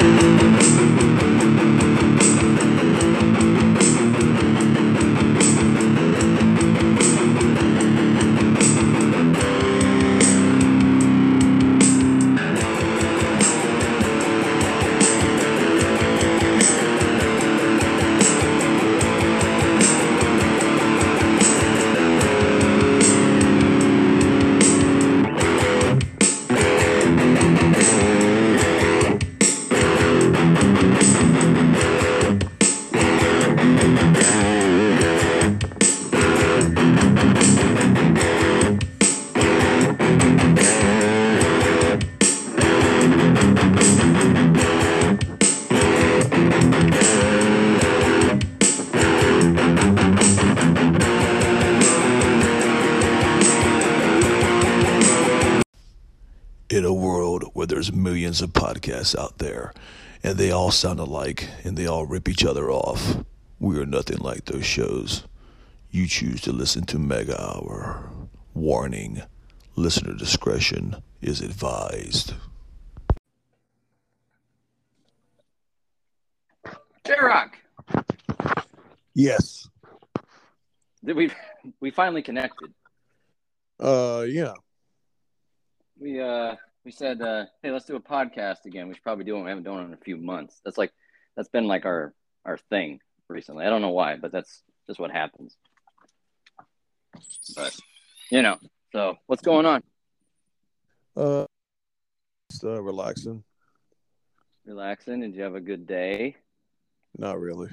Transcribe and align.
in 0.00 0.63
there's 57.84 57.94
millions 57.94 58.40
of 58.40 58.50
podcasts 58.54 59.14
out 59.14 59.36
there 59.36 59.70
and 60.22 60.38
they 60.38 60.50
all 60.50 60.70
sound 60.70 60.98
alike 60.98 61.50
and 61.64 61.76
they 61.76 61.84
all 61.86 62.06
rip 62.06 62.30
each 62.30 62.42
other 62.42 62.70
off, 62.70 63.18
we 63.60 63.78
are 63.78 63.84
nothing 63.84 64.16
like 64.18 64.46
those 64.46 64.64
shows. 64.64 65.24
You 65.90 66.06
choose 66.06 66.40
to 66.42 66.52
listen 66.52 66.86
to 66.86 66.98
Mega 66.98 67.38
Hour. 67.38 68.08
Warning 68.54 69.20
listener 69.76 70.14
discretion 70.14 70.96
is 71.20 71.42
advised. 71.42 72.32
J 77.06 77.14
Rock, 77.20 77.58
Yes. 79.14 79.68
did 81.04 81.16
we 81.16 81.30
we 81.80 81.90
finally 81.90 82.22
connected? 82.22 82.72
Uh, 83.78 84.24
yeah. 84.26 84.54
We 86.00 86.18
uh 86.20 86.56
we 86.84 86.90
said 86.90 87.20
uh 87.22 87.44
hey 87.62 87.70
let's 87.70 87.86
do 87.86 87.96
a 87.96 88.00
podcast 88.00 88.64
again. 88.66 88.88
We 88.88 88.94
should 88.94 89.02
probably 89.02 89.24
do 89.24 89.36
it. 89.36 89.42
We 89.42 89.48
haven't 89.48 89.64
done 89.64 89.80
it 89.80 89.86
in 89.86 89.94
a 89.94 89.98
few 89.98 90.16
months. 90.16 90.60
That's 90.64 90.78
like 90.78 90.92
that's 91.36 91.48
been 91.48 91.66
like 91.66 91.84
our 91.84 92.14
our 92.44 92.58
thing 92.58 93.00
recently. 93.28 93.64
I 93.64 93.70
don't 93.70 93.82
know 93.82 93.90
why, 93.90 94.16
but 94.16 94.32
that's 94.32 94.62
just 94.86 95.00
what 95.00 95.10
happens. 95.10 95.56
But 97.56 97.76
you 98.30 98.42
know, 98.42 98.58
so 98.92 99.16
what's 99.26 99.42
going 99.42 99.66
on? 99.66 99.82
Uh, 101.16 101.46
just 102.50 102.64
uh, 102.64 102.82
relaxing. 102.82 103.44
Relaxing? 104.66 105.20
Did 105.20 105.34
you 105.34 105.42
have 105.42 105.54
a 105.54 105.60
good 105.60 105.86
day? 105.86 106.36
Not 107.16 107.38
really. 107.38 107.68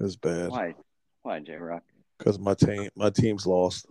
It's 0.00 0.16
bad 0.16 0.50
Why? 0.50 0.74
Why, 1.22 1.40
J 1.40 1.56
Rock? 1.56 1.82
because 2.18 2.38
my 2.38 2.54
team, 2.54 2.88
my 2.96 3.10
team's 3.10 3.46
lost. 3.46 3.86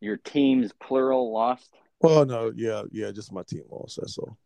Your 0.00 0.16
team's 0.16 0.72
plural 0.72 1.32
lost? 1.32 1.74
Well, 2.02 2.24
no, 2.26 2.52
yeah, 2.54 2.82
yeah, 2.90 3.10
just 3.12 3.32
my 3.32 3.42
team 3.42 3.62
lost. 3.70 3.98
That's 4.00 4.18
all. 4.18 4.36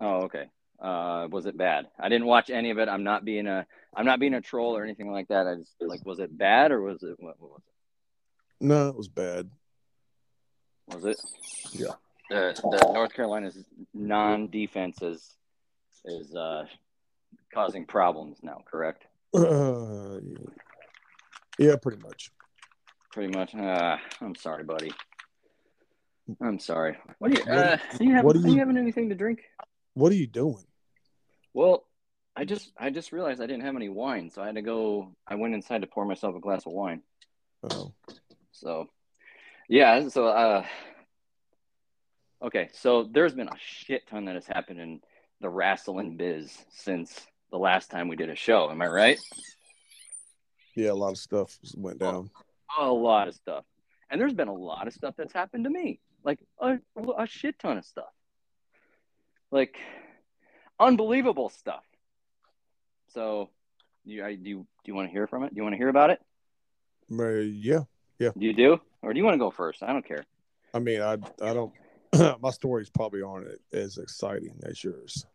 Oh, 0.00 0.22
okay. 0.22 0.46
Uh, 0.80 1.28
was 1.30 1.46
it 1.46 1.56
bad? 1.56 1.86
I 1.98 2.08
didn't 2.08 2.26
watch 2.26 2.50
any 2.50 2.70
of 2.70 2.78
it. 2.78 2.88
I'm 2.88 3.04
not 3.04 3.24
being 3.24 3.46
a 3.46 3.66
I'm 3.94 4.06
not 4.06 4.18
being 4.18 4.34
a 4.34 4.40
troll 4.40 4.76
or 4.76 4.82
anything 4.82 5.12
like 5.12 5.28
that. 5.28 5.46
I 5.46 5.56
just 5.56 5.74
like 5.80 6.04
was 6.06 6.20
it 6.20 6.36
bad 6.36 6.72
or 6.72 6.80
was 6.80 7.02
it 7.02 7.16
what, 7.18 7.36
what 7.38 7.50
was 7.50 7.62
No, 8.60 8.88
it 8.88 8.96
was 8.96 9.08
bad. 9.08 9.50
Was 10.88 11.04
it? 11.04 11.20
Yeah. 11.72 11.92
The 12.30 12.58
the 12.62 12.92
North 12.92 13.12
Carolina's 13.12 13.58
non 13.92 14.48
defense 14.48 15.02
is 15.02 15.36
is 16.06 16.34
uh 16.34 16.64
causing 17.52 17.84
problems 17.84 18.38
now, 18.42 18.62
correct? 18.64 19.04
Uh, 19.34 20.18
yeah, 21.58 21.76
pretty 21.76 22.02
much. 22.02 22.30
Pretty 23.12 23.36
much. 23.36 23.54
Uh, 23.54 23.96
I'm 24.20 24.34
sorry, 24.34 24.64
buddy. 24.64 24.92
I'm 26.40 26.58
sorry. 26.58 26.96
What 27.18 27.32
do 27.32 27.38
you 27.42 27.52
uh 27.52 27.76
you 28.00 28.12
have 28.14 28.24
what 28.24 28.36
are 28.36 28.40
you 28.40 28.52
you- 28.52 28.58
having 28.58 28.76
anything 28.78 29.08
to 29.08 29.14
drink? 29.14 29.40
What 29.94 30.12
are 30.12 30.16
you 30.16 30.26
doing? 30.26 30.64
Well, 31.52 31.84
I 32.36 32.44
just 32.44 32.72
I 32.78 32.90
just 32.90 33.12
realized 33.12 33.42
I 33.42 33.46
didn't 33.46 33.64
have 33.64 33.76
any 33.76 33.88
wine, 33.88 34.30
so 34.30 34.40
I 34.42 34.46
had 34.46 34.54
to 34.54 34.62
go 34.62 35.14
I 35.26 35.34
went 35.34 35.54
inside 35.54 35.80
to 35.82 35.86
pour 35.88 36.04
myself 36.04 36.36
a 36.36 36.40
glass 36.40 36.64
of 36.66 36.72
wine. 36.72 37.02
Oh, 37.70 37.92
So, 38.52 38.88
yeah. 39.68 40.08
So, 40.08 40.26
uh, 40.28 40.64
okay. 42.42 42.68
So 42.72 43.02
there's 43.04 43.34
been 43.34 43.48
a 43.48 43.56
shit 43.58 44.06
ton 44.08 44.24
that 44.26 44.34
has 44.36 44.46
happened 44.46 44.80
in 44.80 45.00
the 45.40 45.48
wrestling 45.50 46.16
biz 46.16 46.56
since 46.70 47.20
the 47.50 47.58
last 47.58 47.90
time 47.90 48.08
we 48.08 48.16
did 48.16 48.30
a 48.30 48.36
show. 48.36 48.70
Am 48.70 48.80
I 48.80 48.86
right? 48.86 49.18
yeah, 50.76 50.92
a 50.92 50.94
lot 50.94 51.10
of 51.10 51.18
stuff 51.18 51.58
went 51.76 51.98
down. 51.98 52.30
A 52.78 52.86
lot 52.90 53.26
of 53.28 53.34
stuff, 53.34 53.64
and 54.10 54.20
there's 54.20 54.32
been 54.32 54.48
a 54.48 54.54
lot 54.54 54.86
of 54.86 54.94
stuff 54.94 55.14
that's 55.18 55.32
happened 55.32 55.64
to 55.64 55.70
me, 55.70 55.98
like 56.24 56.40
a, 56.60 56.78
a 57.18 57.26
shit 57.26 57.58
ton 57.58 57.78
of 57.78 57.84
stuff, 57.84 58.12
like 59.50 59.76
unbelievable 60.78 61.48
stuff. 61.48 61.84
So, 63.08 63.50
you 64.04 64.24
I, 64.24 64.34
do 64.34 64.48
you 64.48 64.58
do 64.58 64.66
you 64.86 64.94
want 64.94 65.08
to 65.08 65.12
hear 65.12 65.26
from 65.26 65.44
it? 65.44 65.50
Do 65.50 65.56
you 65.56 65.62
want 65.62 65.74
to 65.74 65.78
hear 65.78 65.88
about 65.88 66.10
it? 66.10 66.20
Uh, 67.12 67.38
yeah, 67.38 67.80
Do 68.18 68.46
you 68.46 68.52
do, 68.52 68.80
or 69.02 69.12
do 69.12 69.18
you 69.18 69.24
want 69.24 69.34
to 69.34 69.38
go 69.38 69.50
first? 69.50 69.82
I 69.82 69.92
don't 69.92 70.06
care. 70.06 70.24
I 70.72 70.78
mean, 70.78 71.02
I, 71.02 71.14
I 71.42 71.54
don't. 71.54 71.72
my 72.40 72.50
stories 72.50 72.90
probably 72.90 73.22
aren't 73.22 73.48
as 73.72 73.98
exciting 73.98 74.60
as 74.64 74.82
yours. 74.82 75.26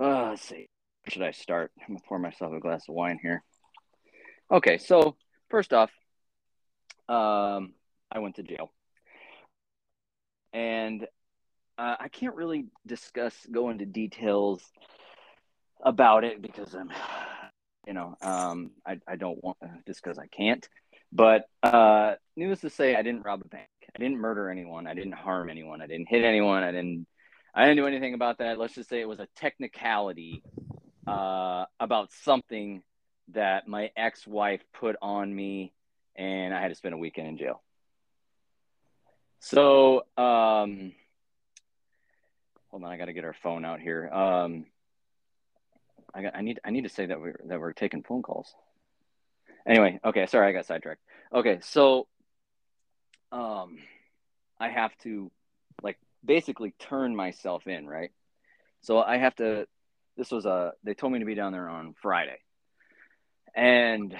Uh, 0.00 0.30
let's 0.30 0.42
see. 0.42 0.68
Where 1.02 1.10
should 1.10 1.22
I 1.22 1.32
start? 1.32 1.72
I'm 1.80 1.94
gonna 1.94 2.00
pour 2.06 2.18
myself 2.18 2.52
a 2.52 2.60
glass 2.60 2.88
of 2.88 2.94
wine 2.94 3.18
here. 3.20 3.42
Okay, 4.50 4.78
so 4.78 5.16
first 5.48 5.72
off, 5.72 5.90
um, 7.08 7.74
I 8.10 8.18
went 8.18 8.36
to 8.36 8.42
jail, 8.42 8.72
and 10.52 11.06
uh, 11.78 11.96
I 11.98 12.08
can't 12.08 12.34
really 12.36 12.66
discuss 12.86 13.34
go 13.50 13.70
into 13.70 13.86
details 13.86 14.62
about 15.82 16.24
it 16.24 16.42
because 16.42 16.74
I'm, 16.74 16.90
you 17.86 17.94
know, 17.94 18.16
um, 18.20 18.72
I 18.86 18.98
I 19.08 19.16
don't 19.16 19.42
want 19.42 19.58
just 19.86 20.02
because 20.02 20.18
I 20.18 20.26
can't. 20.26 20.68
But 21.12 21.46
uh, 21.62 22.14
needless 22.36 22.60
to 22.60 22.70
say, 22.70 22.94
I 22.94 23.02
didn't 23.02 23.24
rob 23.24 23.42
a 23.44 23.48
bank. 23.48 23.66
I 23.94 23.98
didn't 23.98 24.18
murder 24.18 24.50
anyone. 24.50 24.86
I 24.86 24.94
didn't 24.94 25.12
harm 25.14 25.50
anyone. 25.50 25.82
I 25.82 25.86
didn't 25.86 26.08
hit 26.08 26.24
anyone. 26.24 26.62
I 26.62 26.70
didn't 26.70 27.06
I 27.54 27.64
didn't 27.64 27.78
do 27.78 27.86
anything 27.86 28.14
about 28.14 28.38
that. 28.38 28.58
Let's 28.58 28.74
just 28.74 28.88
say 28.88 29.00
it 29.00 29.08
was 29.08 29.20
a 29.20 29.28
technicality 29.36 30.42
uh, 31.06 31.64
about 31.80 32.12
something 32.12 32.82
that 33.32 33.66
my 33.66 33.90
ex-wife 33.96 34.62
put 34.72 34.96
on 35.02 35.34
me, 35.34 35.72
and 36.16 36.54
I 36.54 36.60
had 36.60 36.68
to 36.68 36.74
spend 36.74 36.94
a 36.94 36.98
weekend 36.98 37.28
in 37.28 37.38
jail. 37.38 37.62
So, 39.40 40.04
um, 40.16 40.92
hold 42.70 42.84
on, 42.84 42.90
I 42.90 42.96
got 42.98 43.06
to 43.06 43.12
get 43.12 43.24
our 43.24 43.34
phone 43.42 43.64
out 43.64 43.80
here. 43.80 44.08
Um, 44.08 44.66
I 46.14 46.22
got, 46.22 46.36
I 46.36 46.42
need, 46.42 46.60
I 46.64 46.70
need 46.70 46.82
to 46.82 46.88
say 46.90 47.06
that 47.06 47.20
we're 47.20 47.40
that 47.46 47.58
we're 47.58 47.72
taking 47.72 48.02
phone 48.02 48.22
calls. 48.22 48.54
Anyway, 49.66 49.98
okay, 50.04 50.26
sorry, 50.26 50.48
I 50.48 50.52
got 50.52 50.66
sidetracked. 50.66 51.00
Okay, 51.34 51.58
so, 51.62 52.06
um, 53.32 53.78
I 54.58 54.68
have 54.68 54.96
to 55.04 55.30
like 55.82 55.98
basically 56.24 56.74
turn 56.78 57.16
myself 57.16 57.66
in, 57.66 57.86
right? 57.86 58.10
So 58.82 58.98
I 59.00 59.16
have 59.16 59.34
to. 59.36 59.66
This 60.16 60.30
was 60.30 60.44
a. 60.44 60.72
They 60.84 60.94
told 60.94 61.12
me 61.12 61.18
to 61.20 61.24
be 61.24 61.34
down 61.34 61.52
there 61.52 61.68
on 61.68 61.94
Friday, 62.02 62.38
and 63.54 64.14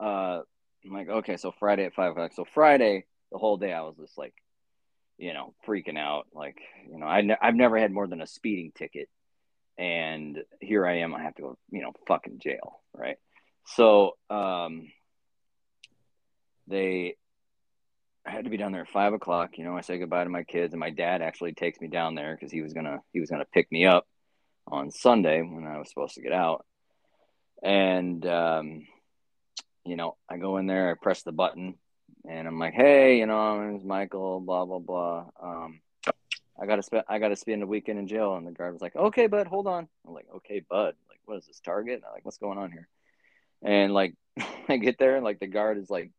uh, 0.00 0.40
I'm 0.84 0.92
like, 0.92 1.08
okay, 1.08 1.36
so 1.36 1.52
Friday 1.58 1.84
at 1.84 1.94
five 1.94 2.12
o'clock. 2.12 2.32
So 2.34 2.44
Friday, 2.44 3.04
the 3.32 3.38
whole 3.38 3.56
day, 3.56 3.72
I 3.72 3.80
was 3.80 3.96
just 3.98 4.16
like, 4.16 4.34
you 5.18 5.34
know, 5.34 5.54
freaking 5.66 5.98
out. 5.98 6.26
Like, 6.32 6.58
you 6.88 6.98
know, 6.98 7.06
I 7.06 7.22
ne- 7.22 7.38
I've 7.40 7.54
never 7.54 7.78
had 7.78 7.90
more 7.90 8.06
than 8.06 8.20
a 8.20 8.26
speeding 8.26 8.72
ticket, 8.76 9.08
and 9.78 10.38
here 10.60 10.86
I 10.86 10.98
am. 10.98 11.14
I 11.14 11.22
have 11.22 11.34
to 11.36 11.42
go, 11.42 11.58
you 11.70 11.82
know, 11.82 11.92
fucking 12.06 12.38
jail, 12.38 12.80
right? 12.94 13.16
So, 13.66 14.16
um, 14.30 14.88
they 16.68 17.16
I 18.26 18.30
had 18.30 18.44
to 18.44 18.50
be 18.50 18.56
down 18.56 18.72
there 18.72 18.82
at 18.82 18.88
five 18.88 19.12
o'clock. 19.12 19.58
You 19.58 19.64
know, 19.64 19.76
I 19.76 19.80
say 19.80 19.98
goodbye 19.98 20.24
to 20.24 20.30
my 20.30 20.44
kids, 20.44 20.72
and 20.72 20.80
my 20.80 20.90
dad 20.90 21.22
actually 21.22 21.52
takes 21.54 21.80
me 21.80 21.88
down 21.88 22.14
there 22.14 22.36
because 22.36 22.52
he 22.52 22.62
was 22.62 22.72
gonna 22.72 23.00
he 23.12 23.20
was 23.20 23.30
gonna 23.30 23.46
pick 23.52 23.70
me 23.72 23.86
up 23.86 24.06
on 24.68 24.90
Sunday 24.90 25.42
when 25.42 25.66
I 25.66 25.78
was 25.78 25.88
supposed 25.88 26.14
to 26.14 26.22
get 26.22 26.32
out. 26.32 26.64
And 27.62 28.24
um, 28.26 28.86
you 29.84 29.96
know, 29.96 30.16
I 30.28 30.36
go 30.36 30.58
in 30.58 30.66
there, 30.66 30.90
I 30.90 30.94
press 31.02 31.22
the 31.22 31.32
button, 31.32 31.74
and 32.28 32.46
I'm 32.46 32.58
like, 32.58 32.74
"Hey, 32.74 33.18
you 33.18 33.26
know, 33.26 33.56
my 33.56 33.66
name's 33.66 33.84
Michael, 33.84 34.40
blah 34.40 34.64
blah 34.64 34.78
blah. 34.78 35.26
Um, 35.40 35.80
I 36.60 36.66
gotta 36.66 36.82
spend 36.82 37.04
I 37.08 37.18
gotta 37.18 37.36
spend 37.36 37.62
a 37.62 37.66
weekend 37.66 37.98
in 37.98 38.06
jail. 38.06 38.36
And 38.36 38.46
the 38.46 38.52
guard 38.52 38.72
was 38.72 38.82
like, 38.82 38.96
okay, 38.96 39.26
bud, 39.26 39.46
hold 39.46 39.66
on. 39.66 39.88
I'm 40.06 40.14
like, 40.14 40.28
okay, 40.36 40.60
bud, 40.60 40.94
like 41.08 41.20
what 41.24 41.38
is 41.38 41.46
this 41.46 41.60
Target? 41.60 42.02
I'm 42.06 42.12
like, 42.12 42.24
what's 42.24 42.38
going 42.38 42.58
on 42.58 42.70
here? 42.70 42.88
And 43.62 43.92
like 43.92 44.14
I 44.68 44.76
get 44.76 44.98
there 44.98 45.16
and 45.16 45.24
like 45.24 45.40
the 45.40 45.46
guard 45.46 45.78
is 45.78 45.90
like 45.90 46.10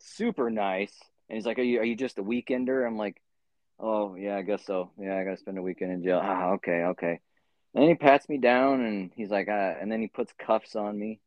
super 0.00 0.50
nice, 0.50 0.94
and 1.28 1.36
he's 1.36 1.46
like, 1.46 1.58
are 1.58 1.62
you 1.62 1.80
are 1.80 1.84
you 1.84 1.96
just 1.96 2.18
a 2.18 2.22
weekender? 2.22 2.86
I'm 2.86 2.98
like, 2.98 3.20
oh 3.78 4.14
yeah, 4.16 4.36
I 4.36 4.42
guess 4.42 4.64
so. 4.66 4.90
Yeah, 4.98 5.16
I 5.16 5.24
gotta 5.24 5.36
spend 5.36 5.58
a 5.58 5.62
weekend 5.62 5.92
in 5.92 6.02
jail. 6.02 6.20
Ah, 6.22 6.50
okay, 6.52 6.84
okay. 6.84 7.20
And 7.74 7.82
then 7.82 7.88
he 7.88 7.94
pats 7.94 8.28
me 8.28 8.38
down 8.38 8.84
and 8.84 9.10
he's 9.14 9.30
like, 9.30 9.48
uh, 9.48 9.74
and 9.80 9.90
then 9.92 10.00
he 10.00 10.08
puts 10.08 10.32
cuffs 10.38 10.74
on 10.74 10.98
me. 10.98 11.20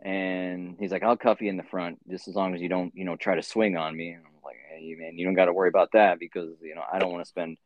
And 0.00 0.76
he's 0.78 0.92
like, 0.92 1.02
I'll 1.02 1.16
cuff 1.16 1.40
you 1.40 1.48
in 1.48 1.56
the 1.56 1.64
front 1.64 1.98
just 2.08 2.28
as 2.28 2.34
long 2.34 2.54
as 2.54 2.60
you 2.60 2.68
don't, 2.68 2.94
you 2.94 3.04
know, 3.04 3.16
try 3.16 3.34
to 3.34 3.42
swing 3.42 3.76
on 3.76 3.96
me. 3.96 4.10
And 4.10 4.24
I'm 4.24 4.42
like, 4.44 4.56
hey, 4.70 4.94
man, 4.96 5.18
you 5.18 5.24
don't 5.24 5.34
got 5.34 5.46
to 5.46 5.52
worry 5.52 5.68
about 5.68 5.92
that 5.92 6.18
because, 6.18 6.50
you 6.62 6.74
know, 6.74 6.82
I 6.90 6.98
don't 6.98 7.12
want 7.12 7.24
to 7.24 7.28
spend 7.28 7.58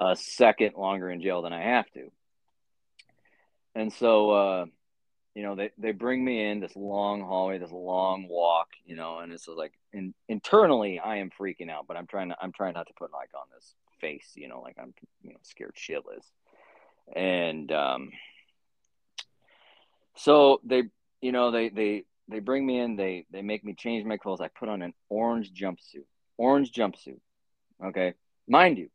a 0.00 0.16
second 0.16 0.74
longer 0.76 1.10
in 1.10 1.20
jail 1.20 1.42
than 1.42 1.52
I 1.52 1.62
have 1.62 1.90
to. 1.92 2.10
And 3.74 3.92
so, 3.92 4.30
uh, 4.30 4.66
you 5.34 5.42
know, 5.42 5.56
they, 5.56 5.70
they 5.78 5.92
bring 5.92 6.24
me 6.24 6.48
in 6.48 6.60
this 6.60 6.74
long 6.76 7.20
hallway, 7.20 7.58
this 7.58 7.72
long 7.72 8.28
walk, 8.28 8.68
you 8.86 8.96
know, 8.96 9.18
and 9.18 9.32
it's 9.32 9.48
like 9.48 9.72
in, 9.92 10.14
internally 10.28 11.00
I 11.00 11.16
am 11.16 11.30
freaking 11.38 11.70
out, 11.70 11.86
but 11.86 11.96
I'm 11.96 12.06
trying 12.06 12.30
to, 12.30 12.36
I'm 12.40 12.52
trying 12.52 12.74
not 12.74 12.86
to 12.86 12.94
put 12.94 13.12
like 13.12 13.30
on 13.34 13.46
this 13.54 13.74
face, 14.00 14.30
you 14.36 14.48
know, 14.48 14.60
like 14.60 14.76
I'm, 14.80 14.94
you 15.22 15.30
know, 15.30 15.38
scared 15.42 15.74
shitless 15.76 16.24
and 17.12 17.70
um, 17.72 18.10
so 20.16 20.60
they 20.64 20.84
you 21.24 21.32
know 21.32 21.50
they 21.50 21.70
they 21.70 22.04
they 22.28 22.40
bring 22.40 22.64
me 22.66 22.78
in 22.78 22.96
they 22.96 23.26
they 23.30 23.42
make 23.42 23.64
me 23.64 23.74
change 23.74 24.04
my 24.04 24.16
clothes. 24.16 24.40
I 24.40 24.48
put 24.48 24.68
on 24.68 24.82
an 24.82 24.92
orange 25.08 25.52
jumpsuit 25.52 26.04
orange 26.36 26.72
jumpsuit 26.72 27.20
okay? 27.82 28.14
Mind 28.46 28.78
you 28.78 28.90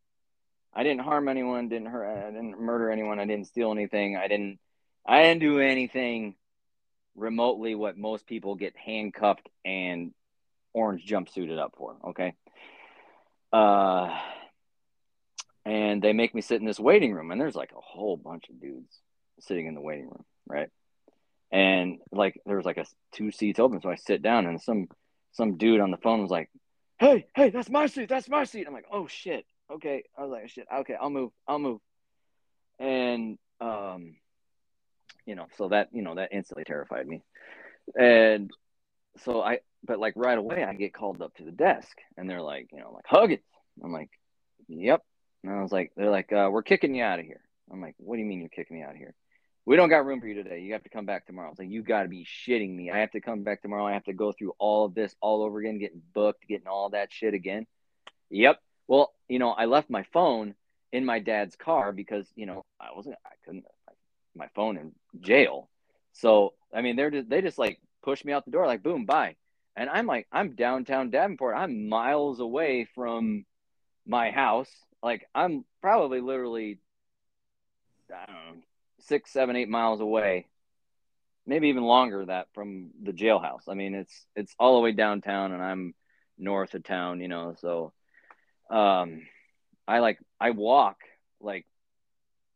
i 0.74 0.84
didn't 0.84 1.02
harm 1.02 1.28
anyone 1.28 1.68
didn't 1.70 1.88
hurt 1.88 2.06
i 2.06 2.30
didn't 2.30 2.60
murder 2.60 2.92
anyone 2.92 3.20
i 3.20 3.26
didn't 3.26 3.48
steal 3.48 3.72
anything 3.72 4.16
i 4.16 4.28
didn't 4.28 4.60
i 5.06 5.24
didn't 5.24 5.42
do 5.42 5.60
anything 5.60 6.36
remotely 7.16 7.74
what 7.76 7.98
most 7.98 8.28
people 8.28 8.56
get 8.56 8.78
handcuffed 8.78 9.50
and 9.66 10.14
orange 10.74 11.06
jumpsuited 11.06 11.58
up 11.58 11.74
for 11.78 11.96
okay? 12.10 12.34
Uh 13.52 14.16
and 15.66 16.02
they 16.02 16.14
make 16.14 16.34
me 16.34 16.42
sit 16.42 16.60
in 16.60 16.68
this 16.68 16.80
waiting 16.80 17.14
room 17.14 17.32
and 17.32 17.42
there's 17.42 17.56
like 17.56 17.72
a 17.72 17.82
whole 17.82 18.16
bunch 18.16 18.50
of 18.50 18.62
dudes 18.62 19.02
sitting 19.40 19.66
in 19.66 19.74
the 19.74 19.82
waiting 19.82 20.06
room 20.06 20.24
right 20.48 20.70
and 21.52 22.00
like 22.12 22.40
there 22.46 22.58
was 22.58 22.66
like 22.66 22.78
a 22.78 22.86
two 23.12 23.32
seats 23.32 23.60
open 23.60 23.82
so 23.82 23.90
i 23.90 23.96
sit 23.96 24.22
down 24.22 24.46
and 24.46 24.62
some 24.62 24.88
some 25.32 25.58
dude 25.58 25.80
on 25.80 25.92
the 25.92 25.98
phone 25.98 26.22
was 26.22 26.32
like 26.32 26.50
hey 27.00 27.26
hey 27.36 27.50
that's 27.50 27.70
my 27.70 27.86
seat 27.86 28.10
that's 28.10 28.30
my 28.30 28.44
seat. 28.44 28.66
I'm 28.68 28.74
like 28.74 28.88
oh 28.92 29.08
shit. 29.08 29.46
Okay. 29.72 30.04
I 30.18 30.24
was 30.24 30.32
like 30.32 30.50
shit 30.50 30.68
okay 30.74 30.96
i'll 31.00 31.10
move 31.10 31.32
i'll 31.48 31.60
move. 31.60 31.80
And 32.80 33.38
um 33.62 34.16
you 35.26 35.36
know 35.36 35.48
so 35.58 35.70
that 35.70 35.90
you 35.92 36.02
know 36.02 36.16
that 36.16 36.30
instantly 36.32 36.64
terrified 36.64 37.08
me. 37.08 37.22
And 38.00 38.52
so 39.24 39.42
i 39.42 39.60
but 39.84 40.00
like 40.00 40.14
right 40.16 40.38
away 40.38 40.64
i 40.64 40.74
get 40.74 40.94
called 40.94 41.22
up 41.22 41.34
to 41.36 41.44
the 41.44 41.52
desk 41.52 41.98
and 42.18 42.30
they're 42.30 42.42
like 42.42 42.70
you 42.72 42.80
know 42.80 42.92
like 42.94 43.06
Huggins 43.08 43.42
i'm 43.84 43.92
like 43.92 44.10
yep. 44.70 45.02
And 45.44 45.54
I 45.54 45.62
was 45.62 45.72
like, 45.72 45.92
they're 45.96 46.12
like, 46.12 46.32
uh, 46.32 46.50
we're 46.52 46.64
kicking 46.64 46.96
you 46.96 47.04
out 47.04 47.20
of 47.20 47.26
here. 47.26 47.42
I'm 47.72 47.82
like, 47.82 47.96
what 47.98 48.16
do 48.16 48.22
you 48.22 48.26
mean 48.26 48.40
you're 48.40 48.50
kicking 48.50 48.78
me 48.78 48.84
out 48.84 48.92
of 48.92 48.98
here? 48.98 49.14
We 49.70 49.76
don't 49.76 49.90
got 49.90 50.04
room 50.04 50.20
for 50.20 50.26
you 50.26 50.34
today. 50.34 50.62
You 50.62 50.74
have 50.74 50.82
to 50.82 50.90
come 50.90 51.06
back 51.06 51.28
tomorrow. 51.28 51.46
I 51.46 51.52
was 51.52 51.60
like, 51.60 51.70
you 51.70 51.84
got 51.84 52.02
to 52.02 52.10
be 52.10 52.26
shitting 52.26 52.76
me. 52.76 52.90
I 52.90 52.98
have 52.98 53.12
to 53.12 53.22
come 53.22 53.44
back 53.44 53.62
tomorrow. 53.62 53.86
I 53.86 53.94
have 53.94 54.06
to 54.06 54.14
go 54.14 54.32
through 54.32 54.54
all 54.58 54.86
of 54.86 54.96
this 54.96 55.16
all 55.22 55.44
over 55.44 55.60
again, 55.60 55.78
getting 55.78 56.02
booked, 56.12 56.48
getting 56.48 56.66
all 56.66 56.90
that 56.90 57.14
shit 57.14 57.36
again. 57.36 57.68
Yep. 58.32 58.60
Well, 58.88 59.14
you 59.28 59.38
know, 59.38 59.52
I 59.52 59.66
left 59.66 59.92
my 59.92 60.02
phone 60.12 60.56
in 60.92 61.06
my 61.06 61.20
dad's 61.20 61.56
car 61.56 61.92
because, 61.92 62.26
you 62.36 62.48
know, 62.48 62.66
I 62.82 62.96
wasn't, 62.96 63.18
I 63.24 63.30
couldn't, 63.46 63.66
my 64.36 64.48
phone 64.56 64.76
in 64.76 64.92
jail. 65.20 65.70
So, 66.14 66.56
I 66.74 66.82
mean, 66.82 66.96
they're 66.96 67.12
just, 67.12 67.30
they 67.30 67.44
just 67.44 67.60
like 67.60 67.80
push 68.02 68.26
me 68.26 68.34
out 68.34 68.46
the 68.46 68.52
door, 68.52 68.66
like, 68.66 68.82
boom, 68.82 69.06
bye. 69.06 69.36
And 69.76 69.88
I'm 69.88 70.08
like, 70.08 70.26
I'm 70.32 70.56
downtown 70.56 71.12
Davenport. 71.12 71.56
I'm 71.56 71.88
miles 71.88 72.40
away 72.40 72.88
from 72.96 73.46
my 74.08 74.32
house 74.32 74.72
like 75.04 75.28
I'm 75.36 75.64
probably 75.80 76.22
literally, 76.22 76.80
I 78.12 78.26
don't 78.26 78.36
know, 78.36 78.62
six, 79.02 79.32
seven, 79.32 79.56
eight 79.56 79.70
miles 79.70 80.02
away, 80.02 80.48
maybe 81.46 81.70
even 81.70 81.84
longer 81.84 82.26
that 82.26 82.48
from 82.54 82.92
the 83.02 83.12
jailhouse. 83.12 83.68
I 83.68 83.74
mean, 83.74 83.96
it's 83.96 84.26
it's 84.36 84.56
all 84.60 84.76
the 84.76 84.82
way 84.82 84.92
downtown, 84.92 85.52
and 85.52 85.62
I'm 85.64 85.94
north 86.38 86.74
of 86.74 86.84
town, 86.84 87.22
you 87.22 87.28
know. 87.28 87.56
So, 87.60 87.94
um, 88.70 89.22
I 89.88 90.00
like 90.00 90.20
I 90.40 90.52
walk 90.52 90.98
like 91.42 91.66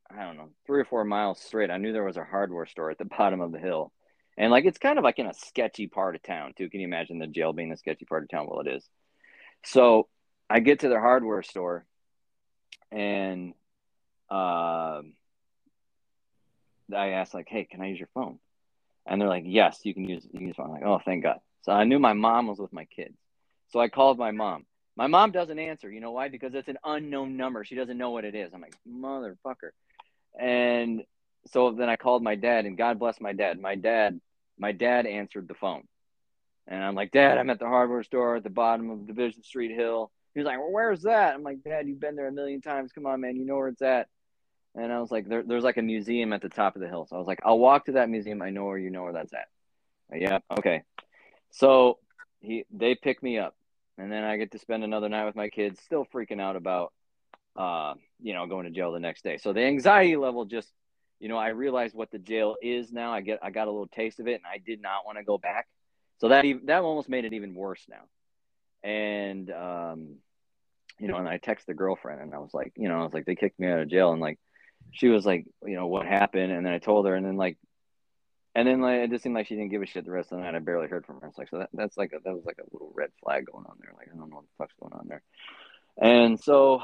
I 0.09 0.23
don't 0.23 0.37
know 0.37 0.49
three 0.65 0.81
or 0.81 0.85
four 0.85 1.03
miles 1.03 1.39
straight. 1.39 1.71
I 1.71 1.77
knew 1.77 1.93
there 1.93 2.03
was 2.03 2.17
a 2.17 2.23
hardware 2.23 2.65
store 2.65 2.91
at 2.91 2.97
the 2.97 3.05
bottom 3.17 3.41
of 3.41 3.51
the 3.51 3.59
hill, 3.59 3.91
and 4.37 4.51
like 4.51 4.65
it's 4.65 4.77
kind 4.77 4.97
of 4.97 5.03
like 5.03 5.19
in 5.19 5.27
a 5.27 5.33
sketchy 5.33 5.87
part 5.87 6.15
of 6.15 6.23
town 6.23 6.53
too. 6.57 6.69
Can 6.69 6.79
you 6.79 6.87
imagine 6.87 7.19
the 7.19 7.27
jail 7.27 7.53
being 7.53 7.71
a 7.71 7.77
sketchy 7.77 8.05
part 8.05 8.23
of 8.23 8.29
town? 8.29 8.47
Well, 8.49 8.61
it 8.61 8.67
is. 8.67 8.87
So 9.65 10.07
I 10.49 10.59
get 10.59 10.81
to 10.81 10.89
the 10.89 10.99
hardware 10.99 11.41
store 11.41 11.85
and 12.91 13.53
uh, 14.29 15.01
I 16.93 17.09
asked 17.09 17.33
like, 17.33 17.47
"Hey, 17.49 17.65
can 17.65 17.81
I 17.81 17.87
use 17.87 17.99
your 17.99 18.09
phone?" 18.13 18.39
And 19.05 19.19
they're 19.19 19.29
like, 19.29 19.43
"Yes, 19.45 19.79
you 19.83 19.93
can 19.93 20.07
use 20.07 20.27
use 20.31 20.55
phone." 20.55 20.67
I'm 20.67 20.71
like, 20.73 20.83
"Oh, 20.83 20.99
thank 21.03 21.23
God!" 21.23 21.39
So 21.61 21.71
I 21.71 21.83
knew 21.83 21.99
my 21.99 22.13
mom 22.13 22.47
was 22.47 22.59
with 22.59 22.73
my 22.73 22.85
kids, 22.85 23.17
so 23.69 23.79
I 23.79 23.89
called 23.89 24.17
my 24.17 24.31
mom. 24.31 24.65
My 24.95 25.07
mom 25.07 25.31
doesn't 25.31 25.57
answer. 25.57 25.91
You 25.91 26.01
know 26.01 26.11
why? 26.11 26.29
Because 26.29 26.53
it's 26.53 26.67
an 26.67 26.77
unknown 26.83 27.35
number. 27.37 27.63
She 27.63 27.75
doesn't 27.75 27.97
know 27.97 28.11
what 28.11 28.25
it 28.25 28.35
is. 28.35 28.53
I'm 28.53 28.61
like, 28.61 28.75
motherfucker. 28.87 29.71
And 30.39 31.03
so 31.47 31.71
then 31.71 31.89
I 31.89 31.95
called 31.95 32.23
my 32.23 32.35
dad, 32.35 32.65
and 32.65 32.77
God 32.77 32.99
bless 32.99 33.19
my 33.19 33.33
dad. 33.33 33.59
My 33.59 33.75
dad, 33.75 34.19
my 34.57 34.71
dad 34.71 35.05
answered 35.05 35.47
the 35.47 35.55
phone, 35.55 35.87
and 36.67 36.83
I'm 36.83 36.95
like, 36.95 37.11
Dad, 37.11 37.37
I'm 37.37 37.49
at 37.49 37.59
the 37.59 37.67
hardware 37.67 38.03
store 38.03 38.37
at 38.37 38.43
the 38.43 38.49
bottom 38.49 38.89
of 38.89 39.07
Division 39.07 39.43
Street 39.43 39.71
Hill. 39.71 40.11
He 40.33 40.39
was 40.39 40.45
like, 40.45 40.57
well, 40.57 40.71
where's 40.71 41.01
that? 41.03 41.35
I'm 41.35 41.43
like, 41.43 41.63
Dad, 41.63 41.87
you've 41.87 41.99
been 41.99 42.15
there 42.15 42.27
a 42.27 42.31
million 42.31 42.61
times. 42.61 42.91
Come 42.91 43.05
on, 43.05 43.21
man. 43.21 43.35
You 43.35 43.45
know 43.45 43.55
where 43.55 43.67
it's 43.67 43.81
at. 43.81 44.07
And 44.75 44.91
I 44.91 44.99
was 44.99 45.11
like, 45.11 45.27
there, 45.27 45.43
there's 45.43 45.63
like 45.63 45.77
a 45.77 45.81
museum 45.81 46.33
at 46.33 46.41
the 46.41 46.49
top 46.49 46.75
of 46.75 46.81
the 46.81 46.87
hill. 46.87 47.05
So 47.07 47.15
I 47.15 47.19
was 47.19 47.27
like, 47.27 47.41
I'll 47.45 47.59
walk 47.59 47.85
to 47.85 47.93
that 47.93 48.09
museum. 48.09 48.41
I 48.41 48.49
know 48.49 48.65
where 48.65 48.77
you 48.77 48.89
know 48.89 49.03
where 49.03 49.13
that's 49.13 49.33
at. 49.33 49.47
Yeah. 50.13 50.39
Okay. 50.57 50.83
So 51.51 51.99
he, 52.39 52.65
they 52.71 52.95
pick 52.95 53.21
me 53.21 53.37
up 53.37 53.55
and 53.97 54.11
then 54.11 54.23
I 54.23 54.37
get 54.37 54.51
to 54.51 54.59
spend 54.59 54.83
another 54.83 55.09
night 55.09 55.25
with 55.25 55.35
my 55.35 55.49
kids, 55.49 55.79
still 55.83 56.05
freaking 56.13 56.41
out 56.41 56.55
about, 56.55 56.91
uh, 57.55 57.93
you 58.21 58.33
know, 58.33 58.47
going 58.47 58.65
to 58.65 58.71
jail 58.71 58.91
the 58.91 58.99
next 58.99 59.23
day. 59.23 59.37
So 59.37 59.53
the 59.53 59.61
anxiety 59.61 60.15
level 60.15 60.45
just, 60.45 60.71
you 61.19 61.29
know, 61.29 61.37
I 61.37 61.49
realized 61.49 61.95
what 61.95 62.11
the 62.11 62.19
jail 62.19 62.55
is 62.61 62.91
now. 62.91 63.13
I 63.13 63.21
get, 63.21 63.39
I 63.43 63.51
got 63.51 63.67
a 63.67 63.71
little 63.71 63.87
taste 63.87 64.19
of 64.19 64.27
it 64.27 64.33
and 64.33 64.45
I 64.51 64.57
did 64.57 64.81
not 64.81 65.05
want 65.05 65.19
to 65.19 65.23
go 65.23 65.37
back. 65.37 65.67
So 66.19 66.29
that, 66.29 66.45
even, 66.45 66.65
that 66.65 66.81
almost 66.81 67.09
made 67.09 67.25
it 67.25 67.33
even 67.33 67.53
worse 67.53 67.85
now 67.89 68.03
and 68.83 69.49
um, 69.51 70.15
you 70.99 71.07
know, 71.07 71.17
and 71.17 71.27
I 71.27 71.37
text 71.37 71.67
the 71.67 71.73
girlfriend, 71.73 72.21
and 72.21 72.33
I 72.33 72.39
was 72.39 72.53
like, 72.53 72.73
you 72.75 72.87
know, 72.87 72.99
I 72.99 73.03
was 73.03 73.13
like, 73.13 73.25
they 73.25 73.35
kicked 73.35 73.59
me 73.59 73.67
out 73.67 73.79
of 73.79 73.89
jail, 73.89 74.11
and 74.11 74.21
like, 74.21 74.39
she 74.91 75.07
was 75.07 75.25
like, 75.25 75.45
you 75.65 75.75
know, 75.75 75.87
what 75.87 76.05
happened? 76.05 76.51
And 76.51 76.65
then 76.65 76.73
I 76.73 76.79
told 76.79 77.07
her, 77.07 77.15
and 77.15 77.25
then 77.25 77.37
like, 77.37 77.57
and 78.55 78.67
then 78.67 78.81
like, 78.81 78.99
it 78.99 79.09
just 79.09 79.23
seemed 79.23 79.35
like 79.35 79.47
she 79.47 79.55
didn't 79.55 79.71
give 79.71 79.81
a 79.81 79.85
shit 79.85 80.05
the 80.05 80.11
rest 80.11 80.31
of 80.31 80.37
the 80.37 80.43
night. 80.43 80.53
I 80.53 80.59
barely 80.59 80.87
heard 80.87 81.05
from 81.05 81.19
her. 81.21 81.27
It's 81.27 81.37
like, 81.37 81.49
so 81.49 81.59
that, 81.59 81.69
that's 81.73 81.97
like 81.97 82.11
a, 82.13 82.19
that 82.23 82.33
was 82.33 82.45
like 82.45 82.59
a 82.59 82.69
little 82.71 82.91
red 82.95 83.09
flag 83.23 83.47
going 83.51 83.65
on 83.65 83.77
there. 83.79 83.93
Like, 83.97 84.09
I 84.13 84.17
don't 84.17 84.29
know 84.29 84.35
what 84.35 84.45
the 84.45 84.57
fuck's 84.57 84.75
going 84.79 84.93
on 84.93 85.07
there. 85.07 85.23
And 85.97 86.39
so 86.39 86.81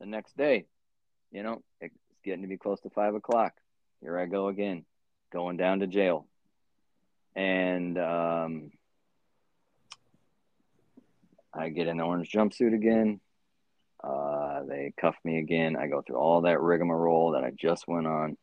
the 0.00 0.06
next 0.06 0.36
day, 0.36 0.66
you 1.30 1.42
know, 1.42 1.62
it's 1.80 1.94
getting 2.24 2.42
to 2.42 2.48
be 2.48 2.58
close 2.58 2.80
to 2.80 2.90
five 2.90 3.14
o'clock. 3.14 3.54
Here 4.02 4.18
I 4.18 4.26
go 4.26 4.48
again, 4.48 4.84
going 5.32 5.56
down 5.56 5.80
to 5.80 5.86
jail. 5.86 6.26
And 7.34 7.96
um, 7.98 8.70
I 11.54 11.70
get 11.70 11.86
an 11.86 12.00
orange 12.00 12.30
jumpsuit 12.30 12.74
again. 12.74 13.20
Uh, 14.02 14.64
they 14.64 14.92
cuff 15.00 15.16
me 15.24 15.38
again. 15.38 15.76
I 15.76 15.86
go 15.86 16.02
through 16.02 16.16
all 16.16 16.42
that 16.42 16.60
rigmarole 16.60 17.32
that 17.32 17.44
I 17.44 17.50
just 17.50 17.86
went 17.86 18.06
on. 18.06 18.36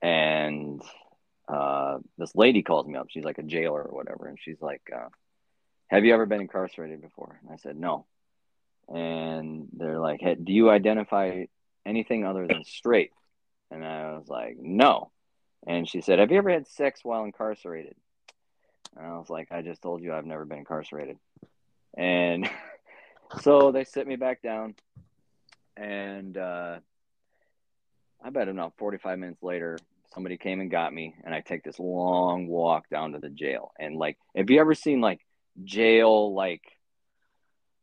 And 0.00 0.82
uh, 1.48 1.98
this 2.18 2.34
lady 2.34 2.62
calls 2.62 2.86
me 2.86 2.96
up. 2.96 3.08
She's 3.10 3.24
like 3.24 3.38
a 3.38 3.42
jailer 3.42 3.82
or 3.82 3.94
whatever. 3.94 4.26
And 4.26 4.38
she's 4.40 4.60
like, 4.60 4.82
uh, 4.94 5.08
Have 5.88 6.04
you 6.04 6.14
ever 6.14 6.26
been 6.26 6.40
incarcerated 6.40 7.00
before? 7.00 7.38
And 7.42 7.52
I 7.52 7.56
said, 7.56 7.76
No. 7.76 8.06
And 8.88 9.68
they're 9.72 9.98
like, 9.98 10.20
Hey, 10.20 10.36
do 10.36 10.52
you 10.52 10.70
identify 10.70 11.46
anything 11.84 12.24
other 12.24 12.46
than 12.46 12.64
straight? 12.64 13.10
And 13.70 13.84
I 13.84 14.12
was 14.12 14.28
like, 14.28 14.56
No. 14.58 15.10
And 15.66 15.88
she 15.88 16.00
said, 16.00 16.20
Have 16.20 16.30
you 16.30 16.38
ever 16.38 16.50
had 16.50 16.68
sex 16.68 17.00
while 17.02 17.24
incarcerated? 17.24 17.96
And 18.96 19.06
I 19.06 19.18
was 19.18 19.28
like, 19.28 19.48
I 19.50 19.62
just 19.62 19.82
told 19.82 20.02
you 20.02 20.14
I've 20.14 20.26
never 20.26 20.44
been 20.44 20.58
incarcerated. 20.58 21.18
And 21.96 22.48
so 23.40 23.72
they 23.72 23.84
sit 23.84 24.06
me 24.06 24.16
back 24.16 24.42
down, 24.42 24.74
and 25.76 26.36
uh, 26.36 26.78
I 28.24 28.30
bet 28.30 28.48
about 28.48 28.74
45 28.78 29.18
minutes 29.18 29.42
later, 29.42 29.78
somebody 30.14 30.36
came 30.36 30.60
and 30.60 30.70
got 30.70 30.92
me, 30.92 31.14
and 31.24 31.34
I 31.34 31.40
take 31.40 31.62
this 31.62 31.78
long 31.78 32.48
walk 32.48 32.88
down 32.88 33.12
to 33.12 33.18
the 33.18 33.28
jail. 33.28 33.72
And 33.78 33.96
like, 33.96 34.16
have 34.34 34.50
you 34.50 34.60
ever 34.60 34.74
seen 34.74 35.00
like 35.00 35.20
jail, 35.64 36.34
like, 36.34 36.62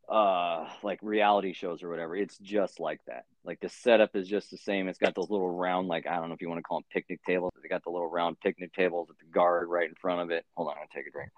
uh 0.10 0.68
like 0.84 1.00
reality 1.02 1.54
shows 1.54 1.82
or 1.82 1.90
whatever? 1.90 2.16
It's 2.16 2.38
just 2.38 2.80
like 2.80 3.00
that. 3.08 3.24
Like 3.46 3.62
the 3.62 3.70
setup 3.70 4.16
is 4.16 4.28
just 4.28 4.52
the 4.52 4.58
same. 4.58 4.90
It's 4.90 5.00
got 5.00 5.16
those 5.16 5.30
little 5.30 5.50
round 5.50 5.88
like 5.88 6.06
i 6.08 6.18
don't 6.18 6.28
know 6.28 6.36
if 6.36 6.42
you 6.42 6.50
want 6.50 6.60
to 6.60 6.64
call 6.64 6.80
them 6.80 6.86
picnic 6.92 7.22
tables. 7.26 7.52
They 7.62 7.70
got 7.70 7.84
the 7.86 7.90
little 7.90 8.10
round 8.10 8.38
picnic 8.42 8.74
tables 8.74 9.08
with 9.08 9.18
the 9.20 9.26
guard 9.26 9.70
right 9.70 9.88
in 9.88 9.96
front 9.96 10.22
of 10.22 10.30
it. 10.30 10.46
Hold 10.56 10.68
on 10.70 10.76
gonna 10.76 10.88
take 10.94 11.08
a 11.08 11.12
drink. 11.12 11.32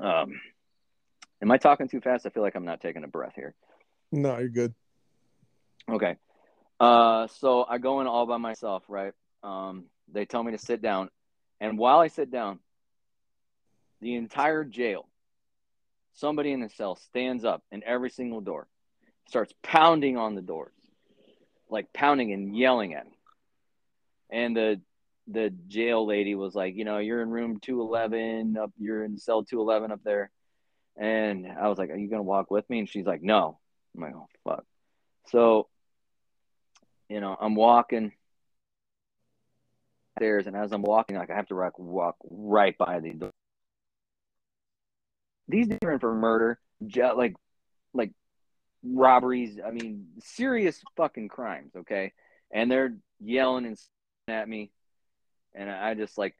Mm. 0.00 0.24
um 0.24 0.40
am 1.42 1.50
i 1.50 1.56
talking 1.56 1.88
too 1.88 2.00
fast 2.00 2.26
i 2.26 2.30
feel 2.30 2.42
like 2.42 2.54
i'm 2.54 2.64
not 2.64 2.80
taking 2.80 3.04
a 3.04 3.08
breath 3.08 3.34
here 3.34 3.54
No, 4.12 4.38
you're 4.38 4.48
good. 4.48 4.74
okay 5.90 6.16
uh 6.80 7.26
so 7.28 7.64
i 7.68 7.78
go 7.78 8.00
in 8.00 8.06
all 8.06 8.26
by 8.26 8.36
myself 8.36 8.84
right 8.88 9.12
um 9.42 9.84
they 10.12 10.24
tell 10.24 10.42
me 10.42 10.52
to 10.52 10.58
sit 10.58 10.82
down 10.82 11.08
and 11.60 11.78
while 11.78 11.98
i 11.98 12.08
sit 12.08 12.30
down 12.30 12.58
the 14.00 14.14
entire 14.14 14.64
jail 14.64 15.08
somebody 16.12 16.52
in 16.52 16.60
the 16.60 16.68
cell 16.68 16.96
stands 16.96 17.44
up 17.44 17.62
in 17.70 17.84
every 17.84 18.08
single 18.08 18.40
door, 18.40 18.66
starts 19.28 19.52
pounding 19.62 20.16
on 20.16 20.34
the 20.34 20.40
doors, 20.40 20.72
like 21.68 21.92
pounding 21.92 22.32
and 22.32 22.56
yelling 22.56 22.94
at 22.94 23.04
me. 23.04 23.18
And 24.30 24.56
the 24.56 24.80
the 25.28 25.50
jail 25.68 26.06
lady 26.06 26.34
was 26.34 26.54
like, 26.54 26.74
you 26.74 26.86
know, 26.86 26.96
you're 26.98 27.20
in 27.20 27.28
room 27.28 27.58
211 27.60 28.56
up, 28.56 28.70
you're 28.78 29.04
in 29.04 29.18
cell 29.18 29.42
211 29.44 29.92
up 29.92 30.00
there. 30.04 30.30
And 30.98 31.46
I 31.46 31.68
was 31.68 31.78
like, 31.78 31.90
are 31.90 31.96
you 31.96 32.08
going 32.08 32.20
to 32.20 32.22
walk 32.22 32.50
with 32.50 32.68
me? 32.70 32.78
And 32.78 32.88
she's 32.88 33.06
like, 33.06 33.22
no. 33.22 33.58
I'm 33.94 34.02
like, 34.02 34.14
oh, 34.14 34.28
fuck. 34.44 34.64
So, 35.28 35.68
you 37.08 37.20
know, 37.20 37.36
I'm 37.38 37.54
walking 37.54 38.12
stairs, 40.18 40.46
and 40.46 40.56
as 40.56 40.72
I'm 40.72 40.82
walking, 40.82 41.16
like 41.16 41.30
I 41.30 41.36
have 41.36 41.48
to 41.48 41.54
walk, 41.54 41.78
walk 41.78 42.16
right 42.30 42.76
by 42.78 43.00
the 43.00 43.12
door 43.12 43.30
these 45.48 45.68
in 45.68 45.98
for 45.98 46.14
murder, 46.14 46.58
like 46.80 47.34
like 47.92 48.12
robberies. 48.82 49.58
I 49.64 49.70
mean, 49.70 50.08
serious 50.20 50.82
fucking 50.96 51.28
crimes. 51.28 51.72
Okay, 51.76 52.12
and 52.52 52.70
they're 52.70 52.96
yelling 53.20 53.66
and 53.66 53.78
at 54.28 54.48
me, 54.48 54.70
and 55.54 55.70
I 55.70 55.94
just 55.94 56.18
like 56.18 56.34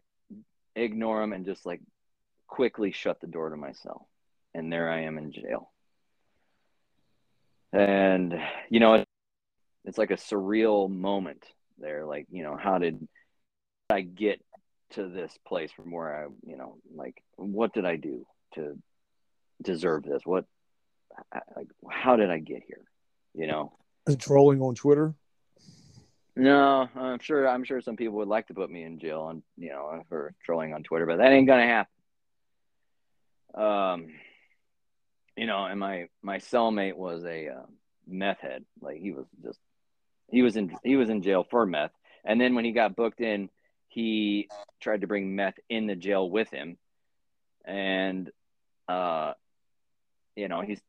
ignore 0.75 1.21
them 1.21 1.33
and 1.33 1.45
just 1.45 1.65
like 1.65 1.81
quickly 2.49 2.93
shut 2.93 3.21
the 3.21 3.27
door 3.27 3.51
to 3.51 3.57
my 3.57 3.73
cell, 3.73 4.09
and 4.57 4.73
there 4.73 4.91
I 4.91 5.03
am 5.03 5.19
in 5.19 5.33
jail. 5.33 5.71
And 7.73 8.35
you 8.71 8.81
know, 8.81 9.05
it's 9.85 9.99
like 9.99 10.11
a 10.11 10.15
surreal 10.15 10.91
moment 10.91 11.45
there. 11.79 12.07
Like, 12.07 12.27
you 12.31 12.43
know, 12.43 12.57
how 12.57 12.79
did 12.79 13.07
I 13.91 14.01
get 14.01 14.43
to 14.91 15.09
this 15.09 15.37
place 15.47 15.71
from 15.73 15.93
where 15.93 16.25
I, 16.25 16.29
you 16.49 16.57
know, 16.57 16.79
like, 16.95 17.23
what 17.37 17.75
did 17.75 17.85
I 17.85 17.97
do 17.97 18.27
to 18.55 18.79
deserve 19.63 20.05
this? 20.05 20.23
What, 20.25 20.47
like, 21.55 21.69
how 21.91 22.17
did 22.17 22.31
I 22.31 22.39
get 22.39 22.63
here? 22.67 22.85
You 23.35 23.47
know, 23.47 23.73
trolling 24.19 24.63
on 24.63 24.75
Twitter. 24.75 25.15
No, 26.35 26.89
I'm 26.95 27.19
sure. 27.19 27.47
I'm 27.47 27.65
sure 27.65 27.83
some 27.83 27.97
people 27.97 28.17
would 28.17 28.29
like 28.29 28.47
to 28.49 28.55
put 28.55 28.71
me 28.71 28.85
in 28.85 28.99
jail 28.99 29.21
on, 29.23 29.43
you 29.59 29.71
know, 29.71 30.03
for 30.09 30.35
trolling 30.45 30.73
on 30.73 30.83
Twitter, 30.83 31.05
but 31.05 31.19
that 31.19 31.33
ain't 31.33 31.47
gonna 31.47 31.67
happen. 31.67 31.93
Um, 33.55 34.07
you 35.37 35.47
know, 35.47 35.65
and 35.65 35.79
my 35.79 36.09
my 36.23 36.39
cellmate 36.39 36.97
was 36.97 37.25
a 37.25 37.49
uh, 37.49 37.67
meth 38.07 38.41
head. 38.41 38.65
Like 38.81 38.99
he 38.99 39.13
was 39.13 39.27
just, 39.43 39.59
he 40.31 40.43
was 40.43 40.57
in 40.57 40.77
he 40.83 40.97
was 40.97 41.11
in 41.11 41.23
jail 41.23 41.47
for 41.49 41.67
meth, 41.67 41.93
and 42.25 42.41
then 42.41 42.55
when 42.55 42.65
he 42.65 42.73
got 42.73 42.97
booked 42.97 43.21
in, 43.21 43.51
he 43.89 44.49
tried 44.81 45.03
to 45.03 45.07
bring 45.07 45.37
meth 45.37 45.59
in 45.69 45.87
the 45.87 45.97
jail 45.97 46.29
with 46.29 46.51
him, 46.51 46.79
and 47.65 48.31
uh, 48.89 49.33
you 50.37 50.49
know, 50.49 50.61
he's 50.61 50.81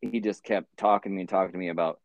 he 0.00 0.20
just 0.20 0.44
kept 0.44 0.76
talking 0.76 1.12
to 1.12 1.14
me 1.16 1.22
and 1.22 1.28
talking 1.28 1.52
to 1.52 1.58
me 1.58 1.68
about 1.68 2.00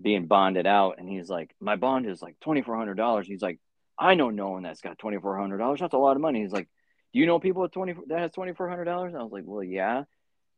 being 0.00 0.26
bonded 0.26 0.66
out, 0.66 0.96
and 0.98 1.08
he's 1.08 1.28
like, 1.28 1.54
my 1.60 1.76
bond 1.76 2.06
is 2.06 2.22
like 2.22 2.38
twenty 2.40 2.62
four 2.62 2.76
hundred 2.76 2.96
dollars. 2.96 3.26
He's 3.26 3.42
like, 3.42 3.58
I 3.98 4.14
know 4.14 4.30
no 4.30 4.50
one 4.50 4.62
that's 4.62 4.80
got 4.80 4.98
twenty 4.98 5.18
four 5.18 5.38
hundred 5.38 5.58
dollars. 5.58 5.80
That's 5.80 5.94
a 5.94 5.98
lot 5.98 6.16
of 6.16 6.22
money. 6.22 6.40
He's 6.40 6.52
like, 6.52 6.68
do 7.12 7.20
you 7.20 7.26
know 7.26 7.38
people 7.38 7.62
with 7.62 7.72
twenty 7.72 7.94
that 8.08 8.18
has 8.18 8.32
twenty 8.32 8.52
four 8.54 8.68
hundred 8.68 8.84
dollars? 8.84 9.14
I 9.14 9.22
was 9.22 9.32
like, 9.32 9.44
well, 9.46 9.62
yeah, 9.62 10.04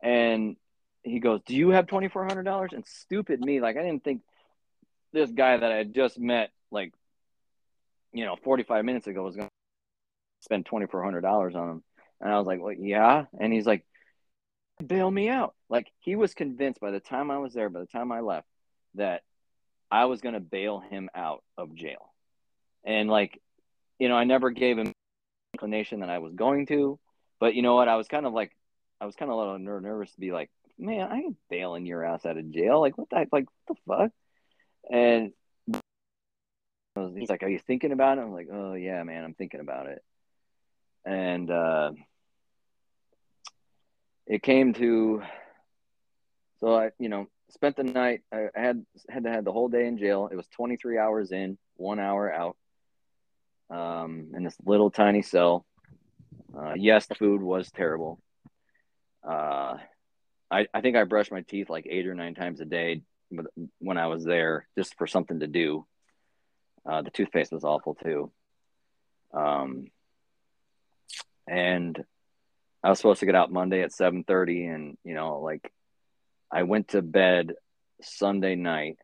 and 0.02 0.56
he 1.02 1.20
goes, 1.20 1.40
do 1.46 1.54
you 1.54 1.70
have 1.70 1.86
twenty 1.86 2.08
four 2.08 2.24
hundred 2.24 2.44
dollars? 2.44 2.72
And 2.72 2.86
stupid 2.86 3.40
me, 3.40 3.60
like 3.60 3.76
I 3.76 3.82
didn't 3.82 4.04
think 4.04 4.22
this 5.12 5.30
guy 5.30 5.56
that 5.56 5.72
I 5.72 5.84
just 5.84 6.18
met, 6.18 6.50
like, 6.70 6.92
you 8.12 8.24
know, 8.24 8.36
forty 8.42 8.62
five 8.62 8.84
minutes 8.84 9.06
ago 9.06 9.22
was 9.22 9.36
going 9.36 9.48
to 9.48 10.44
spend 10.44 10.66
twenty 10.66 10.86
four 10.86 11.02
hundred 11.02 11.22
dollars 11.22 11.54
on 11.54 11.68
him, 11.70 11.82
and 12.20 12.32
I 12.32 12.38
was 12.38 12.46
like, 12.46 12.60
well, 12.60 12.72
yeah, 12.72 13.24
and 13.38 13.52
he's 13.52 13.66
like 13.66 13.84
bail 14.86 15.10
me 15.10 15.28
out. 15.28 15.54
Like 15.68 15.90
he 16.00 16.16
was 16.16 16.34
convinced 16.34 16.80
by 16.80 16.90
the 16.90 17.00
time 17.00 17.30
I 17.30 17.38
was 17.38 17.54
there, 17.54 17.68
by 17.68 17.80
the 17.80 17.86
time 17.86 18.12
I 18.12 18.20
left, 18.20 18.48
that 18.94 19.22
I 19.90 20.06
was 20.06 20.20
going 20.20 20.34
to 20.34 20.40
bail 20.40 20.80
him 20.80 21.08
out 21.14 21.42
of 21.56 21.74
jail. 21.74 22.12
And 22.84 23.08
like, 23.08 23.40
you 23.98 24.08
know, 24.08 24.16
I 24.16 24.24
never 24.24 24.50
gave 24.50 24.78
him 24.78 24.92
inclination 25.54 26.00
that 26.00 26.10
I 26.10 26.18
was 26.18 26.34
going 26.34 26.66
to, 26.66 26.98
but 27.38 27.54
you 27.54 27.62
know 27.62 27.74
what? 27.74 27.88
I 27.88 27.96
was 27.96 28.08
kind 28.08 28.26
of 28.26 28.32
like, 28.32 28.56
I 29.00 29.06
was 29.06 29.14
kind 29.14 29.30
of 29.30 29.36
a 29.36 29.40
little 29.40 29.58
nervous 29.58 30.12
to 30.12 30.20
be 30.20 30.32
like, 30.32 30.50
man, 30.78 31.08
I 31.10 31.18
ain't 31.18 31.36
bailing 31.50 31.86
your 31.86 32.04
ass 32.04 32.26
out 32.26 32.38
of 32.38 32.50
jail. 32.50 32.80
Like, 32.80 32.98
what 32.98 33.08
the, 33.10 33.16
like, 33.16 33.30
what 33.30 33.46
the 33.68 33.74
fuck? 33.86 34.10
And 34.90 35.32
he's 37.16 37.30
like, 37.30 37.42
are 37.42 37.48
you 37.48 37.58
thinking 37.58 37.92
about 37.92 38.18
it? 38.18 38.22
I'm 38.22 38.32
like, 38.32 38.48
oh 38.52 38.74
yeah, 38.74 39.02
man, 39.02 39.24
I'm 39.24 39.34
thinking 39.34 39.60
about 39.60 39.86
it. 39.86 40.02
And, 41.04 41.50
uh, 41.50 41.92
it 44.26 44.42
came 44.42 44.72
to 44.74 45.22
so 46.62 46.76
I, 46.76 46.90
you 46.98 47.08
know, 47.08 47.26
spent 47.50 47.76
the 47.76 47.82
night. 47.82 48.20
I 48.32 48.48
had 48.54 48.84
had 49.08 49.24
to 49.24 49.30
have 49.30 49.44
the 49.44 49.52
whole 49.52 49.68
day 49.68 49.86
in 49.86 49.98
jail. 49.98 50.28
It 50.30 50.36
was 50.36 50.46
23 50.54 50.96
hours 50.96 51.32
in, 51.32 51.58
one 51.74 51.98
hour 51.98 52.32
out, 52.32 52.56
um, 53.68 54.30
in 54.34 54.44
this 54.44 54.56
little 54.64 54.90
tiny 54.90 55.22
cell. 55.22 55.66
Uh, 56.56 56.74
yes, 56.76 57.06
the 57.06 57.16
food 57.16 57.42
was 57.42 57.70
terrible. 57.72 58.20
Uh, 59.28 59.74
I 60.52 60.66
I 60.72 60.80
think 60.82 60.96
I 60.96 61.04
brushed 61.04 61.32
my 61.32 61.40
teeth 61.42 61.70
like 61.70 61.86
eight 61.88 62.06
or 62.06 62.14
nine 62.14 62.34
times 62.34 62.60
a 62.60 62.64
day 62.64 63.02
when 63.78 63.96
I 63.96 64.06
was 64.06 64.24
there, 64.24 64.68
just 64.76 64.96
for 64.98 65.06
something 65.06 65.40
to 65.40 65.46
do. 65.46 65.86
Uh, 66.84 67.02
the 67.02 67.10
toothpaste 67.10 67.52
was 67.52 67.64
awful 67.64 67.94
too. 67.94 68.30
Um, 69.32 69.86
and 71.48 71.98
I 72.82 72.90
was 72.90 72.98
supposed 72.98 73.20
to 73.20 73.26
get 73.26 73.34
out 73.34 73.52
Monday 73.52 73.82
at 73.82 73.92
7:30 73.92 74.74
and 74.74 74.98
you 75.04 75.14
know 75.14 75.40
like 75.40 75.72
I 76.50 76.64
went 76.64 76.88
to 76.88 77.02
bed 77.02 77.54
Sunday 78.02 78.54
night 78.56 78.98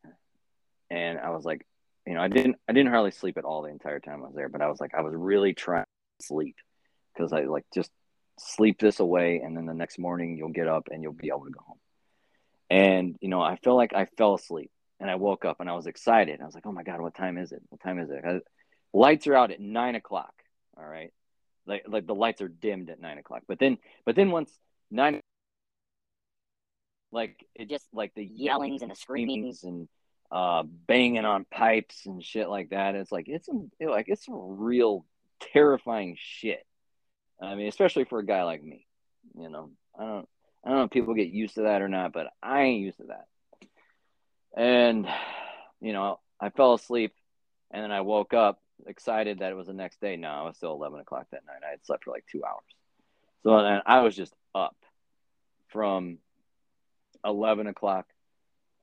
and 0.90 1.18
I 1.18 1.30
was 1.30 1.44
like 1.44 1.64
you 2.06 2.14
know 2.14 2.20
I 2.20 2.28
didn't 2.28 2.56
I 2.68 2.72
didn't 2.72 2.90
hardly 2.90 3.12
sleep 3.12 3.38
at 3.38 3.44
all 3.44 3.62
the 3.62 3.70
entire 3.70 4.00
time 4.00 4.22
I 4.22 4.26
was 4.26 4.34
there 4.34 4.48
but 4.48 4.60
I 4.60 4.68
was 4.68 4.80
like 4.80 4.94
I 4.94 5.02
was 5.02 5.14
really 5.14 5.54
trying 5.54 5.84
to 6.20 6.26
sleep 6.26 6.56
cuz 7.16 7.32
I 7.32 7.42
like 7.42 7.64
just 7.72 7.90
sleep 8.38 8.78
this 8.78 9.00
away 9.00 9.40
and 9.44 9.56
then 9.56 9.66
the 9.66 9.74
next 9.74 9.98
morning 9.98 10.36
you'll 10.36 10.48
get 10.50 10.68
up 10.68 10.88
and 10.90 11.02
you'll 11.02 11.12
be 11.12 11.28
able 11.28 11.44
to 11.44 11.50
go 11.50 11.60
home. 11.66 11.78
And 12.70 13.16
you 13.20 13.28
know 13.28 13.40
I 13.40 13.56
feel 13.56 13.76
like 13.76 13.94
I 13.94 14.06
fell 14.16 14.34
asleep 14.34 14.70
and 15.00 15.10
I 15.10 15.14
woke 15.14 15.44
up 15.44 15.60
and 15.60 15.68
I 15.70 15.74
was 15.74 15.86
excited. 15.86 16.40
I 16.40 16.44
was 16.44 16.54
like, 16.54 16.66
"Oh 16.66 16.72
my 16.72 16.82
god, 16.82 17.00
what 17.00 17.14
time 17.14 17.38
is 17.38 17.52
it? 17.52 17.62
What 17.68 17.80
time 17.80 17.98
is 17.98 18.10
it?" 18.10 18.24
I, 18.24 18.40
lights 18.92 19.26
are 19.26 19.34
out 19.34 19.50
at 19.50 19.60
nine 19.60 19.94
o'clock. 19.94 20.34
All 20.76 20.86
right, 20.86 21.12
like 21.66 21.84
like 21.88 22.06
the 22.06 22.14
lights 22.14 22.42
are 22.42 22.48
dimmed 22.48 22.90
at 22.90 23.00
nine 23.00 23.18
o'clock. 23.18 23.42
But 23.48 23.58
then 23.58 23.78
but 24.04 24.16
then 24.16 24.30
once 24.30 24.50
nine 24.90 25.20
like 27.10 27.44
it 27.54 27.68
just 27.68 27.86
like 27.92 28.12
the 28.14 28.24
yellings 28.24 28.82
and 28.82 28.90
the 28.90 28.96
screamings 28.96 29.64
and 29.64 29.88
uh 30.30 30.62
banging 30.62 31.24
on 31.24 31.46
pipes 31.50 32.06
and 32.06 32.22
shit 32.22 32.48
like 32.48 32.70
that. 32.70 32.94
It's 32.94 33.12
like 33.12 33.28
it's 33.28 33.46
some 33.46 33.70
like 33.80 34.08
it's 34.08 34.26
some 34.26 34.58
real 34.58 35.06
terrifying 35.52 36.16
shit. 36.18 36.66
I 37.40 37.54
mean, 37.54 37.68
especially 37.68 38.04
for 38.04 38.18
a 38.18 38.26
guy 38.26 38.42
like 38.44 38.62
me. 38.62 38.86
You 39.38 39.48
know, 39.48 39.70
I 39.98 40.04
don't 40.04 40.28
I 40.64 40.68
don't 40.68 40.78
know 40.78 40.84
if 40.84 40.90
people 40.90 41.14
get 41.14 41.28
used 41.28 41.54
to 41.54 41.62
that 41.62 41.82
or 41.82 41.88
not, 41.88 42.12
but 42.12 42.28
I 42.42 42.62
ain't 42.62 42.80
used 42.80 42.98
to 42.98 43.04
that. 43.04 43.26
And 44.56 45.06
you 45.80 45.92
know, 45.92 46.18
I 46.40 46.50
fell 46.50 46.74
asleep 46.74 47.14
and 47.70 47.82
then 47.82 47.92
I 47.92 48.00
woke 48.00 48.34
up 48.34 48.60
excited 48.86 49.40
that 49.40 49.52
it 49.52 49.56
was 49.56 49.66
the 49.66 49.72
next 49.72 50.00
day. 50.00 50.16
No, 50.16 50.42
it 50.42 50.46
was 50.46 50.56
still 50.56 50.72
11 50.72 51.00
o'clock 51.00 51.26
that 51.30 51.46
night. 51.46 51.66
I 51.66 51.70
had 51.70 51.84
slept 51.84 52.04
for 52.04 52.10
like 52.12 52.24
two 52.30 52.44
hours. 52.44 52.62
So 53.42 53.52
I 53.86 54.00
was 54.02 54.16
just 54.16 54.34
up 54.54 54.76
from 55.68 56.18
11 57.24 57.66
o'clock 57.66 58.06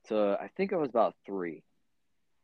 to 0.08 0.38
I 0.40 0.48
think 0.56 0.72
it 0.72 0.76
was 0.76 0.90
about 0.90 1.14
three. 1.24 1.62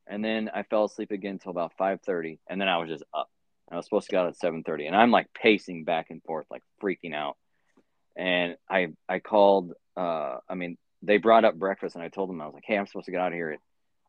And 0.06 0.24
then 0.24 0.50
I 0.52 0.64
fell 0.64 0.84
asleep 0.84 1.10
again 1.10 1.32
until 1.32 1.50
about 1.52 1.76
5:30, 1.78 2.38
and 2.48 2.60
then 2.60 2.68
I 2.68 2.78
was 2.78 2.88
just 2.88 3.04
up. 3.14 3.30
I 3.72 3.76
was 3.76 3.86
supposed 3.86 4.06
to 4.06 4.12
get 4.12 4.20
out 4.20 4.28
at 4.28 4.36
7:30, 4.36 4.86
and 4.86 4.96
I'm 4.96 5.10
like 5.10 5.32
pacing 5.34 5.84
back 5.84 6.10
and 6.10 6.22
forth, 6.22 6.46
like 6.50 6.62
freaking 6.82 7.14
out. 7.14 7.36
And 8.16 8.56
I 8.68 8.88
I 9.08 9.18
called. 9.18 9.72
Uh, 9.96 10.38
I 10.48 10.54
mean, 10.54 10.78
they 11.02 11.18
brought 11.18 11.44
up 11.44 11.56
breakfast, 11.56 11.94
and 11.94 12.04
I 12.04 12.08
told 12.08 12.28
them 12.28 12.40
I 12.40 12.46
was 12.46 12.54
like, 12.54 12.64
"Hey, 12.66 12.76
I'm 12.76 12.86
supposed 12.86 13.06
to 13.06 13.12
get 13.12 13.20
out 13.20 13.32
of 13.32 13.34
here 13.34 13.50
at 13.52 13.60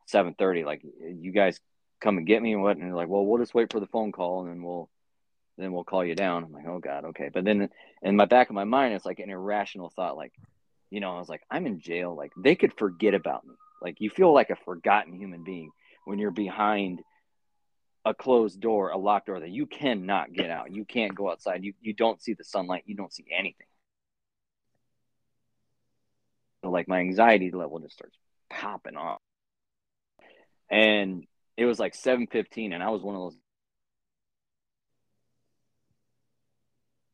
7:30. 0.07 0.65
Like, 0.65 0.81
you 0.83 1.31
guys 1.31 1.59
come 2.01 2.17
and 2.17 2.27
get 2.27 2.41
me 2.41 2.51
and 2.51 2.61
what 2.61 2.75
and 2.75 2.85
they're 2.85 2.95
like 2.97 3.07
well 3.07 3.25
we'll 3.25 3.39
just 3.39 3.53
wait 3.53 3.71
for 3.71 3.79
the 3.79 3.87
phone 3.87 4.11
call 4.11 4.41
and 4.41 4.49
then 4.49 4.61
we'll 4.61 4.89
then 5.57 5.71
we'll 5.71 5.85
call 5.85 6.03
you 6.03 6.15
down 6.15 6.43
i'm 6.43 6.51
like 6.51 6.67
oh 6.67 6.77
god 6.77 7.05
okay 7.05 7.29
but 7.33 7.45
then 7.45 7.69
in 8.01 8.17
my 8.17 8.25
back 8.25 8.49
of 8.49 8.55
my 8.55 8.65
mind 8.65 8.93
it's 8.93 9.05
like 9.05 9.19
an 9.19 9.29
irrational 9.29 9.89
thought 9.89 10.17
like 10.17 10.33
you 10.93 10.99
know, 10.99 11.15
I 11.15 11.17
was 11.17 11.27
like, 11.27 11.41
I'm 11.49 11.65
in 11.65 11.79
jail. 11.79 12.15
Like 12.15 12.33
they 12.37 12.53
could 12.53 12.71
forget 12.77 13.15
about 13.15 13.43
me. 13.47 13.55
Like 13.81 13.99
you 13.99 14.11
feel 14.11 14.31
like 14.31 14.51
a 14.51 14.55
forgotten 14.55 15.15
human 15.15 15.43
being 15.43 15.71
when 16.05 16.19
you're 16.19 16.29
behind 16.29 17.01
a 18.05 18.13
closed 18.13 18.59
door, 18.59 18.89
a 18.89 18.97
locked 18.97 19.27
door 19.27 19.39
that 19.39 19.49
you 19.49 19.65
cannot 19.65 20.33
get 20.33 20.49
out. 20.49 20.73
You 20.73 20.85
can't 20.85 21.15
go 21.15 21.31
outside. 21.31 21.63
You 21.63 21.73
you 21.81 21.93
don't 21.93 22.21
see 22.21 22.33
the 22.33 22.43
sunlight. 22.43 22.83
You 22.85 22.95
don't 22.95 23.13
see 23.13 23.25
anything. 23.31 23.67
So 26.63 26.69
like 26.71 26.87
my 26.87 26.99
anxiety 26.99 27.51
level 27.51 27.79
just 27.79 27.95
starts 27.95 28.17
popping 28.49 28.95
off. 28.97 29.19
And 30.69 31.25
it 31.57 31.65
was 31.65 31.79
like 31.79 31.93
7:15 31.93 32.73
and 32.73 32.83
I 32.83 32.89
was 32.89 33.01
one 33.01 33.15
of 33.15 33.21
those 33.21 33.37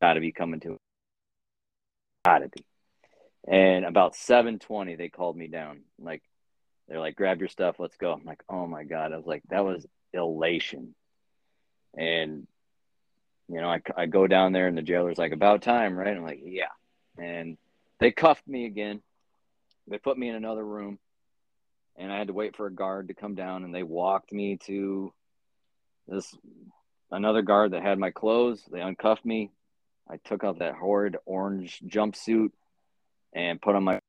got 0.02 0.14
to 0.14 0.22
be 0.22 0.32
coming 0.32 0.60
to 0.62 0.78
got 2.26 2.40
to 2.40 2.50
be. 2.50 2.64
And 3.48 3.86
about 3.86 4.16
7:20 4.16 4.98
they 4.98 5.10
called 5.10 5.38
me 5.38 5.48
down. 5.48 5.82
Like 6.00 6.24
they're 6.88 7.00
like 7.00 7.16
grab 7.16 7.40
your 7.40 7.50
stuff, 7.50 7.80
let's 7.80 7.98
go. 7.98 8.14
I'm 8.14 8.26
like, 8.26 8.44
"Oh 8.50 8.68
my 8.68 8.84
god." 8.84 9.14
I 9.14 9.18
was 9.18 9.26
like 9.26 9.44
that 9.50 9.64
was 9.64 9.86
elation. 10.14 10.96
And 11.98 12.48
you 13.50 13.60
know, 13.60 13.70
I, 13.70 13.82
I 13.98 14.06
go 14.06 14.28
down 14.28 14.54
there 14.54 14.68
and 14.68 14.78
the 14.78 14.84
jailer's 14.84 15.18
like, 15.18 15.32
about 15.32 15.64
time, 15.64 15.98
right? 15.98 16.16
I'm 16.16 16.24
like, 16.24 16.42
yeah. 16.44 16.66
And 17.18 17.58
they 18.00 18.12
cuffed 18.12 18.48
me 18.48 18.66
again. 18.66 19.02
They 19.88 19.98
put 19.98 20.18
me 20.18 20.30
in 20.30 20.36
another 20.36 20.64
room 20.64 21.00
and 21.98 22.12
I 22.12 22.18
had 22.18 22.28
to 22.28 22.34
wait 22.34 22.56
for 22.56 22.68
a 22.68 22.74
guard 22.74 23.08
to 23.08 23.16
come 23.16 23.36
down 23.36 23.64
and 23.64 23.74
they 23.74 23.84
walked 23.84 24.32
me 24.32 24.58
to 24.68 25.12
this 26.08 26.34
another 27.12 27.42
guard 27.42 27.72
that 27.72 27.82
had 27.82 27.98
my 27.98 28.12
clothes. 28.12 28.64
They 28.72 28.82
uncuffed 28.82 29.26
me. 29.26 29.52
I 30.10 30.18
took 30.18 30.44
off 30.44 30.60
that 30.60 30.76
horrid 30.76 31.18
orange 31.26 31.82
jumpsuit 31.86 32.52
and 33.34 33.62
put 33.62 33.76
on 33.76 33.84
my 33.84 34.00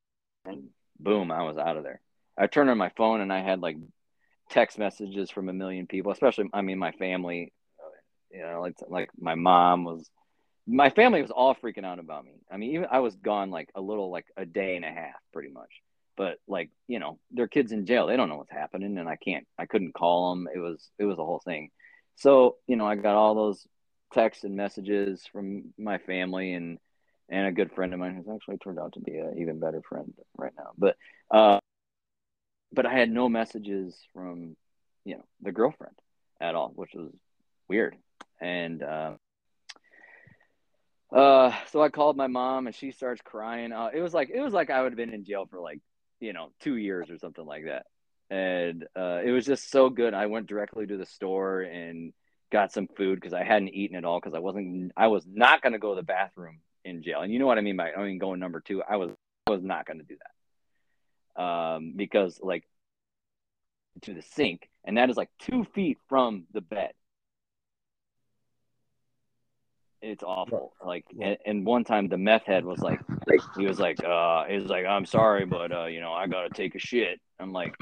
and 0.45 0.69
boom, 0.99 1.31
I 1.31 1.43
was 1.43 1.57
out 1.57 1.77
of 1.77 1.83
there. 1.83 1.99
I 2.37 2.47
turned 2.47 2.69
on 2.69 2.77
my 2.77 2.91
phone 2.95 3.21
and 3.21 3.33
I 3.33 3.41
had 3.41 3.59
like 3.59 3.77
text 4.51 4.77
messages 4.77 5.31
from 5.31 5.49
a 5.49 5.53
million 5.53 5.87
people, 5.87 6.11
especially 6.11 6.45
I 6.53 6.61
mean 6.61 6.77
my 6.77 6.91
family. 6.91 7.53
You 8.31 8.43
know, 8.43 8.61
like 8.61 8.75
like 8.87 9.09
my 9.19 9.35
mom 9.35 9.83
was, 9.83 10.09
my 10.65 10.89
family 10.89 11.21
was 11.21 11.31
all 11.31 11.55
freaking 11.55 11.85
out 11.85 11.99
about 11.99 12.23
me. 12.23 12.33
I 12.49 12.57
mean, 12.57 12.71
even 12.75 12.87
I 12.89 12.99
was 12.99 13.15
gone 13.15 13.51
like 13.51 13.69
a 13.75 13.81
little 13.81 14.09
like 14.11 14.25
a 14.37 14.45
day 14.45 14.75
and 14.77 14.85
a 14.85 14.89
half, 14.89 15.15
pretty 15.33 15.49
much. 15.49 15.69
But 16.15 16.37
like 16.47 16.69
you 16.87 16.99
know, 16.99 17.19
their 17.31 17.47
kids 17.47 17.71
in 17.71 17.85
jail, 17.85 18.07
they 18.07 18.15
don't 18.15 18.29
know 18.29 18.37
what's 18.37 18.51
happening, 18.51 18.97
and 18.97 19.09
I 19.09 19.17
can't, 19.17 19.45
I 19.57 19.65
couldn't 19.65 19.93
call 19.93 20.29
them. 20.29 20.47
It 20.53 20.59
was 20.59 20.89
it 20.99 21.05
was 21.05 21.19
a 21.19 21.25
whole 21.25 21.41
thing. 21.43 21.71
So 22.15 22.57
you 22.67 22.75
know, 22.77 22.85
I 22.85 22.95
got 22.95 23.15
all 23.15 23.35
those 23.35 23.67
texts 24.13 24.43
and 24.43 24.55
messages 24.55 25.25
from 25.31 25.73
my 25.77 25.97
family 25.97 26.53
and 26.53 26.77
and 27.29 27.47
a 27.47 27.51
good 27.51 27.71
friend 27.73 27.93
of 27.93 27.99
mine 27.99 28.15
who's 28.15 28.33
actually 28.33 28.57
turned 28.57 28.79
out 28.79 28.93
to 28.93 28.99
be 28.99 29.17
an 29.17 29.37
even 29.39 29.59
better 29.59 29.81
friend 29.87 30.13
right 30.37 30.53
now. 30.57 30.71
But 30.77 30.97
uh, 31.31 31.59
but 32.73 32.85
I 32.85 32.93
had 32.93 33.09
no 33.09 33.29
messages 33.29 33.97
from, 34.13 34.55
you 35.05 35.15
know, 35.15 35.25
the 35.41 35.51
girlfriend 35.51 35.95
at 36.39 36.55
all, 36.55 36.71
which 36.75 36.91
was 36.93 37.11
weird. 37.67 37.95
And 38.39 38.81
uh, 38.81 39.13
uh, 41.11 41.53
so 41.71 41.81
I 41.81 41.89
called 41.89 42.17
my 42.17 42.27
mom, 42.27 42.67
and 42.67 42.75
she 42.75 42.91
starts 42.91 43.21
crying. 43.23 43.71
Uh, 43.71 43.89
it 43.93 44.01
was 44.01 44.13
like 44.13 44.29
it 44.33 44.41
was 44.41 44.53
like 44.53 44.69
I 44.69 44.81
would 44.81 44.93
have 44.93 44.97
been 44.97 45.13
in 45.13 45.25
jail 45.25 45.45
for 45.49 45.59
like 45.59 45.79
you 46.19 46.33
know 46.33 46.49
two 46.61 46.77
years 46.77 47.09
or 47.09 47.17
something 47.17 47.45
like 47.45 47.65
that. 47.65 47.85
And 48.29 48.85
uh, 48.95 49.19
it 49.23 49.31
was 49.31 49.45
just 49.45 49.69
so 49.69 49.89
good. 49.89 50.13
I 50.13 50.27
went 50.27 50.47
directly 50.47 50.87
to 50.87 50.95
the 50.95 51.05
store 51.05 51.61
and 51.61 52.13
got 52.49 52.71
some 52.71 52.87
food 52.87 53.15
because 53.15 53.33
I 53.33 53.43
hadn't 53.43 53.69
eaten 53.69 53.97
at 53.97 54.05
all 54.05 54.19
because 54.19 54.33
I 54.33 54.39
wasn't. 54.39 54.93
I 54.95 55.07
was 55.07 55.25
not 55.27 55.61
going 55.61 55.73
to 55.73 55.79
go 55.79 55.93
to 55.93 56.01
the 56.01 56.05
bathroom 56.05 56.59
in 56.85 57.03
jail, 57.03 57.21
and 57.21 57.31
you 57.31 57.39
know 57.39 57.47
what 57.47 57.57
I 57.57 57.61
mean 57.61 57.77
by 57.77 57.91
I 57.91 58.03
mean 58.03 58.17
going 58.17 58.39
number 58.39 58.61
two. 58.61 58.81
I 58.81 58.95
was 58.95 59.11
I 59.47 59.51
was 59.51 59.61
not 59.61 59.85
going 59.85 59.99
to 59.99 60.05
do 60.05 60.15
that 60.15 60.31
um, 61.35 61.93
because 61.95 62.39
like 62.41 62.63
to 64.01 64.13
the 64.13 64.21
sink, 64.21 64.69
and 64.83 64.97
that 64.97 65.09
is 65.09 65.17
like 65.17 65.29
two 65.39 65.63
feet 65.75 65.97
from 66.09 66.45
the 66.53 66.61
bed. 66.61 66.93
It's 70.01 70.23
awful. 70.23 70.73
Like, 70.83 71.05
and, 71.21 71.37
and 71.45 71.65
one 71.65 71.83
time 71.83 72.07
the 72.07 72.17
meth 72.17 72.45
head 72.45 72.65
was 72.65 72.79
like, 72.79 72.99
he 73.55 73.67
was 73.67 73.79
like, 73.79 74.03
uh, 74.03 74.45
he 74.45 74.55
was 74.55 74.65
like, 74.65 74.85
I'm 74.85 75.05
sorry, 75.05 75.45
but 75.45 75.71
uh, 75.71 75.85
you 75.85 75.99
know, 75.99 76.11
I 76.11 76.25
gotta 76.25 76.49
take 76.49 76.73
a 76.73 76.79
shit. 76.79 77.19
I'm 77.39 77.53
like, 77.53 77.75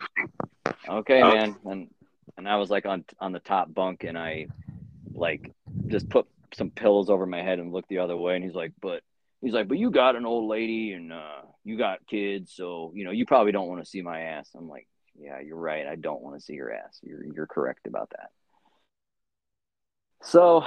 okay, 0.87 1.21
man, 1.21 1.55
and 1.65 1.89
and 2.37 2.47
I 2.47 2.57
was 2.57 2.69
like 2.69 2.85
on 2.85 3.05
on 3.19 3.31
the 3.31 3.39
top 3.39 3.73
bunk, 3.73 4.03
and 4.03 4.17
I 4.17 4.47
like 5.13 5.51
just 5.87 6.09
put 6.09 6.27
some 6.53 6.71
pillows 6.71 7.09
over 7.09 7.25
my 7.25 7.41
head 7.41 7.59
and 7.59 7.71
looked 7.71 7.89
the 7.89 7.99
other 7.99 8.17
way, 8.17 8.35
and 8.35 8.43
he's 8.43 8.55
like, 8.55 8.73
but 8.81 9.01
he's 9.41 9.53
like, 9.53 9.67
but 9.67 9.77
you 9.77 9.91
got 9.91 10.15
an 10.15 10.25
old 10.25 10.49
lady 10.49 10.93
and 10.93 11.13
uh, 11.13 11.41
you 11.63 11.77
got 11.77 12.05
kids, 12.07 12.53
so 12.53 12.91
you 12.95 13.05
know 13.05 13.11
you 13.11 13.25
probably 13.25 13.51
don't 13.51 13.67
want 13.67 13.83
to 13.83 13.89
see 13.89 14.01
my 14.01 14.21
ass. 14.21 14.49
I'm 14.55 14.69
like, 14.69 14.87
yeah, 15.17 15.39
you're 15.39 15.57
right. 15.57 15.87
I 15.87 15.95
don't 15.95 16.21
want 16.21 16.37
to 16.37 16.41
see 16.41 16.53
your 16.53 16.71
ass. 16.71 16.99
You're 17.01 17.23
you're 17.23 17.47
correct 17.47 17.87
about 17.87 18.09
that. 18.11 18.29
So, 20.21 20.63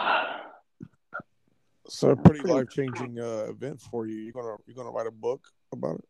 so 1.88 2.10
a 2.10 2.16
pretty 2.16 2.48
life 2.48 2.70
changing 2.70 3.18
uh, 3.18 3.46
event 3.48 3.80
for 3.80 4.06
you. 4.06 4.16
You're 4.16 4.32
gonna 4.32 4.56
you're 4.66 4.76
gonna 4.76 4.90
write 4.90 5.06
a 5.06 5.12
book 5.12 5.46
about 5.72 5.96
it. 5.96 6.04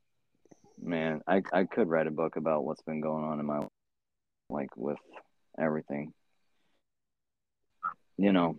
Man, 0.81 1.23
I 1.27 1.43
I 1.53 1.65
could 1.65 1.89
write 1.89 2.07
a 2.07 2.13
book 2.13 2.37
about 2.37 2.65
what's 2.65 2.83
been 2.83 3.01
going 3.01 3.25
on 3.25 3.41
in 3.41 3.47
my 3.47 3.59
life, 3.59 3.69
like 4.49 4.77
with 4.77 4.99
everything. 5.59 6.13
You 8.17 8.33
know, 8.33 8.59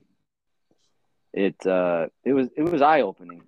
it 1.34 1.66
uh 1.66 2.08
it 2.26 2.34
was 2.34 2.50
it 2.58 2.64
was 2.64 2.82
eye 2.82 3.02
opening 3.02 3.44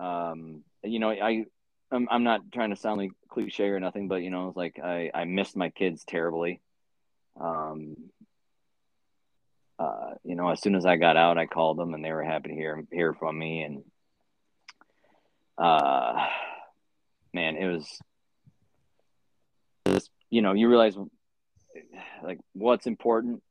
um, 0.00 0.64
you 0.82 0.98
know, 0.98 1.10
I 1.10 1.44
I'm, 1.92 2.08
I'm 2.10 2.24
not 2.24 2.40
trying 2.52 2.70
to 2.70 2.76
sound 2.76 2.98
like 2.98 3.12
cliche 3.28 3.68
or 3.68 3.80
nothing, 3.80 4.08
but 4.08 4.22
you 4.22 4.30
know, 4.30 4.48
it's 4.48 4.56
like 4.56 4.80
I 4.82 5.10
I 5.12 5.24
missed 5.24 5.56
my 5.56 5.70
kids 5.70 6.04
terribly. 6.06 6.60
Um, 7.38 7.96
uh, 9.78 10.14
you 10.24 10.36
know, 10.36 10.48
as 10.50 10.60
soon 10.60 10.74
as 10.74 10.84
I 10.84 10.96
got 10.96 11.16
out, 11.16 11.38
I 11.38 11.46
called 11.46 11.78
them 11.78 11.94
and 11.94 12.04
they 12.04 12.12
were 12.12 12.24
happy 12.24 12.48
to 12.48 12.54
hear 12.54 12.82
hear 12.90 13.12
from 13.12 13.38
me. 13.38 13.62
And 13.62 13.84
uh, 15.58 16.26
man, 17.34 17.56
it 17.56 17.66
was 17.66 17.86
just 19.86 20.10
you 20.30 20.42
know, 20.42 20.54
you 20.54 20.68
realize 20.68 20.96
like 22.22 22.38
what's 22.54 22.86
important 22.86 23.42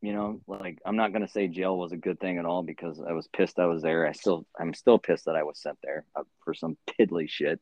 you 0.00 0.12
know 0.12 0.40
like 0.46 0.78
i'm 0.84 0.96
not 0.96 1.12
going 1.12 1.26
to 1.26 1.32
say 1.32 1.48
jail 1.48 1.76
was 1.76 1.92
a 1.92 1.96
good 1.96 2.20
thing 2.20 2.38
at 2.38 2.44
all 2.44 2.62
because 2.62 3.00
i 3.00 3.12
was 3.12 3.28
pissed 3.28 3.58
i 3.58 3.66
was 3.66 3.82
there. 3.82 4.06
I 4.06 4.12
still 4.12 4.46
i'm 4.58 4.74
still 4.74 4.98
pissed 4.98 5.24
that 5.24 5.36
i 5.36 5.42
was 5.42 5.60
sent 5.60 5.78
there 5.82 6.04
uh, 6.14 6.22
for 6.44 6.54
some 6.54 6.76
piddly 7.00 7.28
shit. 7.28 7.60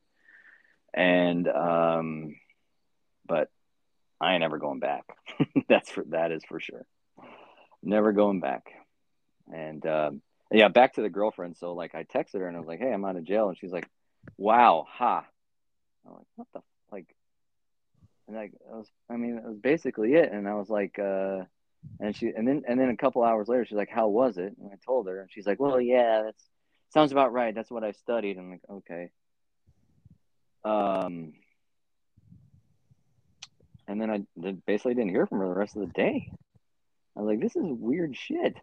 And 0.95 1.49
um 1.49 2.37
but 3.27 3.49
i 4.21 4.33
ain't 4.33 4.41
never 4.41 4.59
going 4.59 4.81
back. 4.81 5.05
That's 5.69 5.91
for 5.91 6.05
that 6.11 6.33
is 6.33 6.43
for 6.47 6.61
sure. 6.61 6.87
Never 7.83 8.13
going 8.13 8.41
back. 8.41 8.71
And 9.53 9.85
um 9.87 10.23
yeah 10.51 10.69
back 10.69 10.95
to 10.95 11.03
the 11.03 11.11
girlfriend. 11.11 11.57
So 11.57 11.73
like 11.73 11.95
i 11.95 12.05
texted 12.05 12.41
her 12.41 12.49
and 12.49 12.57
i 12.57 12.61
was 12.61 12.69
like 12.69 12.81
hey 12.81 12.93
i'm 12.93 13.05
out 13.05 13.17
of 13.17 13.25
jail. 13.25 13.49
And 13.49 13.59
she's 13.59 13.73
like 13.73 13.89
wow 14.37 14.87
ha. 14.89 15.25
I'm 16.07 16.13
like 16.13 16.27
what 16.37 16.49
the 16.53 16.61
like 16.93 17.07
and 18.29 18.37
like 18.37 18.53
I 18.71 18.77
was 18.77 18.91
I 19.11 19.17
mean 19.17 19.39
it 19.39 19.45
was 19.45 19.59
basically 19.59 20.15
it. 20.15 20.33
And 20.33 20.47
I 20.47 20.55
was 20.55 20.69
like 20.69 20.99
uh 20.99 21.45
and 22.01 22.15
she 22.17 22.29
and 22.29 22.47
then 22.47 22.63
and 22.69 22.79
then 22.79 22.91
a 22.91 22.97
couple 22.97 23.23
hours 23.23 23.49
later, 23.49 23.65
she's 23.65 23.77
like, 23.77 23.91
"How 23.91 24.09
was 24.09 24.39
it?" 24.39 24.55
And 24.61 24.71
I 24.73 24.77
told 24.85 25.09
her, 25.09 25.21
and 25.21 25.31
she's 25.31 25.47
like, 25.47 25.61
"Well, 25.61 25.81
yeah, 25.81 26.23
that 26.25 26.35
sounds 26.93 27.13
about 27.13 27.33
right. 27.33 27.55
That's 27.55 27.71
what 27.71 27.85
I 27.85 27.93
studied." 27.93 28.39
I'm 28.39 28.51
like, 28.51 28.61
"Okay." 28.71 29.11
Um, 30.65 31.35
and 33.89 34.01
then 34.01 34.11
I 34.11 34.53
basically 34.67 34.95
didn't 34.95 35.11
hear 35.11 35.27
from 35.27 35.39
her 35.39 35.49
the 35.49 35.55
rest 35.55 35.77
of 35.77 35.83
the 35.83 35.93
day. 35.93 36.29
I 37.17 37.21
was 37.21 37.29
like, 37.29 37.41
"This 37.41 37.57
is 37.57 37.65
weird 37.65 38.17
shit." 38.17 38.57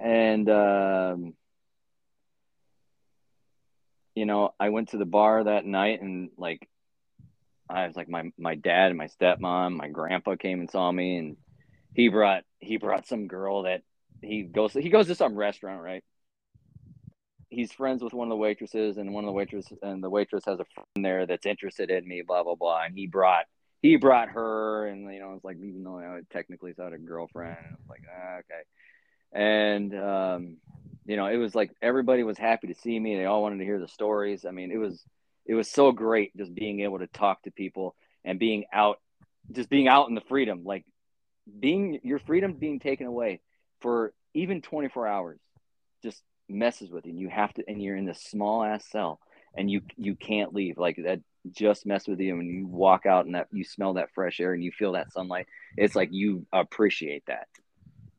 And 0.00 0.48
um, 0.50 1.34
you 4.16 4.24
know, 4.24 4.54
I 4.58 4.70
went 4.70 4.88
to 4.88 4.98
the 4.98 5.04
bar 5.04 5.44
that 5.44 5.64
night, 5.64 6.00
and 6.00 6.30
like, 6.36 6.66
I 7.68 7.86
was 7.86 7.94
like, 7.94 8.08
my 8.08 8.32
my 8.38 8.56
dad 8.56 8.88
and 8.88 8.98
my 8.98 9.08
stepmom, 9.08 9.76
my 9.76 9.88
grandpa 9.88 10.36
came 10.36 10.60
and 10.60 10.70
saw 10.70 10.90
me, 10.90 11.18
and 11.18 11.36
he 11.96 12.08
brought 12.08 12.44
he 12.58 12.76
brought 12.76 13.08
some 13.08 13.26
girl 13.26 13.62
that 13.62 13.80
he 14.20 14.42
goes 14.42 14.74
he 14.74 14.90
goes 14.90 15.06
to 15.06 15.14
some 15.14 15.34
restaurant 15.34 15.82
right? 15.82 16.04
He's 17.48 17.72
friends 17.72 18.02
with 18.02 18.12
one 18.12 18.26
of 18.26 18.30
the 18.30 18.36
waitresses 18.36 18.98
and 18.98 19.14
one 19.14 19.24
of 19.24 19.28
the 19.28 19.32
waitresses 19.32 19.78
and 19.82 20.04
the 20.04 20.10
waitress 20.10 20.44
has 20.44 20.60
a 20.60 20.66
friend 20.74 21.04
there 21.04 21.24
that's 21.24 21.46
interested 21.46 21.90
in 21.90 22.06
me 22.06 22.22
blah 22.26 22.42
blah 22.42 22.54
blah. 22.54 22.82
And 22.84 22.94
he 22.94 23.06
brought 23.06 23.46
he 23.80 23.96
brought 23.96 24.28
her 24.28 24.86
and 24.86 25.10
you 25.12 25.20
know 25.20 25.32
it's 25.34 25.44
like 25.44 25.56
even 25.56 25.82
though 25.82 25.98
I 25.98 26.20
technically 26.30 26.74
thought 26.74 26.92
a 26.92 26.98
girlfriend 26.98 27.56
I 27.58 27.74
like 27.88 28.02
ah, 28.14 28.36
okay. 28.40 28.62
And 29.32 29.94
um 29.98 30.56
you 31.06 31.16
know 31.16 31.26
it 31.26 31.38
was 31.38 31.54
like 31.54 31.70
everybody 31.80 32.24
was 32.24 32.36
happy 32.36 32.66
to 32.66 32.74
see 32.74 33.00
me. 33.00 33.16
They 33.16 33.24
all 33.24 33.40
wanted 33.40 33.58
to 33.58 33.64
hear 33.64 33.80
the 33.80 33.88
stories. 33.88 34.44
I 34.44 34.50
mean 34.50 34.70
it 34.70 34.78
was 34.78 35.02
it 35.46 35.54
was 35.54 35.70
so 35.70 35.92
great 35.92 36.36
just 36.36 36.54
being 36.54 36.80
able 36.80 36.98
to 36.98 37.06
talk 37.06 37.42
to 37.44 37.50
people 37.50 37.96
and 38.22 38.38
being 38.38 38.66
out 38.70 38.98
just 39.52 39.70
being 39.70 39.88
out 39.88 40.10
in 40.10 40.14
the 40.14 40.20
freedom. 40.28 40.62
Like 40.64 40.84
being 41.60 42.00
your 42.02 42.18
freedom 42.18 42.54
being 42.54 42.80
taken 42.80 43.06
away 43.06 43.40
for 43.80 44.12
even 44.34 44.62
24 44.62 45.06
hours 45.06 45.40
just 46.02 46.22
messes 46.48 46.90
with 46.90 47.04
you 47.06 47.10
and 47.10 47.20
you 47.20 47.28
have 47.28 47.52
to 47.54 47.64
and 47.66 47.82
you're 47.82 47.96
in 47.96 48.04
this 48.04 48.22
small 48.22 48.62
ass 48.62 48.84
cell 48.90 49.20
and 49.56 49.70
you 49.70 49.82
you 49.96 50.14
can't 50.14 50.54
leave. 50.54 50.78
Like 50.78 50.96
that 51.04 51.20
just 51.50 51.86
mess 51.86 52.06
with 52.06 52.20
you 52.20 52.38
and 52.38 52.48
you 52.48 52.66
walk 52.66 53.06
out 53.06 53.26
and 53.26 53.34
that 53.34 53.48
you 53.52 53.64
smell 53.64 53.94
that 53.94 54.10
fresh 54.14 54.40
air 54.40 54.52
and 54.52 54.62
you 54.62 54.70
feel 54.70 54.92
that 54.92 55.12
sunlight. 55.12 55.46
It's 55.76 55.96
like 55.96 56.10
you 56.12 56.46
appreciate 56.52 57.24
that. 57.26 57.48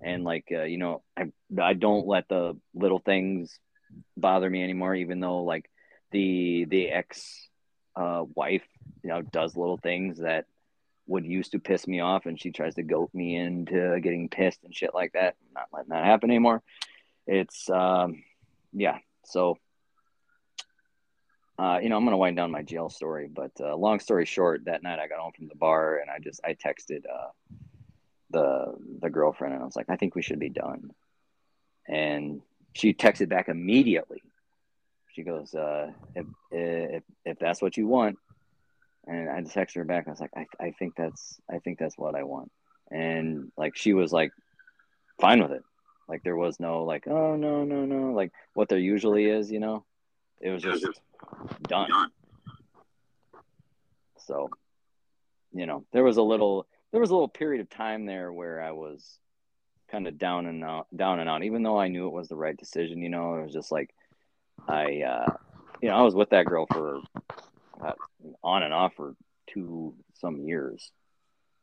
And 0.01 0.23
like 0.23 0.45
uh, 0.51 0.63
you 0.63 0.77
know 0.77 1.01
i 1.17 1.23
i 1.59 1.73
don't 1.73 2.05
let 2.05 2.27
the 2.27 2.55
little 2.75 2.99
things 2.99 3.59
bother 4.15 4.47
me 4.47 4.63
anymore 4.63 4.93
even 4.93 5.19
though 5.19 5.43
like 5.43 5.65
the 6.11 6.65
the 6.69 6.89
ex 6.89 7.49
uh, 7.95 8.23
wife 8.35 8.67
you 9.03 9.09
know 9.09 9.23
does 9.23 9.57
little 9.57 9.77
things 9.77 10.19
that 10.19 10.45
would 11.07 11.25
used 11.25 11.53
to 11.53 11.59
piss 11.59 11.87
me 11.87 11.99
off 11.99 12.25
and 12.25 12.39
she 12.39 12.51
tries 12.51 12.75
to 12.75 12.83
goat 12.83 13.09
me 13.13 13.35
into 13.35 13.99
getting 14.01 14.29
pissed 14.29 14.63
and 14.63 14.75
shit 14.75 14.93
like 14.93 15.13
that 15.13 15.35
I'm 15.47 15.53
not 15.53 15.67
letting 15.73 15.89
that 15.89 16.05
happen 16.05 16.29
anymore 16.29 16.61
it's 17.25 17.69
um 17.69 18.23
yeah 18.73 18.97
so 19.25 19.57
uh, 21.59 21.79
you 21.81 21.89
know, 21.89 21.97
I'm 21.97 22.05
gonna 22.05 22.17
wind 22.17 22.37
down 22.37 22.51
my 22.51 22.61
jail 22.61 22.89
story, 22.89 23.27
but 23.33 23.51
uh, 23.59 23.75
long 23.75 23.99
story 23.99 24.25
short, 24.25 24.65
that 24.65 24.83
night 24.83 24.99
I 24.99 25.07
got 25.07 25.19
home 25.19 25.31
from 25.35 25.47
the 25.47 25.55
bar 25.55 25.97
and 25.97 26.09
I 26.09 26.19
just 26.19 26.39
I 26.43 26.53
texted 26.53 27.01
uh, 27.11 27.29
the 28.29 28.75
the 29.01 29.09
girlfriend 29.09 29.55
and 29.55 29.63
I 29.63 29.65
was 29.65 29.75
like, 29.75 29.89
I 29.89 29.95
think 29.95 30.13
we 30.13 30.21
should 30.21 30.39
be 30.39 30.49
done, 30.49 30.91
and 31.87 32.41
she 32.73 32.93
texted 32.93 33.29
back 33.29 33.49
immediately. 33.49 34.21
She 35.13 35.23
goes, 35.23 35.55
uh, 35.55 35.91
if, 36.13 36.27
if 36.51 37.03
if 37.25 37.39
that's 37.39 37.61
what 37.61 37.75
you 37.75 37.87
want, 37.87 38.19
and 39.07 39.29
I 39.29 39.41
just 39.41 39.55
texted 39.55 39.75
her 39.75 39.83
back. 39.83 40.07
I 40.07 40.11
was 40.11 40.19
like, 40.19 40.31
I 40.35 40.45
I 40.59 40.71
think 40.71 40.95
that's 40.95 41.39
I 41.49 41.59
think 41.59 41.79
that's 41.79 41.97
what 41.97 42.15
I 42.15 42.23
want, 42.23 42.51
and 42.91 43.51
like 43.57 43.75
she 43.75 43.93
was 43.93 44.11
like, 44.11 44.31
fine 45.19 45.41
with 45.41 45.51
it. 45.51 45.63
Like 46.07 46.23
there 46.23 46.37
was 46.37 46.59
no 46.59 46.83
like, 46.83 47.07
oh 47.07 47.35
no 47.35 47.63
no 47.63 47.85
no, 47.85 48.11
like 48.13 48.31
what 48.53 48.69
there 48.69 48.77
usually 48.77 49.25
is, 49.25 49.51
you 49.51 49.59
know. 49.59 49.83
It 50.39 50.51
was 50.51 50.61
just 50.61 50.85
done. 51.63 51.89
So, 54.19 54.49
you 55.53 55.65
know, 55.65 55.83
there 55.93 56.03
was 56.03 56.17
a 56.17 56.21
little 56.21 56.67
there 56.91 57.01
was 57.01 57.09
a 57.09 57.13
little 57.13 57.27
period 57.27 57.61
of 57.61 57.69
time 57.69 58.05
there 58.05 58.31
where 58.31 58.61
I 58.61 58.71
was 58.71 59.19
kind 59.89 60.07
of 60.07 60.17
down 60.17 60.45
and 60.45 60.63
out, 60.63 60.87
down 60.95 61.19
and 61.19 61.29
out, 61.29 61.43
even 61.43 61.63
though 61.63 61.79
I 61.79 61.87
knew 61.87 62.07
it 62.07 62.13
was 62.13 62.27
the 62.27 62.35
right 62.35 62.55
decision. 62.55 63.01
You 63.01 63.09
know, 63.09 63.35
it 63.35 63.43
was 63.43 63.53
just 63.53 63.71
like 63.71 63.93
I, 64.67 65.01
uh, 65.01 65.33
you 65.81 65.89
know, 65.89 65.95
I 65.95 66.01
was 66.01 66.15
with 66.15 66.29
that 66.31 66.45
girl 66.45 66.65
for 66.71 66.99
uh, 67.81 67.93
on 68.43 68.63
and 68.63 68.73
off 68.73 68.93
for 68.95 69.15
two 69.49 69.95
some 70.15 70.41
years. 70.41 70.91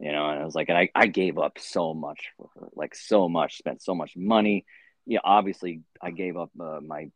You 0.00 0.10
know, 0.10 0.28
and 0.28 0.40
I 0.40 0.44
was 0.44 0.54
like, 0.54 0.68
and 0.68 0.76
I, 0.76 0.90
I 0.94 1.06
gave 1.06 1.38
up 1.38 1.58
so 1.58 1.94
much 1.94 2.30
for 2.36 2.50
her, 2.56 2.68
like 2.74 2.94
so 2.94 3.28
much, 3.28 3.58
spent 3.58 3.80
so 3.82 3.94
much 3.94 4.16
money. 4.16 4.64
Yeah, 5.06 5.20
obviously, 5.22 5.82
I 6.02 6.10
gave 6.10 6.36
up 6.36 6.50
uh, 6.58 6.80
my 6.84 7.10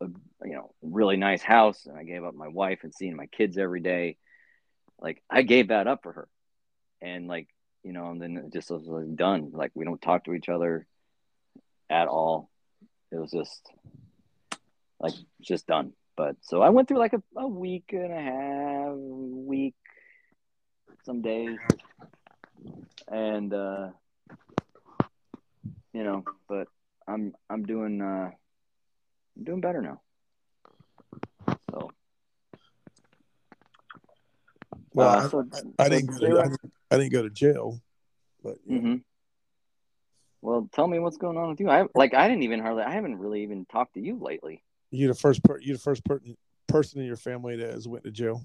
a 0.00 0.06
you 0.44 0.54
know 0.54 0.74
really 0.82 1.16
nice 1.16 1.42
house 1.42 1.86
and 1.86 1.96
I 1.96 2.04
gave 2.04 2.24
up 2.24 2.34
my 2.34 2.48
wife 2.48 2.80
and 2.82 2.94
seeing 2.94 3.16
my 3.16 3.26
kids 3.26 3.58
every 3.58 3.80
day. 3.80 4.16
Like 5.00 5.22
I 5.30 5.42
gave 5.42 5.68
that 5.68 5.86
up 5.86 6.02
for 6.02 6.12
her, 6.12 6.28
and 7.00 7.26
like 7.26 7.48
you 7.82 7.92
know, 7.92 8.10
and 8.10 8.20
then 8.20 8.36
it 8.36 8.52
just 8.52 8.70
was 8.70 8.82
like 8.84 9.14
done. 9.16 9.50
Like 9.52 9.72
we 9.74 9.84
don't 9.84 10.00
talk 10.00 10.24
to 10.24 10.34
each 10.34 10.48
other 10.48 10.86
at 11.90 12.08
all. 12.08 12.50
It 13.12 13.18
was 13.18 13.30
just 13.30 13.70
like 15.00 15.14
just 15.40 15.66
done. 15.66 15.92
But 16.16 16.36
so 16.42 16.62
I 16.62 16.70
went 16.70 16.88
through 16.88 16.98
like 16.98 17.12
a, 17.12 17.22
a 17.36 17.46
week 17.46 17.86
and 17.92 18.12
a 18.12 18.20
half, 18.20 18.94
week, 18.96 19.74
some 21.04 21.22
days, 21.22 21.58
and 23.08 23.52
uh, 23.52 23.88
you 25.92 26.04
know, 26.04 26.24
but 26.48 26.68
I'm 27.08 27.34
I'm 27.50 27.64
doing 27.64 28.00
uh, 28.00 28.30
I'm 29.36 29.44
doing 29.44 29.60
better 29.60 29.82
now. 29.82 30.00
So, 31.70 31.90
Well, 34.94 35.08
uh, 35.08 35.16
I, 35.24 35.28
so- 35.28 35.48
I 35.52 35.58
so 35.58 35.88
didn't 35.90 36.06
go 36.10 36.18
to, 36.18 36.40
I, 36.40 36.42
didn't, 36.44 36.72
I 36.92 36.96
didn't 36.98 37.12
go 37.12 37.22
to 37.22 37.30
jail, 37.30 37.80
but 38.42 38.56
yeah. 38.66 38.78
Mhm. 38.78 39.02
Well, 40.42 40.68
tell 40.72 40.86
me 40.86 40.98
what's 40.98 41.16
going 41.16 41.38
on 41.38 41.48
with 41.48 41.60
you. 41.60 41.70
I 41.70 41.86
like 41.94 42.12
I 42.14 42.28
didn't 42.28 42.42
even 42.42 42.60
hardly 42.60 42.82
I 42.82 42.92
haven't 42.92 43.18
really 43.18 43.42
even 43.42 43.64
talked 43.66 43.94
to 43.94 44.00
you 44.00 44.18
lately. 44.20 44.62
You 44.94 45.08
the 45.08 45.14
first 45.14 45.42
per, 45.42 45.58
you 45.60 45.74
the 45.74 45.80
first 45.80 46.04
per, 46.04 46.20
person 46.68 47.00
in 47.00 47.06
your 47.06 47.16
family 47.16 47.56
that 47.56 47.70
has 47.70 47.86
went 47.86 48.04
to 48.04 48.10
jail. 48.10 48.42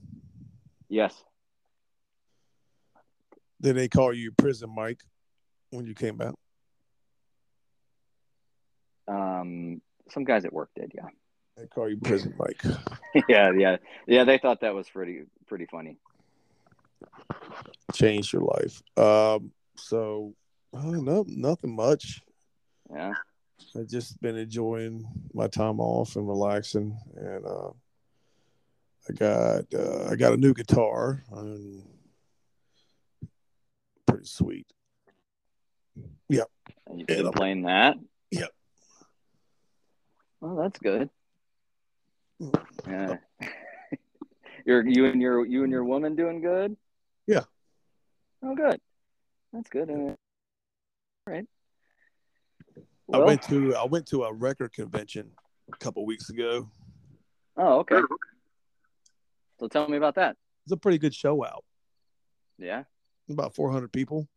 Yes. 0.87 1.13
Did 3.61 3.75
they 3.75 3.87
call 3.87 4.13
you 4.13 4.31
prison 4.31 4.73
Mike 4.73 5.01
when 5.71 5.85
you 5.85 5.93
came 5.93 6.21
out? 6.21 6.39
Um 9.07 9.81
some 10.09 10.23
guys 10.23 10.45
at 10.45 10.53
work 10.53 10.69
did, 10.75 10.91
yeah. 10.95 11.07
They 11.57 11.67
call 11.67 11.89
you 11.89 11.97
prison 11.97 12.33
Mike. 12.37 12.61
yeah, 13.27 13.51
yeah. 13.51 13.77
Yeah, 14.07 14.23
they 14.23 14.37
thought 14.37 14.61
that 14.61 14.73
was 14.73 14.89
pretty 14.89 15.23
pretty 15.47 15.65
funny. 15.65 15.97
Changed 17.93 18.33
your 18.33 18.43
life. 18.43 18.81
Um, 18.97 19.51
so 19.75 20.33
uh, 20.73 20.83
no, 20.83 21.25
nothing 21.27 21.75
much. 21.75 22.21
Yeah. 22.91 23.13
I 23.77 23.83
just 23.83 24.19
been 24.21 24.37
enjoying 24.37 25.05
my 25.33 25.47
time 25.47 25.79
off 25.79 26.15
and 26.15 26.27
relaxing, 26.27 26.97
and 27.15 27.45
uh, 27.45 27.69
I 29.07 29.13
got 29.13 29.73
uh, 29.73 30.07
I 30.09 30.15
got 30.15 30.33
a 30.33 30.37
new 30.37 30.53
guitar, 30.53 31.23
and 31.31 31.83
pretty 34.05 34.25
sweet. 34.25 34.67
Yep. 36.29 36.47
And 36.87 36.99
you've 36.99 37.07
been 37.07 37.31
playing 37.31 37.63
that? 37.63 37.97
Yep. 38.31 38.49
Well, 40.41 40.55
that's 40.55 40.79
good. 40.79 41.09
Yeah. 42.87 43.17
you're 44.65 44.87
you 44.87 45.05
and 45.05 45.21
your 45.21 45.45
you 45.45 45.63
and 45.63 45.71
your 45.71 45.83
woman 45.83 46.15
doing 46.15 46.41
good? 46.41 46.75
Yeah. 47.27 47.43
Oh 48.43 48.55
good. 48.55 48.79
That's 49.53 49.69
good. 49.69 49.89
Uh, 49.89 49.93
all 49.93 50.15
right. 51.27 51.45
I 53.13 53.17
went 53.19 53.41
to 53.43 53.75
I 53.75 53.85
went 53.85 54.05
to 54.07 54.23
a 54.23 54.33
record 54.33 54.73
convention 54.73 55.31
a 55.71 55.77
couple 55.77 56.05
weeks 56.05 56.29
ago. 56.29 56.69
oh, 57.57 57.79
okay. 57.79 57.99
So 59.59 59.67
tell 59.67 59.87
me 59.87 59.97
about 59.97 60.15
that. 60.15 60.37
It's 60.65 60.71
a 60.71 60.77
pretty 60.77 60.97
good 60.97 61.13
show 61.13 61.43
out. 61.43 61.63
Yeah. 62.57 62.83
About 63.29 63.55
400 63.55 63.91
people. 63.91 64.27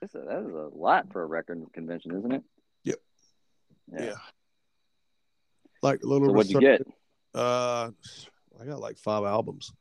This 0.00 0.14
is, 0.14 0.26
that 0.26 0.40
is 0.40 0.54
a 0.54 0.70
lot 0.72 1.12
for 1.12 1.22
a 1.22 1.26
record 1.26 1.62
convention, 1.72 2.16
isn't 2.16 2.32
it? 2.32 2.42
Yep. 2.84 2.98
Yeah. 3.92 4.04
Yeah. 4.04 4.14
Like 5.82 6.02
a 6.02 6.06
little. 6.06 6.28
So 6.28 6.32
what'd 6.32 6.52
you 6.52 6.60
get? 6.60 6.82
Uh, 7.34 7.90
I 8.60 8.64
got 8.64 8.80
like 8.80 8.98
five 8.98 9.24
albums. 9.24 9.72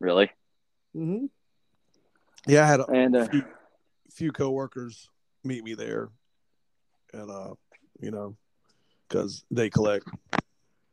Really? 0.00 0.30
Mm-hmm. 0.96 1.26
Yeah, 2.46 2.64
I 2.64 2.66
had 2.66 2.80
a 2.80 2.86
And 2.86 3.16
uh, 3.16 3.26
few, 3.28 3.44
few 4.12 4.32
coworkers 4.32 5.08
meet 5.46 5.64
me 5.64 5.74
there, 5.74 6.08
and 7.12 7.30
uh, 7.30 7.54
you 8.00 8.10
know, 8.10 8.36
because 9.08 9.44
they 9.50 9.70
collect, 9.70 10.08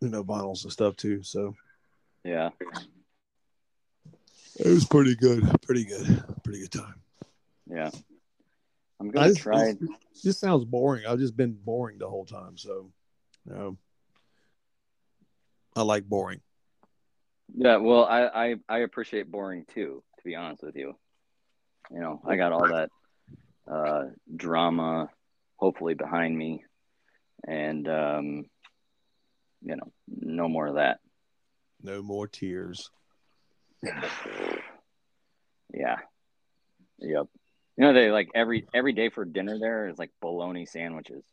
you 0.02 0.10
know, 0.10 0.24
vinyls 0.24 0.63
and 0.63 0.72
stuff 0.72 0.96
too. 0.96 1.24
So 1.24 1.56
yeah. 2.24 2.50
it 4.60 4.68
was 4.68 4.86
pretty 4.86 5.16
good, 5.16 5.44
pretty 5.62 5.86
good, 5.86 6.24
pretty 6.44 6.62
good 6.62 6.72
time. 6.72 7.02
Yeah. 7.70 7.89
I'm 9.00 9.10
gonna 9.10 9.30
just- 9.30 9.42
try. 9.42 9.74
This, 9.74 9.89
just 10.24 10.39
sounds 10.39 10.66
boring. 10.66 11.06
I've 11.06 11.20
just 11.20 11.36
been 11.36 11.54
boring 11.54 11.98
the 11.98 12.10
whole 12.10 12.26
time. 12.26 12.58
So, 12.58 12.92
you 13.46 13.54
know, 13.54 13.78
I 15.76 15.82
like 15.82 16.06
boring. 16.06 16.42
Yeah, 17.56 17.78
well, 17.78 18.06
I, 18.06 18.28
I 18.28 18.56
I 18.70 18.78
appreciate 18.80 19.30
boring 19.30 19.66
too. 19.74 20.04
To 20.18 20.24
be 20.24 20.36
honest 20.36 20.63
with 20.63 20.76
you, 20.76 20.96
you 21.92 22.00
know, 22.00 22.22
I 22.26 22.38
got 22.38 22.52
all 22.52 22.68
that 22.68 22.89
uh, 23.69 24.04
drama, 24.36 25.10
hopefully 25.58 25.93
behind 25.93 26.38
me, 26.38 26.63
and 27.47 27.88
um, 27.88 28.45
you 29.62 29.76
know, 29.76 29.91
no 30.08 30.47
more 30.47 30.67
of 30.67 30.76
that. 30.76 30.99
No 31.82 32.02
more 32.02 32.28
tears. 32.28 32.89
Yeah. 35.73 35.97
Yep. 36.99 37.28
You 37.78 37.84
know, 37.84 37.93
they 37.93 38.12
like 38.12 38.30
every 38.36 38.67
every 38.73 38.93
day 38.93 39.10
for 39.10 39.26
dinner 39.26 39.58
there 39.60 39.89
is 39.89 39.97
like 39.97 40.12
bologna 40.21 40.67
sandwiches, 40.67 41.23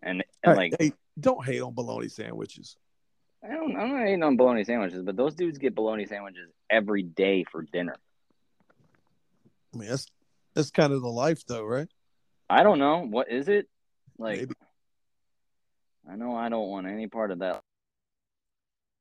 and 0.00 0.22
and 0.44 0.52
Hey, 0.52 0.56
like 0.56 0.76
hey, 0.78 0.92
don't 1.18 1.44
hate 1.44 1.60
on 1.60 1.74
bologna 1.74 2.08
sandwiches. 2.08 2.76
I 3.42 3.48
don't 3.48 3.76
I'm 3.76 3.92
not 3.92 4.04
hating 4.04 4.22
on 4.22 4.36
bologna 4.36 4.62
sandwiches, 4.62 5.02
but 5.02 5.16
those 5.16 5.34
dudes 5.34 5.58
get 5.58 5.74
bologna 5.74 6.06
sandwiches 6.06 6.50
every 6.70 7.02
day 7.02 7.44
for 7.50 7.62
dinner. 7.62 7.96
I 9.74 9.78
mean, 9.78 9.88
that's 9.88 10.06
that's 10.58 10.70
kind 10.72 10.92
of 10.92 11.02
the 11.02 11.08
life, 11.08 11.46
though, 11.46 11.64
right? 11.64 11.86
I 12.50 12.64
don't 12.64 12.80
know 12.80 13.06
what 13.06 13.30
is 13.30 13.48
it 13.48 13.68
like. 14.18 14.40
Maybe. 14.40 14.54
I 16.10 16.16
know 16.16 16.34
I 16.34 16.48
don't 16.48 16.68
want 16.68 16.88
any 16.88 17.06
part 17.06 17.30
of 17.30 17.38
that. 17.38 17.62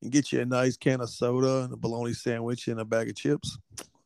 And 0.03 0.11
get 0.11 0.31
you 0.31 0.41
a 0.41 0.45
nice 0.45 0.77
can 0.77 1.01
of 1.01 1.09
soda 1.09 1.63
and 1.63 1.73
a 1.73 1.77
bologna 1.77 2.13
sandwich 2.13 2.67
and 2.67 2.79
a 2.79 2.85
bag 2.85 3.09
of 3.09 3.15
chips. 3.15 3.57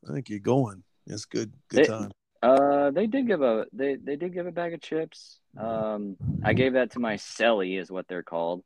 I 0.09 0.13
think 0.13 0.29
you're 0.29 0.39
going. 0.39 0.83
It's 1.07 1.25
good. 1.25 1.51
Good 1.67 1.79
They- 1.83 1.87
time. 1.87 2.11
Uh, 2.41 2.89
they 2.89 3.05
did 3.05 3.27
give 3.27 3.43
a 3.43 3.67
they 3.71 3.95
they 3.95 4.15
did 4.15 4.33
give 4.33 4.47
a 4.47 4.51
bag 4.51 4.73
of 4.73 4.81
chips. 4.81 5.39
Um, 5.55 6.17
I 6.43 6.53
gave 6.53 6.73
that 6.73 6.91
to 6.91 6.99
my 6.99 7.15
celly, 7.17 7.79
is 7.79 7.91
what 7.91 8.07
they're 8.07 8.23
called, 8.23 8.63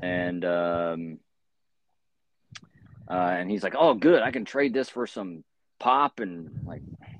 and 0.00 0.42
um, 0.46 1.18
uh, 3.06 3.12
and 3.38 3.50
he's 3.50 3.62
like, 3.62 3.74
"Oh, 3.78 3.92
good, 3.92 4.22
I 4.22 4.30
can 4.30 4.46
trade 4.46 4.72
this 4.72 4.88
for 4.88 5.06
some 5.06 5.44
pop," 5.78 6.20
and 6.20 6.60
like, 6.64 6.80
like 7.00 7.19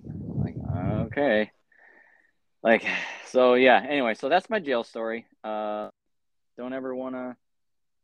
okay, 1.10 1.50
like 2.62 2.84
so 3.26 3.54
yeah. 3.54 3.84
Anyway, 3.88 4.14
so 4.14 4.28
that's 4.28 4.50
my 4.50 4.60
jail 4.60 4.84
story. 4.84 5.26
Uh, 5.42 5.88
don't 6.56 6.72
ever 6.72 6.94
want 6.94 7.14
to 7.14 7.36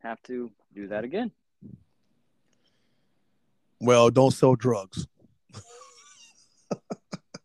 have 0.02 0.22
to 0.24 0.50
do 0.74 0.88
that 0.88 1.04
again. 1.04 1.30
Well, 3.80 4.10
don't 4.10 4.30
sell 4.30 4.54
drugs. 4.54 5.06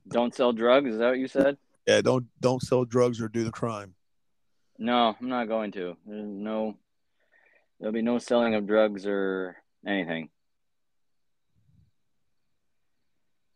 Don't 0.09 0.35
sell 0.35 0.51
drugs. 0.51 0.91
Is 0.91 0.99
that 0.99 1.09
what 1.09 1.19
you 1.19 1.27
said? 1.29 1.57
Yeah, 1.87 2.01
don't 2.01 2.25
don't 2.41 2.61
sell 2.61 2.83
drugs 2.83 3.21
or 3.21 3.29
do 3.29 3.43
the 3.43 3.51
crime. 3.51 3.95
No, 4.77 5.15
I'm 5.19 5.29
not 5.29 5.47
going 5.47 5.71
to. 5.73 5.95
There's 6.05 6.25
no, 6.25 6.75
there'll 7.79 7.93
be 7.93 8.01
no 8.01 8.17
selling 8.17 8.55
of 8.55 8.67
drugs 8.67 9.05
or 9.05 9.55
anything. 9.85 10.29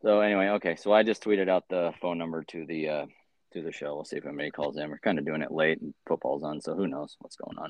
So 0.05 0.19
anyway, 0.19 0.49
okay. 0.49 0.75
So 0.75 0.93
I 0.93 1.01
just 1.01 1.23
tweeted 1.23 1.49
out 1.49 1.63
the 1.67 1.91
phone 1.99 2.19
number 2.19 2.43
to 2.49 2.63
the 2.67 2.89
uh, 2.89 3.05
to 3.53 3.63
the 3.63 3.71
show. 3.71 3.95
We'll 3.95 4.05
see 4.05 4.17
if 4.17 4.25
anybody 4.27 4.51
calls 4.51 4.77
in. 4.77 4.87
We're 4.87 4.99
kind 4.99 5.17
of 5.17 5.25
doing 5.25 5.41
it 5.41 5.51
late, 5.51 5.81
and 5.81 5.95
football's 6.07 6.43
on, 6.43 6.61
so 6.61 6.75
who 6.75 6.85
knows 6.85 7.15
what's 7.21 7.37
going 7.37 7.57
on. 7.57 7.69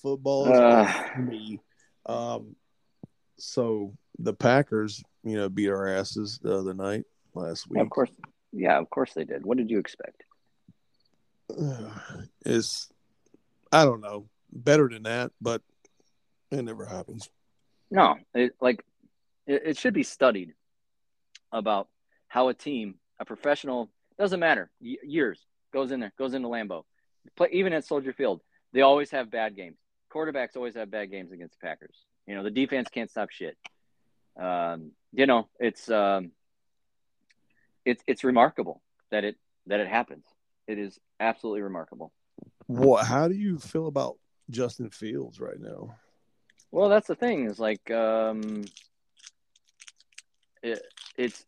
Football 0.00 0.50
Uh, 0.50 0.90
me. 1.18 1.60
Um, 2.06 2.56
so 3.36 3.92
the 4.18 4.32
Packers, 4.32 5.02
you 5.22 5.36
know, 5.36 5.50
beat 5.50 5.68
our 5.68 5.86
asses 5.86 6.38
the 6.42 6.56
other 6.56 6.72
night 6.72 7.04
last 7.34 7.68
week. 7.68 7.82
of 7.82 7.90
course, 7.90 8.10
yeah, 8.50 8.78
of 8.78 8.88
course 8.88 9.12
they 9.12 9.24
did. 9.24 9.44
What 9.44 9.58
did 9.58 9.68
you 9.68 9.78
expect? 9.78 10.22
It's, 12.46 12.88
I 13.70 13.84
don't 13.84 14.00
know, 14.00 14.30
better 14.50 14.88
than 14.88 15.02
that, 15.02 15.32
but 15.42 15.60
it 16.50 16.62
never 16.62 16.86
happens. 16.86 17.28
No, 17.90 18.16
it 18.34 18.52
like 18.62 18.82
it, 19.48 19.62
it 19.64 19.78
should 19.78 19.94
be 19.94 20.04
studied 20.04 20.52
about 21.50 21.88
how 22.28 22.48
a 22.48 22.54
team, 22.54 22.96
a 23.18 23.24
professional, 23.24 23.90
doesn't 24.18 24.38
matter 24.38 24.70
years 24.80 25.40
goes 25.72 25.90
in 25.90 26.00
there, 26.00 26.12
goes 26.18 26.34
into 26.34 26.48
Lambeau, 26.48 26.84
play 27.36 27.48
even 27.52 27.72
at 27.72 27.84
Soldier 27.84 28.12
Field. 28.12 28.42
They 28.72 28.82
always 28.82 29.10
have 29.10 29.30
bad 29.30 29.56
games. 29.56 29.78
Quarterbacks 30.12 30.56
always 30.56 30.74
have 30.74 30.90
bad 30.90 31.10
games 31.10 31.32
against 31.32 31.58
the 31.58 31.66
Packers. 31.66 31.96
You 32.26 32.34
know 32.34 32.42
the 32.42 32.50
defense 32.50 32.88
can't 32.92 33.10
stop 33.10 33.30
shit. 33.30 33.56
Um, 34.38 34.92
you 35.12 35.26
know 35.26 35.48
it's 35.58 35.90
um, 35.90 36.32
it's 37.84 38.02
it's 38.06 38.24
remarkable 38.24 38.82
that 39.10 39.24
it 39.24 39.36
that 39.66 39.80
it 39.80 39.88
happens. 39.88 40.24
It 40.66 40.78
is 40.78 40.98
absolutely 41.18 41.62
remarkable. 41.62 42.12
What? 42.66 43.06
How 43.06 43.28
do 43.28 43.34
you 43.34 43.58
feel 43.58 43.86
about 43.86 44.16
Justin 44.50 44.90
Fields 44.90 45.40
right 45.40 45.58
now? 45.58 45.94
Well, 46.70 46.90
that's 46.90 47.06
the 47.06 47.14
thing 47.14 47.46
is 47.46 47.58
like 47.58 47.90
um, 47.90 48.64
it, 50.62 50.82
it's 51.16 51.44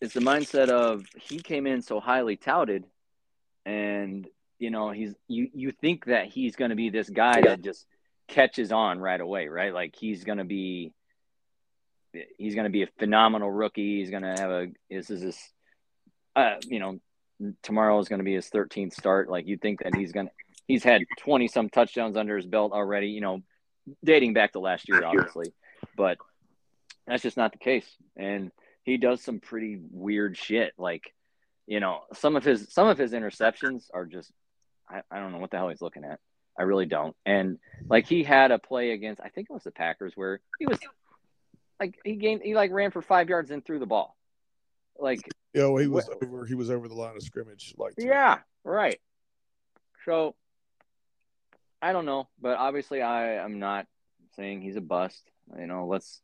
it's 0.00 0.14
the 0.14 0.20
mindset 0.20 0.68
of 0.68 1.06
he 1.16 1.38
came 1.38 1.66
in 1.66 1.82
so 1.82 2.00
highly 2.00 2.36
touted, 2.36 2.84
and 3.64 4.26
you 4.58 4.70
know 4.70 4.90
he's 4.90 5.14
you 5.28 5.48
you 5.54 5.72
think 5.72 6.06
that 6.06 6.26
he's 6.26 6.56
going 6.56 6.70
to 6.70 6.76
be 6.76 6.90
this 6.90 7.08
guy 7.08 7.40
that 7.40 7.62
just 7.62 7.86
catches 8.28 8.72
on 8.72 9.00
right 9.00 9.20
away, 9.20 9.48
right? 9.48 9.72
Like 9.72 9.94
he's 9.96 10.24
going 10.24 10.38
to 10.38 10.44
be 10.44 10.92
he's 12.38 12.54
going 12.54 12.64
to 12.64 12.70
be 12.70 12.82
a 12.82 12.88
phenomenal 12.98 13.50
rookie. 13.50 14.00
He's 14.00 14.10
going 14.10 14.22
to 14.22 14.34
have 14.40 14.50
a 14.50 14.66
this 14.90 15.10
is 15.10 15.20
this 15.20 15.52
uh, 16.36 16.56
you 16.66 16.80
know 16.80 16.98
tomorrow 17.62 17.98
is 17.98 18.08
going 18.08 18.20
to 18.20 18.24
be 18.24 18.34
his 18.34 18.48
13th 18.50 18.94
start. 18.94 19.28
Like 19.28 19.46
you 19.46 19.56
think 19.56 19.82
that 19.82 19.94
he's 19.94 20.12
going 20.12 20.26
to 20.26 20.32
he's 20.66 20.84
had 20.84 21.02
20 21.20 21.48
some 21.48 21.68
touchdowns 21.68 22.16
under 22.16 22.36
his 22.36 22.46
belt 22.46 22.72
already. 22.72 23.08
You 23.08 23.20
know 23.20 23.42
dating 24.02 24.32
back 24.32 24.52
to 24.52 24.60
last 24.60 24.88
year, 24.88 25.04
obviously, 25.04 25.52
but 25.96 26.18
that's 27.06 27.22
just 27.22 27.36
not 27.36 27.52
the 27.52 27.58
case. 27.58 27.86
And 28.16 28.50
he 28.82 28.96
does 28.96 29.22
some 29.22 29.40
pretty 29.40 29.78
weird 29.90 30.36
shit. 30.36 30.72
Like, 30.78 31.12
you 31.66 31.80
know, 31.80 32.00
some 32.14 32.36
of 32.36 32.44
his 32.44 32.72
some 32.72 32.88
of 32.88 32.98
his 32.98 33.12
interceptions 33.12 33.84
are 33.92 34.06
just 34.06 34.32
I, 34.88 35.02
I 35.10 35.18
don't 35.18 35.32
know 35.32 35.38
what 35.38 35.50
the 35.50 35.56
hell 35.56 35.68
he's 35.68 35.82
looking 35.82 36.04
at. 36.04 36.20
I 36.58 36.62
really 36.62 36.86
don't. 36.86 37.16
And 37.26 37.58
like 37.88 38.06
he 38.06 38.22
had 38.22 38.50
a 38.50 38.58
play 38.58 38.90
against 38.92 39.20
I 39.20 39.28
think 39.28 39.48
it 39.50 39.52
was 39.52 39.64
the 39.64 39.70
Packers 39.70 40.12
where 40.14 40.40
he 40.58 40.66
was 40.66 40.78
like 41.80 41.98
he 42.04 42.16
gained 42.16 42.42
he 42.42 42.54
like 42.54 42.70
ran 42.70 42.90
for 42.90 43.02
five 43.02 43.28
yards 43.28 43.50
and 43.50 43.64
threw 43.64 43.78
the 43.78 43.86
ball. 43.86 44.16
Like 44.98 45.20
Yeah, 45.52 45.66
well, 45.66 45.78
he 45.78 45.88
was 45.88 46.06
Wh- 46.06 46.24
over. 46.24 46.44
He 46.46 46.54
was 46.54 46.70
over 46.70 46.88
the 46.88 46.94
line 46.94 47.16
of 47.16 47.22
scrimmage. 47.22 47.74
Like, 47.76 47.94
yeah, 47.98 48.38
right. 48.62 49.00
So 50.04 50.34
I 51.82 51.92
don't 51.92 52.06
know, 52.06 52.28
but 52.40 52.56
obviously 52.56 53.02
I 53.02 53.44
am 53.44 53.58
not 53.58 53.86
saying 54.36 54.62
he's 54.62 54.76
a 54.76 54.80
bust. 54.80 55.22
You 55.58 55.66
know, 55.66 55.86
let's 55.86 56.20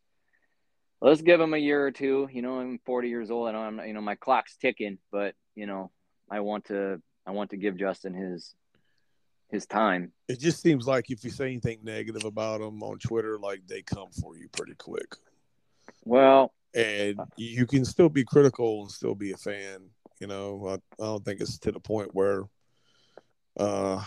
let's 1.00 1.22
give 1.22 1.40
him 1.40 1.54
a 1.54 1.58
year 1.58 1.84
or 1.84 1.90
two. 1.90 2.28
You 2.32 2.42
know, 2.42 2.60
I'm 2.60 2.78
40 2.84 3.08
years 3.08 3.30
old. 3.30 3.48
I 3.48 3.52
know 3.52 3.60
I'm 3.60 3.80
you 3.86 3.92
know 3.92 4.00
my 4.00 4.14
clock's 4.14 4.56
ticking, 4.56 4.98
but 5.10 5.34
you 5.54 5.66
know, 5.66 5.90
I 6.30 6.40
want 6.40 6.66
to 6.66 7.00
I 7.26 7.32
want 7.32 7.50
to 7.50 7.56
give 7.56 7.76
Justin 7.76 8.14
his 8.14 8.54
his 9.50 9.66
time. 9.66 10.12
it 10.28 10.38
just 10.38 10.62
seems 10.62 10.86
like 10.86 11.10
if 11.10 11.24
you 11.24 11.30
say 11.30 11.46
anything 11.46 11.80
negative 11.82 12.24
about 12.24 12.60
him 12.60 12.82
on 12.82 12.98
Twitter, 12.98 13.36
like 13.36 13.66
they 13.66 13.82
come 13.82 14.08
for 14.20 14.36
you 14.36 14.48
pretty 14.48 14.74
quick. 14.74 15.16
Well, 16.04 16.52
And 16.74 17.18
you 17.36 17.66
can 17.66 17.84
still 17.84 18.08
be 18.08 18.24
critical 18.24 18.82
and 18.82 18.90
still 18.90 19.16
be 19.16 19.32
a 19.32 19.36
fan. 19.36 19.90
You 20.20 20.28
know, 20.28 20.68
I, 20.68 20.74
I 21.02 21.06
don't 21.06 21.24
think 21.24 21.40
it's 21.40 21.58
to 21.60 21.72
the 21.72 21.80
point 21.80 22.14
where 22.14 22.44
uh, 23.58 24.04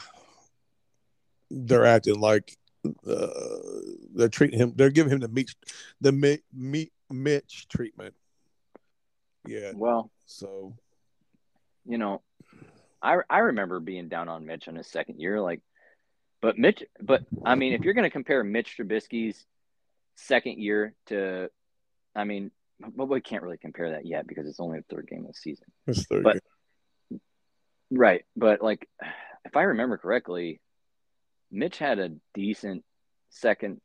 they're 1.52 1.86
acting 1.86 2.20
like 2.20 2.56
uh, 3.08 3.28
they're 4.16 4.30
treating 4.30 4.60
him. 4.60 4.74
They're 4.76 4.90
giving 4.90 5.12
him 5.14 5.20
the 5.20 5.28
Mitch, 5.28 5.56
the 6.02 6.12
Mi- 6.12 6.92
Mitch 7.10 7.68
treatment. 7.68 8.14
Yeah. 9.48 9.72
well, 9.76 10.10
So 10.26 10.74
you 11.86 11.98
know, 11.98 12.22
I 13.02 13.18
I 13.30 13.40
remember 13.40 13.80
being 13.80 14.08
down 14.08 14.30
on 14.30 14.46
Mitch 14.46 14.68
in 14.68 14.76
his 14.76 14.88
second 14.88 15.20
year, 15.20 15.42
like, 15.42 15.62
but 16.42 16.58
Mitch, 16.58 16.84
but 17.02 17.24
I 17.46 17.56
mean, 17.56 17.74
if 17.74 17.82
you're 17.82 17.94
going 17.94 18.06
to 18.06 18.10
compare 18.10 18.44
Mitch 18.44 18.78
Trubisky's 18.78 19.46
second 20.16 20.60
year 20.60 20.94
to, 21.08 21.50
I 22.16 22.24
mean, 22.24 22.52
but 22.80 23.08
we 23.10 23.20
can't 23.22 23.44
really 23.44 23.58
compare 23.58 23.92
that 23.92 24.06
yet 24.06 24.28
because 24.28 24.48
it's 24.48 24.60
only 24.60 24.80
the 24.80 24.86
third 24.96 25.08
game 25.10 25.22
of 25.22 25.28
the 25.28 25.34
season, 25.34 25.66
it's 25.88 26.06
thirty. 26.06 26.24
But- 26.24 27.20
right? 27.92 28.24
But 28.36 28.62
like, 28.62 28.88
if 29.46 29.56
I 29.58 29.64
remember 29.64 29.98
correctly, 29.98 30.62
Mitch 31.54 31.78
had 31.78 32.00
a 32.00 32.12
decent 32.34 32.84
second. 33.30 33.80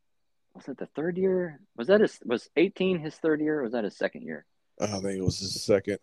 Was 0.55 0.67
it 0.67 0.77
the 0.77 0.87
third 0.87 1.17
year? 1.17 1.61
Was 1.77 1.87
that 1.87 2.01
his? 2.01 2.19
Was 2.25 2.49
18 2.57 2.99
his 2.99 3.15
third 3.15 3.39
year? 3.39 3.59
Or 3.59 3.63
was 3.63 3.73
that 3.73 3.83
his 3.83 3.97
second 3.97 4.23
year? 4.23 4.45
I 4.81 4.87
think 4.87 5.19
it 5.19 5.23
was 5.23 5.39
his 5.39 5.61
second. 5.63 5.99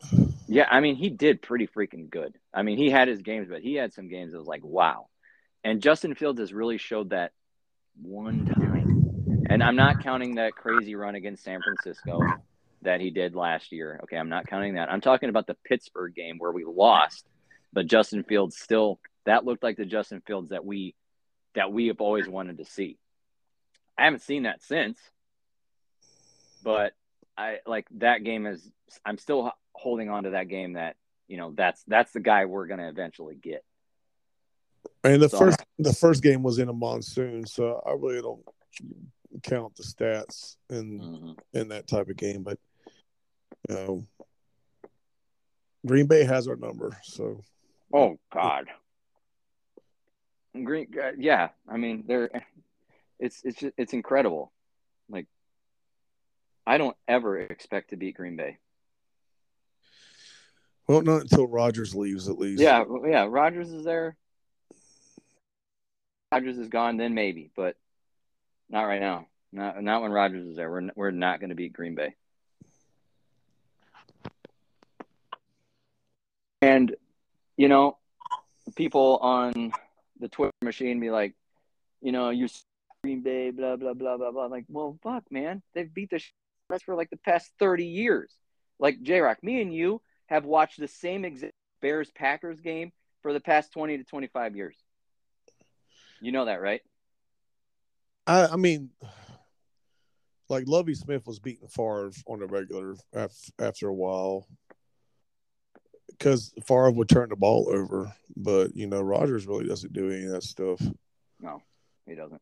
Yeah, 0.49 0.67
I 0.71 0.81
mean, 0.81 0.97
he 0.97 1.11
did 1.11 1.43
pretty 1.43 1.67
freaking 1.67 2.11
good. 2.11 2.35
I 2.55 2.63
mean, 2.63 2.79
he 2.79 2.91
had 2.91 3.09
his 3.09 3.23
games, 3.23 3.49
but 3.51 3.63
he 3.63 3.75
had 3.75 3.93
some 3.93 4.09
games 4.09 4.33
that 4.33 4.39
was 4.39 4.47
like, 4.47 4.65
wow. 4.65 5.09
And 5.65 5.83
Justin 5.83 6.15
Fields 6.15 6.39
has 6.41 6.53
really 6.53 6.79
showed 6.79 7.11
that 7.11 7.33
one 8.01 8.47
time. 8.47 9.47
And 9.49 9.63
I'm 9.63 9.77
not 9.77 10.03
counting 10.03 10.37
that 10.37 10.53
crazy 10.53 10.95
run 10.95 11.15
against 11.15 11.43
San 11.43 11.61
Francisco 11.63 12.21
that 12.83 13.01
he 13.01 13.11
did 13.11 13.35
last 13.35 13.73
year. 13.73 13.99
Okay, 14.05 14.17
I'm 14.17 14.29
not 14.29 14.47
counting 14.47 14.75
that. 14.75 14.91
I'm 14.91 15.01
talking 15.01 15.31
about 15.31 15.47
the 15.47 15.57
Pittsburgh 15.65 16.15
game 16.15 16.37
where 16.39 16.53
we 16.53 16.65
lost, 16.65 17.27
but 17.73 17.87
Justin 17.87 18.25
Fields 18.25 18.59
still 18.59 19.01
that 19.25 19.45
looked 19.45 19.63
like 19.63 19.77
the 19.77 19.85
Justin 19.85 20.23
Fields 20.27 20.51
that 20.51 20.65
we 20.65 20.95
that 21.57 21.73
we 21.73 21.89
have 21.89 22.01
always 22.01 22.29
wanted 22.29 22.59
to 22.59 22.65
see. 22.65 22.99
I 23.99 24.05
haven't 24.05 24.23
seen 24.23 24.45
that 24.45 24.63
since. 24.63 24.99
But 26.63 26.93
I 27.37 27.59
like 27.67 27.87
that 27.99 28.23
game 28.25 28.47
is 28.47 28.71
I'm 29.05 29.19
still 29.19 29.51
holding 29.75 30.09
on 30.11 30.25
to 30.25 30.31
that 30.31 30.49
game 30.49 30.75
that 30.75 30.97
you 31.29 31.37
know 31.37 31.53
that's 31.53 31.83
that's 31.89 32.13
the 32.13 32.21
guy 32.21 32.45
we're 32.45 32.67
gonna 32.67 32.89
eventually 32.89 33.35
get. 33.37 33.65
And 35.05 35.21
the 35.21 35.29
So- 35.29 35.39
first 35.39 35.61
the 35.79 35.93
first 35.93 36.23
game 36.23 36.43
was 36.43 36.59
in 36.59 36.69
a 36.69 36.73
monsoon, 36.73 37.47
so 37.47 37.83
I 37.87 37.93
really 37.93 38.21
don't 38.23 38.45
count 39.43 39.75
the 39.77 39.83
stats 39.83 40.57
in 40.71 41.01
Mhm. 41.01 41.39
in 41.53 41.69
that 41.69 41.87
type 41.87 42.09
of 42.09 42.17
game. 42.17 42.43
But 42.43 42.59
you 43.69 43.75
know, 43.75 44.05
Green 45.87 46.07
Bay 46.07 46.25
has 46.25 46.49
our 46.49 46.57
number, 46.57 46.97
so 47.03 47.43
Oh 47.93 48.19
God. 48.33 48.67
Green, 50.65 50.89
uh, 51.03 51.13
yeah. 51.19 51.49
I 51.69 51.77
mean, 51.77 52.05
they're 52.07 52.31
it's 53.19 53.41
it's 53.45 53.59
just, 53.61 53.75
it's 53.77 53.93
incredible. 53.93 54.53
Like, 55.09 55.27
I 56.67 56.79
don't 56.79 56.97
ever 57.09 57.39
expect 57.39 57.91
to 57.91 57.97
beat 57.97 58.17
Green 58.17 58.37
Bay. 58.37 58.59
well, 60.89 61.03
not 61.03 61.23
until 61.23 61.47
Rodgers 61.47 61.95
leaves, 61.95 62.29
at 62.29 62.39
least. 62.39 62.61
Yeah, 62.61 62.85
yeah. 63.07 63.27
Rodgers 63.29 63.73
is 63.73 63.85
there. 63.85 64.17
Rodgers 66.33 66.59
is 66.59 66.69
gone, 66.69 66.97
then 66.97 67.15
maybe, 67.15 67.51
but 67.57 67.77
not 68.69 68.83
right 68.83 69.01
now. 69.01 69.27
Not 69.53 69.83
not 69.83 70.03
when 70.03 70.11
Rodgers 70.11 70.47
is 70.47 70.57
there. 70.57 70.71
We're 70.71 70.91
we're 70.95 71.11
not 71.11 71.41
going 71.41 71.51
to 71.51 71.57
beat 71.57 71.73
Green 71.73 71.95
Bay. 71.95 72.15
And 76.61 76.95
you 77.57 77.69
know, 77.69 77.97
people 78.75 79.19
on 79.23 79.73
the 80.21 80.29
Twitter 80.29 80.53
machine 80.63 81.01
be 81.01 81.11
like, 81.11 81.35
you 82.01 82.13
know, 82.13 82.31
you 82.31 82.49
Green 83.03 83.23
Bay, 83.23 83.51
blah 83.51 83.77
blah 83.77 83.95
blah 83.95 84.17
blah 84.17 84.33
blah. 84.33 84.45
I'm 84.45 84.51
like, 84.51 84.65
well, 84.69 84.99
fuck, 85.03 85.25
man, 85.31 85.63
they've 85.75 85.93
beat 85.93 86.11
the 86.11 86.21
that's 86.69 86.83
for 86.83 86.95
like 86.95 87.11
the 87.11 87.19
past 87.19 87.53
thirty 87.59 87.87
years. 87.87 88.35
Like 88.79 89.01
J 89.03 89.21
Rock, 89.21 89.43
me 89.43 89.63
and 89.63 89.73
you 89.73 90.03
have 90.27 90.45
watched 90.45 90.81
the 90.81 90.89
same 90.89 91.25
exact 91.25 91.53
Bears 91.81 92.11
Packers 92.11 92.61
game 92.61 92.93
for 93.23 93.33
the 93.33 93.41
past 93.41 93.73
twenty 93.73 93.97
to 93.97 94.05
twenty 94.05 94.27
five 94.27 94.57
years. 94.57 94.77
You 96.21 96.33
know 96.33 96.47
that, 96.47 96.61
right? 96.61 96.81
I, 98.27 98.47
I 98.47 98.57
mean, 98.57 98.91
like 100.49 100.65
Lovie 100.67 100.95
Smith 100.95 101.27
was 101.27 101.39
beating 101.39 101.69
Favre 101.69 102.11
on 102.27 102.43
a 102.43 102.47
regular 102.47 102.97
after 103.61 103.87
a 103.89 103.95
while 103.95 104.47
because 106.19 106.53
Favre 106.67 106.91
would 106.91 107.09
turn 107.09 107.29
the 107.29 107.37
ball 107.37 107.69
over, 107.71 108.13
but 108.37 108.75
you 108.75 108.87
know 108.87 109.01
Rodgers 109.01 109.47
really 109.47 109.67
doesn't 109.67 109.93
do 109.93 110.11
any 110.11 110.25
of 110.25 110.33
that 110.33 110.43
stuff. 110.43 110.81
No, 111.41 111.63
he 112.07 112.15
doesn't. 112.15 112.41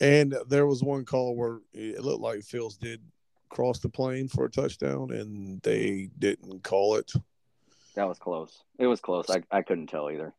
And 0.00 0.36
there 0.48 0.66
was 0.66 0.82
one 0.82 1.04
call 1.04 1.36
where 1.36 1.58
it 1.72 2.02
looked 2.02 2.20
like 2.20 2.42
Fields 2.42 2.76
did 2.76 3.00
cross 3.48 3.78
the 3.78 3.88
plane 3.88 4.28
for 4.28 4.44
a 4.44 4.50
touchdown, 4.50 5.12
and 5.12 5.62
they 5.62 6.10
didn't 6.18 6.62
call 6.62 6.96
it. 6.96 7.12
That 7.94 8.08
was 8.08 8.18
close. 8.18 8.64
It 8.78 8.86
was 8.86 9.00
close. 9.00 9.30
I, 9.30 9.42
I 9.50 9.62
couldn't 9.62 9.86
tell 9.86 10.10
either. 10.10 10.34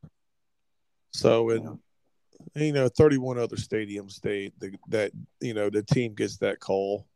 So, 1.11 1.49
in 1.51 1.79
you 2.55 2.73
know, 2.73 2.89
31 2.89 3.39
other 3.39 3.55
stadiums, 3.55 4.19
they 4.19 4.51
the, 4.59 4.73
that 4.89 5.11
you 5.39 5.53
know 5.53 5.69
the 5.69 5.83
team 5.83 6.13
gets 6.13 6.37
that 6.37 6.59
call. 6.59 7.07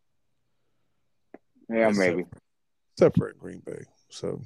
Yeah, 1.69 1.91
maybe. 1.91 2.25
Separate 2.97 3.37
Green 3.37 3.59
Bay. 3.59 3.83
So 4.09 4.41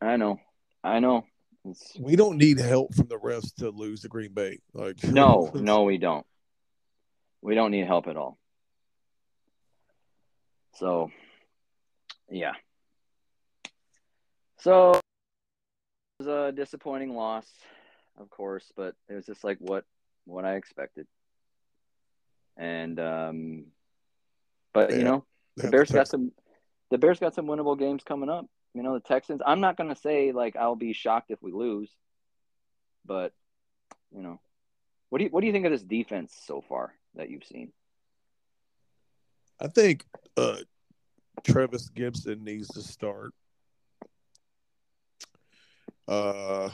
I 0.00 0.16
know. 0.16 0.38
I 0.82 1.00
know. 1.00 1.24
It's... 1.64 1.96
We 1.98 2.16
don't 2.16 2.38
need 2.38 2.58
help 2.58 2.94
from 2.94 3.08
the 3.08 3.18
refs 3.18 3.54
to 3.56 3.70
lose 3.70 4.02
the 4.02 4.08
Green 4.08 4.32
Bay. 4.32 4.58
Like 4.72 5.02
no, 5.04 5.50
no, 5.54 5.82
we 5.82 5.98
don't. 5.98 6.26
We 7.42 7.54
don't 7.54 7.70
need 7.70 7.86
help 7.86 8.06
at 8.06 8.16
all. 8.16 8.38
So, 10.76 11.10
yeah. 12.30 12.52
So 14.58 14.92
it 14.92 15.00
was 16.20 16.26
a 16.26 16.52
disappointing 16.52 17.14
loss, 17.14 17.46
of 18.18 18.28
course, 18.30 18.70
but 18.76 18.94
it 19.08 19.14
was 19.14 19.26
just 19.26 19.42
like 19.42 19.58
what 19.58 19.84
what 20.26 20.44
I 20.44 20.54
expected. 20.56 21.06
And 22.56 23.00
um 23.00 23.64
but 24.72 24.90
yeah, 24.90 24.96
you 24.96 25.04
know, 25.04 25.24
the 25.56 25.68
Bears 25.68 25.90
got 25.90 26.08
some 26.08 26.32
the 26.90 26.98
Bears 26.98 27.18
got 27.18 27.34
some 27.34 27.46
winnable 27.46 27.78
games 27.78 28.02
coming 28.04 28.28
up. 28.28 28.46
You 28.74 28.82
know, 28.82 28.94
the 28.94 29.00
Texans, 29.00 29.40
I'm 29.44 29.60
not 29.60 29.76
going 29.76 29.92
to 29.92 30.00
say 30.00 30.32
like 30.32 30.56
I'll 30.56 30.76
be 30.76 30.92
shocked 30.92 31.30
if 31.30 31.42
we 31.42 31.52
lose, 31.52 31.90
but 33.04 33.32
you 34.14 34.22
know, 34.22 34.40
what 35.08 35.18
do 35.18 35.24
you 35.24 35.30
what 35.30 35.40
do 35.40 35.46
you 35.46 35.52
think 35.52 35.66
of 35.66 35.72
this 35.72 35.82
defense 35.82 36.36
so 36.46 36.62
far 36.68 36.94
that 37.14 37.30
you've 37.30 37.44
seen? 37.44 37.72
I 39.60 39.66
think 39.66 40.04
uh 40.36 40.58
Trevis 41.44 41.90
Gipson 41.90 42.42
needs 42.42 42.68
to 42.68 42.82
start. 42.82 43.32
Uh 46.06 46.70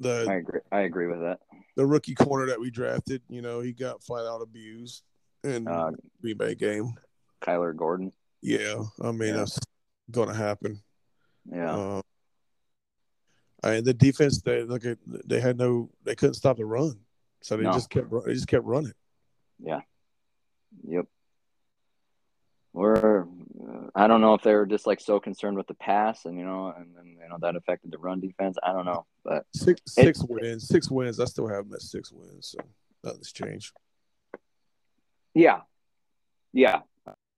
the 0.00 0.26
I 0.28 0.34
agree 0.34 0.60
I 0.72 0.80
agree 0.80 1.06
with 1.06 1.20
that. 1.20 1.40
The 1.76 1.86
rookie 1.86 2.14
corner 2.14 2.46
that 2.46 2.60
we 2.60 2.70
drafted, 2.70 3.22
you 3.28 3.42
know, 3.42 3.60
he 3.60 3.72
got 3.72 4.02
flat 4.02 4.26
out 4.26 4.40
abused 4.40 5.02
in 5.42 5.68
uh, 5.68 5.90
Green 6.20 6.36
Bay 6.36 6.54
game. 6.54 6.94
Kyler 7.42 7.76
Gordon. 7.76 8.12
Yeah, 8.40 8.82
I 9.02 9.12
mean 9.12 9.34
yeah. 9.34 9.46
Going 10.10 10.28
to 10.28 10.34
happen. 10.34 10.82
Yeah. 11.50 11.74
Uh, 11.74 12.02
and 13.62 13.84
the 13.84 13.94
defense, 13.94 14.40
they 14.42 14.62
look 14.62 14.84
at 14.84 14.98
they 15.06 15.40
had 15.40 15.58
no, 15.58 15.90
they 16.04 16.14
couldn't 16.14 16.34
stop 16.34 16.58
the 16.58 16.64
run, 16.64 17.00
so 17.40 17.56
they 17.56 17.62
no. 17.62 17.72
just 17.72 17.90
kept 17.90 18.10
they 18.26 18.34
just 18.34 18.48
kept 18.48 18.64
running. 18.64 18.92
Yeah. 19.58 19.80
Yep. 20.86 21.06
We're, 22.74 23.22
uh, 23.22 23.86
I 23.94 24.08
don't 24.08 24.20
know 24.20 24.34
if 24.34 24.42
they 24.42 24.52
were 24.52 24.66
just 24.66 24.84
like 24.84 25.00
so 25.00 25.20
concerned 25.20 25.56
with 25.56 25.68
the 25.68 25.74
pass, 25.74 26.24
and 26.24 26.36
you 26.36 26.44
know, 26.44 26.74
and 26.76 26.88
then 26.96 27.16
you 27.22 27.28
know 27.28 27.38
that 27.40 27.54
affected 27.54 27.92
the 27.92 27.98
run 27.98 28.20
defense. 28.20 28.56
I 28.64 28.72
don't 28.72 28.84
know, 28.84 29.06
but 29.24 29.44
six 29.54 29.80
six 29.86 30.20
it, 30.20 30.28
wins, 30.28 30.66
six 30.66 30.90
wins. 30.90 31.20
I 31.20 31.26
still 31.26 31.46
have 31.46 31.66
them 31.66 31.74
at 31.74 31.82
six 31.82 32.10
wins, 32.10 32.48
so 32.48 32.58
nothing's 33.04 33.30
changed. 33.30 33.72
Yeah, 35.34 35.60
yeah, 36.52 36.80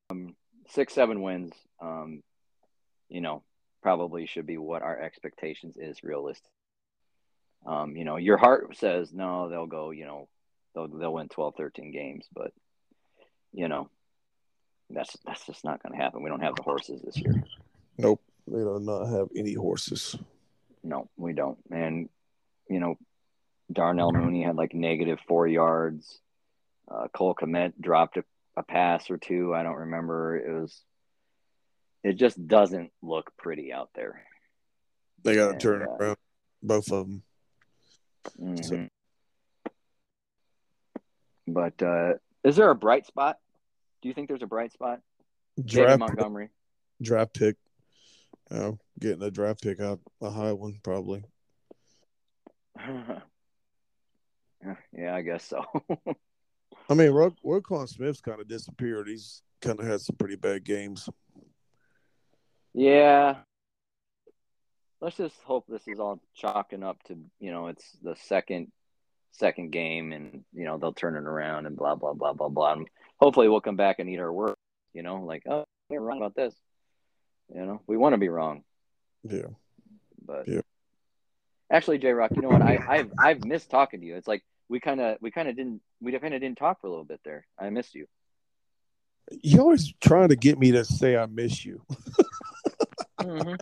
um, 0.09 0.35
six 0.71 0.95
seven 0.95 1.21
wins. 1.21 1.53
Um, 1.83 2.23
you 3.09 3.21
know, 3.21 3.43
probably 3.83 4.27
should 4.27 4.47
be 4.47 4.59
what 4.59 4.83
our 4.83 4.99
expectations 4.99 5.77
is 5.77 6.03
realistic. 6.03 6.51
Um, 7.67 7.97
you 7.97 8.05
know, 8.05 8.17
your 8.17 8.37
heart 8.37 8.77
says 8.77 9.13
no, 9.13 9.49
they'll 9.49 9.67
go, 9.67 9.91
you 9.91 10.07
know, 10.07 10.29
they'll 10.75 10.89
they'll 10.89 11.13
win 11.13 11.29
12, 11.29 11.55
13 11.57 11.93
games, 11.93 12.27
but 12.35 12.53
you 13.53 13.69
know, 13.69 13.89
that's 14.91 15.17
that's 15.25 15.47
just 15.47 15.65
not 15.65 15.83
going 15.83 15.97
to 15.97 16.03
happen. 16.03 16.23
We 16.23 16.31
don't 16.31 16.43
have 16.43 16.57
the 16.57 16.63
horses 16.63 17.03
this 17.03 17.17
year. 17.17 17.43
Nope, 17.99 18.21
we 18.47 18.61
do 18.61 18.79
not 18.81 19.07
have 19.07 19.29
any 19.35 19.55
horses. 19.55 20.17
No, 20.83 21.09
we 21.17 21.33
don't. 21.33 21.59
And 21.71 22.09
you 22.69 22.81
know, 22.81 22.97
Darnell 23.73 24.13
Mooney 24.13 24.43
had 24.43 24.57
like 24.57 24.75
negative 24.75 25.19
four 25.27 25.47
yards. 25.47 26.21
Uh, 26.89 27.09
Cole 27.13 27.35
Kmet 27.35 27.73
dropped 27.81 28.17
a, 28.17 28.25
a 28.57 28.63
pass 28.63 29.11
or 29.11 29.17
two. 29.17 29.55
I 29.55 29.63
don't 29.65 29.75
remember. 29.75 30.37
It 30.37 30.61
was 30.61 30.81
it 32.07 32.15
just 32.15 32.47
doesn't 32.47 32.93
look 33.03 33.33
pretty 33.37 33.73
out 33.73 33.91
there. 33.95 34.23
They 35.25 35.35
got 35.35 35.53
to 35.53 35.59
turn 35.59 35.83
uh, 35.83 35.87
around, 35.87 36.17
both 36.63 36.93
of 36.93 37.09
them. 37.09 37.23
Mm-hmm. 38.41 38.63
So. 38.63 38.89
But 41.49 41.83
uh, 41.83 42.15
is 42.45 42.55
there 42.55 42.71
a 42.71 42.77
bright 42.77 43.07
spot? 43.07 43.39
Do 44.03 44.09
you 44.09 44.15
think 44.15 44.29
there's 44.29 44.43
a 44.43 44.47
bright 44.47 44.73
spot? 44.73 45.01
Draft 45.57 45.89
David 45.89 45.99
Montgomery, 45.99 46.51
draft 47.03 47.35
pick. 47.35 47.57
Oh, 48.53 48.79
getting 49.01 49.23
a 49.23 49.31
draft 49.31 49.63
pick 49.63 49.81
out 49.81 49.99
a 50.21 50.31
high 50.31 50.53
one 50.53 50.79
probably. 50.85 51.25
yeah, 54.93 55.13
I 55.13 55.23
guess 55.23 55.45
so. 55.45 55.65
I 56.89 56.95
mean, 56.95 57.11
Ro- 57.11 57.35
Roquan 57.45 57.89
Smith's 57.89 58.21
kind 58.21 58.41
of 58.41 58.47
disappeared. 58.47 59.09
He's 59.09 59.43
kind 59.61 59.81
of 59.81 59.87
had 59.87 60.01
some 60.03 60.15
pretty 60.17 60.37
bad 60.37 60.63
games. 60.63 61.09
Yeah. 62.77 63.37
Let's 65.01 65.17
just 65.17 65.35
hope 65.45 65.65
this 65.67 65.89
is 65.89 65.99
all 65.99 66.21
chalking 66.35 66.83
up 66.83 67.03
to, 67.05 67.17
you 67.41 67.51
know, 67.51 67.69
it's 67.69 67.85
the 68.03 68.17
second 68.27 68.71
second 69.33 69.71
game 69.71 70.13
and, 70.13 70.45
you 70.53 70.65
know, 70.65 70.77
they'll 70.79 70.93
turn 70.93 71.17
it 71.17 71.25
around 71.25 71.67
and 71.67 71.77
blah 71.77 71.95
blah 71.95 72.13
blah 72.13 72.35
blah 72.35 72.51
blah. 72.51 72.75
And 72.75 72.87
hopefully 73.19 73.49
we'll 73.49 73.63
come 73.63 73.77
back 73.77 73.99
and 73.99 74.11
eat 74.11 74.19
our 74.19 74.33
word, 74.33 74.57
you 74.93 75.03
know, 75.03 75.23
like, 75.23 75.45
oh, 75.49 75.65
we're 75.89 76.01
wrong 76.01 76.19
about 76.19 76.35
this. 76.35 76.55
You 77.55 77.65
know, 77.65 77.81
we 77.87 77.97
want 77.97 78.13
to 78.13 78.19
be 78.19 78.29
wrong. 78.29 78.63
Yeah. 79.23 79.49
But 80.25 80.47
yeah. 80.47 80.61
Actually, 81.73 81.99
J 81.99 82.13
Rock, 82.13 82.33
you 82.37 82.43
know 82.43 82.49
what? 82.49 82.63
I, 82.63 82.79
I've 82.87 83.11
I've 83.19 83.45
missed 83.45 83.71
talking 83.71 84.01
to 84.01 84.07
you. 84.07 84.17
It's 84.17 84.29
like 84.29 84.43
we 84.69 84.81
kind 84.81 85.01
of 85.01 85.17
we 85.23 85.31
kind 85.31 85.49
of 85.49 85.57
didn't 85.57 85.81
we 86.03 86.13
kind 86.19 86.35
of 86.35 86.41
didn't 86.43 86.59
talk 86.59 86.83
for 86.83 86.89
a 86.89 86.91
little 86.91 87.05
bit 87.05 87.21
there. 87.25 87.47
I 87.59 87.71
missed 87.71 87.95
you. 87.95 88.07
You 89.31 89.61
always 89.61 89.95
trying 90.01 90.29
to 90.29 90.37
get 90.37 90.59
me 90.59 90.73
to 90.73 90.85
say 90.85 91.17
I 91.17 91.27
miss 91.27 91.65
you. 91.65 91.83
Mm-hmm. 93.21 93.55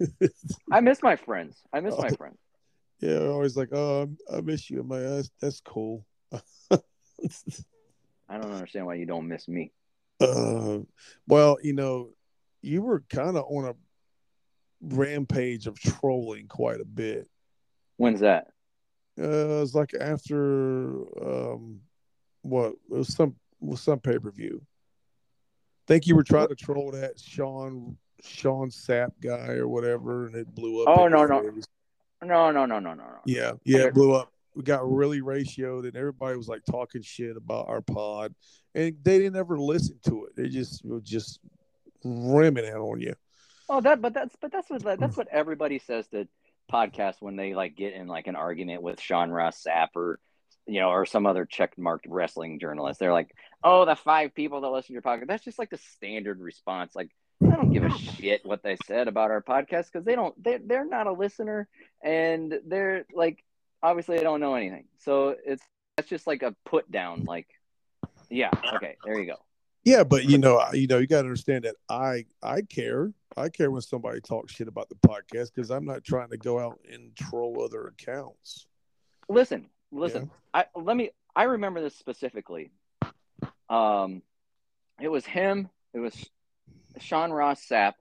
I 0.72 0.80
miss 0.80 1.02
my 1.02 1.16
friends. 1.16 1.56
I 1.72 1.80
miss 1.80 1.94
oh, 1.96 2.02
my 2.02 2.10
friends. 2.10 2.38
Yeah, 3.00 3.18
always 3.28 3.56
like, 3.56 3.72
oh, 3.72 4.10
I 4.32 4.40
miss 4.40 4.70
you. 4.70 4.82
My 4.82 5.00
ass. 5.00 5.30
That's 5.40 5.60
cool. 5.60 6.04
I 6.32 6.78
don't 8.28 8.52
understand 8.52 8.86
why 8.86 8.94
you 8.94 9.06
don't 9.06 9.28
miss 9.28 9.48
me. 9.48 9.72
Uh, 10.22 10.80
well, 11.26 11.56
you 11.62 11.72
know, 11.72 12.10
you 12.60 12.82
were 12.82 13.02
kind 13.08 13.38
of 13.38 13.44
on 13.48 13.64
a 13.64 13.74
rampage 14.82 15.66
of 15.66 15.80
trolling 15.80 16.46
quite 16.46 16.78
a 16.78 16.84
bit. 16.84 17.26
When's 17.96 18.20
that? 18.20 18.48
Uh, 19.18 19.22
it 19.22 19.60
was 19.60 19.74
like 19.74 19.94
after 19.98 20.90
um, 21.24 21.80
what? 22.42 22.72
It 22.90 22.96
was 22.98 23.14
some 23.14 23.36
was 23.60 23.80
some 23.80 23.98
pay 23.98 24.18
per 24.18 24.30
view. 24.30 24.60
Think 25.86 26.06
you 26.06 26.14
were 26.16 26.22
trying 26.22 26.48
to 26.48 26.54
troll 26.54 26.90
that 26.90 27.18
Sean 27.18 27.96
Sean 28.24 28.70
Sapp 28.70 29.12
guy 29.20 29.54
or 29.54 29.68
whatever, 29.68 30.26
and 30.26 30.34
it 30.34 30.54
blew 30.54 30.82
up. 30.82 30.98
Oh 30.98 31.08
no 31.08 31.24
no. 31.24 31.40
no 31.40 31.50
no 32.22 32.50
no 32.50 32.66
no 32.66 32.78
no 32.78 32.94
no 32.94 33.04
Yeah 33.26 33.52
yeah, 33.64 33.86
it 33.86 33.94
blew 33.94 34.12
up. 34.12 34.32
We 34.54 34.62
got 34.62 34.90
really 34.90 35.20
ratioed, 35.20 35.86
and 35.86 35.96
everybody 35.96 36.36
was 36.36 36.48
like 36.48 36.62
talking 36.64 37.02
shit 37.02 37.36
about 37.36 37.68
our 37.68 37.80
pod, 37.80 38.34
and 38.74 38.96
they 39.02 39.18
didn't 39.18 39.36
ever 39.36 39.58
listen 39.58 39.98
to 40.06 40.26
it. 40.26 40.36
They 40.36 40.48
just 40.48 40.84
were 40.84 41.00
just 41.00 41.40
rimming 42.04 42.64
it 42.64 42.74
on 42.74 43.00
you. 43.00 43.14
Oh, 43.68 43.80
that 43.80 44.00
but 44.00 44.12
that's 44.12 44.34
but 44.40 44.50
that's 44.50 44.68
what 44.68 44.82
that's 44.82 45.14
mm. 45.14 45.16
what 45.16 45.28
everybody 45.28 45.78
says 45.78 46.08
to 46.08 46.26
podcasts 46.70 47.20
when 47.20 47.36
they 47.36 47.54
like 47.54 47.76
get 47.76 47.94
in 47.94 48.06
like 48.06 48.26
an 48.26 48.36
argument 48.36 48.82
with 48.82 49.00
Sean 49.00 49.30
Ross 49.30 49.62
Sapp 49.62 49.88
or 49.94 50.18
you 50.66 50.80
know, 50.80 50.90
or 50.90 51.04
some 51.04 51.26
other 51.26 51.44
check 51.44 51.76
marked 51.76 52.06
wrestling 52.08 52.60
journalist. 52.60 53.00
They're 53.00 53.12
like, 53.12 53.34
"Oh, 53.64 53.84
the 53.84 53.96
five 53.96 54.34
people 54.34 54.60
that 54.60 54.68
listen 54.68 54.88
to 54.88 54.92
your 54.92 55.02
podcast." 55.02 55.26
That's 55.26 55.44
just 55.44 55.58
like 55.58 55.70
the 55.70 55.78
standard 55.96 56.40
response. 56.40 56.94
Like, 56.94 57.10
I 57.42 57.56
don't 57.56 57.72
give 57.72 57.84
a 57.84 57.90
shit 57.90 58.44
what 58.44 58.62
they 58.62 58.76
said 58.86 59.08
about 59.08 59.30
our 59.30 59.42
podcast 59.42 59.86
because 59.92 60.04
they 60.04 60.14
don't. 60.14 60.40
They 60.42 60.58
they're 60.58 60.84
not 60.84 61.06
a 61.06 61.12
listener, 61.12 61.68
and 62.02 62.60
they're 62.66 63.06
like 63.14 63.44
obviously 63.82 64.16
they 64.16 64.22
don't 64.22 64.40
know 64.40 64.54
anything. 64.54 64.84
So 64.98 65.36
it's 65.44 65.62
that's 65.96 66.08
just 66.08 66.26
like 66.26 66.42
a 66.42 66.54
put 66.64 66.90
down. 66.90 67.24
Like, 67.24 67.48
yeah, 68.28 68.50
okay, 68.74 68.96
there 69.04 69.18
you 69.18 69.26
go. 69.26 69.36
Yeah, 69.84 70.04
but 70.04 70.24
you 70.24 70.38
know, 70.38 70.62
you 70.72 70.86
know, 70.86 70.98
you 70.98 71.06
got 71.06 71.22
to 71.22 71.28
understand 71.28 71.64
that 71.64 71.76
I 71.88 72.26
I 72.42 72.62
care. 72.62 73.12
I 73.36 73.48
care 73.48 73.70
when 73.70 73.80
somebody 73.80 74.20
talks 74.20 74.52
shit 74.52 74.68
about 74.68 74.88
the 74.88 74.96
podcast 74.96 75.54
because 75.54 75.70
I'm 75.70 75.84
not 75.84 76.04
trying 76.04 76.30
to 76.30 76.36
go 76.36 76.58
out 76.58 76.80
and 76.90 77.14
troll 77.16 77.62
other 77.64 77.86
accounts. 77.86 78.66
Listen, 79.28 79.66
listen. 79.92 80.30
I 80.52 80.66
let 80.74 80.96
me. 80.96 81.10
I 81.34 81.44
remember 81.44 81.80
this 81.80 81.96
specifically. 81.96 82.72
Um, 83.70 84.22
it 85.00 85.08
was 85.08 85.24
him. 85.24 85.70
It 85.94 86.00
was 86.00 86.28
Sean 87.00 87.32
Ross 87.32 87.64
Sapp. 87.66 87.92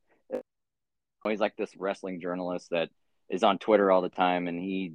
He's 1.27 1.39
like 1.39 1.55
this 1.57 1.75
wrestling 1.77 2.21
journalist 2.21 2.69
that 2.71 2.89
is 3.29 3.43
on 3.43 3.59
Twitter 3.59 3.91
all 3.91 4.01
the 4.01 4.09
time, 4.09 4.47
and 4.47 4.59
he, 4.59 4.93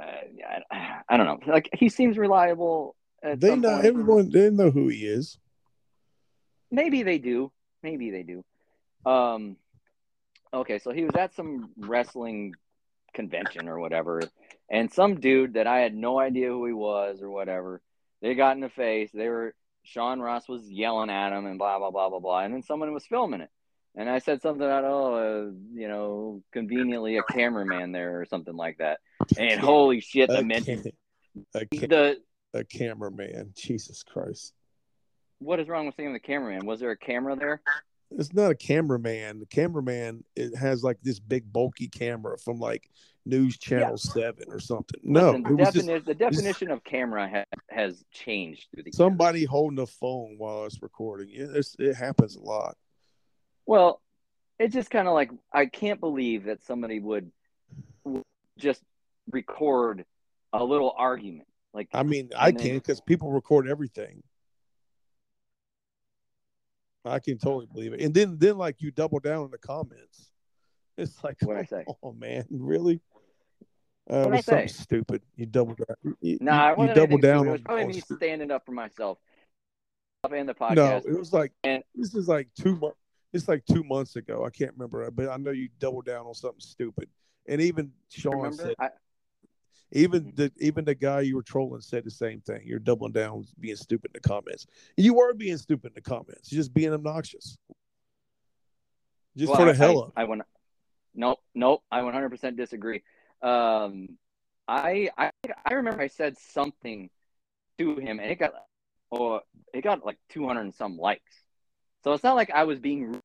uh, 0.00 0.04
I, 0.70 1.00
I 1.08 1.16
don't 1.16 1.26
know, 1.26 1.52
like 1.52 1.70
he 1.72 1.88
seems 1.88 2.18
reliable. 2.18 2.94
They 3.22 3.56
know 3.56 3.74
point. 3.74 3.84
everyone. 3.84 4.30
They 4.30 4.50
know 4.50 4.70
who 4.70 4.88
he 4.88 5.06
is. 5.06 5.38
Maybe 6.70 7.02
they 7.02 7.18
do. 7.18 7.50
Maybe 7.82 8.10
they 8.10 8.22
do. 8.22 8.44
Um, 9.04 9.56
okay, 10.52 10.78
so 10.78 10.92
he 10.92 11.04
was 11.04 11.14
at 11.16 11.34
some 11.34 11.70
wrestling 11.76 12.54
convention 13.14 13.68
or 13.68 13.78
whatever, 13.80 14.22
and 14.70 14.92
some 14.92 15.18
dude 15.18 15.54
that 15.54 15.66
I 15.66 15.80
had 15.80 15.94
no 15.94 16.20
idea 16.20 16.48
who 16.48 16.66
he 16.66 16.72
was 16.72 17.22
or 17.22 17.30
whatever, 17.30 17.80
they 18.22 18.34
got 18.34 18.56
in 18.56 18.60
the 18.60 18.68
face. 18.68 19.10
They 19.12 19.28
were 19.28 19.54
Sean 19.82 20.20
Ross 20.20 20.48
was 20.48 20.70
yelling 20.70 21.10
at 21.10 21.32
him 21.32 21.46
and 21.46 21.58
blah 21.58 21.78
blah 21.78 21.90
blah 21.90 22.08
blah 22.08 22.20
blah, 22.20 22.40
and 22.40 22.54
then 22.54 22.62
someone 22.62 22.92
was 22.92 23.06
filming 23.06 23.40
it, 23.40 23.50
and 23.96 24.08
I 24.08 24.18
said 24.18 24.42
something 24.42 24.64
about 24.64 24.84
oh, 24.84 25.14
uh, 25.14 25.52
you 25.74 25.88
know, 25.88 26.42
conveniently 26.52 27.16
a 27.16 27.22
cameraman 27.22 27.92
there 27.92 28.20
or 28.20 28.24
something 28.24 28.56
like 28.56 28.78
that, 28.78 29.00
and 29.38 29.60
holy 29.60 30.00
shit, 30.00 30.28
the 30.28 30.38
a, 30.38 30.44
men- 30.44 30.84
a, 31.54 31.66
cam- 31.66 31.88
the 31.88 32.20
a 32.54 32.64
cameraman. 32.64 33.52
Jesus 33.56 34.02
Christ! 34.02 34.54
what 35.40 35.58
is 35.58 35.68
wrong 35.68 35.86
with 35.86 35.96
saying 35.96 36.12
the 36.12 36.20
cameraman? 36.20 36.66
Was 36.66 36.80
there 36.80 36.90
a 36.90 36.96
camera 36.96 37.34
there? 37.34 37.60
It's 38.12 38.32
not 38.32 38.50
a 38.50 38.54
cameraman. 38.54 39.40
The 39.40 39.46
cameraman 39.46 40.24
it 40.36 40.56
has 40.56 40.84
like 40.84 40.98
this 41.02 41.18
big 41.18 41.52
bulky 41.52 41.88
camera 41.88 42.38
from 42.38 42.58
like 42.58 42.88
News 43.26 43.58
Channel 43.58 43.96
Seven 43.98 44.44
or 44.48 44.58
something. 44.60 45.00
No, 45.02 45.32
Listen, 45.32 45.46
it 45.46 45.52
was 45.52 45.74
just 45.74 46.06
the 46.06 46.14
definition 46.14 46.70
of 46.70 46.82
camera 46.84 47.28
ha- 47.28 47.58
has 47.68 48.02
changed 48.12 48.68
through 48.72 48.84
the 48.84 48.88
years. 48.88 48.96
somebody 48.96 49.44
holding 49.44 49.78
a 49.78 49.86
phone 49.86 50.36
while 50.38 50.64
it's 50.64 50.80
recording. 50.82 51.28
Yeah, 51.30 51.46
it's, 51.54 51.76
it 51.78 51.94
happens 51.94 52.36
a 52.36 52.40
lot. 52.40 52.76
Well, 53.66 54.00
it's 54.58 54.74
just 54.74 54.90
kind 54.90 55.06
of 55.06 55.14
like 55.14 55.30
I 55.52 55.66
can't 55.66 56.00
believe 56.00 56.44
that 56.44 56.62
somebody 56.64 56.98
would, 57.00 57.30
just 58.58 58.82
record 59.30 60.04
a 60.52 60.62
little 60.64 60.94
argument. 60.96 61.46
Like 61.72 61.88
I 61.94 62.02
mean, 62.02 62.30
I 62.36 62.50
then- 62.50 62.60
can 62.60 62.74
because 62.74 63.00
people 63.00 63.30
record 63.30 63.68
everything. 63.68 64.22
I 67.04 67.18
can 67.18 67.38
totally 67.38 67.66
believe 67.72 67.94
it. 67.94 68.00
And 68.02 68.12
then, 68.12 68.36
then 68.38 68.58
like 68.58 68.76
you 68.82 68.90
double 68.90 69.20
down 69.20 69.46
in 69.46 69.50
the 69.50 69.58
comments. 69.58 70.30
It's 70.98 71.22
like, 71.24 71.36
What'd 71.40 71.62
I 71.62 71.66
say? 71.66 71.84
oh 72.02 72.12
man, 72.12 72.44
really? 72.50 73.00
Uh, 74.10 74.16
it 74.16 74.26
I 74.26 74.26
was 74.28 74.44
something 74.44 74.68
stupid. 74.68 75.22
You 75.36 75.46
double 75.46 75.74
down. 75.74 76.16
You, 76.20 76.38
nah, 76.40 76.74
I 76.74 76.86
you, 76.86 76.94
double 76.94 77.18
down. 77.18 77.44
stupid. 77.44 77.46
It 77.46 77.46
on, 77.46 77.52
was 77.52 77.60
probably 77.62 77.86
me 77.86 78.00
stu- 78.00 78.16
standing 78.16 78.50
up 78.50 78.66
for 78.66 78.72
myself. 78.72 79.18
And 80.30 80.48
the 80.48 80.54
podcast. 80.54 80.74
no, 80.74 80.96
it 81.06 81.18
was 81.18 81.32
like 81.32 81.52
And- 81.64 81.82
this 81.94 82.14
is 82.14 82.28
like 82.28 82.48
two 82.58 82.76
months. 82.76 82.96
It's 83.32 83.46
like 83.46 83.64
two 83.64 83.84
months 83.84 84.16
ago. 84.16 84.44
I 84.44 84.50
can't 84.50 84.72
remember, 84.72 85.08
but 85.12 85.28
I 85.28 85.36
know 85.36 85.52
you 85.52 85.68
doubled 85.78 86.04
down 86.06 86.26
on 86.26 86.34
something 86.34 86.58
stupid. 86.60 87.08
And 87.46 87.60
even 87.60 87.92
Sean 88.10 88.36
remember? 88.36 88.56
said, 88.64 88.74
I, 88.80 88.88
even 89.92 90.32
the 90.34 90.52
even 90.58 90.84
the 90.84 90.94
guy 90.96 91.20
you 91.20 91.36
were 91.36 91.42
trolling 91.42 91.80
said 91.80 92.04
the 92.04 92.10
same 92.10 92.40
thing. 92.40 92.62
You're 92.64 92.80
doubling 92.80 93.12
down, 93.12 93.46
being 93.60 93.76
stupid 93.76 94.10
in 94.14 94.20
the 94.20 94.28
comments. 94.28 94.66
You 94.96 95.14
were 95.14 95.32
being 95.32 95.56
stupid 95.58 95.92
in 95.92 95.94
the 95.94 96.00
comments. 96.00 96.50
You're 96.50 96.60
just 96.60 96.74
being 96.74 96.92
obnoxious, 96.92 97.56
just 99.36 99.50
well, 99.50 99.60
for 99.60 99.64
the 99.66 99.70
I- 99.72 99.74
hell 99.74 99.98
of. 100.02 100.12
I, 100.16 100.22
I 100.22 100.24
went. 100.24 100.42
Nope, 101.14 101.38
nope. 101.54 101.82
I 101.90 102.00
100% 102.00 102.56
disagree. 102.56 103.02
Um, 103.42 104.18
I, 104.68 105.10
I 105.16 105.30
I 105.64 105.74
remember 105.74 106.00
I 106.02 106.08
said 106.08 106.36
something 106.38 107.10
to 107.78 107.96
him, 107.96 108.20
and 108.20 108.30
it 108.30 108.38
got, 108.38 108.52
or 109.10 109.42
it 109.74 109.82
got 109.82 110.04
like 110.04 110.18
200 110.30 110.60
and 110.60 110.74
some 110.74 110.96
likes. 110.96 111.32
So 112.04 112.12
it's 112.12 112.22
not 112.24 112.36
like 112.36 112.50
I 112.50 112.64
was 112.64 112.78
being 112.78 113.18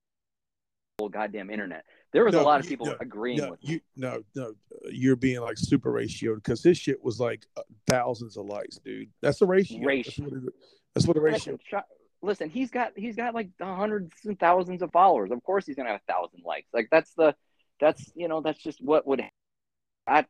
goddamn 1.11 1.49
internet. 1.49 1.83
There 2.13 2.23
was 2.23 2.35
a 2.35 2.41
lot 2.41 2.59
of 2.59 2.65
you- 2.65 2.69
people 2.69 2.87
no, 2.87 2.95
agreeing 2.99 3.37
No, 3.39 3.51
with 3.51 3.63
me. 3.63 3.73
you 3.73 3.79
no 3.97 4.23
no. 4.35 4.53
You're 4.89 5.17
being 5.17 5.41
like 5.41 5.57
super 5.57 5.91
ratioed 5.91 6.35
because 6.35 6.61
this 6.63 6.77
shit 6.77 7.03
was 7.03 7.19
like 7.19 7.45
uh, 7.57 7.63
thousands 7.87 8.37
of 8.37 8.45
likes, 8.45 8.77
dude. 8.77 9.09
That's 9.21 9.39
the 9.39 9.45
ratio. 9.45 9.77
That's 9.79 9.85
Ratio. 9.87 10.25
what, 10.25 10.33
it, 10.33 10.53
that's 10.93 11.07
what 11.07 11.13
the 11.15 11.21
ratio. 11.21 11.53
Listen, 11.53 11.83
listen, 12.21 12.49
he's 12.49 12.71
got 12.71 12.93
he's 12.95 13.15
got 13.15 13.33
like 13.35 13.49
hundreds 13.61 14.13
and 14.25 14.39
thousands 14.39 14.81
of 14.81 14.91
followers. 14.91 15.31
Of 15.31 15.43
course, 15.43 15.65
he's 15.65 15.75
gonna 15.75 15.89
have 15.89 16.01
a 16.07 16.11
thousand 16.11 16.43
likes. 16.45 16.69
Like 16.73 16.87
that's 16.89 17.13
the 17.15 17.35
that's 17.79 18.11
you 18.15 18.29
know 18.29 18.39
that's 18.41 18.61
just 18.63 18.81
what 18.81 19.05
would 19.05 19.21
at 20.07 20.27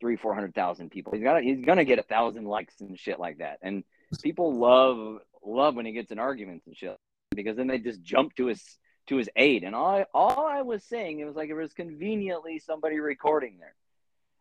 three 0.00 0.16
four 0.16 0.34
hundred 0.34 0.54
thousand 0.54 0.90
people. 0.90 1.12
He's 1.12 1.22
got 1.22 1.42
he's 1.42 1.64
gonna 1.64 1.84
get 1.84 1.98
a 1.98 2.02
thousand 2.02 2.44
likes 2.44 2.80
and 2.80 2.98
shit 2.98 3.18
like 3.18 3.38
that. 3.38 3.58
And 3.62 3.84
people 4.22 4.54
love 4.54 5.18
love 5.44 5.74
when 5.74 5.86
he 5.86 5.92
gets 5.92 6.10
in 6.10 6.18
arguments 6.18 6.66
and 6.66 6.76
shit 6.76 6.96
because 7.34 7.56
then 7.56 7.66
they 7.66 7.78
just 7.78 8.02
jump 8.02 8.34
to 8.36 8.46
his 8.46 8.62
to 9.08 9.16
his 9.16 9.28
aid. 9.36 9.64
And 9.64 9.74
all 9.74 9.96
I, 9.96 10.06
all 10.14 10.46
I 10.46 10.62
was 10.62 10.84
saying 10.84 11.20
it 11.20 11.24
was 11.24 11.36
like 11.36 11.50
it 11.50 11.54
was 11.54 11.72
conveniently 11.72 12.58
somebody 12.58 13.00
recording 13.00 13.58
there, 13.58 13.74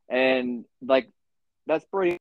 and 0.09 0.65
like 0.81 1.09
that's 1.67 1.85
pretty. 1.85 2.17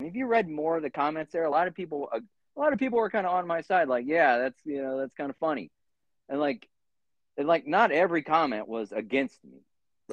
If 0.00 0.14
you 0.14 0.26
read 0.26 0.48
more 0.48 0.76
of 0.76 0.84
the 0.84 0.90
comments 0.90 1.32
there, 1.32 1.44
a 1.44 1.50
lot 1.50 1.66
of 1.66 1.74
people 1.74 2.08
uh, 2.12 2.20
a 2.56 2.60
lot 2.60 2.72
of 2.72 2.78
people 2.78 2.98
were 2.98 3.10
kind 3.10 3.26
of 3.26 3.32
on 3.32 3.46
my 3.46 3.60
side, 3.60 3.88
like, 3.88 4.06
yeah, 4.06 4.38
that's 4.38 4.58
you 4.64 4.82
know 4.82 4.98
that's 4.98 5.14
kind 5.14 5.30
of 5.30 5.36
funny, 5.36 5.70
and 6.28 6.40
like, 6.40 6.68
and 7.36 7.46
like 7.46 7.66
not 7.66 7.92
every 7.92 8.22
comment 8.22 8.66
was 8.66 8.90
against 8.92 9.38
me. 9.44 9.60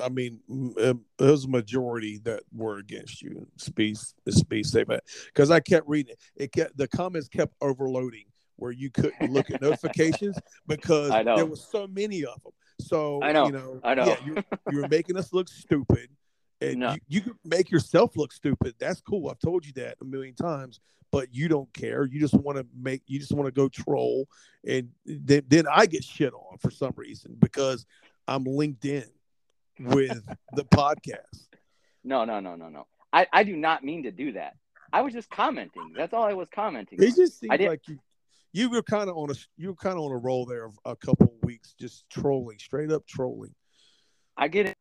I 0.02 0.10
mean, 0.10 0.39
m- 0.50 0.74
uh, 0.80 0.93
was 1.26 1.46
a 1.46 1.50
majority 1.50 2.20
that 2.24 2.43
were 2.54 2.78
against 2.78 3.22
you. 3.22 3.48
Speed, 3.58 3.98
speed, 4.30 4.66
say 4.66 4.84
because 5.28 5.52
I 5.52 5.60
kept 5.60 5.88
reading 5.88 6.14
it. 6.14 6.20
It 6.36 6.52
kept 6.52 6.78
the 6.78 6.88
comments 6.88 7.28
kept 7.28 7.54
overloading 7.62 8.26
where 8.58 8.72
you 8.72 8.89
couldn't 8.89 9.32
look 9.32 9.50
at 9.52 9.62
notifications 9.62 10.38
because 10.68 11.12
I 11.12 11.24
know. 11.24 11.36
there 11.36 11.46
was 11.46 11.66
so 11.72 11.88
many 11.88 12.24
of 12.26 12.41
them. 12.43 12.54
So 12.80 13.22
I 13.24 13.32
know. 13.32 13.46
you 13.48 13.52
know, 13.54 13.80
I 13.84 13.93
know. 13.96 14.06
Yeah, 14.06 14.16
you, 14.26 14.43
you 14.72 14.78
were 14.82 14.88
making 14.89 15.18
us 15.18 15.32
look 15.34 15.48
stupid, 15.48 16.10
and 16.62 16.80
No. 16.80 16.91
you, 16.93 16.98
you 17.08 17.22
could 17.22 17.36
make 17.46 17.72
yourself 17.72 18.18
look 18.18 18.34
stupid. 18.34 18.76
That's 18.80 19.02
cool. 19.02 19.30
I've 19.30 19.39
told 19.39 19.66
you 19.66 19.72
that 19.74 19.96
a 20.02 20.06
million 20.06 20.36
times, 20.36 20.80
but 21.12 21.34
you 21.34 21.48
don't 21.48 21.72
care. 21.74 22.06
You 22.06 22.20
just 22.20 22.34
want 22.34 22.58
to 22.58 22.66
make. 22.78 23.02
You 23.08 23.20
just 23.20 23.32
want 23.32 23.48
to 23.48 23.52
go 23.52 23.70
troll, 23.70 24.28
and 24.68 24.89
then 25.06 25.43
then 25.48 25.66
I 25.72 25.86
get 25.86 26.04
shit 26.04 26.34
on 26.34 26.58
for 26.58 26.70
some 26.70 26.93
reason 26.98 27.36
because 27.39 27.86
I'm 28.28 28.43
linked 28.43 28.84
in 28.86 29.06
with 29.80 30.23
the 30.53 30.65
podcast. 30.65 31.47
No, 32.03 32.26
no, 32.26 32.39
no, 32.39 32.55
no, 32.55 32.69
no. 32.69 32.88
I 33.13 33.28
I 33.34 33.43
do 33.43 33.55
not 33.55 33.84
mean 33.84 34.03
to 34.03 34.11
do 34.11 34.34
that. 34.34 34.55
I 34.93 35.01
was 35.01 35.13
just 35.13 35.30
commenting. 35.30 35.93
That's 35.95 36.13
all 36.13 36.23
I 36.23 36.34
was 36.34 36.49
commenting. 36.49 36.99
It 37.01 37.09
on. 37.09 37.15
just 37.15 37.39
seems 37.39 37.51
I 37.51 37.57
did- 37.57 37.67
like 37.69 37.82
you 37.88 37.99
you 38.53 38.69
were 38.69 38.84
kind 38.84 39.09
of 39.09 39.17
on 39.17 39.30
a 39.32 39.36
you 39.57 39.69
were 39.69 39.76
kind 39.76 39.97
of 39.97 40.03
on 40.05 40.11
a 40.11 40.17
roll 40.17 40.45
there 40.45 40.65
of 40.65 40.78
a 40.86 40.95
couple 40.95 41.28
of 41.28 41.43
weeks, 41.43 41.73
just 41.80 42.09
trolling, 42.09 42.57
straight 42.59 42.91
up 42.91 43.05
trolling. 43.07 43.53
I 44.38 44.47
get 44.47 44.67
it. 44.67 44.76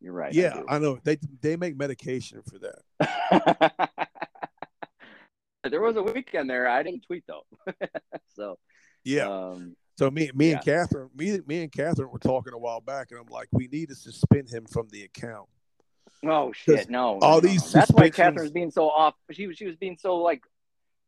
You're 0.00 0.12
right. 0.12 0.32
Yeah, 0.32 0.54
do. 0.54 0.66
I, 0.68 0.78
know 0.78 0.98
they 1.02 1.18
they 1.40 1.56
make 1.56 1.76
medication 1.76 2.40
for 2.42 2.58
that. 2.60 3.90
there 5.64 5.80
was 5.80 5.96
a 5.96 6.02
weekend 6.02 6.48
there. 6.48 6.68
I 6.68 6.82
didn't 6.82 7.02
tweet 7.04 7.24
though. 7.26 7.42
so 8.34 8.58
Yeah. 9.04 9.28
um, 9.28 9.74
so 9.96 10.10
me 10.10 10.30
me 10.34 10.52
and. 10.52 10.64
Catherine 10.64 11.10
me 11.16 11.40
me 11.46 11.62
and 11.62 11.72
Catherine 11.72 12.10
were 12.10 12.18
talking 12.18 12.52
a 12.52 12.58
while 12.58 12.80
back, 12.80 13.10
and 13.10 13.20
I'm 13.20 13.28
like, 13.28 13.48
we 13.52 13.68
need 13.68 13.88
to 13.88 13.94
suspend 13.94 14.48
him 14.48 14.66
from 14.66 14.88
the 14.90 15.02
account. 15.02 15.48
Oh 16.24 16.52
shit, 16.52 16.88
no. 16.88 17.18
all 17.20 17.36
no, 17.36 17.40
these 17.40 17.62
no. 17.74 17.80
That's 17.80 17.90
why 17.92 18.04
suspensions- 18.06 18.16
Catherine 18.16 18.42
was 18.44 18.52
being 18.52 18.70
so 18.70 18.88
off. 18.88 19.14
She 19.30 19.46
was 19.46 19.56
she 19.56 19.66
was 19.66 19.76
being 19.76 19.96
so 19.98 20.16
like, 20.16 20.42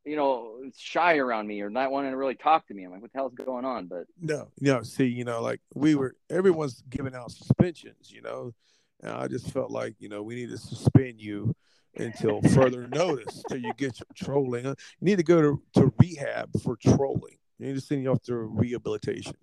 you 0.04 0.16
know, 0.16 0.60
shy 0.76 1.16
around 1.16 1.46
me 1.46 1.60
or 1.60 1.70
not 1.70 1.90
wanting 1.90 2.10
to 2.12 2.16
really 2.16 2.34
talk 2.34 2.66
to 2.68 2.74
me. 2.74 2.84
I'm 2.84 2.92
like, 2.92 3.02
what 3.02 3.12
the 3.12 3.18
hell's 3.18 3.34
going 3.34 3.64
on? 3.64 3.86
But 3.86 4.06
No, 4.20 4.48
no. 4.60 4.82
See, 4.82 5.06
you 5.06 5.24
know, 5.24 5.40
like 5.42 5.60
we 5.74 5.94
were, 5.94 6.14
everyone's 6.30 6.82
giving 6.88 7.14
out 7.14 7.30
suspensions, 7.30 8.10
you 8.10 8.22
know, 8.22 8.54
and 9.02 9.12
I 9.12 9.28
just 9.28 9.50
felt 9.50 9.70
like, 9.70 9.94
you 9.98 10.08
know, 10.08 10.22
we 10.22 10.34
need 10.34 10.50
to 10.50 10.58
suspend 10.58 11.20
you 11.20 11.54
until 11.96 12.40
further 12.42 12.86
notice 12.86 13.42
till 13.48 13.58
you 13.58 13.72
get 13.76 13.98
your 13.98 14.06
trolling. 14.14 14.66
You 14.66 14.74
need 15.00 15.16
to 15.16 15.24
go 15.24 15.40
to, 15.40 15.62
to 15.74 15.92
rehab 15.98 16.50
for 16.62 16.76
trolling. 16.76 17.37
You 17.58 17.66
need 17.68 17.74
to 17.74 17.80
send 17.80 18.02
you 18.02 18.10
off 18.10 18.22
to 18.24 18.34
rehabilitation 18.36 19.34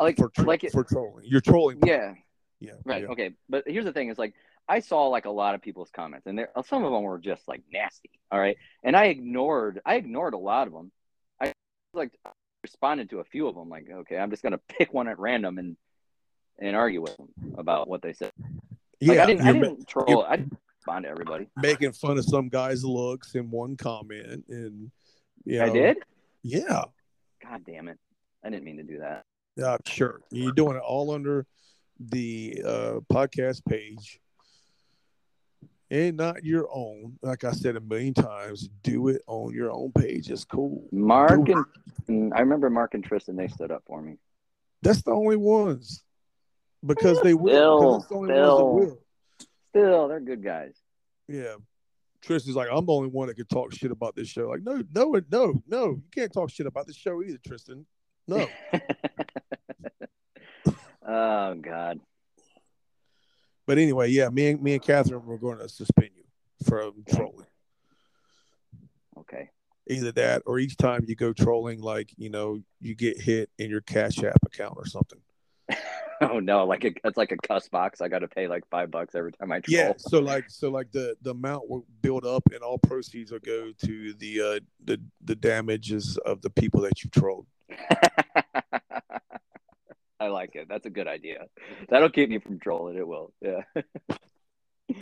like 0.00 0.16
for 0.16 0.28
tro- 0.30 0.44
like 0.44 0.64
it, 0.64 0.72
for 0.72 0.84
trolling. 0.84 1.24
You're 1.26 1.40
trolling. 1.40 1.78
yeah. 1.84 2.14
yeah, 2.60 2.72
Right. 2.84 3.02
yeah. 3.02 3.08
Okay. 3.08 3.30
But 3.48 3.64
here's 3.66 3.84
the 3.84 3.92
thing: 3.92 4.08
is 4.10 4.18
like 4.18 4.34
I 4.68 4.80
saw 4.80 5.06
like 5.06 5.24
a 5.24 5.30
lot 5.30 5.54
of 5.54 5.62
people's 5.62 5.90
comments, 5.90 6.26
and 6.26 6.38
there 6.38 6.50
some 6.66 6.84
of 6.84 6.92
them 6.92 7.02
were 7.02 7.18
just 7.18 7.46
like 7.48 7.62
nasty. 7.72 8.10
All 8.30 8.38
right, 8.38 8.56
and 8.84 8.96
I 8.96 9.06
ignored 9.06 9.80
I 9.84 9.94
ignored 9.96 10.34
a 10.34 10.38
lot 10.38 10.66
of 10.66 10.72
them. 10.72 10.92
I 11.40 11.52
like 11.94 12.12
responded 12.62 13.10
to 13.10 13.20
a 13.20 13.24
few 13.24 13.46
of 13.48 13.54
them. 13.54 13.68
Like, 13.68 13.86
okay, 13.90 14.18
I'm 14.18 14.30
just 14.30 14.42
gonna 14.42 14.60
pick 14.68 14.92
one 14.92 15.08
at 15.08 15.18
random 15.18 15.58
and 15.58 15.76
and 16.60 16.74
argue 16.76 17.00
with 17.02 17.16
them 17.16 17.28
about 17.56 17.88
what 17.88 18.02
they 18.02 18.12
said. 18.12 18.32
Yeah, 19.00 19.12
Like, 19.14 19.18
I 19.20 19.26
didn't. 19.26 19.46
I 19.46 19.52
didn't 19.52 19.88
troll. 19.88 20.24
I 20.28 20.36
didn't 20.36 20.58
respond 20.80 21.04
to 21.04 21.08
everybody. 21.10 21.48
making 21.56 21.92
fun 21.92 22.18
of 22.18 22.24
some 22.24 22.48
guy's 22.48 22.84
looks 22.84 23.34
in 23.36 23.50
one 23.50 23.76
comment, 23.76 24.44
and 24.48 24.90
you 25.44 25.62
I 25.62 25.68
did. 25.70 25.98
Yeah, 26.42 26.84
God 27.48 27.62
damn 27.64 27.88
it! 27.88 27.98
I 28.44 28.50
didn't 28.50 28.64
mean 28.64 28.76
to 28.76 28.82
do 28.82 28.98
that. 28.98 29.24
yeah, 29.56 29.76
sure. 29.86 30.20
You're 30.30 30.52
doing 30.52 30.76
it 30.76 30.82
all 30.82 31.10
under 31.10 31.46
the 31.98 32.62
uh, 32.64 33.00
podcast 33.12 33.62
page, 33.68 34.20
and 35.90 36.16
not 36.16 36.44
your 36.44 36.68
own. 36.72 37.18
Like 37.22 37.44
I 37.44 37.52
said 37.52 37.76
a 37.76 37.80
million 37.80 38.14
times, 38.14 38.68
do 38.82 39.08
it 39.08 39.22
on 39.26 39.54
your 39.54 39.70
own 39.70 39.92
page. 39.92 40.30
It's 40.30 40.44
cool. 40.44 40.86
Mark 40.92 41.44
Do 41.46 41.64
and, 42.08 42.32
I 42.34 42.40
remember 42.40 42.70
Mark 42.70 42.94
and 42.94 43.04
Tristan. 43.04 43.36
They 43.36 43.48
stood 43.48 43.70
up 43.70 43.82
for 43.86 44.02
me. 44.02 44.18
That's 44.82 45.02
the 45.02 45.12
only 45.12 45.36
ones 45.36 46.04
because 46.84 47.20
they 47.22 47.34
will. 47.34 48.00
Still, 48.02 48.20
the 48.20 48.32
still. 48.32 48.74
will. 48.74 48.98
Still, 49.70 50.08
they're 50.08 50.20
good 50.20 50.42
guys. 50.42 50.74
Yeah. 51.28 51.56
Tristan's 52.22 52.56
like, 52.56 52.68
I'm 52.70 52.86
the 52.86 52.92
only 52.92 53.08
one 53.08 53.28
that 53.28 53.36
can 53.36 53.46
talk 53.46 53.72
shit 53.72 53.90
about 53.90 54.16
this 54.16 54.28
show. 54.28 54.48
Like, 54.48 54.62
no, 54.62 54.82
no, 54.94 55.20
no, 55.30 55.62
no. 55.66 55.86
You 55.90 56.02
can't 56.14 56.32
talk 56.32 56.50
shit 56.50 56.66
about 56.66 56.86
this 56.86 56.96
show 56.96 57.22
either, 57.22 57.38
Tristan. 57.46 57.86
No. 58.26 58.46
oh 61.06 61.54
God. 61.54 62.00
But 63.66 63.78
anyway, 63.78 64.08
yeah, 64.08 64.28
me 64.30 64.48
and 64.48 64.62
me 64.62 64.74
and 64.74 64.82
Catherine 64.82 65.24
were 65.26 65.38
going 65.38 65.58
to 65.58 65.68
suspend 65.68 66.10
you 66.16 66.24
from 66.64 67.04
trolling. 67.14 67.46
Okay. 69.18 69.50
Either 69.88 70.12
that 70.12 70.42
or 70.46 70.58
each 70.58 70.76
time 70.76 71.04
you 71.06 71.14
go 71.14 71.32
trolling, 71.32 71.80
like, 71.80 72.12
you 72.16 72.30
know, 72.30 72.60
you 72.80 72.94
get 72.94 73.20
hit 73.20 73.50
in 73.58 73.70
your 73.70 73.80
Cash 73.80 74.22
App 74.22 74.38
account 74.46 74.74
or 74.76 74.86
something. 74.86 75.20
Oh 76.20 76.40
no, 76.40 76.64
like 76.64 76.84
a, 76.84 76.90
it's 77.04 77.16
like 77.16 77.30
a 77.30 77.36
cuss 77.36 77.68
box. 77.68 78.00
I 78.00 78.08
got 78.08 78.18
to 78.20 78.26
pay 78.28 78.48
like 78.48 78.64
five 78.70 78.90
bucks 78.90 79.14
every 79.14 79.30
time 79.30 79.52
I 79.52 79.60
troll. 79.60 79.78
Yeah. 79.78 79.92
So 79.98 80.18
like 80.18 80.50
so 80.50 80.68
like 80.68 80.90
the 80.90 81.16
the 81.22 81.30
amount 81.30 81.70
will 81.70 81.86
build 82.02 82.26
up 82.26 82.42
and 82.52 82.60
all 82.60 82.76
proceeds 82.76 83.30
will 83.30 83.38
go 83.38 83.70
to 83.84 84.12
the 84.14 84.40
uh 84.40 84.58
the 84.84 85.00
the 85.24 85.36
damages 85.36 86.16
of 86.26 86.42
the 86.42 86.50
people 86.50 86.80
that 86.80 87.04
you 87.04 87.10
trolled. 87.10 87.46
I 90.20 90.26
like 90.26 90.56
it. 90.56 90.66
That's 90.68 90.86
a 90.86 90.90
good 90.90 91.06
idea. 91.06 91.46
That'll 91.88 92.10
keep 92.10 92.30
me 92.30 92.40
from 92.40 92.58
trolling. 92.58 92.96
It 92.96 93.06
will. 93.06 93.32
Yeah. 93.40 93.62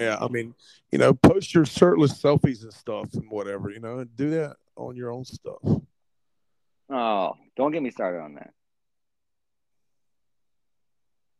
Yeah, 0.01 0.19
I 0.21 0.27
mean, 0.27 0.53
you 0.91 0.99
know, 0.99 1.15
post 1.15 1.55
your 1.55 1.65
shirtless 1.65 2.21
selfies 2.21 2.65
and 2.65 2.73
stuff 2.73 3.15
and 3.15 3.31
whatever, 3.31 3.71
you 3.71 3.79
know, 3.79 4.03
do 4.03 4.31
that 4.31 4.57
on 4.75 4.97
your 4.97 5.13
own 5.13 5.25
stuff. 5.25 5.63
Oh, 6.91 7.35
don't 7.57 7.71
get 7.71 7.85
me 7.85 7.93
started 7.93 8.19
on 8.19 8.35
that. 8.35 8.53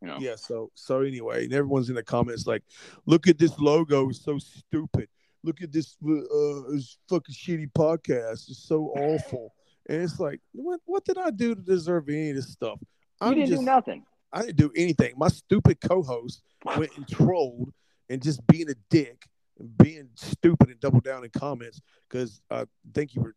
You 0.03 0.09
know. 0.09 0.17
Yeah, 0.21 0.37
so 0.37 0.71
so 0.75 1.01
anyway, 1.01 1.45
and 1.45 1.53
everyone's 1.55 1.89
in 1.89 1.95
the 1.95 2.03
comments 2.03 2.47
like, 2.47 2.63
look 3.07 3.27
at 3.29 3.39
this 3.39 3.59
logo, 3.59 4.09
it's 4.09 4.25
so 4.25 4.39
stupid. 4.39 5.09
Look 5.43 5.63
at 5.63 5.73
this 5.73 5.97
uh 6.05 6.71
this 6.71 6.99
fucking 7.09 7.35
shitty 7.35 7.73
podcast. 7.73 8.49
It's 8.51 8.67
so 8.67 8.87
awful. 8.97 9.55
And 9.89 10.03
it's 10.03 10.21
like, 10.21 10.41
what 10.53 10.81
what 10.85 11.05
did 11.05 11.19
I 11.19 11.31
do 11.31 11.55
to 11.55 11.61
deserve 11.61 12.09
any 12.09 12.31
of 12.31 12.37
this 12.37 12.51
stuff? 12.51 12.79
You 13.25 13.35
didn't 13.35 13.57
do 13.57 13.63
nothing. 13.63 14.05
I 14.33 14.43
didn't 14.43 14.57
do 14.57 14.71
anything. 14.77 15.15
My 15.17 15.29
stupid 15.29 15.81
co-host 15.81 16.43
went 16.77 16.91
and 16.97 17.09
trolled 17.09 17.73
and 18.11 18.23
just 18.23 18.47
being 18.47 18.69
a 18.69 18.75
dick 18.91 19.25
and 19.59 19.77
being 19.79 20.09
stupid 20.15 20.69
and 20.69 20.81
double 20.81 21.01
down 21.01 21.25
in 21.25 21.31
comments 21.31 21.81
because 22.09 22.41
I 22.51 22.65
think 22.93 23.15
you 23.15 23.23
were 23.23 23.35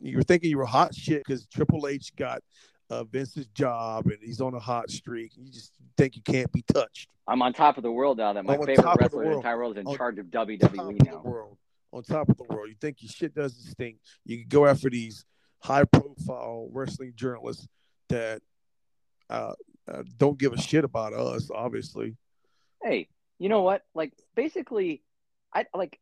you 0.00 0.16
were 0.16 0.22
thinking 0.22 0.50
you 0.50 0.58
were 0.58 0.66
hot 0.66 0.94
shit 0.94 1.22
because 1.26 1.46
Triple 1.46 1.86
H 1.86 2.14
got 2.16 2.42
uh, 2.90 3.04
Vince's 3.04 3.46
job 3.48 4.06
and 4.06 4.18
he's 4.20 4.40
on 4.40 4.54
a 4.54 4.58
hot 4.58 4.90
streak. 4.90 5.32
You 5.36 5.50
just 5.50 5.72
think 5.96 6.16
you 6.16 6.22
can't 6.22 6.50
be 6.52 6.62
touched. 6.62 7.08
I'm 7.26 7.40
on 7.42 7.52
top 7.52 7.76
of 7.76 7.84
the 7.84 7.92
world 7.92 8.18
now. 8.18 8.32
That 8.32 8.44
my 8.44 8.56
on 8.56 8.66
favorite 8.66 8.84
of 8.84 8.96
wrestler 9.00 9.22
in 9.22 9.28
the 9.28 9.34
world. 9.34 9.44
entire 9.44 9.58
world 9.58 9.76
is 9.76 9.80
in 9.80 9.86
On 9.86 9.96
charge 9.96 10.18
of 10.18 10.30
top 10.30 10.48
WWE 10.48 11.14
of 11.14 11.22
the 11.22 11.28
world, 11.28 11.56
on 11.92 12.02
top 12.02 12.28
of 12.28 12.36
the 12.36 12.44
world. 12.44 12.68
You 12.68 12.74
think 12.80 12.96
your 13.00 13.10
shit 13.10 13.34
doesn't 13.34 13.70
stink. 13.70 13.98
You 14.24 14.38
can 14.38 14.48
go 14.48 14.66
after 14.66 14.90
these 14.90 15.24
high 15.60 15.84
profile 15.84 16.68
wrestling 16.72 17.12
journalists 17.14 17.68
that 18.08 18.42
uh, 19.28 19.52
uh, 19.90 20.02
don't 20.18 20.38
give 20.38 20.52
a 20.52 20.60
shit 20.60 20.84
about 20.84 21.12
us, 21.12 21.50
obviously. 21.54 22.16
Hey, 22.82 23.08
you 23.38 23.48
know 23.48 23.62
what? 23.62 23.82
Like 23.94 24.12
basically, 24.34 25.02
I 25.54 25.66
like 25.72 26.00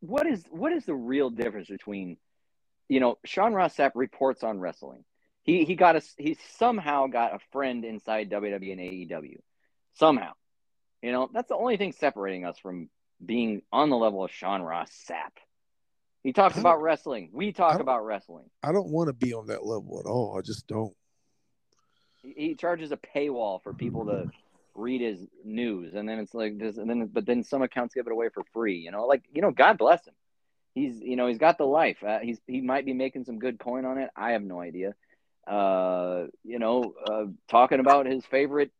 what 0.00 0.26
is 0.26 0.44
what 0.50 0.72
is 0.72 0.84
the 0.84 0.94
real 0.94 1.30
difference 1.30 1.68
between 1.68 2.16
you 2.88 2.98
know 2.98 3.18
Sean 3.24 3.52
Ross 3.52 3.76
Sapp 3.76 3.92
reports 3.94 4.42
on 4.42 4.58
wrestling. 4.58 5.04
He 5.48 5.64
he 5.64 5.76
got 5.76 5.96
a 5.96 6.02
he 6.18 6.36
somehow 6.58 7.06
got 7.06 7.34
a 7.34 7.38
friend 7.52 7.82
inside 7.82 8.28
WWE 8.28 8.70
and 8.70 8.80
AEW 8.82 9.38
somehow. 9.94 10.32
You 11.00 11.10
know 11.10 11.30
that's 11.32 11.48
the 11.48 11.56
only 11.56 11.78
thing 11.78 11.92
separating 11.92 12.44
us 12.44 12.58
from 12.58 12.90
being 13.24 13.62
on 13.72 13.88
the 13.88 13.96
level 13.96 14.22
of 14.22 14.30
Sean 14.30 14.60
Ross 14.60 14.90
Sapp. 15.08 15.32
He 16.22 16.34
talks 16.34 16.58
about 16.58 16.82
wrestling. 16.82 17.30
We 17.32 17.52
talk 17.52 17.80
about 17.80 18.04
wrestling. 18.04 18.50
I 18.62 18.72
don't 18.72 18.90
want 18.90 19.08
to 19.08 19.14
be 19.14 19.32
on 19.32 19.46
that 19.46 19.64
level 19.64 19.98
at 19.98 20.06
all. 20.06 20.36
I 20.38 20.42
just 20.42 20.66
don't. 20.66 20.92
He, 22.16 22.34
he 22.36 22.54
charges 22.54 22.92
a 22.92 22.98
paywall 22.98 23.62
for 23.62 23.72
people 23.72 24.04
to 24.04 24.30
read 24.74 25.00
his 25.00 25.26
news, 25.46 25.94
and 25.94 26.06
then 26.06 26.18
it's 26.18 26.34
like 26.34 26.58
this, 26.58 26.76
and 26.76 26.90
then 26.90 27.08
but 27.10 27.24
then 27.24 27.42
some 27.42 27.62
accounts 27.62 27.94
give 27.94 28.06
it 28.06 28.12
away 28.12 28.28
for 28.28 28.44
free. 28.52 28.76
You 28.76 28.90
know, 28.90 29.06
like 29.06 29.22
you 29.32 29.40
know, 29.40 29.50
God 29.50 29.78
bless 29.78 30.06
him. 30.06 30.14
He's 30.74 31.00
you 31.00 31.16
know 31.16 31.26
he's 31.26 31.38
got 31.38 31.56
the 31.56 31.64
life. 31.64 32.04
Uh, 32.06 32.18
he's 32.18 32.38
he 32.46 32.60
might 32.60 32.84
be 32.84 32.92
making 32.92 33.24
some 33.24 33.38
good 33.38 33.58
coin 33.58 33.86
on 33.86 33.96
it. 33.96 34.10
I 34.14 34.32
have 34.32 34.42
no 34.42 34.60
idea. 34.60 34.94
Uh, 35.48 36.26
you 36.44 36.58
know, 36.58 36.94
uh, 37.10 37.24
talking 37.48 37.80
about 37.80 38.06
his 38.06 38.24
favorite 38.26 38.70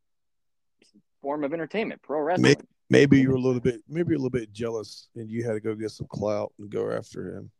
form 1.23 1.45
of 1.45 1.53
entertainment, 1.53 2.03
pro 2.03 2.21
wrestling. 2.21 2.57
Maybe 2.91 3.21
you're 3.21 3.37
a 3.37 3.41
little 3.41 3.61
bit, 3.61 3.83
maybe 3.89 4.11
you're 4.11 4.19
a 4.19 4.23
little 4.23 4.31
bit 4.31 4.53
jealous, 4.53 5.09
and 5.15 5.31
you 5.31 5.45
had 5.45 5.53
to 5.53 5.61
go 5.61 5.75
get 5.75 5.91
some 5.91 6.07
clout 6.07 6.53
and 6.59 6.71
go 6.71 6.91
after 6.91 7.37
him. 7.37 7.51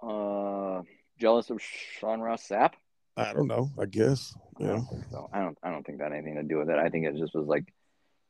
Uh, 0.00 0.82
jealous 1.18 1.50
of 1.50 1.60
Sean 1.60 2.20
Ross 2.20 2.46
Sapp. 2.46 2.74
I 3.16 3.32
don't 3.32 3.48
know. 3.48 3.70
I 3.78 3.86
guess. 3.86 4.34
Yeah. 4.60 4.80
So 5.10 5.28
I 5.32 5.40
don't 5.40 5.58
I 5.62 5.70
don't 5.70 5.84
think 5.84 5.98
that 5.98 6.12
had 6.12 6.12
anything 6.12 6.36
to 6.36 6.44
do 6.44 6.58
with 6.58 6.70
it. 6.70 6.78
I 6.78 6.88
think 6.88 7.06
it 7.06 7.16
just 7.16 7.34
was 7.34 7.46
like 7.46 7.64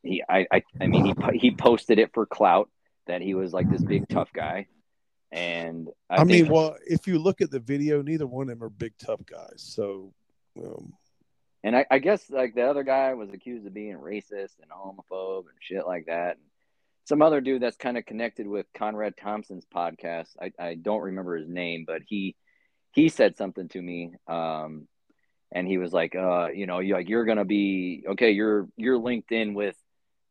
he 0.03 0.23
I 0.27 0.47
I, 0.51 0.63
I 0.81 0.87
mean 0.87 1.05
he 1.05 1.39
he 1.39 1.51
posted 1.51 1.99
it 1.99 2.15
for 2.15 2.25
clout 2.25 2.71
that 3.07 3.21
he 3.21 3.35
was 3.35 3.53
like 3.53 3.71
this 3.71 3.83
big 3.83 4.09
tough 4.09 4.31
guy, 4.33 4.67
and 5.31 5.89
I, 6.09 6.17
I, 6.17 6.25
mean, 6.25 6.45
think- 6.45 6.55
well, 6.55 6.77
if 6.87 7.07
you 7.07 7.19
look 7.19 7.41
at 7.41 7.51
the 7.51 7.61
video, 7.61 8.03
neither 8.03 8.27
one 8.27 8.49
of 8.49 8.59
them 8.59 8.65
are 8.65 8.71
big 8.71 8.93
tough 8.99 9.21
guys. 9.27 9.57
So, 9.57 10.13
um, 10.59 10.95
and 11.63 11.77
I, 11.77 11.87
I 11.91 11.99
guess 11.99 12.31
like 12.31 12.55
the 12.55 12.63
other 12.63 12.83
guy 12.83 13.15
was 13.15 13.31
accused 13.31 13.67
of 13.67 13.75
being 13.75 13.97
racist 13.97 14.55
and 14.63 14.71
homophobe 14.71 15.47
and 15.49 15.59
shit 15.61 15.87
like 15.87 16.07
that. 16.07 16.37
And 16.37 16.47
some 17.05 17.23
other 17.23 17.41
dude 17.41 17.63
that's 17.63 17.77
kind 17.77 17.99
of 17.99 18.07
connected 18.07 18.47
with 18.47 18.67
Conrad 18.75 19.17
Thompson's 19.17 19.67
podcast. 19.67 20.29
I, 20.41 20.53
I 20.59 20.75
don't 20.75 21.03
remember 21.03 21.37
his 21.37 21.49
name, 21.49 21.85
but 21.87 22.03
he 22.07 22.37
he 22.93 23.09
said 23.09 23.37
something 23.37 23.69
to 23.69 23.83
me. 23.83 24.13
Um, 24.27 24.89
and 25.53 25.67
he 25.67 25.79
was 25.79 25.93
like, 25.93 26.15
uh, 26.15 26.49
you 26.49 26.67
know, 26.67 26.81
you 26.81 26.95
like 26.95 27.09
you're 27.09 27.25
gonna 27.25 27.45
be 27.45 28.05
okay. 28.11 28.31
You're 28.31 28.69
you're 28.77 28.99
linked 28.99 29.33
in 29.33 29.55
with. 29.55 29.77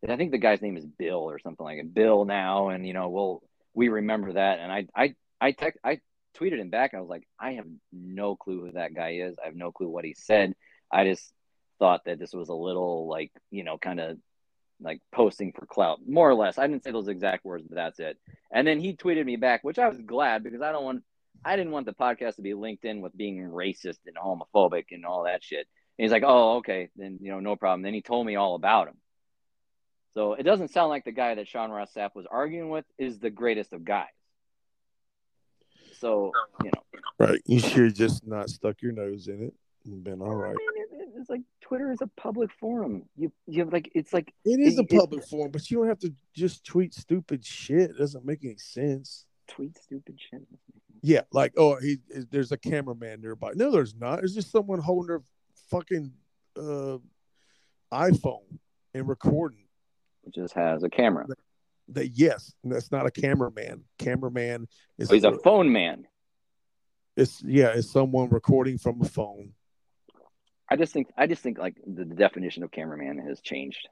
I 0.07 0.15
think 0.15 0.31
the 0.31 0.37
guy's 0.37 0.61
name 0.61 0.77
is 0.77 0.85
Bill 0.85 1.29
or 1.29 1.39
something 1.39 1.65
like 1.65 1.79
it. 1.79 1.93
Bill 1.93 2.23
now, 2.23 2.69
and 2.69 2.85
you 2.85 2.93
know, 2.93 3.09
we'll 3.09 3.43
we 3.77 3.89
remember 3.89 4.33
that. 4.33 4.59
And 4.59 4.71
I 4.71 4.87
I 4.95 5.15
I 5.39 5.51
text 5.51 5.79
I 5.83 5.99
tweeted 6.35 6.57
him 6.57 6.71
back. 6.71 6.95
I 6.95 6.99
was 6.99 7.09
like, 7.09 7.27
I 7.39 7.53
have 7.53 7.67
no 7.93 8.35
clue 8.35 8.65
who 8.65 8.71
that 8.71 8.95
guy 8.95 9.19
is. 9.21 9.35
I 9.41 9.45
have 9.45 9.55
no 9.55 9.71
clue 9.71 9.87
what 9.87 10.03
he 10.03 10.15
said. 10.17 10.53
I 10.91 11.05
just 11.05 11.31
thought 11.77 12.01
that 12.05 12.17
this 12.17 12.33
was 12.33 12.49
a 12.49 12.55
little 12.55 13.07
like 13.07 13.31
you 13.51 13.63
know 13.63 13.77
kind 13.77 13.99
of 13.99 14.17
like 14.81 14.99
posting 15.11 15.53
for 15.53 15.67
clout, 15.67 15.99
more 16.07 16.27
or 16.27 16.33
less. 16.33 16.57
I 16.57 16.65
didn't 16.65 16.83
say 16.83 16.91
those 16.91 17.07
exact 17.07 17.45
words, 17.45 17.65
but 17.67 17.75
that's 17.75 17.99
it. 17.99 18.17
And 18.51 18.67
then 18.67 18.79
he 18.79 18.95
tweeted 18.95 19.25
me 19.25 19.35
back, 19.35 19.63
which 19.63 19.79
I 19.79 19.87
was 19.87 19.99
glad 20.01 20.43
because 20.43 20.61
I 20.61 20.71
don't 20.71 20.83
want 20.83 21.03
I 21.45 21.55
didn't 21.55 21.71
want 21.71 21.85
the 21.85 21.93
podcast 21.93 22.37
to 22.37 22.41
be 22.41 22.55
linked 22.55 22.83
in 22.83 23.01
with 23.01 23.15
being 23.15 23.37
racist 23.37 23.99
and 24.07 24.15
homophobic 24.15 24.85
and 24.91 25.05
all 25.05 25.25
that 25.25 25.43
shit. 25.43 25.67
And 25.99 26.03
he's 26.03 26.11
like, 26.11 26.23
"Oh, 26.25 26.57
okay, 26.57 26.89
then 26.95 27.19
you 27.21 27.29
know, 27.29 27.39
no 27.39 27.55
problem." 27.55 27.83
Then 27.83 27.93
he 27.93 28.01
told 28.01 28.25
me 28.25 28.37
all 28.37 28.55
about 28.55 28.87
him. 28.87 28.97
So 30.13 30.33
it 30.33 30.43
doesn't 30.43 30.69
sound 30.69 30.89
like 30.89 31.05
the 31.05 31.11
guy 31.11 31.35
that 31.35 31.47
Sean 31.47 31.69
Ross 31.69 31.93
Sapp 31.93 32.15
was 32.15 32.25
arguing 32.29 32.69
with 32.69 32.85
is 32.97 33.19
the 33.19 33.29
greatest 33.29 33.73
of 33.73 33.83
guys. 33.85 34.07
So 35.99 36.31
you 36.63 36.71
know, 36.73 36.99
right. 37.27 37.41
You 37.45 37.59
should 37.59 37.85
have 37.85 37.93
just 37.93 38.25
not 38.25 38.49
stuck 38.49 38.81
your 38.81 38.91
nose 38.91 39.27
in 39.27 39.43
it 39.43 39.53
and 39.85 40.03
been 40.03 40.21
all 40.21 40.35
right. 40.35 40.49
I 40.49 40.73
mean, 40.73 40.83
it, 40.91 41.01
it- 41.03 41.03
it's 41.19 41.29
like 41.31 41.41
Twitter 41.61 41.91
is 41.91 42.01
a 42.01 42.07
public 42.15 42.51
forum. 42.59 43.03
You 43.15 43.31
you 43.47 43.59
have 43.63 43.73
like 43.73 43.89
it's 43.95 44.13
like 44.13 44.31
It 44.45 44.59
is 44.59 44.77
a 44.77 44.81
It- 44.83 44.91
it- 44.93 44.99
public 44.99 45.25
forum, 45.27 45.51
but 45.51 45.69
you 45.71 45.77
don't 45.77 45.87
have 45.87 45.97
to 45.99 46.13
just 46.35 46.63
tweet 46.63 46.93
stupid 46.93 47.43
shit. 47.43 47.89
It 47.91 47.97
doesn't 47.97 48.23
make 48.25 48.43
any 48.45 48.57
sense. 48.57 49.25
tweet 49.47 49.75
stupid 49.77 50.19
shit. 50.19 50.41
Yeah, 51.01 51.21
like 51.31 51.53
oh, 51.57 51.79
he 51.79 51.97
there's 52.31 52.51
a 52.51 52.57
cameraman 52.57 53.21
nearby. 53.21 53.53
No, 53.55 53.71
there's 53.71 53.95
not. 53.95 54.23
It's 54.23 54.33
just 54.35 54.51
someone 54.51 54.79
holding 54.79 55.07
their 55.07 55.21
fucking 55.71 56.11
uh, 56.57 56.97
iPhone 57.91 58.59
and 58.93 59.07
recording. 59.07 59.66
It 60.27 60.33
just 60.33 60.53
has 60.55 60.83
a 60.83 60.89
camera. 60.89 61.25
That 61.89 62.09
yes, 62.17 62.53
that's 62.63 62.91
not 62.91 63.05
a 63.05 63.11
cameraman. 63.11 63.85
Cameraman 63.97 64.67
is 64.97 65.07
So 65.07 65.13
he's 65.13 65.23
a 65.23 65.39
phone 65.39 65.71
man. 65.71 66.05
It's 67.15 67.41
yeah, 67.43 67.69
it's 67.69 67.89
someone 67.89 68.29
recording 68.29 68.77
from 68.77 69.01
a 69.01 69.05
phone. 69.05 69.53
I 70.69 70.75
just 70.75 70.91
think 70.91 71.07
I 71.17 71.27
just 71.27 71.41
think 71.41 71.57
like 71.57 71.77
the, 71.85 72.03
the 72.03 72.15
definition 72.15 72.63
of 72.63 72.71
cameraman 72.71 73.25
has 73.25 73.39
changed. 73.39 73.87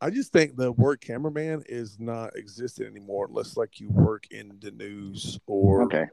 I 0.00 0.10
just 0.10 0.32
think 0.32 0.56
the 0.56 0.72
word 0.72 1.00
cameraman 1.00 1.62
is 1.66 2.00
not 2.00 2.36
existent 2.36 2.88
anymore 2.88 3.26
unless 3.28 3.56
like 3.56 3.78
you 3.78 3.88
work 3.88 4.26
in 4.32 4.58
the 4.60 4.72
news 4.72 5.38
or 5.46 5.84
Okay. 5.84 6.06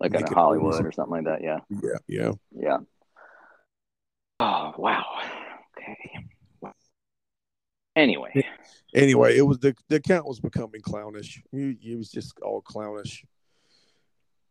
Like 0.00 0.14
in 0.14 0.26
Hollywood 0.26 0.84
or 0.84 0.90
something 0.90 1.24
like 1.24 1.24
that. 1.26 1.42
Yeah. 1.42 1.60
yeah, 1.70 1.98
yeah. 2.08 2.32
Yeah. 2.50 2.78
Oh 4.40 4.74
wow. 4.76 5.04
Okay. 5.78 6.25
Anyway, 7.96 8.44
Anyway, 8.94 9.36
it 9.36 9.42
was 9.42 9.58
the 9.58 9.74
the 9.88 9.96
account 9.96 10.26
was 10.26 10.38
becoming 10.40 10.80
clownish. 10.82 11.42
It, 11.52 11.78
it 11.82 11.96
was 11.96 12.10
just 12.10 12.38
all 12.40 12.60
clownish. 12.62 13.24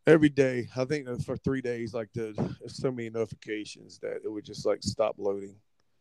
Every 0.07 0.29
day, 0.29 0.67
I 0.75 0.85
think 0.85 1.07
for 1.23 1.35
three 1.37 1.61
days, 1.61 1.93
like 1.93 2.09
the 2.13 2.33
so 2.67 2.91
many 2.91 3.09
notifications 3.09 3.97
that 3.99 4.21
it 4.23 4.31
would 4.31 4.45
just 4.45 4.65
like 4.65 4.83
stop 4.83 5.15
loading. 5.17 5.55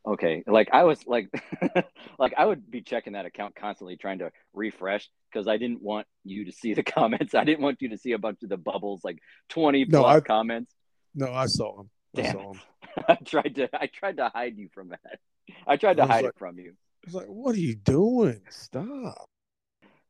okay. 0.07 0.42
Like 0.47 0.68
I 0.72 0.84
was 0.84 1.07
like, 1.07 1.28
like 2.18 2.34
I 2.36 2.45
would 2.45 2.70
be 2.70 2.82
checking 2.82 3.14
that 3.14 3.24
account 3.24 3.55
constantly, 3.57 3.97
trying 3.97 4.18
to 4.18 4.30
refresh 4.53 5.09
because 5.32 5.49
I 5.49 5.57
didn't 5.57 5.80
want 5.82 6.07
you 6.24 6.45
to 6.47 6.53
see 6.53 6.74
the 6.74 6.82
comments. 6.99 7.34
I 7.34 7.45
didn't 7.45 7.62
want 7.62 7.80
you 7.80 7.90
to 7.90 7.99
see 7.99 8.12
a 8.12 8.18
bunch 8.18 8.42
of 8.42 8.49
the 8.51 8.59
bubbles, 8.59 9.03
like 9.05 9.18
twenty 9.49 9.84
No, 9.86 10.01
plus 10.03 10.16
I- 10.16 10.20
comments. 10.20 10.74
No, 11.14 11.32
I 11.32 11.47
saw 11.47 11.80
him. 11.80 11.90
I 12.16 12.30
saw 12.32 12.53
them. 12.53 12.61
I 13.09 13.14
tried 13.16 13.55
to, 13.57 13.68
I 13.72 13.86
tried 13.86 14.16
to 14.18 14.28
hide 14.28 14.57
you 14.59 14.68
from 14.74 14.88
that. 14.90 15.18
I 15.66 15.76
tried 15.76 15.97
to 15.99 16.03
I 16.05 16.07
hide 16.07 16.24
like- 16.24 16.34
it 16.34 16.38
from 16.38 16.59
you. 16.59 16.74
I 17.05 17.07
was 17.07 17.14
like, 17.14 17.26
"What 17.26 17.55
are 17.55 17.61
you 17.61 17.74
doing? 17.74 18.40
Stop!" 18.48 19.28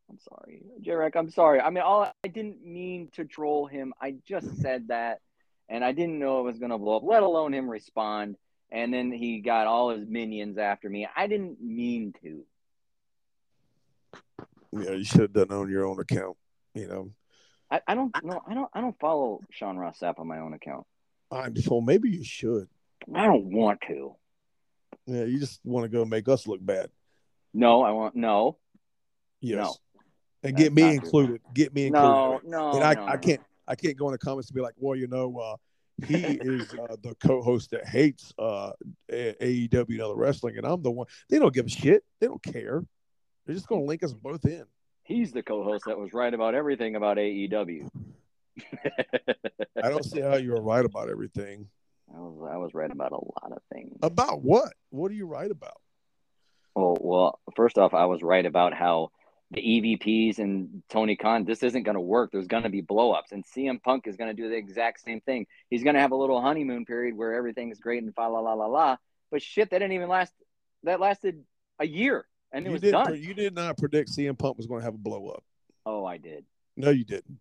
I'm 0.09 0.19
sorry, 0.21 0.63
J 0.81 0.93
Rock. 0.93 1.17
I'm 1.17 1.31
sorry. 1.31 1.61
I 1.61 1.71
mean, 1.71 1.83
all 1.83 2.13
I 2.23 2.29
didn't 2.29 2.65
mean 2.65 3.09
to 3.15 3.25
troll 3.25 3.67
him. 3.67 3.93
I 4.01 4.15
just 4.25 4.61
said 4.61 4.89
that, 4.89 5.21
and 5.69 5.85
I 5.85 5.91
didn't 5.91 6.21
know 6.21 6.41
it 6.41 6.45
was 6.45 6.59
gonna 6.59 6.79
blow 6.79 6.99
up. 6.99 7.03
Let 7.03 7.25
alone 7.25 7.53
him 7.53 7.69
respond, 7.69 8.37
and 8.71 8.95
then 8.95 9.11
he 9.11 9.41
got 9.41 9.67
all 9.67 9.91
his 9.91 10.07
minions 10.07 10.57
after 10.57 10.89
me. 10.89 11.09
I 11.17 11.27
didn't 11.27 11.61
mean 11.61 12.15
to. 12.23 12.45
Yeah, 14.73 14.93
you 14.93 15.05
should 15.05 15.21
have 15.21 15.33
done 15.33 15.47
it 15.51 15.53
on 15.53 15.69
your 15.69 15.87
own 15.87 15.99
account. 15.99 16.37
You 16.75 16.87
know, 16.87 17.11
I, 17.71 17.81
I 17.89 17.95
don't 17.97 18.15
know. 18.23 18.41
I 18.47 18.55
don't. 18.55 18.71
I 18.73 18.81
don't 18.81 18.99
follow 19.01 19.41
Sean 19.51 19.77
Ross 19.79 19.99
Sapp 19.99 20.21
on 20.21 20.29
my 20.29 20.39
own 20.39 20.55
account. 20.55 20.87
I 21.33 21.49
well, 21.69 21.81
maybe 21.81 22.11
you 22.11 22.23
should. 22.23 22.69
I 23.13 23.27
don't 23.27 23.53
want 23.53 23.81
to. 23.89 24.15
Yeah, 25.07 25.25
you 25.25 25.39
just 25.39 25.61
want 25.65 25.85
to 25.85 25.89
go 25.89 26.05
make 26.05 26.29
us 26.29 26.47
look 26.47 26.65
bad. 26.65 26.91
No, 27.53 27.83
I 27.83 27.91
want 27.91 28.17
no, 28.17 28.59
Yes. 29.45 29.59
No. 29.59 29.75
And 30.43 30.57
That's 30.57 30.63
get 30.65 30.73
me 30.73 30.95
included. 30.95 31.41
Get 31.55 31.75
me 31.75 31.87
included. 31.87 32.09
no, 32.09 32.41
no. 32.45 32.73
and 32.73 32.85
I, 32.85 32.95
no, 32.95 33.07
I 33.07 33.17
can't 33.17 33.41
I 33.67 33.75
can't 33.75 33.97
go 33.97 34.09
in 34.09 34.13
the 34.13 34.19
comments 34.19 34.49
and 34.49 34.55
be 34.55 34.63
like, 34.63 34.75
well, 34.77 34.97
you 34.97 35.07
know, 35.07 35.39
uh, 35.39 35.57
he 36.07 36.17
is 36.17 36.73
uh, 36.75 36.97
the 37.03 37.15
co-host 37.23 37.71
that 37.71 37.87
hates 37.87 38.33
uh, 38.39 38.73
AEW 39.11 39.89
and 39.89 40.01
other 40.01 40.17
wrestling, 40.17 40.57
and 40.57 40.67
I'm 40.67 40.83
the 40.83 40.91
one. 40.91 41.07
They 41.29 41.39
don't 41.39 41.55
give 41.55 41.67
a 41.67 41.71
shit. 41.71 42.05
They 42.21 42.27
don't 42.27 42.43
care. 42.43 42.83
They're 43.47 43.55
just 43.55 43.69
going 43.69 43.83
to 43.83 43.87
link 43.87 44.03
us 44.03 44.13
both 44.13 44.45
in. 44.45 44.65
He's 45.05 45.33
the 45.33 45.43
co-host 45.43 45.85
that 45.87 45.99
was 45.99 46.13
right 46.13 46.33
about 46.33 46.55
everything 46.55 46.97
about 46.97 47.19
AEW. 47.19 47.89
I 49.83 49.89
don't 49.89 50.05
see 50.05 50.21
how 50.21 50.37
you're 50.37 50.63
right 50.63 50.85
about 50.85 51.11
everything. 51.11 51.69
I 52.15 52.21
was 52.21 52.51
I 52.53 52.57
was 52.57 52.75
right 52.75 52.91
about 52.91 53.13
a 53.13 53.17
lot 53.17 53.53
of 53.53 53.59
things. 53.73 53.99
About 54.03 54.43
what? 54.43 54.73
What 54.91 55.11
are 55.11 55.15
you 55.15 55.27
right 55.27 55.51
about? 55.51 55.81
Well, 56.75 56.97
well, 57.01 57.41
first 57.57 57.79
off, 57.79 57.95
I 57.95 58.07
was 58.07 58.23
right 58.23 58.45
about 58.45 58.75
how 58.75 59.11
the 59.51 59.61
EVPs 59.61 60.39
and 60.39 60.83
Tony 60.89 61.17
Khan, 61.17 61.45
this 61.45 61.63
isn't 61.63 61.85
going 61.85 61.95
to 61.95 62.01
work. 62.01 62.31
There's 62.33 62.47
going 62.49 62.65
to 62.65 62.69
be 62.69 62.83
blowups, 62.83 63.31
and 63.33 63.45
CM 63.45 63.81
Punk 63.83 64.07
is 64.07 64.17
going 64.17 64.35
to 64.35 64.43
do 64.43 64.49
the 64.49 64.57
exact 64.57 65.01
same 65.01 65.21
thing. 65.21 65.47
He's 65.71 65.85
going 65.85 65.95
to 65.95 66.01
have 66.01 66.13
a 66.13 66.17
little 66.17 66.41
honeymoon 66.41 66.85
period 66.85 67.17
where 67.17 67.35
everything's 67.35 67.79
great 67.79 68.03
and 68.03 68.15
fa 68.15 68.23
la 68.23 68.41
la 68.41 68.55
la 68.55 68.67
la. 68.67 68.97
But 69.31 69.43
shit, 69.43 69.71
that 69.71 69.79
didn't 69.79 69.93
even 69.93 70.09
last. 70.09 70.33
That 70.83 71.01
lasted 71.01 71.43
a 71.79 71.87
year, 71.87 72.27
and 72.53 72.67
it 72.67 72.69
You 72.69 72.73
was 72.73 72.83
did. 72.83 72.93
done. 72.93 73.17
You 73.23 73.35
did 73.35 73.55
not 73.55 73.77
predict 73.79 74.11
CM 74.11 74.39
Punk 74.39 74.57
was 74.57 74.67
going 74.67 74.81
to 74.81 74.85
have 74.85 74.95
a 74.95 74.99
blow 74.99 75.29
up. 75.29 75.45
Oh, 75.87 76.05
I 76.05 76.19
did. 76.19 76.45
No, 76.77 76.91
you 76.91 77.05
didn't. 77.05 77.39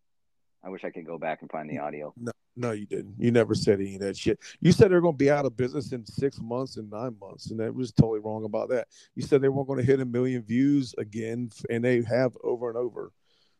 I 0.63 0.69
wish 0.69 0.83
I 0.83 0.91
could 0.91 1.05
go 1.05 1.17
back 1.17 1.41
and 1.41 1.51
find 1.51 1.69
the 1.69 1.79
audio. 1.79 2.13
No, 2.17 2.31
you 2.55 2.85
didn't. 2.85 3.15
You 3.17 3.31
never 3.31 3.55
said 3.55 3.79
any 3.79 3.95
of 3.95 4.01
that 4.01 4.17
shit. 4.17 4.39
You 4.61 4.71
said 4.71 4.91
they're 4.91 5.01
going 5.01 5.15
to 5.15 5.17
be 5.17 5.31
out 5.31 5.45
of 5.45 5.57
business 5.57 5.91
in 5.91 6.05
six 6.05 6.39
months 6.39 6.77
and 6.77 6.89
nine 6.89 7.15
months, 7.19 7.51
and 7.51 7.59
that 7.59 7.73
was 7.73 7.91
totally 7.91 8.19
wrong 8.19 8.45
about 8.45 8.69
that. 8.69 8.87
You 9.15 9.23
said 9.23 9.41
they 9.41 9.49
weren't 9.49 9.67
going 9.67 9.79
to 9.79 9.85
hit 9.85 9.99
a 9.99 10.05
million 10.05 10.43
views 10.43 10.93
again, 10.97 11.49
and 11.69 11.83
they 11.83 12.03
have 12.03 12.37
over 12.43 12.69
and 12.69 12.77
over. 12.77 13.11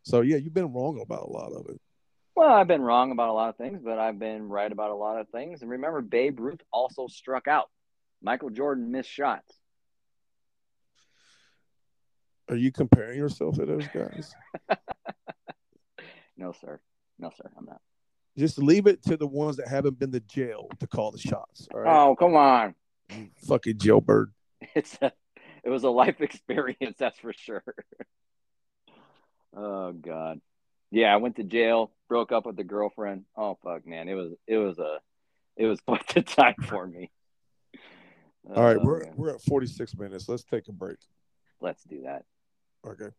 So 0.04 0.22
yeah, 0.22 0.38
you've 0.38 0.54
been 0.54 0.74
wrong 0.74 1.00
about 1.02 1.24
a 1.24 1.32
lot 1.32 1.54
of 1.54 1.68
it. 1.70 1.80
Well, 2.36 2.52
I've 2.52 2.68
been 2.68 2.82
wrong 2.82 3.12
about 3.12 3.30
a 3.30 3.34
lot 3.34 3.50
of 3.50 3.58
things, 3.58 3.80
but 3.84 4.00
I've 4.00 4.20
been 4.20 4.50
right 4.50 4.72
about 4.72 4.90
a 4.90 4.96
lot 4.96 5.20
of 5.20 5.30
things. 5.30 5.62
And 5.62 5.72
remember, 5.72 6.02
Babe 6.02 6.40
Ruth 6.40 6.62
also 6.72 7.08
struck 7.08 7.48
out. 7.48 7.70
Michael 8.22 8.50
Jordan 8.50 8.92
missed 8.92 9.10
shots. 9.10 9.60
Are 12.50 12.56
you 12.56 12.72
comparing 12.72 13.18
yourself 13.18 13.56
to 13.56 13.66
those 13.66 13.88
guys? 13.88 14.34
No, 16.38 16.52
sir. 16.52 16.80
No, 17.20 17.32
sir. 17.36 17.50
I'm 17.58 17.66
not. 17.66 17.82
Just 18.38 18.58
leave 18.58 18.88
it 18.88 19.04
to 19.04 19.16
the 19.18 19.28
ones 19.28 19.58
that 19.58 19.68
haven't 19.68 20.00
been 20.00 20.12
to 20.12 20.20
jail 20.20 20.68
to 20.80 20.88
call 20.88 21.12
the 21.12 21.20
shots. 21.20 21.68
All 21.74 21.80
right, 21.82 21.96
Oh, 22.04 22.16
come 22.16 22.36
on. 22.36 22.74
Fucking 23.48 23.78
jailbird. 23.78 24.32
It's 24.76 24.98
a, 25.02 25.12
it 25.64 25.70
was 25.70 25.84
a 25.84 25.90
life 25.90 26.20
experience, 26.22 26.96
that's 26.98 27.20
for 27.20 27.34
sure. 27.34 27.64
oh 29.56 29.92
God. 29.94 30.40
Yeah, 30.92 31.14
I 31.14 31.18
went 31.18 31.36
to 31.38 31.44
jail, 31.44 31.92
broke 32.08 32.32
up 32.32 32.46
with 32.46 32.56
the 32.56 32.64
girlfriend. 32.64 33.26
Oh 33.36 33.58
fuck, 33.64 33.86
man. 33.86 34.08
It 34.10 34.14
was 34.14 34.32
it 34.48 34.58
was 34.58 34.80
a 34.80 35.00
it 35.58 35.66
was 35.66 35.80
quite 35.82 36.08
the 36.08 36.22
time 36.22 36.56
for 36.64 36.86
me. 36.88 37.12
All 38.56 38.64
right, 38.64 38.78
Oh, 38.78 38.84
we're 38.84 39.04
man. 39.04 39.14
we're 39.16 39.34
at 39.36 39.42
forty 39.42 39.68
six 39.68 39.96
minutes. 39.96 40.28
Let's 40.30 40.44
take 40.44 40.68
a 40.68 40.72
break. 40.72 40.98
let's 41.62 41.84
do 41.84 42.04
that. 42.04 42.26
Okay. 42.88 43.10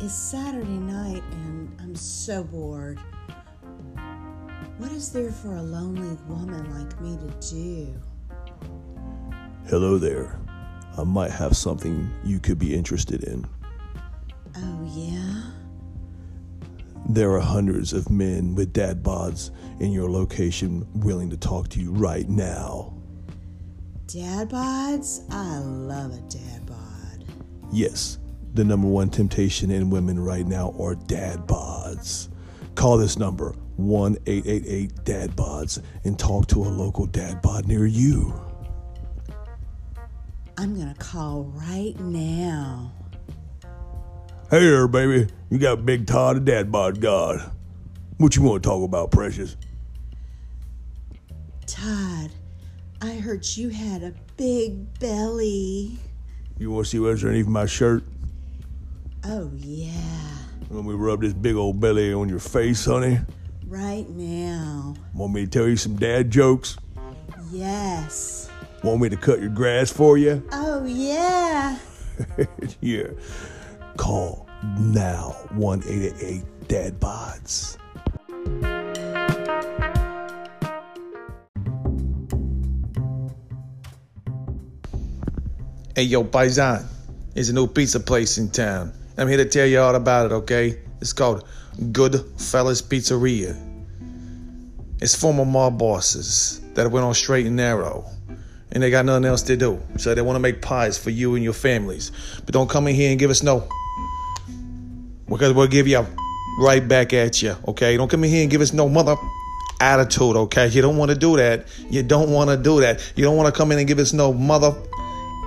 It's 0.00 0.14
Saturday 0.14 0.78
night 0.78 1.24
and 1.32 1.76
I'm 1.80 1.96
so 1.96 2.44
bored. 2.44 3.00
What 4.76 4.92
is 4.92 5.10
there 5.10 5.32
for 5.32 5.56
a 5.56 5.62
lonely 5.62 6.16
woman 6.28 6.72
like 6.78 7.00
me 7.00 7.16
to 7.16 7.50
do? 7.50 7.94
Hello 9.68 9.98
there. 9.98 10.38
I 10.96 11.02
might 11.02 11.32
have 11.32 11.56
something 11.56 12.08
you 12.22 12.38
could 12.38 12.60
be 12.60 12.76
interested 12.76 13.24
in. 13.24 13.44
Oh, 14.56 14.92
yeah? 14.94 15.50
There 17.08 17.32
are 17.32 17.40
hundreds 17.40 17.92
of 17.92 18.08
men 18.08 18.54
with 18.54 18.72
dad 18.72 19.02
bods 19.02 19.50
in 19.80 19.90
your 19.90 20.08
location 20.08 20.86
willing 20.94 21.28
to 21.30 21.36
talk 21.36 21.70
to 21.70 21.80
you 21.80 21.90
right 21.90 22.28
now. 22.28 22.94
Dad 24.06 24.48
bods? 24.50 25.24
I 25.32 25.58
love 25.58 26.12
a 26.12 26.20
dad 26.30 26.66
bod. 26.66 27.24
Yes, 27.72 28.18
the 28.54 28.64
number 28.64 28.88
one 28.88 29.10
temptation 29.10 29.70
in 29.70 29.90
women 29.90 30.18
right 30.18 30.46
now 30.46 30.74
are 30.78 30.94
dad 30.94 31.46
bods. 31.46 32.28
Call 32.74 32.96
this 32.96 33.18
number 33.18 33.54
1 33.76 34.18
888 34.26 35.04
Dad 35.04 35.30
Bods 35.36 35.82
and 36.04 36.18
talk 36.18 36.46
to 36.48 36.62
a 36.62 36.68
local 36.68 37.06
dad 37.06 37.40
bod 37.42 37.66
near 37.66 37.86
you. 37.86 38.32
I'm 40.56 40.76
gonna 40.76 40.96
call 40.98 41.44
right 41.54 41.98
now. 42.00 42.92
Hey 44.50 44.60
there, 44.60 44.88
baby. 44.88 45.28
You 45.50 45.58
got 45.58 45.86
Big 45.86 46.06
Todd, 46.06 46.36
a 46.36 46.40
dad 46.40 46.72
bod 46.72 47.00
god. 47.00 47.50
What 48.16 48.34
you 48.34 48.42
want 48.42 48.62
to 48.62 48.68
talk 48.68 48.82
about, 48.82 49.12
precious? 49.12 49.56
Todd, 51.66 52.30
I 53.00 53.14
heard 53.14 53.46
you 53.56 53.68
had 53.68 54.02
a 54.02 54.12
big 54.36 54.98
belly. 54.98 55.98
You 56.58 56.72
want 56.72 56.86
to 56.86 56.90
see 56.90 56.98
what's 56.98 57.22
underneath 57.22 57.46
my 57.46 57.66
shirt? 57.66 58.02
Oh, 59.24 59.50
yeah. 59.54 59.90
Want 60.70 60.86
me 60.86 60.92
to 60.92 60.96
rub 60.96 61.22
this 61.22 61.32
big 61.32 61.56
old 61.56 61.80
belly 61.80 62.12
on 62.12 62.28
your 62.28 62.38
face, 62.38 62.84
honey? 62.84 63.18
Right 63.66 64.08
now. 64.08 64.94
Want 65.14 65.32
me 65.32 65.44
to 65.44 65.50
tell 65.50 65.68
you 65.68 65.76
some 65.76 65.96
dad 65.96 66.30
jokes? 66.30 66.76
Yes. 67.50 68.50
Want 68.82 69.00
me 69.00 69.08
to 69.08 69.16
cut 69.16 69.40
your 69.40 69.50
grass 69.50 69.90
for 69.92 70.16
you? 70.18 70.42
Oh, 70.52 70.84
yeah. 70.84 71.78
yeah. 72.80 73.08
Call 73.96 74.46
now 74.78 75.30
1 75.54 75.82
888 75.86 76.68
Dad 76.68 77.00
Bods. 77.00 77.76
Hey, 85.94 86.04
yo, 86.04 86.22
Paisan, 86.22 86.86
there's 87.34 87.48
a 87.48 87.52
new 87.52 87.66
pizza 87.66 87.98
place 87.98 88.38
in 88.38 88.50
town. 88.50 88.92
I'm 89.18 89.26
here 89.26 89.38
to 89.38 89.44
tell 89.44 89.66
you 89.66 89.80
all 89.80 89.96
about 89.96 90.26
it, 90.26 90.32
okay? 90.32 90.78
It's 91.00 91.12
called 91.12 91.44
Good 91.92 92.24
Fellas 92.38 92.80
Pizzeria. 92.80 93.56
It's 95.00 95.14
former 95.14 95.44
mob 95.44 95.78
bosses 95.78 96.60
that 96.74 96.88
went 96.90 97.04
on 97.04 97.14
straight 97.14 97.46
and 97.46 97.56
narrow. 97.56 98.04
and 98.72 98.82
they 98.82 98.90
got 98.90 99.04
nothing 99.04 99.24
else 99.24 99.42
to 99.42 99.56
do. 99.56 99.80
So 99.96 100.14
they 100.14 100.22
want 100.22 100.36
to 100.36 100.40
make 100.40 100.60
pies 100.60 100.98
for 100.98 101.10
you 101.10 101.34
and 101.34 101.44
your 101.44 101.52
families. 101.52 102.12
But 102.44 102.52
don't 102.52 102.68
come 102.68 102.86
in 102.88 102.94
here 102.94 103.10
and 103.10 103.18
give 103.18 103.30
us 103.30 103.42
no, 103.42 103.68
because 105.28 105.52
we'll 105.52 105.66
give 105.68 105.86
you 105.88 106.04
right 106.60 106.86
back 106.86 107.12
at 107.12 107.42
you, 107.42 107.56
okay? 107.68 107.96
Don't 107.96 108.10
come 108.10 108.24
in 108.24 108.30
here 108.30 108.42
and 108.42 108.50
give 108.50 108.60
us 108.60 108.72
no 108.72 108.88
mother 108.88 109.16
attitude, 109.80 110.36
okay? 110.36 110.68
You 110.68 110.82
don't 110.82 110.96
want 110.96 111.10
to 111.10 111.16
do 111.16 111.36
that. 111.36 111.66
You 111.88 112.02
don't 112.02 112.30
want 112.30 112.50
to 112.50 112.56
do 112.56 112.80
that. 112.80 113.12
You 113.16 113.24
don't 113.24 113.36
want 113.36 113.52
to 113.52 113.56
come 113.56 113.72
in 113.72 113.78
and 113.78 113.86
give 113.86 113.98
us 113.98 114.12
no 114.12 114.32
mother 114.32 114.74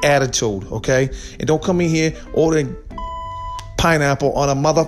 attitude, 0.04 0.64
okay? 0.72 1.10
And 1.40 1.48
don't 1.48 1.62
come 1.62 1.82
in 1.82 1.90
here 1.90 2.16
ordering 2.34 2.76
pineapple 3.82 4.32
on 4.34 4.48
a 4.48 4.54
mother 4.54 4.86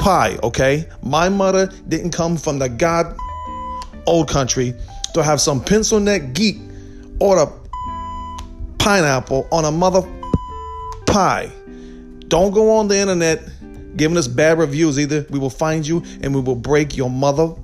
pie, 0.00 0.36
okay? 0.42 0.84
My 1.00 1.28
mother 1.28 1.68
didn't 1.86 2.10
come 2.10 2.36
from 2.36 2.58
the 2.58 2.68
God 2.68 3.16
old 4.04 4.28
country 4.28 4.74
to 5.14 5.22
have 5.22 5.40
some 5.40 5.62
pencil 5.62 6.00
neck 6.00 6.32
geek 6.34 6.56
order 7.20 7.46
pineapple 8.78 9.46
on 9.52 9.64
a 9.64 9.70
mother 9.70 10.02
pie. 11.06 11.52
Don't 12.26 12.50
go 12.50 12.74
on 12.74 12.88
the 12.88 12.98
internet 12.98 13.48
giving 13.96 14.16
us 14.18 14.26
bad 14.26 14.58
reviews 14.58 14.98
either. 14.98 15.24
We 15.30 15.38
will 15.38 15.48
find 15.48 15.86
you 15.86 16.02
and 16.20 16.34
we 16.34 16.40
will 16.40 16.56
break 16.56 16.96
your 16.96 17.10
mother 17.10 17.54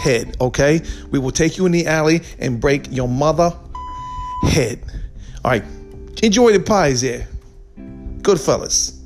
head, 0.00 0.36
okay? 0.40 0.82
We 1.12 1.20
will 1.20 1.30
take 1.30 1.56
you 1.56 1.66
in 1.66 1.72
the 1.72 1.86
alley 1.86 2.22
and 2.40 2.60
break 2.60 2.88
your 2.90 3.06
mother 3.06 3.56
head. 4.42 4.82
All 5.44 5.52
right. 5.52 5.62
Enjoy 6.20 6.50
the 6.50 6.58
pies 6.58 7.02
there. 7.02 7.28
Good 8.22 8.40
fellas. 8.40 9.03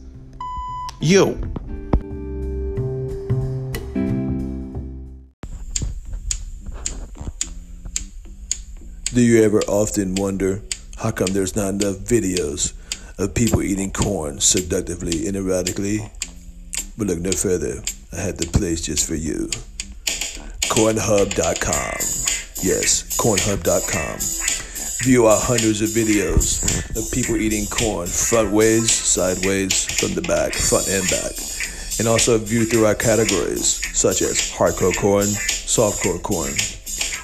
You. 1.00 1.34
Do 9.14 9.22
you 9.22 9.42
ever 9.44 9.60
often 9.68 10.16
wonder 10.16 10.60
how 10.96 11.12
come 11.12 11.28
there's 11.28 11.54
not 11.54 11.74
enough 11.74 11.96
videos 11.98 12.72
of 13.18 13.34
people 13.34 13.62
eating 13.62 13.92
corn 13.92 14.40
seductively 14.40 15.28
and 15.28 15.36
erotically? 15.36 16.10
But 16.96 17.06
look 17.06 17.20
no 17.20 17.30
further. 17.30 17.82
I 18.12 18.20
had 18.20 18.38
the 18.38 18.46
place 18.46 18.80
just 18.82 19.06
for 19.06 19.14
you. 19.14 19.48
Cornhub.com. 20.66 21.98
Yes, 22.62 23.16
cornhub.com. 23.16 24.67
View 25.04 25.26
our 25.26 25.40
hundreds 25.40 25.80
of 25.80 25.90
videos 25.90 26.58
of 26.96 27.10
people 27.12 27.36
eating 27.36 27.66
corn 27.66 28.08
front 28.08 28.50
ways, 28.50 28.90
sideways, 28.90 29.84
from 30.00 30.14
the 30.14 30.22
back, 30.22 30.52
front 30.54 30.88
and 30.88 31.08
back. 31.08 31.32
And 32.00 32.08
also 32.08 32.36
view 32.36 32.64
through 32.64 32.86
our 32.86 32.96
categories 32.96 33.80
such 33.96 34.22
as 34.22 34.50
hardcore 34.50 34.96
corn, 34.96 35.26
softcore 35.26 36.20
corn, 36.20 36.52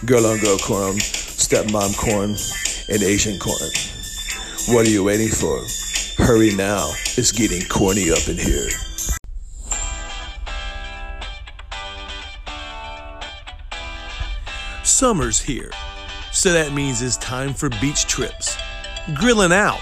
girl 0.07 0.25
on 0.25 0.39
girl 0.39 0.57
corn, 0.59 0.95
stepmom 0.95 1.99
corn, 1.99 2.37
and 2.91 3.03
Asian 3.03 3.41
corn. 3.41 3.71
What 4.69 4.87
are 4.87 4.91
you 4.91 5.03
waiting 5.03 5.29
for? 5.29 5.59
Hurry 6.25 6.55
now. 6.55 6.93
It's 7.17 7.33
getting 7.33 7.67
corny 7.69 8.13
up 8.13 8.29
in 8.29 8.39
here. 8.39 8.71
Summer's 14.85 15.41
here, 15.41 15.73
so 16.35 16.53
that 16.53 16.73
means 16.73 17.01
it's 17.01 17.17
time 17.19 17.55
for 17.55 17.69
beach 17.81 18.07
trips, 18.07 18.59
grilling 19.15 19.53
out, 19.53 19.81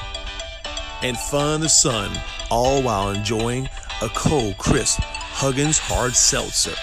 and 1.03 1.17
fun 1.17 1.57
in 1.57 1.61
the 1.63 1.69
sun, 1.69 2.11
all 2.51 2.83
while 2.83 3.11
enjoying 3.11 3.69
a 4.03 4.09
cold, 4.11 4.59
crisp 4.59 5.01
Huggins 5.01 5.79
Hard 5.79 6.15
Seltzer. 6.15 6.75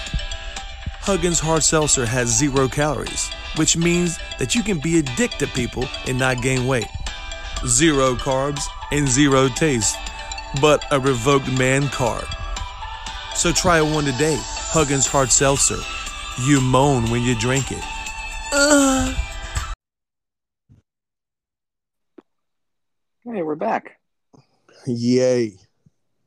Huggins 1.02 1.40
Hard 1.40 1.64
Seltzer 1.64 2.06
has 2.06 2.36
zero 2.36 2.68
calories, 2.68 3.30
which 3.58 3.78
means 3.78 4.18
that 4.40 4.56
you 4.56 4.64
can 4.64 4.80
be 4.80 4.98
a 4.98 5.04
dick 5.04 5.32
to 5.34 5.46
people 5.48 5.86
and 6.08 6.18
not 6.18 6.42
gain 6.42 6.66
weight. 6.66 6.88
Zero 7.68 8.16
carbs 8.16 8.64
and 8.92 9.08
zero 9.08 9.50
taste, 9.50 9.96
but 10.60 10.84
a 10.92 11.00
revoked 11.00 11.52
man 11.52 11.88
card. 11.90 12.26
So 13.36 13.52
try 13.52 13.82
one 13.82 14.06
today, 14.06 14.38
Huggins 14.42 15.06
Hard 15.06 15.32
Seltzer. 15.32 15.78
You 16.42 16.60
moan 16.60 17.12
when 17.12 17.22
you 17.22 17.36
drink 17.36 17.72
it. 17.72 17.84
Hey, 23.32 23.44
we're 23.44 23.54
back. 23.54 24.00
Yay. 24.88 25.56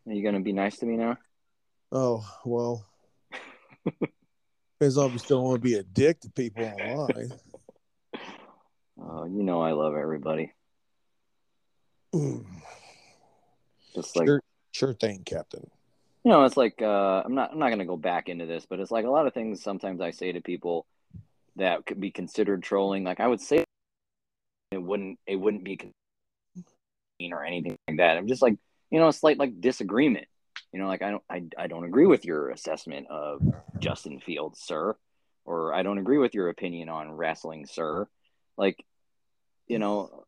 Are 0.07 0.13
you 0.13 0.23
gonna 0.23 0.39
be 0.39 0.53
nice 0.53 0.77
to 0.79 0.87
me 0.87 0.97
now? 0.97 1.17
Oh, 1.91 2.25
well. 2.45 2.87
Depends 4.79 4.97
on 4.97 5.07
if 5.09 5.13
you 5.15 5.19
still 5.19 5.43
want 5.43 5.57
to 5.57 5.69
be 5.69 5.75
a 5.75 5.83
dick 5.83 6.21
to 6.21 6.31
people 6.31 6.65
online. 6.65 7.33
Oh, 9.01 9.25
you 9.25 9.43
know 9.43 9.61
I 9.61 9.73
love 9.73 9.97
everybody. 9.97 10.53
Mm, 12.15 12.45
Just 13.97 14.15
like 14.15 14.29
sure, 14.29 14.43
sure 14.71 14.93
thing, 14.93 15.25
Captain. 15.25 15.69
you 16.25 16.31
know, 16.31 16.45
it's 16.45 16.57
like 16.57 16.81
uh, 16.83 17.23
I'm 17.25 17.35
not 17.35 17.51
I'm 17.51 17.59
not 17.59 17.71
gonna 17.71 17.85
go 17.85 17.97
back 17.97 18.29
into 18.29 18.47
this, 18.47 18.65
but 18.65 18.79
it's 18.79 18.93
like 18.93 19.07
a 19.07 19.11
lot 19.11 19.27
of 19.27 19.35
things. 19.35 19.61
Sometimes 19.61 20.01
I 20.01 20.13
say 20.13 20.31
to 20.31 20.41
people 20.41 20.87
that 21.57 21.85
could 21.85 22.01
be 22.01 22.13
considered 22.13 22.63
trolling. 22.63 23.03
Like 23.03 23.19
I 23.19 23.27
would 23.27 23.41
say, 23.41 23.65
it 24.71 24.81
wouldn't 24.83 25.19
it 25.27 25.35
wouldn't 25.35 25.65
be 25.65 25.81
or 27.31 27.45
anything 27.45 27.77
like 27.87 27.99
that. 27.99 28.17
I'm 28.17 28.27
just 28.27 28.43
like 28.43 28.57
you 28.93 29.01
know, 29.01 29.09
a 29.09 29.13
slight 29.13 29.39
like 29.39 29.61
disagreement. 29.61 30.27
You 30.73 30.79
know, 30.79 30.87
like 30.87 31.03
I 31.03 31.11
don't 31.11 31.23
I 31.29 31.43
I 31.59 31.67
don't 31.67 31.85
agree 31.85 32.07
with 32.07 32.25
your 32.25 32.51
assessment 32.51 33.07
of 33.11 33.43
Justin 33.79 34.21
Fields, 34.21 34.61
sir, 34.61 34.95
or 35.45 35.75
I 35.75 35.83
don't 35.83 35.99
agree 35.99 36.19
with 36.19 36.35
your 36.35 36.51
opinion 36.51 36.91
on 36.91 37.11
wrestling, 37.11 37.67
sir. 37.67 38.07
Like, 38.59 38.85
you 39.67 39.79
know, 39.79 40.25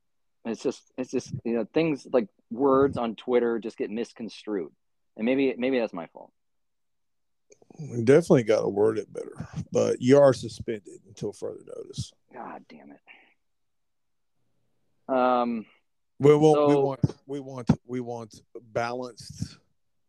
it's 0.47 0.62
just 0.62 0.82
it's 0.97 1.11
just 1.11 1.32
you 1.45 1.55
know 1.55 1.66
things 1.74 2.07
like 2.11 2.28
words 2.51 2.97
on 2.97 3.16
Twitter 3.16 3.59
just 3.59 3.76
get 3.76 3.90
misconstrued, 3.90 4.72
and 5.16 5.26
maybe 5.26 5.55
maybe 5.59 5.78
that's 5.78 5.92
my 5.92 6.07
fault. 6.07 6.32
We 7.78 8.03
definitely 8.03 8.45
got 8.45 8.62
to 8.62 8.68
word 8.68 8.99
it 8.99 9.12
better, 9.12 9.47
but 9.72 10.01
you 10.01 10.18
are 10.18 10.32
suspended 10.32 11.01
until 11.07 11.32
further 11.32 11.64
notice. 11.66 12.12
God 12.32 12.64
damn 12.68 12.92
it. 12.92 13.01
Um, 15.14 15.66
We 16.21 16.35
want, 16.35 16.69
we 16.69 16.75
want, 16.77 17.01
we 17.27 17.41
want, 17.41 17.71
we 17.87 18.01
want 18.01 18.41
balanced 18.73 19.59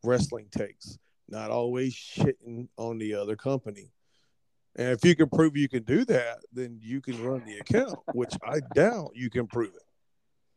wrestling 0.03 0.47
takes, 0.51 0.97
not 1.27 1.49
always 1.49 1.93
shitting 1.95 2.67
on 2.77 2.97
the 2.99 3.15
other 3.15 3.35
company. 3.35 3.91
And 4.75 4.89
if 4.89 5.03
you 5.03 5.15
can 5.15 5.29
prove 5.29 5.55
you 5.57 5.69
can 5.69 5.83
do 5.83 6.05
that, 6.05 6.39
then 6.53 6.79
you 6.81 7.01
can 7.01 7.21
run 7.23 7.43
the 7.45 7.57
account, 7.57 7.97
which 8.13 8.33
I 8.43 8.59
doubt 8.73 9.11
you 9.15 9.29
can 9.29 9.47
prove 9.47 9.73
it. 9.73 9.83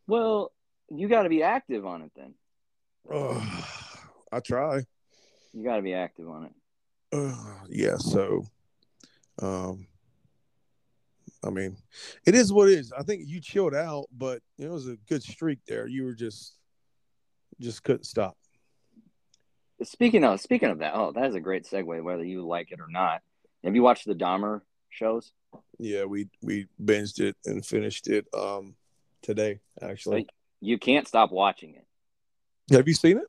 well, 0.06 0.52
you 0.90 1.06
got 1.08 1.24
to 1.24 1.28
be 1.28 1.42
active 1.42 1.84
on 1.84 2.02
it 2.02 2.10
then. 2.16 2.34
Ugh, 3.12 3.64
I 4.32 4.40
try. 4.40 4.84
You 5.52 5.64
got 5.64 5.76
to 5.76 5.82
be 5.82 5.94
active 5.94 6.28
on 6.28 6.46
it. 6.46 6.52
Uh, 7.12 7.64
yeah, 7.68 7.96
so 7.96 8.44
um 9.40 9.86
I 11.44 11.50
mean, 11.50 11.76
it 12.26 12.34
is 12.34 12.52
what 12.52 12.68
it 12.68 12.78
is. 12.78 12.92
I 12.92 13.02
think 13.02 13.22
you 13.26 13.40
chilled 13.40 13.74
out, 13.74 14.06
but 14.16 14.42
it 14.58 14.68
was 14.68 14.88
a 14.88 14.96
good 15.08 15.22
streak 15.22 15.60
there. 15.66 15.86
You 15.86 16.04
were 16.04 16.14
just 16.14 16.54
just 17.60 17.82
couldn't 17.82 18.04
stop. 18.04 18.36
Speaking 19.82 20.24
of 20.24 20.40
speaking 20.40 20.70
of 20.70 20.78
that, 20.78 20.94
oh, 20.94 21.12
that 21.12 21.26
is 21.26 21.34
a 21.34 21.40
great 21.40 21.64
segue. 21.64 22.02
Whether 22.02 22.24
you 22.24 22.46
like 22.46 22.72
it 22.72 22.80
or 22.80 22.88
not, 22.88 23.22
have 23.62 23.74
you 23.74 23.82
watched 23.82 24.06
the 24.06 24.14
Dahmer 24.14 24.62
shows? 24.90 25.32
Yeah, 25.78 26.04
we 26.04 26.28
we 26.42 26.66
binged 26.82 27.20
it 27.20 27.36
and 27.46 27.64
finished 27.64 28.08
it 28.08 28.26
um 28.34 28.74
today 29.22 29.60
actually. 29.80 30.26
You 30.60 30.78
can't 30.78 31.06
stop 31.06 31.30
watching 31.30 31.74
it. 31.76 32.74
Have 32.74 32.88
you 32.88 32.94
seen 32.94 33.18
it? 33.18 33.24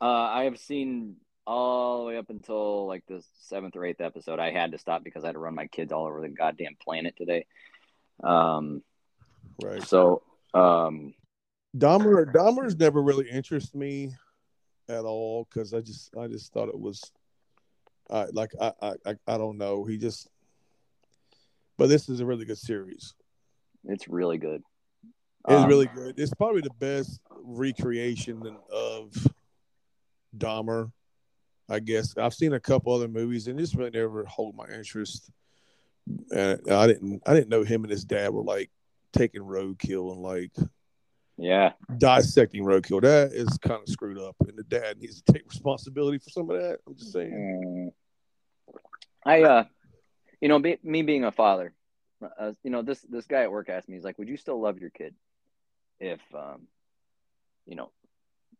Uh, 0.00 0.06
I 0.06 0.44
have 0.44 0.58
seen 0.58 1.16
all 1.46 1.98
the 2.00 2.04
way 2.04 2.16
up 2.16 2.30
until 2.30 2.86
like 2.86 3.04
the 3.06 3.22
seventh 3.40 3.76
or 3.76 3.84
eighth 3.84 4.00
episode. 4.00 4.38
I 4.38 4.50
had 4.50 4.72
to 4.72 4.78
stop 4.78 5.02
because 5.04 5.24
I 5.24 5.28
had 5.28 5.32
to 5.34 5.38
run 5.38 5.54
my 5.54 5.66
kids 5.66 5.92
all 5.92 6.06
over 6.06 6.20
the 6.20 6.28
goddamn 6.28 6.76
planet 6.82 7.14
today. 7.16 7.46
Um, 8.22 8.82
Right. 9.62 9.82
so 9.82 10.22
um, 10.54 11.12
Dahmer 11.76 12.32
Dahmer's 12.32 12.76
never 12.76 13.02
really 13.02 13.28
interested 13.28 13.76
me 13.76 14.14
at 14.88 15.04
all 15.04 15.46
because 15.48 15.74
I 15.74 15.80
just 15.80 16.16
I 16.16 16.26
just 16.28 16.52
thought 16.52 16.68
it 16.68 16.78
was 16.78 17.00
I 18.10 18.24
like 18.32 18.52
I, 18.60 18.72
I 18.82 18.94
I 19.06 19.14
I 19.26 19.38
don't 19.38 19.58
know. 19.58 19.84
He 19.84 19.98
just 19.98 20.28
but 21.76 21.88
this 21.88 22.08
is 22.08 22.20
a 22.20 22.26
really 22.26 22.44
good 22.44 22.58
series. 22.58 23.14
it's 23.84 24.08
really 24.08 24.38
good. 24.38 24.62
It's 25.48 25.62
Um, 25.62 25.68
really 25.68 25.86
good. 25.94 26.18
It's 26.18 26.34
probably 26.34 26.60
the 26.60 26.74
best 26.78 27.20
recreation 27.42 28.56
of 28.70 29.12
Dahmer. 30.36 30.92
I 31.70 31.78
guess 31.78 32.16
I've 32.16 32.34
seen 32.34 32.52
a 32.52 32.60
couple 32.60 32.92
other 32.92 33.08
movies, 33.08 33.46
and 33.46 33.58
this 33.58 33.74
really 33.74 33.90
never 33.90 34.24
hold 34.24 34.56
my 34.56 34.66
interest. 34.66 35.30
And 36.34 36.60
I 36.70 36.86
didn't, 36.86 37.22
I 37.26 37.34
didn't 37.34 37.48
know 37.48 37.62
him 37.62 37.84
and 37.84 37.90
his 37.90 38.04
dad 38.04 38.32
were 38.32 38.42
like 38.42 38.70
taking 39.12 39.42
roadkill 39.42 40.12
and 40.12 40.20
like 40.20 40.52
Yeah, 41.36 41.72
dissecting 41.98 42.64
roadkill. 42.64 43.02
That 43.02 43.32
is 43.32 43.58
kind 43.58 43.80
of 43.82 43.88
screwed 43.88 44.18
up, 44.18 44.36
and 44.40 44.58
the 44.58 44.64
dad 44.64 44.98
needs 44.98 45.22
to 45.22 45.32
take 45.32 45.48
responsibility 45.48 46.18
for 46.18 46.30
some 46.30 46.50
of 46.50 46.60
that. 46.60 46.80
I'm 46.86 46.96
just 46.96 47.12
saying. 47.12 47.92
Mm. 47.92 47.92
I 49.24 49.42
uh, 49.42 49.64
you 50.40 50.48
know, 50.48 50.58
be, 50.58 50.78
me 50.82 51.02
being 51.02 51.24
a 51.24 51.30
father, 51.32 51.74
uh, 52.38 52.52
you 52.64 52.70
know, 52.70 52.82
this 52.82 53.00
this 53.08 53.26
guy 53.26 53.42
at 53.42 53.52
work 53.52 53.68
asked 53.68 53.88
me, 53.88 53.94
he's 53.94 54.04
like, 54.04 54.18
"Would 54.18 54.28
you 54.28 54.36
still 54.36 54.60
love 54.60 54.78
your 54.78 54.90
kid?" 54.90 55.14
if 56.00 56.20
um, 56.34 56.66
you 57.66 57.76
know 57.76 57.90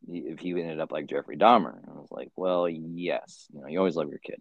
if 0.08 0.40
he 0.40 0.50
ended 0.50 0.80
up 0.80 0.92
like 0.92 1.06
Jeffrey 1.06 1.36
Dahmer. 1.36 1.76
And 1.76 1.88
I 1.88 1.98
was 1.98 2.10
like, 2.10 2.30
well, 2.36 2.68
yes, 2.68 3.46
you 3.52 3.60
know, 3.60 3.66
you 3.66 3.78
always 3.78 3.96
love 3.96 4.08
your 4.08 4.18
kid. 4.18 4.40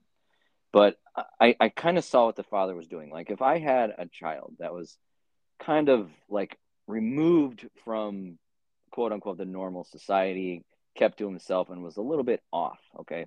But 0.71 0.97
I, 1.39 1.55
I 1.59 1.69
kind 1.69 1.97
of 1.97 2.05
saw 2.05 2.25
what 2.25 2.35
the 2.35 2.43
father 2.43 2.75
was 2.75 2.87
doing. 2.87 3.09
Like 3.09 3.31
if 3.31 3.41
I 3.41 3.57
had 3.57 3.93
a 3.97 4.07
child 4.07 4.55
that 4.59 4.73
was 4.73 4.97
kind 5.59 5.89
of 5.89 6.09
like 6.29 6.57
removed 6.87 7.67
from 7.83 8.37
quote 8.91 9.11
unquote 9.11 9.37
the 9.37 9.45
normal 9.45 9.83
society, 9.83 10.63
kept 10.95 11.19
to 11.19 11.27
himself 11.27 11.69
and 11.69 11.83
was 11.83 11.97
a 11.97 12.01
little 12.01 12.23
bit 12.23 12.41
off, 12.51 12.79
okay? 12.99 13.25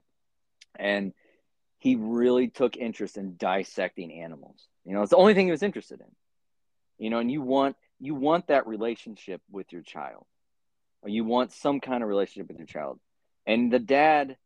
And 0.79 1.13
he 1.79 1.97
really 1.97 2.49
took 2.49 2.77
interest 2.77 3.17
in 3.17 3.37
dissecting 3.37 4.13
animals. 4.13 4.69
You 4.85 4.95
know, 4.95 5.03
it's 5.03 5.11
the 5.11 5.17
only 5.17 5.35
thing 5.35 5.47
he 5.47 5.53
was 5.53 5.63
interested 5.63 6.01
in. 6.01 6.07
You 6.99 7.11
know, 7.11 7.19
and 7.19 7.31
you 7.31 7.43
want 7.43 7.77
you 7.99 8.15
want 8.15 8.49
that 8.49 8.67
relationship 8.67 9.41
with 9.51 9.73
your 9.73 9.83
child. 9.83 10.27
Or 11.03 11.09
you 11.09 11.25
want 11.25 11.53
some 11.53 11.81
kind 11.81 12.03
of 12.03 12.09
relationship 12.09 12.49
with 12.49 12.59
your 12.59 12.67
child. 12.67 13.01
And 13.47 13.73
the 13.73 13.79
dad 13.79 14.37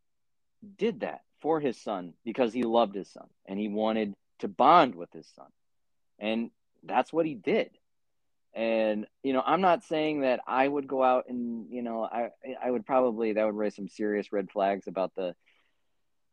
did 0.79 1.01
that 1.01 1.21
for 1.41 1.61
his 1.61 1.77
son 1.81 2.15
because 2.25 2.53
he 2.53 2.63
loved 2.63 2.95
his 2.95 3.11
son 3.11 3.27
and 3.47 3.59
he 3.59 3.69
wanted 3.69 4.15
to 4.41 4.49
bond 4.49 4.95
with 4.95 5.13
his 5.13 5.29
son. 5.37 5.47
And 6.19 6.51
that's 6.83 7.13
what 7.13 7.27
he 7.27 7.35
did. 7.35 7.71
And 8.55 9.07
you 9.23 9.35
know, 9.35 9.43
I'm 9.45 9.61
not 9.61 9.85
saying 9.85 10.23
that 10.23 10.41
I 10.47 10.67
would 10.67 10.89
go 10.89 11.03
out 11.03 11.29
and 11.29 11.71
you 11.71 11.83
know, 11.83 12.05
I 12.05 12.31
I 12.63 12.71
would 12.71 12.87
probably 12.87 13.35
that 13.35 13.45
would 13.45 13.55
raise 13.55 13.77
some 13.77 13.89
serious 13.89 14.33
red 14.33 14.51
flags 14.51 14.87
about 14.87 15.15
the 15.15 15.35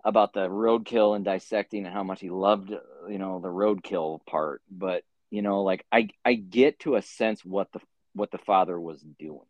about 0.06 0.34
the 0.34 0.48
roadkill 0.48 1.16
and 1.16 1.26
dissecting 1.26 1.86
and 1.86 1.94
how 1.94 2.04
much 2.04 2.22
he 2.22 2.30
loved 2.30 2.70
you 2.70 3.18
know 3.18 3.42
the 3.42 3.50
roadkill 3.50 4.26
part. 4.26 4.62
But 4.72 5.04
you 5.32 5.42
know, 5.42 5.64
like 5.64 5.86
I 5.92 6.10
I 6.24 6.36
get 6.36 6.80
to 6.80 6.96
a 6.96 7.02
sense 7.02 7.44
what 7.44 7.74
the 7.74 7.82
what 8.14 8.32
the 8.32 8.38
father 8.38 8.80
was 8.80 9.02
doing. 9.20 9.46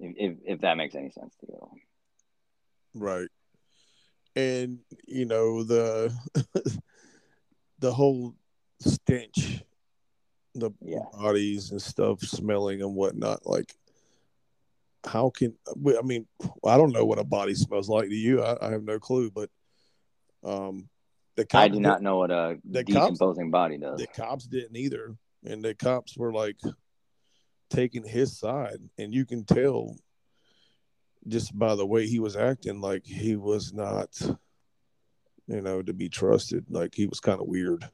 If 0.00 0.38
if 0.44 0.60
that 0.62 0.76
makes 0.76 0.94
any 0.94 1.10
sense 1.10 1.34
to 1.40 1.46
you. 1.48 1.68
Right. 2.94 3.28
And 4.36 4.78
you 5.06 5.26
know 5.26 5.62
the 5.64 6.14
the 7.78 7.92
whole 7.92 8.34
stench 8.80 9.62
the 10.54 10.70
Yeah. 10.80 11.04
bodies 11.12 11.70
and 11.70 11.80
stuff 11.80 12.20
smelling 12.20 12.82
and 12.82 12.94
whatnot. 12.94 13.46
Like, 13.46 13.72
how 15.04 15.30
can 15.30 15.54
I 15.76 16.02
mean? 16.02 16.26
I 16.64 16.76
don't 16.76 16.92
know 16.92 17.04
what 17.04 17.18
a 17.18 17.24
body 17.24 17.54
smells 17.54 17.88
like 17.88 18.08
to 18.08 18.14
you. 18.14 18.42
I, 18.42 18.68
I 18.68 18.70
have 18.72 18.82
no 18.82 18.98
clue, 18.98 19.30
but 19.30 19.50
um, 20.42 20.88
the 21.36 21.46
I 21.54 21.68
do 21.68 21.80
not 21.80 22.02
know 22.02 22.18
what 22.18 22.30
a 22.30 22.58
the 22.64 22.84
cops- 22.84 22.92
decomposing 22.92 23.50
body 23.50 23.78
does. 23.78 23.98
The 23.98 24.06
cops 24.08 24.46
didn't 24.46 24.76
either, 24.76 25.16
and 25.44 25.64
the 25.64 25.74
cops 25.74 26.16
were 26.16 26.32
like 26.32 26.56
taking 27.70 28.04
his 28.04 28.38
side, 28.38 28.78
and 28.98 29.14
you 29.14 29.24
can 29.24 29.44
tell 29.44 29.96
just 31.26 31.56
by 31.58 31.74
the 31.74 31.86
way 31.86 32.06
he 32.06 32.18
was 32.18 32.36
acting, 32.36 32.80
like 32.80 33.04
he 33.06 33.36
was 33.36 33.72
not, 33.72 34.08
you 35.46 35.60
know, 35.60 35.82
to 35.82 35.92
be 35.92 36.08
trusted. 36.08 36.66
Like 36.68 36.94
he 36.94 37.06
was 37.06 37.20
kind 37.20 37.40
of 37.40 37.46
weird. 37.46 37.88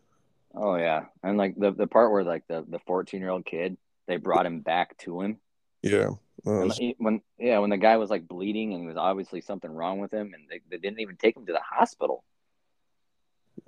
Oh 0.54 0.76
yeah, 0.76 1.06
and 1.22 1.36
like 1.36 1.54
the 1.56 1.72
the 1.72 1.86
part 1.86 2.10
where 2.10 2.24
like 2.24 2.46
the 2.48 2.64
the 2.68 2.78
14 2.80 3.20
year 3.20 3.30
old 3.30 3.44
kid 3.44 3.76
they 4.06 4.16
brought 4.16 4.46
him 4.46 4.60
back 4.60 4.96
to 4.98 5.20
him. 5.20 5.38
Yeah. 5.82 6.10
Uh, 6.46 6.60
And 6.62 6.94
when 6.98 7.20
yeah, 7.38 7.58
when 7.58 7.70
the 7.70 7.76
guy 7.76 7.96
was 7.96 8.08
like 8.10 8.28
bleeding 8.28 8.72
and 8.72 8.82
there 8.82 8.88
was 8.88 8.96
obviously 8.96 9.40
something 9.40 9.70
wrong 9.70 9.98
with 9.98 10.12
him, 10.14 10.32
and 10.32 10.44
they, 10.48 10.60
they 10.70 10.78
didn't 10.78 11.00
even 11.00 11.16
take 11.16 11.36
him 11.36 11.46
to 11.46 11.52
the 11.52 11.60
hospital. 11.60 12.24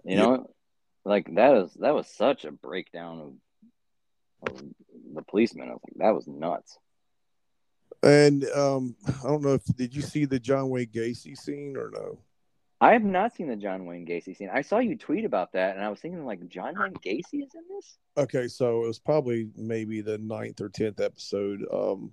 You 0.04 0.16
Yeah. 0.16 0.22
know, 0.22 0.50
like 1.04 1.34
that 1.34 1.56
is 1.56 1.74
that 1.74 1.94
was 1.94 2.06
such 2.06 2.44
a 2.44 2.52
breakdown 2.52 3.38
of, 4.44 4.54
of 4.54 4.62
the 5.18 5.24
policeman. 5.24 5.68
I 5.68 5.72
was 5.72 5.80
like, 5.84 5.98
that 5.98 6.14
was 6.14 6.26
nuts. 6.26 6.78
And 8.02 8.44
um, 8.50 8.96
I 9.06 9.28
don't 9.28 9.42
know 9.42 9.54
if 9.54 9.64
did 9.76 9.94
you 9.94 10.02
see 10.02 10.24
the 10.24 10.38
John 10.38 10.70
Wayne 10.70 10.86
Gacy 10.86 11.36
scene 11.36 11.76
or 11.76 11.90
no? 11.92 12.18
I 12.80 12.92
have 12.92 13.02
not 13.02 13.34
seen 13.34 13.48
the 13.48 13.56
John 13.56 13.86
Wayne 13.86 14.06
Gacy 14.06 14.36
scene. 14.36 14.50
I 14.52 14.62
saw 14.62 14.78
you 14.78 14.96
tweet 14.96 15.24
about 15.24 15.52
that, 15.52 15.74
and 15.74 15.84
I 15.84 15.88
was 15.88 15.98
thinking 15.98 16.24
like 16.24 16.46
John 16.48 16.78
Wayne 16.78 16.94
Gacy 16.94 17.42
is 17.42 17.50
in 17.54 17.62
this. 17.74 17.98
Okay, 18.16 18.46
so 18.46 18.84
it 18.84 18.86
was 18.86 19.00
probably 19.00 19.48
maybe 19.56 20.00
the 20.00 20.18
ninth 20.18 20.60
or 20.60 20.68
tenth 20.68 21.00
episode. 21.00 21.66
Um, 21.72 22.12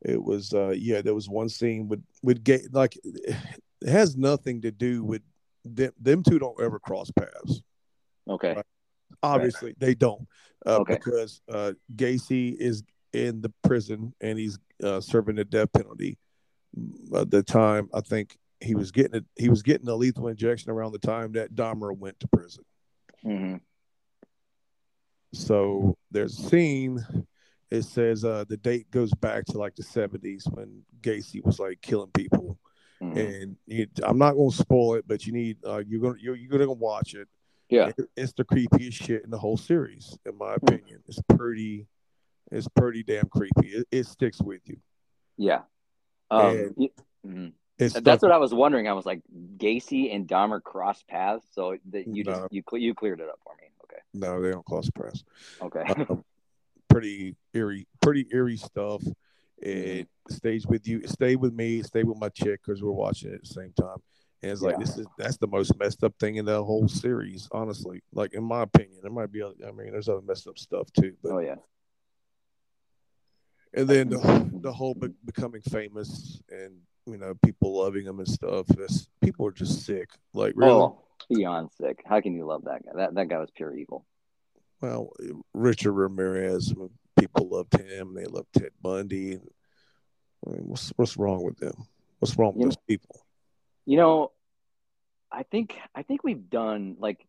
it 0.00 0.22
was 0.22 0.54
uh, 0.54 0.70
yeah, 0.70 1.02
there 1.02 1.14
was 1.14 1.28
one 1.28 1.50
scene 1.50 1.88
with 1.88 2.02
with 2.22 2.42
gay 2.42 2.60
like 2.72 2.98
it 3.04 3.36
has 3.86 4.16
nothing 4.16 4.62
to 4.62 4.70
do 4.70 5.04
with 5.04 5.22
them. 5.64 5.92
Them 6.00 6.22
two 6.22 6.38
don't 6.38 6.60
ever 6.60 6.78
cross 6.78 7.10
paths. 7.10 7.60
Okay, 8.28 8.54
Right. 8.54 8.64
Obviously, 9.22 9.74
they 9.78 9.94
don't 9.94 10.26
uh, 10.66 10.80
Okay. 10.80 10.94
because 10.94 11.40
uh, 11.48 11.72
Gacy 11.94 12.56
is 12.58 12.82
in 13.12 13.40
the 13.40 13.52
prison 13.62 14.14
and 14.20 14.38
he's 14.38 14.58
uh, 14.82 15.00
serving 15.00 15.36
the 15.36 15.44
death 15.44 15.72
penalty. 15.72 16.18
At 17.14 17.30
the 17.30 17.42
time, 17.42 17.88
I 17.94 18.00
think 18.00 18.36
he 18.60 18.74
was 18.74 18.90
getting 18.90 19.14
it. 19.14 19.24
He 19.36 19.48
was 19.48 19.62
getting 19.62 19.88
a 19.88 19.94
lethal 19.94 20.28
injection 20.28 20.70
around 20.70 20.92
the 20.92 20.98
time 20.98 21.32
that 21.32 21.54
Dahmer 21.54 21.96
went 21.96 22.20
to 22.20 22.28
prison. 22.28 22.64
hmm 23.22 23.56
So 25.32 25.96
there's 26.10 26.38
a 26.38 26.42
scene. 26.48 27.04
It 27.70 27.82
says 27.82 28.24
uh, 28.24 28.44
the 28.48 28.56
date 28.56 28.90
goes 28.90 29.12
back 29.14 29.44
to 29.46 29.58
like 29.58 29.74
the 29.74 29.82
70s 29.82 30.44
when 30.54 30.82
Gacy 31.00 31.44
was 31.44 31.58
like 31.58 31.80
killing 31.80 32.10
people. 32.14 32.58
hmm 33.00 33.18
And 33.18 33.56
you, 33.66 33.86
I'm 34.02 34.18
not 34.18 34.34
going 34.34 34.50
to 34.50 34.56
spoil 34.56 34.94
it, 34.94 35.08
but 35.08 35.26
you 35.26 35.32
need 35.32 35.58
uh, 35.66 35.82
you're 35.86 36.00
going 36.00 36.16
to 36.16 36.22
you're, 36.22 36.36
you're 36.36 36.50
going 36.50 36.62
to 36.66 36.72
watch 36.72 37.14
it. 37.14 37.28
Yeah, 37.68 37.90
It- 37.96 38.10
it's 38.16 38.32
the 38.32 38.44
creepiest 38.44 38.92
shit 38.94 39.24
in 39.24 39.30
the 39.30 39.38
whole 39.38 39.56
series, 39.56 40.16
in 40.26 40.36
my 40.38 40.54
opinion. 40.54 41.02
It's 41.06 41.20
pretty, 41.36 41.86
it's 42.50 42.68
pretty 42.68 43.02
damn 43.02 43.28
creepy. 43.28 43.68
It, 43.68 43.86
it 43.90 44.06
sticks 44.06 44.40
with 44.40 44.62
you. 44.68 44.78
yeah. 45.36 45.62
Um, 46.30 46.56
And- 46.56 46.90
mhm. 47.26 47.52
It's 47.78 47.92
That's 48.00 48.22
what 48.22 48.32
I 48.32 48.38
was 48.38 48.54
wondering. 48.54 48.88
I 48.88 48.94
was 48.94 49.04
like, 49.04 49.20
Gacy 49.58 50.14
and 50.14 50.26
Dahmer 50.26 50.62
cross 50.62 51.02
paths, 51.02 51.46
so 51.52 51.76
that 51.90 52.06
you 52.08 52.24
just 52.24 52.40
No. 52.40 52.48
you 52.50 52.62
cle- 52.62 52.78
you 52.78 52.94
cleared 52.94 53.20
it 53.20 53.28
up 53.28 53.38
for 53.44 53.54
me. 53.60 53.68
Okay, 53.84 54.00
no, 54.14 54.40
they 54.40 54.50
don't 54.50 54.64
cross 54.64 54.88
paths. 54.88 55.22
okay, 55.60 55.82
Um, 56.08 56.24
pretty 56.88 57.36
eerie, 57.52 57.86
pretty 58.00 58.26
eerie 58.32 58.56
stuff. 58.56 59.02
Mm-hmm. 59.02 59.68
It 59.68 60.08
stays 60.30 60.66
with 60.66 60.88
you. 60.88 61.00
It 61.00 61.10
stayed 61.10 61.36
with 61.36 61.52
me. 61.52 61.80
It 61.80 61.86
stayed 61.86 62.06
with 62.06 62.16
my 62.18 62.30
chick 62.30 62.62
because 62.64 62.82
we're 62.82 62.92
watching 62.92 63.30
it 63.32 63.34
at 63.34 63.40
the 63.42 63.46
same 63.46 63.72
time. 63.74 63.98
And 64.42 64.52
it's 64.52 64.60
like 64.60 64.78
this 64.78 64.98
is 64.98 65.06
that's 65.18 65.38
the 65.38 65.46
most 65.46 65.76
messed 65.78 66.04
up 66.04 66.14
thing 66.20 66.36
in 66.36 66.44
the 66.44 66.62
whole 66.62 66.88
series, 66.88 67.48
honestly. 67.52 68.02
Like 68.12 68.34
in 68.34 68.44
my 68.44 68.62
opinion, 68.62 68.98
there 69.02 69.10
might 69.10 69.32
be. 69.32 69.42
Other, 69.42 69.54
I 69.66 69.72
mean, 69.72 69.92
there's 69.92 70.08
other 70.08 70.20
messed 70.20 70.46
up 70.46 70.58
stuff 70.58 70.92
too, 70.92 71.14
but 71.22 71.32
oh 71.32 71.38
yeah, 71.38 71.56
and 73.74 73.88
then 73.88 74.10
the, 74.10 74.50
the 74.60 74.72
whole 74.72 74.94
be- 74.94 75.08
becoming 75.24 75.62
famous 75.62 76.40
and 76.50 76.76
you 77.06 77.16
know 77.16 77.34
people 77.44 77.78
loving 77.78 78.06
him 78.06 78.18
and 78.18 78.28
stuff. 78.28 78.66
It's, 78.78 79.08
people 79.22 79.46
are 79.46 79.52
just 79.52 79.84
sick. 79.84 80.10
Like 80.34 80.52
really, 80.56 80.72
oh 80.72 81.02
beyond 81.30 81.70
sick. 81.80 82.02
How 82.06 82.20
can 82.20 82.34
you 82.34 82.46
love 82.46 82.64
that 82.64 82.84
guy? 82.84 82.92
That 82.96 83.14
that 83.14 83.28
guy 83.28 83.38
was 83.38 83.50
pure 83.54 83.74
evil. 83.74 84.06
well, 84.80 85.12
Richard 85.54 85.92
Ramirez. 85.92 86.74
People 87.18 87.48
loved 87.48 87.74
him. 87.80 88.14
They 88.14 88.26
loved 88.26 88.52
Ted 88.52 88.70
Bundy. 88.82 89.38
I 90.46 90.50
mean, 90.50 90.62
what's 90.66 90.92
what's 90.96 91.16
wrong 91.16 91.42
with 91.42 91.56
them? 91.58 91.74
What's 92.18 92.36
wrong 92.36 92.54
with 92.54 92.60
You 92.60 92.66
those 92.66 92.76
people? 92.88 93.25
You 93.86 93.96
know, 93.96 94.32
I 95.30 95.44
think 95.44 95.76
I 95.94 96.02
think 96.02 96.24
we've 96.24 96.50
done 96.50 96.96
like 96.98 97.26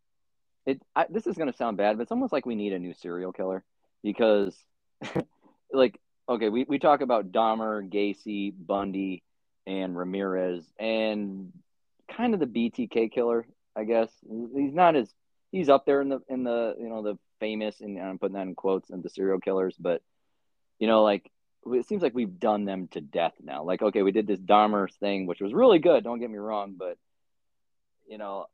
it. 0.65 0.81
I, 0.95 1.05
this 1.09 1.27
is 1.27 1.37
gonna 1.37 1.53
sound 1.53 1.77
bad, 1.77 1.97
but 1.97 2.03
it's 2.03 2.11
almost 2.11 2.33
like 2.33 2.45
we 2.45 2.55
need 2.55 2.73
a 2.73 2.79
new 2.79 2.93
serial 2.93 3.31
killer 3.31 3.63
because, 4.03 4.55
like, 5.71 5.99
okay, 6.27 6.49
we 6.49 6.65
we 6.67 6.79
talk 6.79 7.01
about 7.01 7.31
Dahmer, 7.31 7.87
Gacy, 7.89 8.53
Bundy, 8.57 9.23
and 9.65 9.97
Ramirez, 9.97 10.65
and 10.79 11.51
kind 12.11 12.33
of 12.33 12.39
the 12.39 12.47
BTK 12.47 13.11
killer. 13.11 13.45
I 13.75 13.83
guess 13.83 14.09
he's 14.21 14.73
not 14.73 14.95
as 14.95 15.13
he's 15.51 15.69
up 15.69 15.85
there 15.85 16.01
in 16.01 16.09
the 16.09 16.21
in 16.27 16.43
the 16.43 16.75
you 16.79 16.89
know 16.89 17.03
the 17.03 17.17
famous 17.39 17.81
and 17.81 17.99
I'm 17.99 18.17
putting 18.17 18.35
that 18.35 18.47
in 18.47 18.55
quotes 18.55 18.89
and 18.89 19.03
the 19.03 19.09
serial 19.09 19.39
killers, 19.39 19.75
but 19.79 20.01
you 20.79 20.87
know 20.87 21.03
like 21.03 21.29
it 21.73 21.87
seems 21.87 22.01
like 22.01 22.13
we've 22.13 22.39
done 22.39 22.65
them 22.65 22.87
to 22.89 23.01
death 23.01 23.33
now. 23.43 23.63
Like, 23.63 23.81
okay, 23.81 24.03
we 24.03 24.11
did 24.11 24.27
this 24.27 24.39
Dahmer 24.39 24.91
thing, 24.99 25.25
which 25.25 25.41
was 25.41 25.53
really 25.53 25.79
good. 25.79 26.03
Don't 26.03 26.19
get 26.19 26.29
me 26.29 26.37
wrong, 26.37 26.75
but 26.77 26.97
you 28.07 28.17
know, 28.17 28.45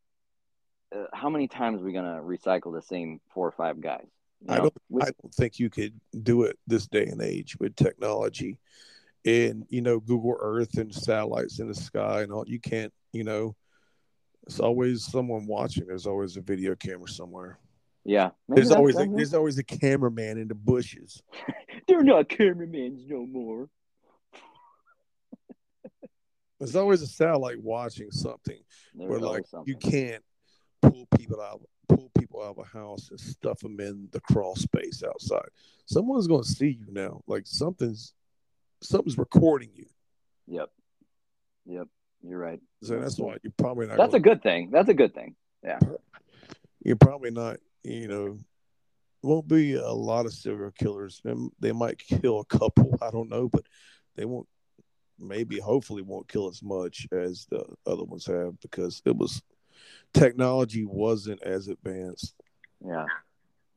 uh, 0.96 1.06
how 1.14 1.30
many 1.30 1.48
times 1.48 1.82
are 1.82 1.86
we 1.86 1.94
gonna 1.94 2.22
recycle 2.22 2.74
the 2.74 2.82
same 2.82 3.20
four 3.34 3.48
or 3.48 3.52
five 3.52 3.82
guys? 3.82 4.08
You 4.42 4.54
I 4.54 4.58
don't. 4.58 4.74
I 5.02 5.06
don't 5.06 5.34
think 5.34 5.60
you 5.60 5.70
could 5.70 6.00
do 6.22 6.44
it 6.44 6.58
this 6.68 6.88
day 6.88 7.06
and 7.06 7.22
age 7.22 7.58
with 7.60 7.76
technology, 7.76 8.60
and 9.26 9.66
you 9.70 9.82
know 9.82 10.00
Google 10.00 10.36
Earth 10.40 10.78
and 10.78 10.94
satellites 10.94 11.60
in 11.60 11.68
the 11.68 11.76
sky 11.76 12.22
and 12.22 12.32
all. 12.32 12.46
You 12.48 12.60
can't. 12.60 12.94
You 13.12 13.24
know, 13.24 13.56
it's 14.46 14.60
always 14.60 15.06
someone 15.06 15.48
watching. 15.48 15.88
There's 15.88 16.08
always 16.08 16.36
a 16.36 16.42
video 16.42 16.76
camera 16.76 17.08
somewhere. 17.08 17.58
Yeah, 18.06 18.32
maybe 18.48 18.62
There's 18.62 18.72
always 18.72 18.98
a, 18.98 19.06
there's 19.06 19.34
always 19.34 19.58
a 19.58 19.64
cameraman 19.64 20.38
in 20.38 20.48
the 20.48 20.56
bushes. 20.56 21.22
they're 21.88 22.04
not 22.04 22.30
cameramans 22.30 23.04
no 23.08 23.26
more. 23.26 23.70
There's 26.60 26.76
always 26.76 27.02
a 27.02 27.08
satellite 27.08 27.62
watching 27.62 28.10
something 28.12 28.60
where 28.94 29.20
like 29.20 29.46
something. 29.48 29.68
you 29.68 29.76
can't 29.78 30.24
pull 30.82 31.08
people 31.18 31.42
out 31.42 31.62
pull 31.90 32.10
people 32.18 32.42
out 32.42 32.58
of 32.58 32.60
a 32.60 32.78
house 32.78 33.10
and 33.10 33.20
stuff 33.20 33.60
them 33.60 33.80
in 33.80 34.08
the 34.12 34.20
crawl 34.22 34.56
space 34.56 35.04
outside. 35.04 35.50
Someone's 35.86 36.28
going 36.28 36.44
to 36.44 36.48
see 36.48 36.70
you 36.70 36.88
now. 36.90 37.22
Like 37.28 37.44
something's 37.46 38.14
something's 38.82 39.18
recording 39.18 39.70
you. 39.76 39.86
Yep. 40.48 40.70
Yep. 41.66 41.88
You're 42.22 42.40
right. 42.40 42.60
So 42.82 43.00
that's 43.00 43.20
why 43.20 43.38
you're 43.44 43.54
probably 43.58 43.88
not. 43.88 43.98
That's 43.98 44.14
a 44.14 44.20
gonna, 44.20 44.36
good 44.36 44.44
thing. 44.44 44.70
That's 44.72 44.90
a 44.90 44.94
good 44.94 45.14
thing. 45.14 45.36
Yeah. 45.64 45.80
You're 46.84 46.96
probably 46.96 47.32
not. 47.32 47.58
You 47.84 48.08
know, 48.08 48.38
won't 49.22 49.48
be 49.48 49.74
a 49.74 49.92
lot 49.92 50.26
of 50.26 50.34
serial 50.34 50.72
killers. 50.72 51.22
They 51.60 51.72
might 51.72 51.98
kill 51.98 52.40
a 52.40 52.46
couple. 52.46 52.98
I 53.02 53.10
don't 53.12 53.30
know, 53.30 53.50
but 53.50 53.66
they 54.16 54.26
won't. 54.26 54.48
Maybe, 55.20 55.60
hopefully, 55.60 56.02
won't 56.02 56.28
kill 56.28 56.50
as 56.50 56.62
much 56.64 57.08
as 57.12 57.46
the 57.50 57.64
other 57.86 58.04
ones 58.04 58.26
have 58.26 58.60
because 58.62 59.02
it 59.06 59.16
was 59.16 59.42
technology 60.14 60.86
wasn't 60.86 61.42
as 61.44 61.68
advanced. 61.68 62.36
Yeah. 62.86 63.06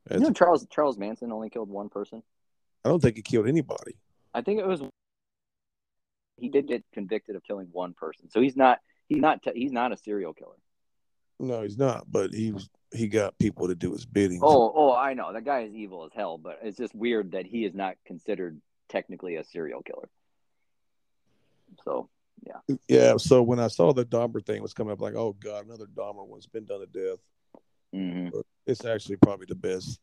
As 0.09 0.21
You 0.21 0.29
know, 0.29 0.33
Charles 0.33 0.67
Charles 0.71 0.99
Manson 0.99 1.33
only 1.33 1.51
killed 1.51 1.69
one 1.69 1.89
person. 1.89 2.23
I 2.85 2.89
don't 2.89 3.01
think 3.01 3.17
he 3.17 3.23
killed 3.23 3.49
anybody. 3.49 3.97
I 4.35 4.43
think 4.43 4.61
it 4.61 4.67
was. 4.67 4.83
He 6.37 6.49
did 6.49 6.69
get 6.69 6.85
convicted 6.93 7.37
of 7.37 7.43
killing 7.45 7.69
one 7.73 7.95
person, 7.95 8.31
so 8.31 8.41
he's 8.41 8.57
not. 8.57 8.81
He's 9.09 9.19
not. 9.19 9.41
He's 9.55 9.73
not 9.73 9.93
a 9.93 9.97
serial 9.97 10.33
killer. 10.33 10.57
No, 11.39 11.62
he's 11.62 11.78
not. 11.78 12.11
But 12.11 12.32
he 12.32 12.53
was. 12.53 12.68
He 12.93 13.09
got 13.09 13.37
people 13.39 13.66
to 13.66 13.74
do 13.74 13.93
his 13.93 14.07
bidding. 14.07 14.41
Oh, 14.43 14.72
oh, 14.74 14.95
I 14.95 15.14
know 15.14 15.32
that 15.32 15.45
guy 15.45 15.62
is 15.62 15.74
evil 15.74 16.05
as 16.05 16.12
hell, 16.14 16.39
but 16.39 16.61
it's 16.62 16.78
just 16.78 16.95
weird 16.95 17.32
that 17.32 17.45
he 17.45 17.64
is 17.64 17.74
not 17.74 17.97
considered 18.07 18.61
technically 18.89 19.37
a 19.37 19.45
serial 19.45 19.82
killer. 19.82 20.09
So 21.84 22.09
yeah. 22.45 22.76
Yeah. 22.89 23.16
So 23.16 23.43
when 23.43 23.59
I 23.59 23.68
saw 23.68 23.93
the 23.93 24.05
Dahmer 24.05 24.45
thing 24.45 24.62
was 24.62 24.72
coming 24.72 24.93
up, 24.93 25.01
like, 25.01 25.14
oh 25.14 25.32
god, 25.39 25.66
another 25.66 25.87
Dahmer 25.87 26.26
one's 26.26 26.47
been 26.47 26.64
done 26.64 26.80
to 26.80 26.87
death. 26.87 27.18
mhm. 27.95 28.30
It's 28.66 28.84
actually 28.84 29.16
probably 29.16 29.47
the 29.47 29.55
best 29.55 30.01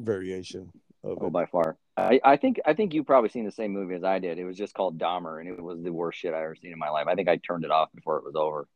variation 0.00 0.70
of 1.04 1.18
oh, 1.20 1.26
it. 1.26 1.32
by 1.32 1.46
far, 1.46 1.76
I, 1.96 2.20
I 2.24 2.36
think 2.36 2.60
I 2.64 2.74
think 2.74 2.94
you've 2.94 3.06
probably 3.06 3.30
seen 3.30 3.44
the 3.44 3.52
same 3.52 3.72
movie 3.72 3.94
as 3.94 4.04
I 4.04 4.18
did. 4.18 4.38
It 4.38 4.44
was 4.44 4.56
just 4.56 4.74
called 4.74 4.98
Dahmer, 4.98 5.40
and 5.40 5.48
it 5.48 5.62
was 5.62 5.82
the 5.82 5.92
worst 5.92 6.18
shit 6.18 6.34
I 6.34 6.42
ever 6.42 6.54
seen 6.54 6.72
in 6.72 6.78
my 6.78 6.90
life. 6.90 7.06
I 7.08 7.14
think 7.14 7.28
I 7.28 7.36
turned 7.36 7.64
it 7.64 7.70
off 7.70 7.90
before 7.94 8.18
it 8.18 8.24
was 8.24 8.34
over. 8.36 8.66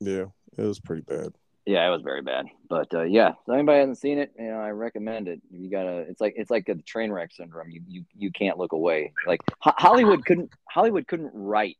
Yeah, 0.00 0.26
it 0.56 0.62
was 0.62 0.80
pretty 0.80 1.02
bad. 1.02 1.32
Yeah, 1.66 1.86
it 1.86 1.90
was 1.90 2.02
very 2.02 2.20
bad. 2.20 2.46
But 2.68 2.92
uh, 2.92 3.04
yeah, 3.04 3.30
if 3.30 3.52
anybody 3.52 3.78
hasn't 3.78 3.98
seen 3.98 4.18
it, 4.18 4.32
you 4.38 4.48
know, 4.48 4.58
I 4.58 4.70
recommend 4.70 5.28
it. 5.28 5.40
You 5.50 5.70
gotta. 5.70 6.00
It's 6.00 6.20
like 6.20 6.34
it's 6.36 6.50
like 6.50 6.68
a 6.68 6.74
train 6.74 7.10
wreck 7.10 7.32
syndrome. 7.32 7.70
You 7.70 7.80
you 7.86 8.04
you 8.14 8.30
can't 8.30 8.58
look 8.58 8.72
away. 8.72 9.12
Like 9.26 9.40
Ho- 9.60 9.72
Hollywood 9.76 10.24
couldn't 10.26 10.50
Hollywood 10.68 11.06
couldn't 11.06 11.30
write 11.32 11.78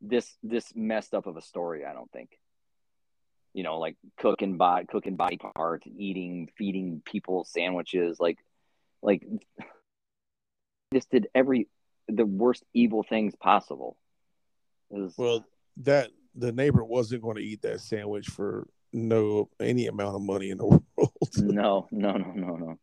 this 0.00 0.34
this 0.42 0.72
messed 0.74 1.12
up 1.12 1.26
of 1.26 1.36
a 1.36 1.42
story. 1.42 1.84
I 1.84 1.92
don't 1.92 2.10
think. 2.10 2.30
You 3.52 3.64
know, 3.64 3.78
like 3.78 3.96
cooking 4.18 4.56
body 4.56 4.86
cooking 4.86 5.16
body 5.16 5.36
parts, 5.36 5.86
eating, 5.86 6.48
feeding 6.56 7.02
people 7.04 7.44
sandwiches, 7.44 8.18
like 8.18 8.38
like 9.02 9.26
just 10.94 11.10
did 11.10 11.28
every 11.34 11.68
the 12.08 12.24
worst 12.24 12.64
evil 12.72 13.02
things 13.02 13.34
possible. 13.36 13.96
Was, 14.88 15.14
Well, 15.18 15.44
that 15.78 16.10
the 16.38 16.52
neighbor 16.52 16.84
wasn't 16.84 17.22
going 17.22 17.36
to 17.36 17.42
eat 17.42 17.62
that 17.62 17.80
sandwich 17.80 18.26
for 18.28 18.66
no 18.92 19.50
any 19.60 19.86
amount 19.86 20.16
of 20.16 20.22
money 20.22 20.50
in 20.50 20.58
the 20.58 20.66
world. 20.66 20.82
no, 21.36 21.86
no, 21.90 22.12
no, 22.12 22.32
no, 22.32 22.56
no. 22.56 22.78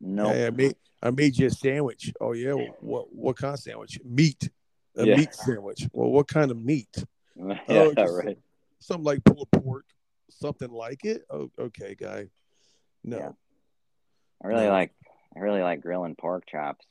No. 0.00 0.28
Hey, 0.30 0.46
I 0.46 0.50
made 0.50 0.76
I 1.02 1.10
made 1.10 1.36
you 1.36 1.46
a 1.46 1.50
sandwich. 1.50 2.12
Oh 2.20 2.32
yeah, 2.32 2.52
what 2.80 3.12
what 3.14 3.36
kind 3.36 3.54
of 3.54 3.60
sandwich? 3.60 3.98
Meat. 4.04 4.50
A 4.96 5.04
Yeah. 5.06 5.16
meat 5.16 5.34
sandwich. 5.34 5.88
Well, 5.92 6.10
what 6.10 6.28
kind 6.28 6.50
of 6.50 6.62
meat? 6.62 7.04
yeah, 7.36 7.54
Oh, 7.68 7.92
right. 7.94 8.38
Something 8.78 9.04
like 9.04 9.24
pulled 9.24 9.50
pork, 9.50 9.84
something 10.30 10.70
like 10.70 11.04
it. 11.04 11.22
Oh, 11.30 11.50
okay, 11.58 11.94
guy. 11.98 12.28
No. 13.04 13.16
Yeah. 13.18 13.32
I 14.44 14.46
really 14.48 14.66
No. 14.66 14.72
like 14.72 14.92
I 15.34 15.40
really 15.40 15.62
like 15.62 15.80
grilling 15.80 16.14
pork 16.14 16.44
chops. 16.46 16.84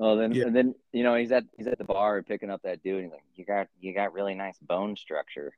Well 0.00 0.16
then 0.16 0.32
Yeah. 0.32 0.44
and 0.44 0.56
then 0.56 0.74
you 0.92 1.02
know 1.02 1.14
he's 1.14 1.30
at 1.30 1.44
he's 1.58 1.66
at 1.66 1.76
the 1.76 1.84
bar 1.84 2.22
picking 2.22 2.48
up 2.48 2.62
that 2.62 2.82
dude 2.82 2.94
and 2.96 3.04
he's 3.04 3.12
like, 3.12 3.22
You 3.34 3.44
got 3.44 3.66
you 3.80 3.92
got 3.94 4.14
really 4.14 4.34
nice 4.34 4.56
bone 4.58 4.96
structure. 4.96 5.52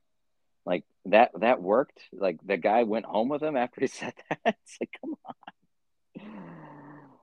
Like 0.65 0.83
that 1.05 1.31
that 1.39 1.61
worked. 1.61 2.01
Like 2.11 2.39
the 2.45 2.57
guy 2.57 2.83
went 2.83 3.05
home 3.05 3.29
with 3.29 3.41
him 3.41 3.55
after 3.55 3.79
he 3.79 3.87
said 3.99 4.13
that. 4.29 4.57
It's 4.61 4.77
like 4.81 4.93
come 4.99 5.15
on. 5.25 5.33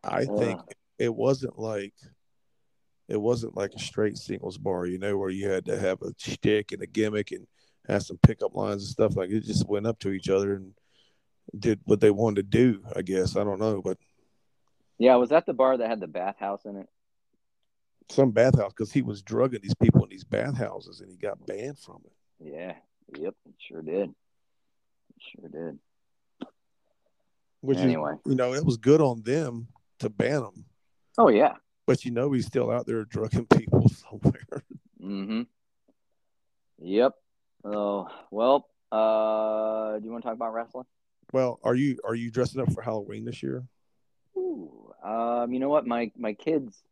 I 0.02 0.24
Ugh. 0.24 0.38
think 0.38 0.60
it 0.98 1.14
wasn't 1.14 1.58
like 1.58 1.92
it 3.06 3.20
wasn't 3.20 3.54
like 3.54 3.74
a 3.74 3.78
straight 3.78 4.16
singles 4.16 4.56
bar, 4.56 4.86
you 4.86 4.98
know, 4.98 5.18
where 5.18 5.28
you 5.28 5.46
had 5.46 5.66
to 5.66 5.78
have 5.78 6.00
a 6.00 6.14
shtick 6.16 6.72
and 6.72 6.80
a 6.80 6.86
gimmick 6.86 7.32
and 7.32 7.46
have 7.86 8.02
some 8.02 8.16
pickup 8.22 8.56
lines 8.56 8.82
and 8.84 8.90
stuff. 8.92 9.14
Like 9.14 9.28
it 9.28 9.40
just 9.40 9.68
went 9.68 9.86
up 9.86 9.98
to 9.98 10.10
each 10.10 10.30
other 10.30 10.54
and 10.54 10.72
did 11.58 11.80
what 11.84 12.00
they 12.00 12.10
wanted 12.10 12.50
to 12.50 12.58
do. 12.58 12.82
I 12.96 13.02
guess 13.02 13.36
I 13.36 13.44
don't 13.44 13.60
know, 13.60 13.82
but 13.82 13.98
Yeah, 14.96 15.16
was 15.16 15.28
that 15.28 15.44
the 15.44 15.52
bar 15.52 15.76
that 15.76 15.90
had 15.90 16.00
the 16.00 16.06
bathhouse 16.06 16.64
in 16.64 16.76
it? 16.76 16.88
Some 18.10 18.30
bathhouse 18.30 18.72
because 18.72 18.92
he 18.92 19.02
was 19.02 19.22
drugging 19.22 19.60
these 19.62 19.74
people 19.74 20.02
in 20.04 20.10
these 20.10 20.24
bathhouses 20.24 21.00
and 21.00 21.10
he 21.10 21.16
got 21.16 21.44
banned 21.46 21.78
from 21.78 22.00
it. 22.04 22.12
Yeah. 22.52 22.74
Yep, 23.18 23.34
sure 23.58 23.82
did. 23.82 24.10
Sure 25.18 25.48
did. 25.48 25.78
Which 27.60 27.78
Anyway. 27.78 28.12
is, 28.14 28.18
you 28.30 28.34
know, 28.36 28.54
it 28.54 28.64
was 28.64 28.76
good 28.78 29.00
on 29.00 29.22
them 29.22 29.68
to 29.98 30.08
ban 30.08 30.42
him, 30.42 30.64
Oh 31.18 31.28
yeah. 31.28 31.54
but 31.86 32.04
you 32.04 32.10
know, 32.10 32.32
he's 32.32 32.46
still 32.46 32.70
out 32.70 32.86
there 32.86 33.04
drugging 33.04 33.46
people 33.56 33.86
somewhere. 33.88 34.64
Mm-hmm. 35.02 35.42
Yep. 36.82 37.12
Oh 37.64 38.08
well. 38.30 38.66
Uh, 38.90 39.98
do 39.98 40.04
you 40.04 40.10
want 40.10 40.22
to 40.24 40.28
talk 40.28 40.34
about 40.34 40.52
wrestling? 40.54 40.86
well, 41.32 41.60
are 41.62 41.74
you 41.74 41.98
are 42.04 42.14
you 42.14 42.30
dressing 42.30 42.60
up 42.60 42.72
for 42.72 42.80
Halloween 42.82 43.24
this 43.24 43.42
year? 43.42 43.62
Ooh. 44.36 44.92
Um. 45.04 45.52
You 45.52 45.60
know 45.60 45.68
what? 45.68 45.86
My 45.86 46.10
my 46.16 46.32
kids, 46.32 46.82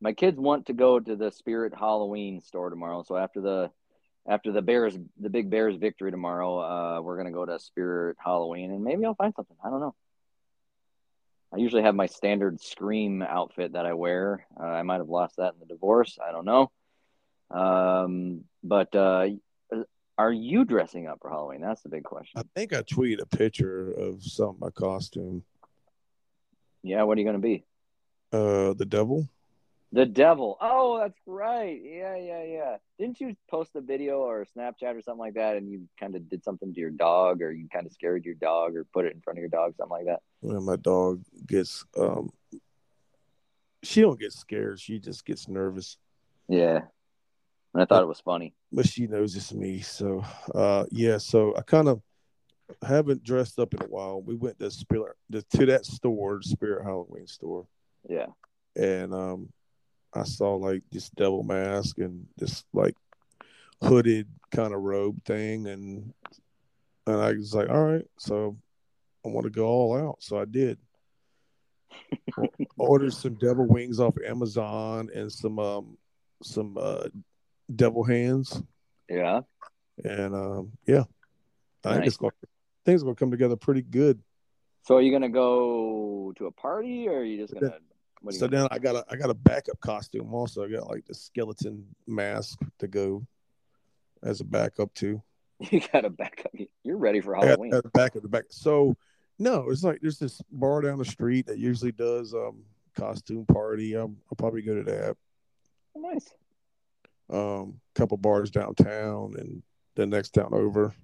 my 0.00 0.12
kids 0.12 0.38
want 0.38 0.66
to 0.66 0.72
go 0.72 1.00
to 1.00 1.16
the 1.16 1.30
Spirit 1.30 1.72
Halloween 1.78 2.40
store 2.40 2.70
tomorrow. 2.70 3.02
So 3.02 3.16
after 3.16 3.40
the 3.40 3.70
after 4.28 4.50
the 4.50 4.62
Bears, 4.62 4.98
the 5.20 5.30
big 5.30 5.50
Bears 5.50 5.76
victory 5.76 6.10
tomorrow, 6.10 6.58
uh, 6.58 7.00
we're 7.00 7.16
gonna 7.16 7.32
go 7.32 7.46
to 7.46 7.58
Spirit 7.58 8.16
Halloween, 8.22 8.70
and 8.72 8.82
maybe 8.82 9.04
I'll 9.04 9.14
find 9.14 9.34
something. 9.34 9.56
I 9.64 9.70
don't 9.70 9.80
know. 9.80 9.94
I 11.52 11.58
usually 11.58 11.82
have 11.82 11.94
my 11.94 12.06
standard 12.06 12.60
Scream 12.60 13.22
outfit 13.22 13.74
that 13.74 13.86
I 13.86 13.94
wear. 13.94 14.46
Uh, 14.60 14.64
I 14.64 14.82
might 14.82 14.98
have 14.98 15.08
lost 15.08 15.36
that 15.36 15.54
in 15.54 15.60
the 15.60 15.66
divorce. 15.66 16.18
I 16.22 16.32
don't 16.32 16.44
know. 16.44 16.70
Um, 17.50 18.44
but 18.64 18.94
uh, 18.96 19.28
are 20.18 20.32
you 20.32 20.64
dressing 20.64 21.06
up 21.06 21.18
for 21.20 21.30
Halloween? 21.30 21.60
That's 21.60 21.82
the 21.82 21.88
big 21.88 22.04
question. 22.04 22.40
I 22.40 22.42
think 22.54 22.72
I 22.72 22.82
tweet 22.82 23.20
a 23.20 23.26
picture 23.26 23.92
of 23.92 24.22
some 24.22 24.56
my 24.58 24.70
costume. 24.70 25.44
Yeah, 26.82 27.02
what 27.02 27.16
are 27.16 27.20
you 27.20 27.26
going 27.26 27.40
to 27.40 27.46
be? 27.46 27.64
Uh, 28.32 28.74
the 28.74 28.86
devil. 28.86 29.28
The 29.96 30.04
devil. 30.04 30.58
Oh, 30.60 30.98
that's 30.98 31.18
right. 31.26 31.80
Yeah, 31.82 32.16
yeah, 32.16 32.42
yeah. 32.44 32.76
Didn't 32.98 33.18
you 33.18 33.34
post 33.50 33.70
a 33.76 33.80
video 33.80 34.18
or 34.18 34.42
a 34.42 34.46
Snapchat 34.46 34.94
or 34.94 35.00
something 35.00 35.18
like 35.18 35.34
that, 35.34 35.56
and 35.56 35.70
you 35.70 35.88
kind 35.98 36.14
of 36.14 36.28
did 36.28 36.44
something 36.44 36.74
to 36.74 36.78
your 36.80 36.90
dog, 36.90 37.40
or 37.40 37.50
you 37.50 37.66
kind 37.72 37.86
of 37.86 37.92
scared 37.92 38.26
your 38.26 38.34
dog, 38.34 38.76
or 38.76 38.84
put 38.84 39.06
it 39.06 39.14
in 39.14 39.22
front 39.22 39.38
of 39.38 39.40
your 39.40 39.48
dog, 39.48 39.74
something 39.76 39.96
like 39.96 40.04
that? 40.04 40.20
When 40.40 40.62
my 40.64 40.76
dog 40.76 41.22
gets 41.46 41.82
um, 41.98 42.30
she 43.82 44.02
don't 44.02 44.20
get 44.20 44.32
scared. 44.32 44.80
She 44.80 44.98
just 44.98 45.24
gets 45.24 45.48
nervous. 45.48 45.96
Yeah. 46.46 46.80
And 47.72 47.82
I 47.82 47.86
thought 47.86 48.02
it 48.02 48.08
was 48.08 48.20
funny. 48.20 48.54
but 48.72 48.86
she 48.86 49.06
knows 49.06 49.34
it's 49.34 49.54
me. 49.54 49.80
So, 49.80 50.22
uh, 50.54 50.84
yeah. 50.90 51.18
So 51.18 51.56
I 51.56 51.62
kind 51.62 51.88
of 51.88 52.02
haven't 52.82 53.22
dressed 53.22 53.58
up 53.58 53.72
in 53.74 53.82
a 53.82 53.86
while. 53.88 54.20
We 54.20 54.34
went 54.34 54.58
to 54.58 54.70
Spirit 54.70 55.16
to 55.32 55.66
that 55.66 55.86
store, 55.86 56.42
Spirit 56.42 56.84
Halloween 56.84 57.26
store, 57.26 57.66
Yeah. 58.08 58.26
and 58.74 59.14
um, 59.14 59.48
I 60.16 60.24
saw 60.24 60.54
like 60.54 60.82
this 60.90 61.10
devil 61.10 61.42
mask 61.42 61.98
and 61.98 62.26
this 62.36 62.64
like 62.72 62.94
hooded 63.82 64.26
kind 64.50 64.72
of 64.72 64.80
robe 64.80 65.22
thing, 65.24 65.66
and 65.66 66.12
and 67.06 67.16
I 67.16 67.32
was 67.32 67.54
like, 67.54 67.68
all 67.68 67.84
right, 67.84 68.06
so 68.18 68.56
I 69.24 69.28
want 69.28 69.44
to 69.44 69.50
go 69.50 69.66
all 69.66 69.96
out. 69.96 70.16
So 70.20 70.38
I 70.38 70.44
did. 70.44 70.78
Ordered 72.78 73.12
some 73.14 73.34
devil 73.34 73.66
wings 73.66 74.00
off 74.00 74.14
Amazon 74.26 75.08
and 75.14 75.30
some 75.30 75.58
um 75.58 75.96
some 76.42 76.76
uh 76.78 77.08
devil 77.74 78.04
hands 78.04 78.62
Yeah. 79.08 79.40
and 80.04 80.34
um, 80.34 80.72
yeah, 80.86 81.04
I 81.84 81.94
think 81.94 82.06
it's 82.06 82.16
going. 82.16 82.32
I 82.42 82.46
think 82.84 82.94
it's 82.94 83.02
going 83.02 83.16
to 83.16 83.18
come 83.18 83.30
together 83.30 83.56
pretty 83.56 83.82
good. 83.82 84.20
So 84.82 84.96
are 84.96 85.02
you 85.02 85.10
gonna 85.10 85.28
go 85.28 86.32
to 86.36 86.46
a 86.46 86.52
party, 86.52 87.08
or 87.08 87.18
are 87.18 87.24
you 87.24 87.38
just 87.38 87.54
gonna? 87.54 87.78
So 88.32 88.46
then 88.46 88.68
I 88.70 88.78
got 88.78 88.96
a 88.96 89.04
I 89.10 89.16
got 89.16 89.30
a 89.30 89.34
backup 89.34 89.80
costume 89.80 90.32
also. 90.32 90.64
I 90.64 90.68
got 90.68 90.88
like 90.88 91.04
the 91.06 91.14
skeleton 91.14 91.84
mask 92.06 92.58
to 92.78 92.88
go 92.88 93.26
as 94.22 94.40
a 94.40 94.44
backup 94.44 94.92
too. 94.94 95.22
You 95.70 95.80
got 95.90 96.04
a 96.04 96.10
back 96.10 96.42
up. 96.44 96.52
You're 96.84 96.98
ready 96.98 97.22
for 97.22 97.34
Halloween. 97.34 97.70
got 97.70 97.82
the 97.82 97.88
backup 97.88 98.20
the 98.20 98.28
back. 98.28 98.44
So 98.50 98.94
no, 99.38 99.70
it's 99.70 99.82
like 99.82 100.00
there's 100.02 100.18
this 100.18 100.42
bar 100.52 100.82
down 100.82 100.98
the 100.98 101.04
street 101.04 101.46
that 101.46 101.58
usually 101.58 101.92
does 101.92 102.34
um 102.34 102.62
costume 102.94 103.46
party. 103.46 103.96
I'll, 103.96 104.14
I'll 104.30 104.36
probably 104.36 104.62
go 104.62 104.74
to 104.74 104.82
that. 104.82 105.16
nice. 105.94 106.30
Um, 107.28 107.80
couple 107.94 108.18
bars 108.18 108.50
downtown 108.50 109.34
and 109.38 109.62
the 109.94 110.06
next 110.06 110.30
town 110.30 110.50
over. 110.52 110.94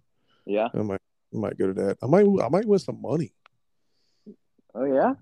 Yeah. 0.46 0.68
I 0.74 0.82
might 0.82 1.00
I 1.34 1.38
might 1.38 1.58
go 1.58 1.66
to 1.68 1.74
that. 1.74 1.98
I 2.02 2.06
might 2.06 2.26
I 2.42 2.48
might 2.48 2.66
win 2.66 2.78
some 2.78 3.00
money. 3.00 3.32
Oh 4.74 4.84
yeah. 4.84 5.14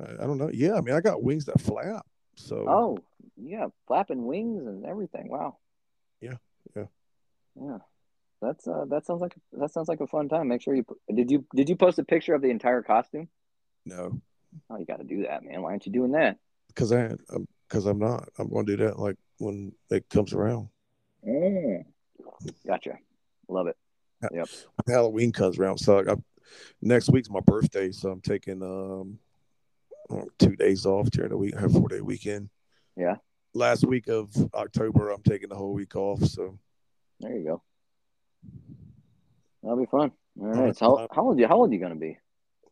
I, 0.00 0.22
I 0.22 0.26
don't 0.26 0.38
know. 0.38 0.50
Yeah, 0.52 0.74
I 0.74 0.80
mean 0.80 0.94
I 0.94 1.00
got 1.00 1.22
wings 1.22 1.46
that 1.46 1.60
flap. 1.60 2.06
So 2.34 2.64
Oh 2.68 2.98
yeah, 3.36 3.66
flapping 3.86 4.26
wings 4.26 4.66
and 4.66 4.84
everything. 4.84 5.28
Wow. 5.28 5.58
Yeah, 6.20 6.36
yeah. 6.74 6.86
Yeah. 7.60 7.78
That's 8.42 8.68
uh 8.68 8.84
that 8.90 9.06
sounds 9.06 9.20
like 9.20 9.34
that 9.52 9.72
sounds 9.72 9.88
like 9.88 10.00
a 10.00 10.06
fun 10.06 10.28
time. 10.28 10.48
Make 10.48 10.62
sure 10.62 10.74
you 10.74 10.84
did 11.14 11.30
you 11.30 11.46
did 11.54 11.68
you 11.68 11.76
post 11.76 11.98
a 11.98 12.04
picture 12.04 12.34
of 12.34 12.42
the 12.42 12.50
entire 12.50 12.82
costume? 12.82 13.28
no, 13.84 14.20
Oh, 14.68 14.78
you 14.78 14.84
got 14.84 14.98
to 14.98 15.04
do 15.04 15.22
that, 15.22 15.42
man. 15.44 15.62
Why 15.62 15.70
aren't 15.70 15.86
you 15.86 15.92
doing 15.92 16.12
that? 16.12 16.38
because 16.68 16.92
I 16.92 17.14
because 17.68 17.86
I'm 17.86 17.98
not. 17.98 18.28
I'm 18.38 18.50
going 18.50 18.66
to 18.66 18.76
do 18.76 18.84
that 18.84 18.98
like 18.98 19.16
when 19.38 19.72
it 19.90 20.08
comes 20.10 20.32
around. 20.32 20.68
Mm. 21.26 21.84
Gotcha. 22.66 22.98
Love 23.48 23.68
it. 23.68 23.76
Yep. 24.32 24.48
Halloween 24.86 25.32
comes 25.32 25.58
around. 25.58 25.78
So 25.78 25.98
I, 25.98 26.14
next 26.82 27.10
week's 27.10 27.30
my 27.30 27.40
birthday, 27.40 27.90
so 27.90 28.10
I'm 28.10 28.20
taking 28.20 28.62
um 28.62 29.18
two 30.38 30.56
days 30.56 30.86
off 30.86 31.10
during 31.10 31.30
the 31.30 31.36
week. 31.36 31.56
I 31.56 31.60
have 31.60 31.72
four 31.72 31.88
day 31.88 32.00
weekend. 32.00 32.50
Yeah. 32.96 33.16
Last 33.54 33.84
week 33.84 34.08
of 34.08 34.30
October, 34.54 35.10
I'm 35.10 35.22
taking 35.22 35.48
the 35.48 35.54
whole 35.54 35.72
week 35.72 35.96
off. 35.96 36.24
So 36.24 36.58
There 37.20 37.36
you 37.36 37.44
go. 37.44 37.62
That'll 39.62 39.78
be 39.78 39.86
fun. 39.86 40.12
All 40.40 40.48
right. 40.48 40.76
So 40.76 40.96
how, 40.96 41.08
how 41.12 41.22
old 41.28 41.38
you 41.38 41.48
how 41.48 41.56
old 41.56 41.72
you 41.72 41.80
gonna 41.80 41.96
be? 41.96 42.18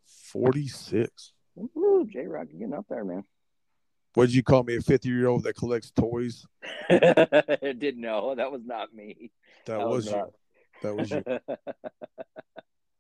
46. 0.06 1.32
Woo, 1.56 2.06
J 2.06 2.26
Rock, 2.26 2.48
you're 2.50 2.60
getting 2.60 2.74
up 2.74 2.86
there, 2.88 3.04
man. 3.04 3.24
What 4.14 4.26
did 4.26 4.34
you 4.34 4.42
call 4.42 4.62
me? 4.62 4.76
A 4.76 4.80
50 4.80 5.08
year 5.08 5.26
old 5.26 5.44
that 5.44 5.54
collects 5.56 5.90
toys? 5.90 6.46
I 6.88 7.58
didn't 7.62 8.00
know. 8.00 8.34
That 8.34 8.52
was 8.52 8.62
not 8.64 8.94
me. 8.94 9.32
That, 9.66 9.78
That 9.78 9.88
was, 9.88 10.06
was 10.06 10.14
you. 10.14 10.24
That 10.82 10.94
was 10.94 11.10
you. 11.10 11.22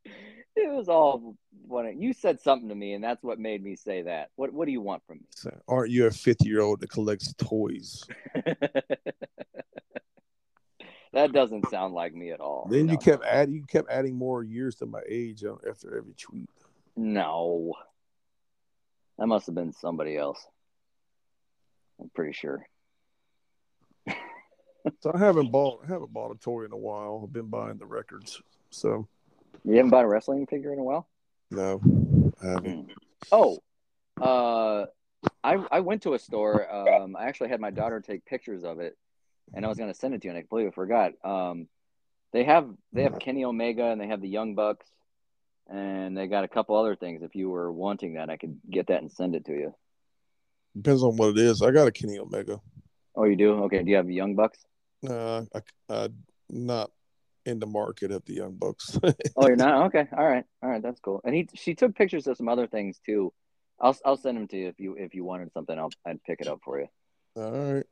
it 0.04 0.70
was 0.72 0.88
all 0.88 1.36
one. 1.66 2.00
You 2.00 2.12
said 2.12 2.40
something 2.40 2.68
to 2.68 2.74
me, 2.74 2.92
and 2.94 3.02
that's 3.02 3.22
what 3.22 3.38
made 3.38 3.62
me 3.62 3.76
say 3.76 4.02
that. 4.02 4.30
What 4.36 4.52
What 4.52 4.66
do 4.66 4.72
you 4.72 4.80
want 4.80 5.02
from 5.06 5.20
So, 5.34 5.50
aren't 5.68 5.90
you 5.90 6.06
a 6.06 6.10
50 6.10 6.46
year 6.48 6.60
old 6.60 6.80
that 6.80 6.90
collects 6.90 7.32
toys? 7.34 8.02
that 11.12 11.32
doesn't 11.32 11.68
sound 11.70 11.94
like 11.94 12.14
me 12.14 12.30
at 12.32 12.40
all. 12.40 12.66
Then 12.70 12.86
you 12.88 12.94
No. 12.94 12.98
kept 12.98 13.24
adding. 13.24 13.54
You 13.54 13.64
kept 13.66 13.90
adding 13.90 14.16
more 14.16 14.42
years 14.42 14.76
to 14.76 14.86
my 14.86 15.00
age 15.08 15.44
after 15.44 15.96
every 15.96 16.14
tweet. 16.14 16.48
No, 16.96 17.74
that 19.18 19.26
must 19.26 19.46
have 19.46 19.54
been 19.54 19.72
somebody 19.72 20.16
else. 20.16 20.44
I'm 22.00 22.10
pretty 22.14 22.32
sure. 22.32 22.66
So 25.00 25.10
I 25.14 25.18
haven't 25.18 25.50
bought. 25.50 25.80
I 25.84 25.86
haven't 25.86 26.12
bought 26.12 26.30
a 26.36 26.38
toy 26.38 26.64
in 26.66 26.72
a 26.72 26.76
while. 26.76 27.22
I've 27.24 27.32
been 27.32 27.46
buying 27.48 27.78
the 27.78 27.86
records. 27.86 28.42
So 28.68 29.08
You 29.64 29.76
haven't 29.76 29.90
bought 29.90 30.04
a 30.04 30.08
wrestling 30.08 30.46
figure 30.46 30.72
in 30.72 30.78
a 30.78 30.84
while. 30.84 31.08
no, 31.50 31.80
I 32.42 32.46
haven't. 32.46 32.90
Oh, 33.32 33.58
uh, 34.20 34.86
I 35.42 35.54
I 35.70 35.80
went 35.80 36.02
to 36.02 36.14
a 36.14 36.18
store. 36.18 36.70
Um, 36.72 37.16
I 37.16 37.24
actually 37.24 37.48
had 37.48 37.60
my 37.60 37.70
daughter 37.70 38.00
take 38.00 38.24
pictures 38.26 38.64
of 38.64 38.80
it, 38.80 38.96
and 39.54 39.64
I 39.64 39.68
was 39.68 39.78
gonna 39.78 39.94
send 39.94 40.14
it 40.14 40.22
to 40.22 40.28
you, 40.28 40.30
and 40.30 40.38
I 40.38 40.42
completely 40.42 40.72
forgot. 40.72 41.12
Um, 41.24 41.68
they 42.32 42.44
have 42.44 42.68
they 42.92 43.04
have 43.04 43.18
Kenny 43.20 43.44
Omega 43.44 43.84
and 43.84 44.00
they 44.00 44.08
have 44.08 44.20
the 44.20 44.28
Young 44.28 44.54
Bucks, 44.54 44.86
and 45.70 46.16
they 46.16 46.26
got 46.26 46.44
a 46.44 46.48
couple 46.48 46.76
other 46.76 46.96
things. 46.96 47.22
If 47.22 47.36
you 47.36 47.48
were 47.48 47.70
wanting 47.70 48.14
that, 48.14 48.28
I 48.28 48.36
could 48.36 48.58
get 48.68 48.88
that 48.88 49.02
and 49.02 49.10
send 49.10 49.34
it 49.34 49.46
to 49.46 49.52
you. 49.52 49.74
Depends 50.76 51.04
on 51.04 51.16
what 51.16 51.30
it 51.30 51.38
is. 51.38 51.62
I 51.62 51.70
got 51.70 51.86
a 51.86 51.92
Kenny 51.92 52.18
Omega. 52.18 52.60
Oh, 53.14 53.24
you 53.24 53.36
do? 53.36 53.62
Okay. 53.64 53.84
Do 53.84 53.90
you 53.90 53.96
have 53.96 54.08
the 54.08 54.14
Young 54.14 54.34
Bucks? 54.34 54.58
Uh, 55.08 55.44
I, 55.54 55.60
I 55.88 56.08
not 56.50 56.90
in 57.44 57.58
the 57.58 57.66
market 57.66 58.10
of 58.10 58.24
the 58.24 58.34
Young 58.34 58.54
Bucks. 58.54 58.98
Oh, 59.36 59.46
you're 59.46 59.56
not? 59.68 59.86
Okay. 59.86 60.06
All 60.16 60.26
right. 60.26 60.44
All 60.62 60.70
right. 60.70 60.82
That's 60.82 61.00
cool. 61.00 61.20
And 61.24 61.34
he 61.34 61.48
she 61.54 61.74
took 61.74 61.94
pictures 61.94 62.26
of 62.26 62.36
some 62.36 62.48
other 62.48 62.66
things 62.66 62.98
too. 63.04 63.32
I'll 63.80 63.96
I'll 64.04 64.16
send 64.16 64.36
them 64.36 64.48
to 64.48 64.56
you 64.56 64.68
if 64.68 64.78
you 64.78 64.96
if 64.98 65.14
you 65.14 65.24
wanted 65.24 65.52
something. 65.52 65.78
I'll 65.78 65.90
I'd 66.06 66.22
pick 66.22 66.40
it 66.40 66.48
up 66.48 66.60
for 66.64 66.80
you. 66.80 66.86
All 67.36 67.74
right. 67.74 67.86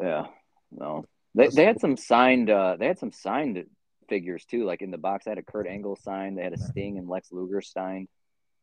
Yeah. 0.00 0.26
No. 0.70 1.04
They 1.34 1.44
That's 1.44 1.56
they 1.56 1.64
had 1.64 1.80
some 1.80 1.96
signed 1.96 2.50
uh 2.50 2.76
they 2.78 2.86
had 2.86 2.98
some 2.98 3.12
signed 3.12 3.64
figures 4.08 4.44
too, 4.44 4.64
like 4.64 4.82
in 4.82 4.90
the 4.90 4.98
box. 4.98 5.24
They 5.24 5.30
had 5.30 5.38
a 5.38 5.42
Kurt 5.42 5.66
Angle 5.66 5.96
signed, 5.96 6.38
they 6.38 6.42
had 6.42 6.52
a 6.52 6.58
Sting 6.58 6.98
and 6.98 7.08
Lex 7.08 7.32
Luger 7.32 7.60
signed. 7.62 8.08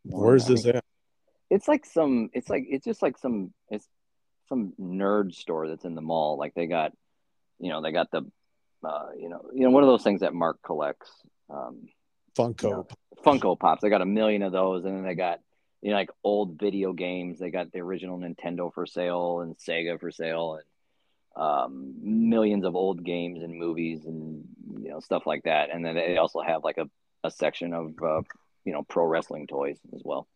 Where's 0.04 0.46
this 0.46 0.66
at? 0.66 0.84
It's 1.50 1.68
like 1.68 1.86
some 1.86 2.30
it's 2.34 2.50
like 2.50 2.66
it's 2.70 2.86
just 2.86 3.02
like 3.02 3.18
some 3.18 3.54
it's 3.70 3.88
some 4.48 4.74
nerd 4.80 5.34
store 5.34 5.68
that's 5.68 5.86
in 5.86 5.96
the 5.96 6.02
mall. 6.02 6.38
Like 6.38 6.54
they 6.54 6.68
got 6.68 6.92
you 7.60 7.70
know, 7.70 7.82
they 7.82 7.92
got 7.92 8.12
the 8.12 8.24
uh 8.86 9.08
you 9.20 9.30
know 9.30 9.42
you 9.54 9.64
know 9.64 9.72
one 9.72 9.84
of 9.84 9.88
those 9.88 10.04
things 10.04 10.22
that 10.22 10.34
Mark 10.34 10.62
collects. 10.64 11.12
Um 11.50 11.88
Funko. 12.38 12.86
Yeah. 12.88 12.96
Funko 13.24 13.58
Pops. 13.58 13.82
They 13.82 13.90
got 13.90 14.02
a 14.02 14.06
million 14.06 14.44
of 14.44 14.52
those, 14.52 14.86
and 14.86 14.96
then 14.96 15.04
they 15.04 15.16
got 15.16 15.40
you 15.82 15.92
know 15.92 15.98
like 15.98 16.12
old 16.24 16.60
video 16.60 16.94
games. 16.94 17.40
They 17.40 17.50
got 17.50 17.72
the 17.72 17.80
original 17.80 18.20
Nintendo 18.20 18.74
for 18.74 18.86
sale 18.86 19.40
and 19.42 19.58
Sega 19.58 20.00
for 20.00 20.12
sale, 20.12 20.56
and 20.56 21.44
um, 21.44 21.94
millions 22.02 22.66
of 22.66 22.76
old 22.76 23.04
games 23.04 23.42
and 23.44 23.58
movies 23.58 24.06
and 24.06 24.44
you 24.80 24.90
know 24.90 25.00
stuff 25.00 25.26
like 25.26 25.44
that. 25.44 25.70
And 25.74 25.84
then 25.86 25.96
they 25.96 26.18
also 26.18 26.42
have 26.42 26.64
like 26.64 26.78
a, 26.78 26.90
a 27.24 27.32
section 27.32 27.74
of 27.74 27.94
uh, 28.02 28.22
you 28.64 28.74
know 28.74 28.84
pro 28.84 29.06
wrestling 29.06 29.48
toys 29.48 29.80
as 29.94 30.02
well. 30.04 30.28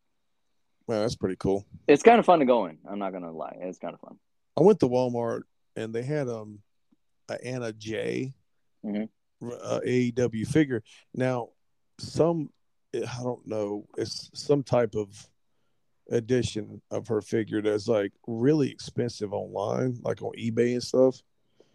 Man, 0.88 1.02
that's 1.02 1.16
pretty 1.16 1.36
cool. 1.36 1.66
It's 1.88 2.02
kind 2.02 2.20
of 2.20 2.26
fun 2.26 2.40
to 2.40 2.46
go 2.46 2.66
in. 2.66 2.80
I'm 2.90 3.00
not 3.00 3.14
gonna 3.14 3.32
lie, 3.32 3.58
it's 3.62 3.78
kind 3.78 3.94
of 3.94 4.00
fun. 4.00 4.18
I 4.58 4.62
went 4.62 4.80
to 4.80 4.90
Walmart 4.90 5.44
and 5.76 5.94
they 5.94 6.04
had 6.04 6.28
um 6.28 6.60
a 7.30 7.44
Anna 7.46 7.72
Jay 7.72 8.34
Mhm. 8.86 9.10
uh, 9.42 9.80
AEW 9.86 10.46
figure. 10.48 10.84
Now, 11.14 11.50
some 12.00 12.50
I 12.94 13.20
don't 13.22 13.46
know, 13.46 13.86
it's 13.98 14.30
some 14.34 14.64
type 14.64 14.96
of 14.96 15.30
edition 16.12 16.82
of 16.90 17.08
her 17.08 17.22
figure 17.22 17.62
that's 17.62 17.88
like 17.88 18.12
really 18.28 18.72
expensive 18.72 19.32
online, 19.34 19.98
like 20.02 20.22
on 20.22 20.32
eBay 20.40 20.74
and 20.74 20.84
stuff. 20.84 21.22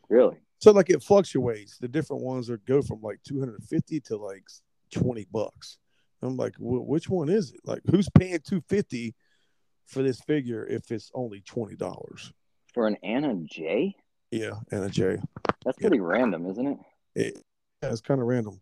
Really? 0.08 0.36
So 0.58 0.72
like 0.72 0.90
it 0.90 1.02
fluctuates. 1.02 1.78
The 1.78 1.88
different 1.88 2.22
ones 2.22 2.50
are 2.50 2.56
go 2.58 2.82
from 2.82 3.00
like 3.00 3.20
250 3.22 4.00
to 4.00 4.16
like 4.16 4.44
20 4.90 5.26
bucks. 5.30 5.78
I'm 6.22 6.36
like, 6.36 6.54
"Wh- 6.56 6.88
which 6.88 7.08
one 7.08 7.28
is 7.28 7.52
it? 7.52 7.60
Like, 7.64 7.82
who's 7.90 8.08
paying 8.18 8.40
250 8.40 9.14
for 9.86 10.02
this 10.02 10.20
figure 10.22 10.66
if 10.66 10.90
it's 10.90 11.10
only 11.14 11.42
twenty 11.42 11.76
dollars? 11.76 12.32
For 12.72 12.86
an 12.86 12.96
Anna 13.02 13.34
Jay? 13.44 13.94
Yeah, 14.30 14.54
Anna 14.72 14.88
Jay. 14.88 15.18
That's 15.64 15.78
pretty 15.78 16.00
random, 16.00 16.46
isn't 16.46 16.66
it? 16.66 16.78
It, 17.14 17.42
yeah, 17.82 17.90
it's 17.90 18.00
kind 18.00 18.20
of 18.20 18.26
random. 18.26 18.60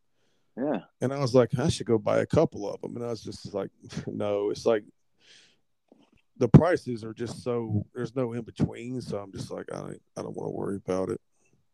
Yeah. 0.57 0.81
And 1.01 1.13
I 1.13 1.19
was 1.19 1.35
like, 1.35 1.59
I 1.59 1.69
should 1.69 1.87
go 1.87 1.99
buy 1.99 2.19
a 2.19 2.27
couple 2.27 2.69
of 2.69 2.81
them. 2.81 2.97
And 2.97 3.05
I 3.05 3.09
was 3.09 3.23
just 3.23 3.55
like, 3.55 3.71
no, 4.07 4.51
it's 4.51 4.67
like 4.67 4.85
the 6.39 6.49
prices 6.49 7.05
are 7.05 7.15
just 7.15 7.43
so 7.43 7.87
there's 7.95 8.15
no 8.15 8.33
in 8.33 8.43
between. 8.43 9.01
So 9.01 9.19
I'm 9.19 9.33
just 9.33 9.51
like, 9.51 9.67
I 9.73 9.77
don't, 9.77 10.03
I 10.17 10.23
don't 10.23 10.37
want 10.37 10.49
to 10.49 10.57
worry 10.57 10.77
about 10.77 11.09
it. 11.11 11.21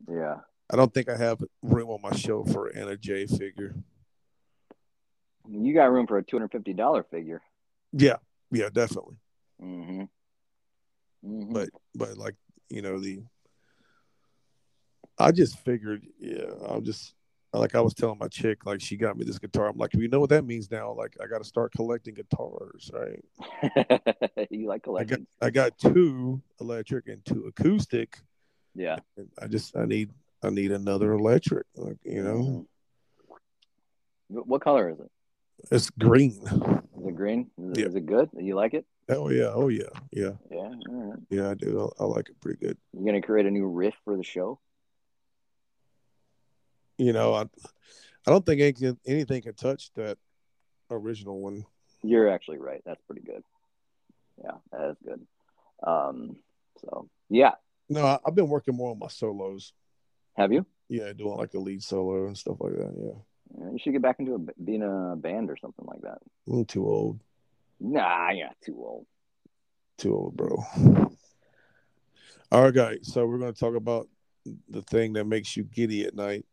Yeah. 0.08 0.36
I 0.70 0.76
don't 0.76 0.92
think 0.92 1.08
I 1.08 1.16
have 1.16 1.42
room 1.62 1.88
on 1.88 2.02
my 2.02 2.14
shelf 2.14 2.52
for 2.52 2.74
Anna 2.76 2.96
Jay 2.96 3.26
figure. 3.26 3.74
You 5.50 5.72
got 5.72 5.90
room 5.90 6.06
for 6.06 6.18
a 6.18 6.22
two 6.22 6.36
hundred 6.36 6.52
fifty 6.52 6.74
dollar 6.74 7.04
figure. 7.04 7.40
Yeah, 7.92 8.16
yeah, 8.50 8.68
definitely. 8.70 9.16
Mm-hmm. 9.62 10.02
mm-hmm. 11.24 11.52
But 11.52 11.70
but 11.94 12.18
like 12.18 12.34
you 12.68 12.82
know 12.82 12.98
the, 13.00 13.22
I 15.18 15.32
just 15.32 15.58
figured, 15.60 16.06
yeah, 16.18 16.50
I'm 16.68 16.84
just 16.84 17.14
like 17.52 17.74
I 17.74 17.80
was 17.80 17.94
telling 17.94 18.18
my 18.18 18.28
chick, 18.28 18.66
like 18.66 18.80
she 18.80 18.96
got 18.96 19.16
me 19.16 19.24
this 19.24 19.38
guitar. 19.38 19.68
I'm 19.68 19.76
like, 19.78 19.94
you 19.94 20.08
know 20.08 20.20
what 20.20 20.30
that 20.30 20.44
means 20.44 20.70
now? 20.70 20.92
Like 20.92 21.16
I 21.22 21.26
got 21.26 21.38
to 21.38 21.44
start 21.44 21.72
collecting 21.72 22.14
guitars, 22.14 22.90
right? 22.92 23.24
you 24.50 24.68
like 24.68 24.86
I 24.96 25.04
got? 25.04 25.18
I 25.40 25.50
got 25.50 25.78
two 25.78 26.40
electric 26.60 27.08
and 27.08 27.24
two 27.24 27.46
acoustic. 27.46 28.18
yeah. 28.74 28.98
And 29.16 29.28
I 29.40 29.46
just 29.46 29.76
I 29.76 29.86
need 29.86 30.10
I 30.42 30.50
need 30.50 30.70
another 30.72 31.12
electric. 31.12 31.66
Like 31.76 31.96
you 32.04 32.22
know, 32.22 32.34
Mhm. 32.36 32.66
What 34.30 34.60
color 34.60 34.90
is 34.90 35.00
it? 35.00 35.10
it's 35.72 35.88
green. 35.90 36.32
Is 36.42 37.06
it 37.06 37.16
green? 37.16 37.50
Is 37.58 37.70
it, 37.72 37.78
Yeah. 37.78 37.86
is 37.86 37.94
it 37.94 38.04
good? 38.06 38.28
You 38.36 38.54
like 38.54 38.74
it? 38.74 38.84
Oh 39.08 39.30
yeah, 39.30 39.50
oh 39.54 39.68
yeah, 39.68 39.84
yeah, 40.12 40.32
Yeah. 40.50 40.58
All 40.58 41.10
right. 41.10 41.18
yeah. 41.30 41.50
I 41.50 41.54
do. 41.54 41.90
I, 41.98 42.02
I 42.02 42.06
like 42.06 42.28
it 42.28 42.38
pretty 42.42 42.58
good. 42.64 42.76
You 42.92 43.06
gonna 43.06 43.22
create 43.22 43.46
a 43.46 43.50
new 43.50 43.66
riff 43.66 43.94
for 44.04 44.16
the 44.18 44.22
show? 44.22 44.60
You 46.98 47.12
know, 47.12 47.32
I 47.34 47.42
I 47.42 48.30
don't 48.30 48.44
think 48.44 48.60
anything, 48.60 48.98
anything 49.06 49.42
can 49.42 49.54
touch 49.54 49.90
that 49.94 50.18
original 50.90 51.40
one. 51.40 51.64
You're 52.02 52.28
actually 52.28 52.58
right. 52.58 52.82
That's 52.84 53.00
pretty 53.06 53.22
good. 53.22 53.42
Yeah, 54.42 54.56
that 54.72 54.90
is 54.90 54.96
good. 55.04 55.26
Um. 55.86 56.36
So 56.80 57.08
yeah. 57.30 57.52
No, 57.88 58.04
I, 58.04 58.18
I've 58.26 58.34
been 58.34 58.48
working 58.48 58.76
more 58.76 58.90
on 58.90 58.98
my 58.98 59.08
solos. 59.08 59.72
Have 60.36 60.52
you? 60.52 60.66
Yeah, 60.88 61.12
doing 61.12 61.36
like 61.36 61.54
a 61.54 61.58
lead 61.58 61.82
solo 61.82 62.26
and 62.26 62.36
stuff 62.36 62.56
like 62.60 62.74
that. 62.74 62.94
Yeah, 62.96 63.60
Yeah, 63.64 63.70
You 63.72 63.78
should 63.78 63.92
get 63.92 64.02
back 64.02 64.16
into 64.18 64.34
a, 64.34 64.62
being 64.62 64.82
a 64.82 65.16
band 65.16 65.50
or 65.50 65.56
something 65.56 65.86
like 65.86 66.02
that. 66.02 66.18
I'm 66.46 66.64
too 66.64 66.86
old. 66.86 67.20
Nah, 67.80 68.30
you're 68.30 68.48
too 68.64 68.76
old. 68.76 69.06
Too 69.98 70.14
old, 70.14 70.36
bro. 70.36 70.64
All 72.50 72.62
right, 72.64 72.74
guys. 72.74 72.98
So 73.02 73.26
we're 73.26 73.38
going 73.38 73.52
to 73.52 73.58
talk 73.58 73.74
about 73.74 74.08
the 74.68 74.82
thing 74.82 75.14
that 75.14 75.24
makes 75.24 75.56
you 75.56 75.64
giddy 75.64 76.04
at 76.04 76.14
night. 76.14 76.46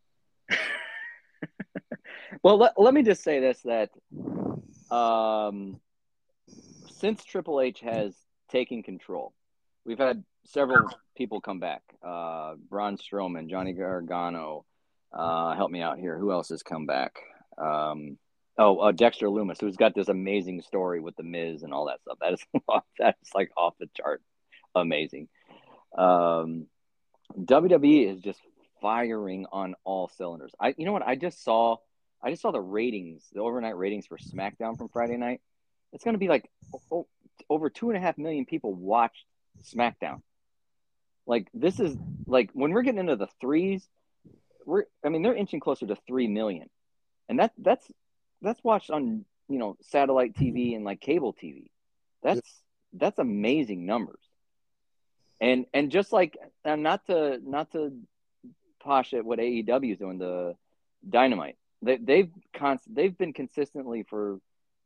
Well, 2.42 2.58
let, 2.58 2.72
let 2.76 2.94
me 2.94 3.02
just 3.02 3.22
say 3.22 3.40
this 3.40 3.60
that 3.62 3.90
um, 4.94 5.80
since 6.88 7.24
Triple 7.24 7.60
H 7.60 7.80
has 7.80 8.14
taken 8.50 8.82
control, 8.82 9.32
we've 9.84 9.98
had 9.98 10.24
several 10.44 10.88
people 11.16 11.40
come 11.40 11.60
back. 11.60 11.82
Uh, 12.04 12.54
Braun 12.68 12.98
Strowman, 12.98 13.48
Johnny 13.50 13.72
Gargano. 13.72 14.64
Uh, 15.12 15.54
help 15.54 15.70
me 15.70 15.80
out 15.80 15.98
here. 15.98 16.18
Who 16.18 16.32
else 16.32 16.50
has 16.50 16.62
come 16.62 16.86
back? 16.86 17.18
Um, 17.58 18.18
oh, 18.58 18.78
uh, 18.78 18.92
Dexter 18.92 19.26
Lumis, 19.26 19.60
who's 19.60 19.76
got 19.76 19.94
this 19.94 20.08
amazing 20.08 20.62
story 20.62 21.00
with 21.00 21.16
the 21.16 21.22
Miz 21.22 21.62
and 21.62 21.72
all 21.72 21.86
that 21.86 22.00
stuff. 22.02 22.18
That 22.20 22.34
is 22.34 22.44
that's 22.98 23.34
like 23.34 23.50
off 23.56 23.74
the 23.78 23.88
chart, 23.96 24.22
amazing. 24.74 25.28
Um, 25.96 26.66
WWE 27.38 28.14
is 28.14 28.20
just 28.20 28.40
firing 28.80 29.46
on 29.50 29.74
all 29.84 30.08
cylinders. 30.08 30.52
I, 30.60 30.74
you 30.76 30.84
know 30.84 30.92
what? 30.92 31.06
I 31.06 31.16
just 31.16 31.42
saw, 31.42 31.76
I 32.22 32.30
just 32.30 32.42
saw 32.42 32.50
the 32.50 32.60
ratings, 32.60 33.24
the 33.32 33.40
overnight 33.40 33.76
ratings 33.76 34.06
for 34.06 34.18
SmackDown 34.18 34.76
from 34.76 34.88
Friday 34.88 35.16
night. 35.16 35.40
It's 35.92 36.04
going 36.04 36.14
to 36.14 36.18
be 36.18 36.28
like 36.28 36.50
oh, 36.90 37.06
over 37.48 37.70
two 37.70 37.90
and 37.90 37.96
a 37.96 38.00
half 38.00 38.18
million 38.18 38.44
people 38.44 38.74
watched 38.74 39.24
SmackDown. 39.62 40.22
Like 41.26 41.48
this 41.54 41.80
is 41.80 41.96
like 42.26 42.50
when 42.52 42.72
we're 42.72 42.82
getting 42.82 43.00
into 43.00 43.16
the 43.16 43.28
threes, 43.40 43.88
we're 44.64 44.84
I 45.04 45.08
mean 45.08 45.22
they're 45.22 45.34
inching 45.34 45.60
closer 45.60 45.86
to 45.86 45.96
three 46.06 46.28
million, 46.28 46.68
and 47.28 47.40
that 47.40 47.52
that's 47.58 47.90
that's 48.42 48.62
watched 48.62 48.90
on 48.90 49.24
you 49.48 49.58
know 49.58 49.76
satellite 49.82 50.34
TV 50.34 50.76
and 50.76 50.84
like 50.84 51.00
cable 51.00 51.34
TV. 51.34 51.70
That's 52.22 52.62
that's 52.92 53.18
amazing 53.18 53.86
numbers. 53.86 54.20
And 55.40 55.66
and 55.74 55.90
just 55.90 56.12
like 56.12 56.36
and 56.64 56.82
not 56.82 57.06
to 57.06 57.40
not 57.44 57.72
to 57.72 57.92
posh 58.86 59.12
at 59.12 59.24
what 59.24 59.38
AEW 59.38 59.92
is 59.92 59.98
doing, 59.98 60.18
the 60.18 60.54
Dynamite. 61.08 61.56
They 61.82 61.96
they've 61.96 62.30
const, 62.54 62.84
they've 62.92 63.16
been 63.16 63.32
consistently 63.32 64.04
for 64.04 64.38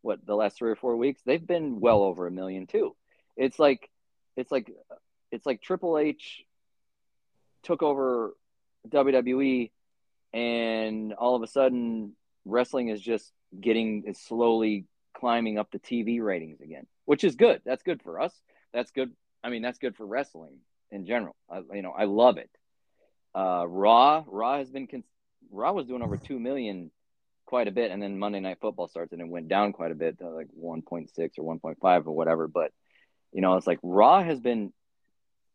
what 0.02 0.24
the 0.26 0.34
last 0.34 0.56
three 0.58 0.70
or 0.70 0.76
four 0.76 0.96
weeks. 0.96 1.20
They've 1.24 1.46
been 1.46 1.80
well 1.80 2.02
over 2.02 2.26
a 2.26 2.30
million 2.30 2.66
too. 2.66 2.96
It's 3.36 3.58
like 3.58 3.88
it's 4.36 4.50
like 4.50 4.70
it's 5.30 5.46
like 5.46 5.62
Triple 5.62 5.98
H 5.98 6.44
took 7.62 7.82
over 7.82 8.34
WWE, 8.88 9.70
and 10.32 11.12
all 11.12 11.36
of 11.36 11.42
a 11.42 11.46
sudden, 11.46 12.12
wrestling 12.44 12.88
is 12.88 13.00
just 13.00 13.30
getting 13.60 14.04
is 14.06 14.18
slowly 14.18 14.86
climbing 15.14 15.58
up 15.58 15.70
the 15.70 15.78
TV 15.78 16.22
ratings 16.22 16.60
again, 16.60 16.86
which 17.04 17.24
is 17.24 17.36
good. 17.36 17.60
That's 17.64 17.82
good 17.82 18.02
for 18.02 18.20
us. 18.20 18.32
That's 18.72 18.90
good. 18.90 19.12
I 19.44 19.50
mean, 19.50 19.62
that's 19.62 19.78
good 19.78 19.96
for 19.96 20.06
wrestling 20.06 20.58
in 20.90 21.06
general. 21.06 21.36
I, 21.50 21.62
you 21.74 21.82
know, 21.82 21.92
I 21.92 22.04
love 22.04 22.36
it. 22.38 22.50
Uh, 23.34 23.64
Raw, 23.66 24.24
Raw 24.26 24.58
has 24.58 24.70
been 24.70 24.86
cons- 24.86 25.04
Raw 25.50 25.72
was 25.72 25.86
doing 25.86 26.02
over 26.02 26.16
two 26.16 26.38
million 26.38 26.90
quite 27.46 27.68
a 27.68 27.72
bit, 27.72 27.90
and 27.90 28.02
then 28.02 28.18
Monday 28.18 28.40
Night 28.40 28.58
Football 28.60 28.88
starts 28.88 29.12
and 29.12 29.20
it 29.20 29.28
went 29.28 29.48
down 29.48 29.72
quite 29.72 29.90
a 29.90 29.96
bit, 29.96 30.18
to 30.18 30.28
like 30.28 30.48
1.6 30.58 31.38
or 31.38 31.58
1.5 31.58 32.06
or 32.06 32.12
whatever. 32.12 32.48
But 32.48 32.72
you 33.32 33.40
know, 33.40 33.56
it's 33.56 33.66
like 33.66 33.78
Raw 33.82 34.22
has 34.22 34.40
been 34.40 34.72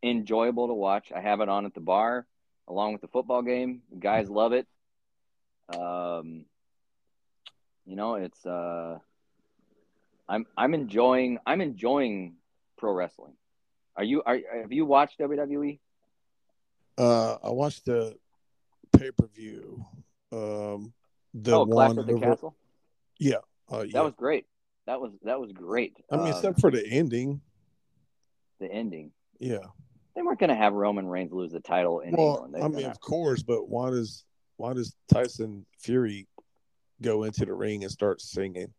enjoyable 0.04 0.68
to 0.68 0.74
watch. 0.74 1.12
I 1.14 1.22
have 1.22 1.42
it 1.42 1.50
on 1.50 1.66
at 1.66 1.74
the 1.74 1.82
bar 1.82 2.26
along 2.68 2.94
with 2.94 3.02
the 3.02 3.08
football 3.08 3.42
game. 3.42 3.82
Guys 3.98 4.30
love 4.30 4.54
it. 4.54 4.68
Um, 5.74 6.46
you 7.86 7.96
know, 7.96 8.16
it's 8.16 8.46
uh, 8.46 9.00
I'm 10.28 10.46
I'm 10.58 10.74
enjoying 10.74 11.40
I'm 11.46 11.62
enjoying 11.62 12.36
pro 12.78 12.92
wrestling. 12.94 13.34
Are 13.96 14.04
you 14.04 14.24
are 14.26 14.40
have 14.62 14.72
you 14.72 14.86
watched 14.86 15.20
WWE? 15.20 15.80
Uh, 16.98 17.38
I 17.44 17.50
watched 17.50 17.86
the 17.86 18.18
pay 18.98 19.12
per 19.12 19.28
view. 19.28 19.86
Um, 20.32 20.94
the 21.34 21.54
oh, 21.54 21.66
Clash 21.66 21.90
one 21.90 22.00
at 22.00 22.08
the 22.08 22.14
over- 22.14 22.26
Castle. 22.26 22.56
Yeah, 23.20 23.38
uh, 23.72 23.82
yeah. 23.82 23.94
That 23.94 24.04
was 24.04 24.14
great. 24.18 24.46
That 24.88 25.02
was 25.02 25.12
that 25.24 25.40
was 25.40 25.52
great. 25.52 25.98
I 26.12 26.18
mean, 26.18 26.26
Um, 26.28 26.32
except 26.32 26.62
for 26.62 26.72
the 26.72 26.86
ending. 26.86 27.42
the 28.60 28.72
ending. 28.72 29.12
Yeah. 29.40 29.66
They 30.16 30.22
weren't 30.22 30.40
going 30.40 30.50
to 30.50 30.56
have 30.56 30.72
Roman 30.74 31.06
Reigns 31.08 31.34
lose 31.34 31.52
the 31.52 31.60
title 31.60 32.00
in 32.00 32.16
Well, 32.16 32.50
I 32.56 32.60
mean, 32.68 32.72
gonna- 32.72 32.90
of 32.90 33.00
course, 33.02 33.44
but 33.44 33.68
why 33.68 33.90
does 33.90 34.24
why 34.58 34.74
does 34.74 34.96
Tyson 35.12 35.66
Fury 35.80 36.28
go 37.02 37.24
into 37.24 37.46
the 37.46 37.54
ring 37.54 37.84
and 37.84 37.92
start 37.92 38.22
singing, 38.22 38.74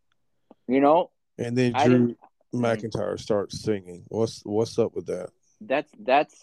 you 0.67 0.79
know, 0.79 1.11
and 1.37 1.55
then 1.55 1.73
Drew 1.73 2.15
McIntyre 2.55 3.19
starts 3.19 3.61
singing? 3.61 4.05
What's 4.07 4.43
what's 4.43 4.79
up 4.79 4.95
with 4.95 5.05
that? 5.07 5.29
that's 5.61 5.91
that's 5.99 6.35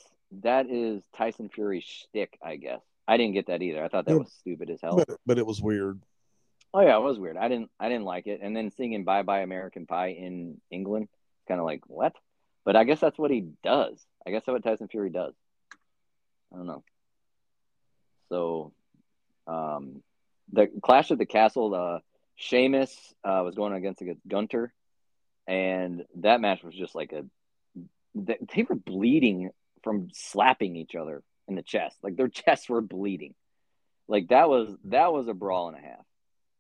that 0.43 0.69
is 0.71 1.03
Tyson 1.17 1.49
Fury's 1.49 1.85
shtick, 1.85 2.39
I 2.43 2.57
guess. 2.57 2.81
I 3.07 3.17
didn't 3.17 3.35
get 3.35 3.47
that 3.47 3.63
either. 3.63 3.85
I 3.85 3.89
thought 3.89 4.07
that 4.07 4.13
Yeah. 4.13 4.19
was 4.19 4.33
stupid 4.33 4.71
as 4.71 4.81
hell. 4.81 4.97
But 4.97 5.09
but 5.27 5.39
it 5.39 5.47
was 5.47 5.61
weird. 5.63 6.01
Oh 6.73 6.81
yeah, 6.81 6.97
it 6.97 7.03
was 7.03 7.19
weird. 7.19 7.37
I 7.37 7.49
didn't 7.49 7.71
I 7.79 7.89
didn't 7.89 8.05
like 8.05 8.27
it. 8.27 8.41
And 8.43 8.57
then 8.57 8.71
singing 8.73 9.05
"Bye 9.05 9.23
Bye 9.23 9.41
American 9.41 9.87
Pie" 9.87 10.09
in 10.13 10.61
England, 10.71 11.09
kind 11.47 11.61
of 11.61 11.67
like 11.67 11.83
what? 11.87 12.15
But 12.65 12.77
I 12.77 12.85
guess 12.85 13.01
that's 13.01 13.19
what 13.19 13.31
he 13.31 13.49
does. 13.63 14.05
I 14.27 14.31
guess 14.31 14.45
that's 14.47 14.55
what 14.55 14.65
Tyson 14.65 14.89
Fury 14.89 15.11
does. 15.11 15.35
I 16.53 16.57
don't 16.57 16.67
know. 16.67 16.83
So, 18.31 18.73
um, 19.47 20.03
the 20.53 20.69
Clash 20.83 21.11
of 21.11 21.19
the 21.19 21.27
Castle, 21.27 21.75
uh, 21.75 21.99
Sheamus 22.37 23.15
uh, 23.23 23.43
was 23.45 23.55
going 23.55 23.75
against 23.75 24.01
against 24.01 24.27
Gunther, 24.27 24.73
and 25.47 26.05
that 26.17 26.41
match 26.41 26.63
was 26.63 26.75
just 26.75 26.95
like 26.95 27.13
a. 27.13 27.25
They 28.15 28.63
were 28.69 28.77
bleeding 28.77 29.51
from 29.85 30.09
slapping 30.13 30.75
each 30.75 30.97
other 30.97 31.23
in 31.47 31.55
the 31.55 31.63
chest. 31.63 31.97
Like 32.03 32.17
their 32.17 32.29
chests 32.29 32.69
were 32.69 32.81
bleeding. 32.81 33.35
Like 34.09 34.29
that 34.29 34.49
was 34.49 34.75
that 34.85 35.13
was 35.13 35.29
a 35.29 35.35
brawl 35.35 35.69
and 35.69 35.77
a 35.77 35.81
half. 35.81 36.05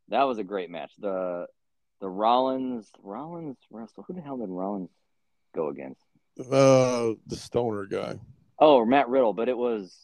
That 0.09 0.25
was 0.25 0.39
a 0.39 0.45
great 0.45 0.71
match. 0.71 0.93
The 0.99 1.47
the 2.01 2.09
Rollins 2.09 2.89
Rollins 3.03 3.57
wrestle. 3.71 4.05
Who 4.07 4.15
the 4.15 4.21
hell 4.21 4.37
did 4.37 4.49
Rollins 4.49 4.91
go 5.55 5.69
against? 5.69 6.01
Uh, 6.39 7.15
the 7.27 7.37
stoner 7.37 7.87
guy. 7.87 8.19
Oh, 8.59 8.85
Matt 8.85 9.09
Riddle. 9.09 9.33
But 9.33 9.49
it 9.49 9.57
was 9.57 9.95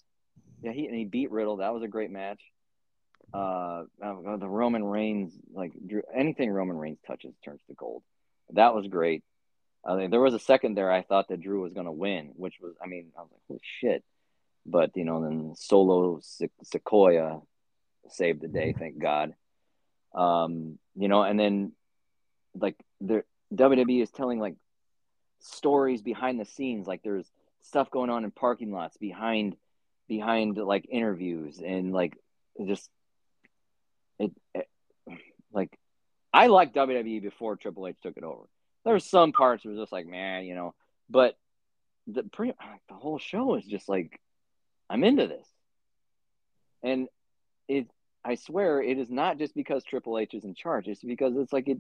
yeah. 0.63 0.73
He 0.73 0.87
and 0.87 0.97
he 0.97 1.05
beat 1.05 1.31
Riddle. 1.31 1.59
That 1.59 1.75
was 1.75 1.83
a 1.83 1.89
great 1.89 2.11
match. 2.11 2.41
Uh, 3.33 3.85
uh, 4.05 4.37
the 4.39 4.49
Roman 4.49 4.83
Reigns 4.85 5.33
like 5.53 5.73
Drew, 5.87 6.03
anything 6.15 6.51
Roman 6.51 6.77
Reigns 6.77 6.99
touches 7.07 7.33
turns 7.45 7.61
to 7.69 7.75
gold. 7.75 8.03
That 8.53 8.75
was 8.75 8.87
great. 8.89 9.23
I 9.85 9.97
think 9.97 10.11
there 10.11 10.21
was 10.21 10.35
a 10.35 10.39
second 10.39 10.77
there 10.77 10.91
I 10.91 11.03
thought 11.03 11.29
that 11.29 11.41
Drew 11.41 11.63
was 11.63 11.73
going 11.73 11.87
to 11.87 11.93
win, 11.93 12.33
which 12.37 12.55
was 12.61 12.75
I 12.83 12.87
mean 12.87 13.13
I 13.17 13.23
was 13.23 13.31
like 13.33 13.41
holy 13.49 13.61
shit. 13.81 14.05
But 14.67 14.97
you 14.97 15.05
know 15.05 15.23
then 15.23 15.55
Solo 15.57 16.21
Se- 16.23 16.51
Sikoa 16.65 17.43
saved 18.09 18.41
the 18.41 18.49
day, 18.49 18.75
thank 18.79 18.99
God. 18.99 19.35
Um, 20.15 20.79
you 20.97 21.09
know, 21.09 21.23
and 21.23 21.39
then 21.39 21.73
like 22.55 22.77
the 23.01 23.25
WWE 23.55 24.03
is 24.03 24.11
telling 24.11 24.39
like 24.39 24.57
stories 25.41 26.03
behind 26.03 26.39
the 26.39 26.45
scenes, 26.45 26.87
like 26.87 27.03
there's 27.03 27.31
stuff 27.63 27.91
going 27.91 28.11
on 28.11 28.25
in 28.25 28.31
parking 28.31 28.73
lots 28.73 28.97
behind 28.97 29.57
behind 30.09 30.57
like 30.57 30.87
interviews 30.91 31.61
and 31.65 31.93
like 31.93 32.17
just 32.67 32.91
it, 34.19 34.33
it 34.55 34.69
like 35.53 35.71
I 36.33 36.49
liked 36.49 36.75
WWE 36.75 37.23
before 37.23 37.57
Triple 37.57 37.87
H 37.87 37.97
took 38.03 38.17
it 38.17 38.25
over. 38.25 38.45
There 38.85 38.95
were 38.95 39.01
some 39.01 39.33
parts 39.33 39.65
where 39.65 39.73
it 39.73 39.77
was 39.77 39.85
just 39.85 39.93
like, 39.93 40.07
man, 40.07 40.45
you 40.45 40.55
know, 40.55 40.75
but 41.09 41.37
the 42.07 42.23
pretty 42.23 42.55
the 42.89 42.95
whole 42.95 43.19
show 43.19 43.55
is 43.57 43.65
just 43.65 43.89
like 43.89 44.21
I'm 44.89 45.05
into 45.05 45.27
this. 45.27 45.47
And 46.83 47.09
it 47.69 47.87
I 48.25 48.35
swear 48.35 48.83
it 48.83 48.99
is 48.99 49.11
not 49.11 49.39
just 49.39 49.55
because 49.55 49.85
Triple 49.85 50.19
H 50.19 50.35
is 50.35 50.45
in 50.45 50.55
charge. 50.55 50.89
It's 50.89 51.03
because 51.03 51.37
it's 51.37 51.53
like 51.53 51.69
it, 51.69 51.79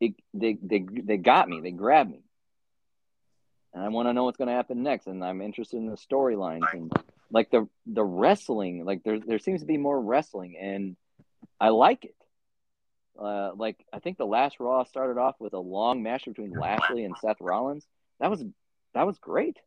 it 0.00 0.14
they 0.32 0.56
they 0.62 0.84
they 1.02 1.16
got 1.16 1.48
me. 1.48 1.60
They 1.60 1.70
grabbed 1.70 2.10
me, 2.10 2.22
and 3.74 3.82
I 3.84 3.88
want 3.88 4.08
to 4.08 4.12
know 4.12 4.24
what's 4.24 4.38
going 4.38 4.48
to 4.48 4.54
happen 4.54 4.82
next. 4.82 5.06
And 5.06 5.22
I'm 5.24 5.42
interested 5.42 5.76
in 5.76 5.86
the 5.86 5.96
storylines 5.96 6.72
and 6.72 6.92
like 7.30 7.50
the 7.50 7.68
the 7.86 8.04
wrestling. 8.04 8.84
Like 8.84 9.02
there 9.04 9.20
there 9.20 9.38
seems 9.38 9.60
to 9.60 9.66
be 9.66 9.76
more 9.76 10.00
wrestling, 10.00 10.56
and 10.58 10.96
I 11.60 11.70
like 11.70 12.04
it. 12.04 12.14
Uh, 13.18 13.52
like 13.56 13.84
I 13.92 13.98
think 13.98 14.18
the 14.18 14.26
last 14.26 14.60
Raw 14.60 14.84
started 14.84 15.18
off 15.18 15.36
with 15.38 15.54
a 15.54 15.58
long 15.58 16.02
match 16.02 16.24
between 16.26 16.52
Lashley 16.52 17.04
and 17.04 17.16
Seth 17.20 17.40
Rollins. 17.40 17.86
That 18.20 18.30
was 18.30 18.44
that 18.94 19.06
was 19.06 19.18
great. 19.18 19.58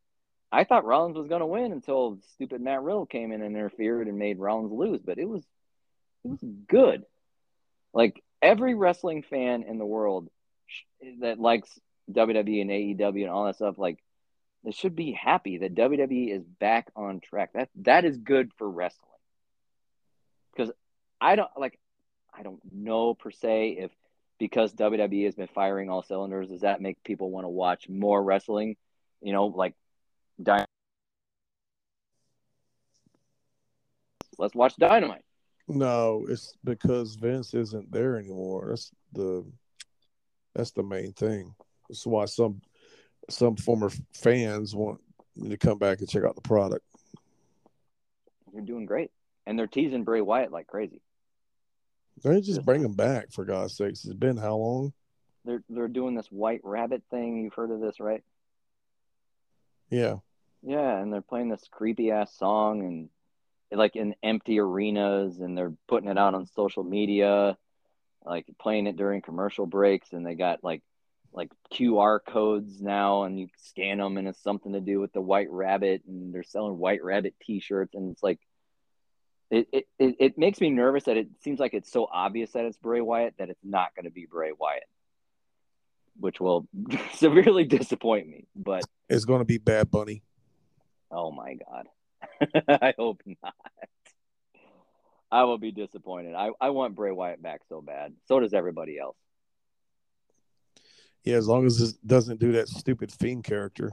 I 0.51 0.63
thought 0.63 0.85
Rollins 0.85 1.17
was 1.17 1.27
going 1.27 1.41
to 1.41 1.45
win 1.45 1.71
until 1.71 2.19
stupid 2.33 2.61
Matt 2.61 2.81
Riddle 2.81 3.05
came 3.05 3.31
in 3.31 3.41
and 3.41 3.55
interfered 3.55 4.07
and 4.07 4.17
made 4.17 4.39
Rollins 4.39 4.71
lose, 4.71 5.01
but 5.01 5.19
it 5.19 5.27
was 5.27 5.43
it 6.23 6.29
was 6.29 6.43
good. 6.67 7.03
Like 7.93 8.23
every 8.41 8.73
wrestling 8.75 9.23
fan 9.23 9.63
in 9.63 9.77
the 9.77 9.85
world 9.85 10.29
that 11.21 11.39
likes 11.39 11.69
WWE 12.11 12.61
and 12.61 12.69
AEW 12.69 13.21
and 13.21 13.29
all 13.29 13.45
that 13.45 13.55
stuff, 13.55 13.77
like 13.77 13.99
they 14.63 14.71
should 14.71 14.95
be 14.95 15.11
happy 15.11 15.59
that 15.59 15.75
WWE 15.75 16.35
is 16.35 16.43
back 16.43 16.89
on 16.95 17.19
track. 17.19 17.53
That 17.53 17.69
that 17.77 18.05
is 18.05 18.17
good 18.17 18.51
for 18.57 18.69
wrestling. 18.69 19.05
Because 20.55 20.71
I 21.21 21.35
don't 21.35 21.49
like 21.57 21.79
I 22.39 22.43
don't 22.43 22.61
know 22.71 23.13
per 23.13 23.31
se 23.31 23.77
if 23.79 23.91
because 24.39 24.73
WWE 24.73 25.25
has 25.25 25.35
been 25.35 25.47
firing 25.47 25.89
all 25.89 26.01
cylinders, 26.01 26.47
does 26.47 26.61
that 26.61 26.81
make 26.81 27.03
people 27.03 27.29
want 27.29 27.43
to 27.43 27.49
watch 27.49 27.89
more 27.89 28.23
wrestling? 28.23 28.77
You 29.21 29.33
know, 29.33 29.47
like 29.47 29.75
Dy- 30.41 30.63
let's 34.37 34.55
watch 34.55 34.77
Dynamite. 34.77 35.25
No, 35.67 36.25
it's 36.29 36.55
because 36.63 37.15
Vince 37.15 37.53
isn't 37.53 37.91
there 37.91 38.17
anymore. 38.17 38.67
That's 38.69 38.91
the 39.11 39.45
that's 40.55 40.71
the 40.71 40.83
main 40.83 41.11
thing. 41.11 41.53
That's 41.89 42.05
why 42.05 42.25
some 42.25 42.61
some 43.29 43.57
former 43.57 43.91
fans 44.13 44.73
want 44.73 45.01
to 45.47 45.57
come 45.57 45.77
back 45.77 45.99
and 45.99 46.09
check 46.09 46.23
out 46.23 46.35
the 46.35 46.41
product. 46.41 46.85
They're 48.53 48.61
doing 48.61 48.85
great, 48.85 49.11
and 49.45 49.59
they're 49.59 49.67
teasing 49.67 50.05
Bray 50.05 50.21
Wyatt 50.21 50.53
like 50.53 50.67
crazy. 50.67 51.01
They 52.23 52.41
just 52.41 52.65
bring 52.65 52.81
them 52.81 52.93
back 52.93 53.31
for 53.31 53.45
God's 53.45 53.75
sakes. 53.75 54.05
It's 54.05 54.13
been 54.13 54.37
how 54.37 54.55
long? 54.55 54.93
They're 55.45 55.63
they're 55.69 55.87
doing 55.87 56.15
this 56.15 56.27
White 56.27 56.61
Rabbit 56.63 57.03
thing. 57.09 57.43
You've 57.43 57.53
heard 57.53 57.71
of 57.71 57.79
this, 57.79 57.99
right? 57.99 58.23
Yeah. 59.89 60.17
Yeah, 60.61 60.97
and 60.97 61.11
they're 61.11 61.21
playing 61.21 61.49
this 61.49 61.63
creepy 61.71 62.11
ass 62.11 62.35
song 62.37 62.81
and 62.81 63.09
like 63.71 63.95
in 63.95 64.15
empty 64.23 64.59
arenas, 64.59 65.39
and 65.39 65.57
they're 65.57 65.73
putting 65.87 66.09
it 66.09 66.17
out 66.17 66.33
on 66.33 66.45
social 66.47 66.83
media, 66.83 67.57
like 68.25 68.45
playing 68.59 68.87
it 68.87 68.97
during 68.97 69.21
commercial 69.21 69.65
breaks, 69.65 70.11
and 70.11 70.25
they 70.25 70.35
got 70.35 70.63
like 70.63 70.81
like 71.31 71.51
QR 71.71 72.19
codes 72.25 72.81
now, 72.81 73.23
and 73.23 73.39
you 73.39 73.47
scan 73.57 73.99
them, 73.99 74.17
and 74.17 74.27
it's 74.27 74.41
something 74.41 74.73
to 74.73 74.81
do 74.81 74.99
with 74.99 75.13
the 75.13 75.21
White 75.21 75.49
Rabbit, 75.51 76.03
and 76.07 76.33
they're 76.33 76.43
selling 76.43 76.77
White 76.77 77.03
Rabbit 77.03 77.35
T-shirts, 77.41 77.93
and 77.93 78.11
it's 78.11 78.23
like 78.23 78.39
it, 79.51 79.67
it, 79.71 79.87
it, 79.97 80.15
it 80.19 80.37
makes 80.37 80.61
me 80.61 80.69
nervous 80.69 81.05
that 81.05 81.17
it 81.17 81.27
seems 81.41 81.59
like 81.59 81.73
it's 81.73 81.91
so 81.91 82.07
obvious 82.11 82.51
that 82.51 82.65
it's 82.65 82.77
Bray 82.77 83.01
Wyatt 83.01 83.35
that 83.39 83.49
it's 83.49 83.63
not 83.63 83.95
going 83.95 84.05
to 84.05 84.11
be 84.11 84.25
Bray 84.25 84.51
Wyatt, 84.57 84.83
which 86.19 86.39
will 86.39 86.67
severely 87.13 87.63
disappoint 87.65 88.27
me. 88.27 88.45
But 88.55 88.83
It's 89.09 89.25
going 89.25 89.39
to 89.39 89.45
be 89.45 89.57
Bad 89.57 89.89
Bunny. 89.91 90.23
oh 91.11 91.31
my 91.31 91.55
god, 91.55 91.87
I 92.81 92.93
hope 92.97 93.21
not. 93.41 93.55
I 95.31 95.43
will 95.43 95.59
be 95.59 95.71
disappointed. 95.71 96.33
I, 96.33 96.49
I 96.59 96.71
want 96.71 96.95
Bray 96.95 97.11
Wyatt 97.11 97.41
back 97.41 97.61
so 97.69 97.81
bad. 97.81 98.13
So 98.27 98.39
does 98.39 98.53
everybody 98.53 98.97
else. 98.97 99.15
Yeah, 101.23 101.35
as 101.35 101.47
long 101.47 101.65
as 101.67 101.79
it 101.81 101.95
doesn't 102.07 102.39
do 102.39 102.53
that 102.53 102.67
stupid 102.67 103.11
fiend 103.11 103.43
character. 103.43 103.91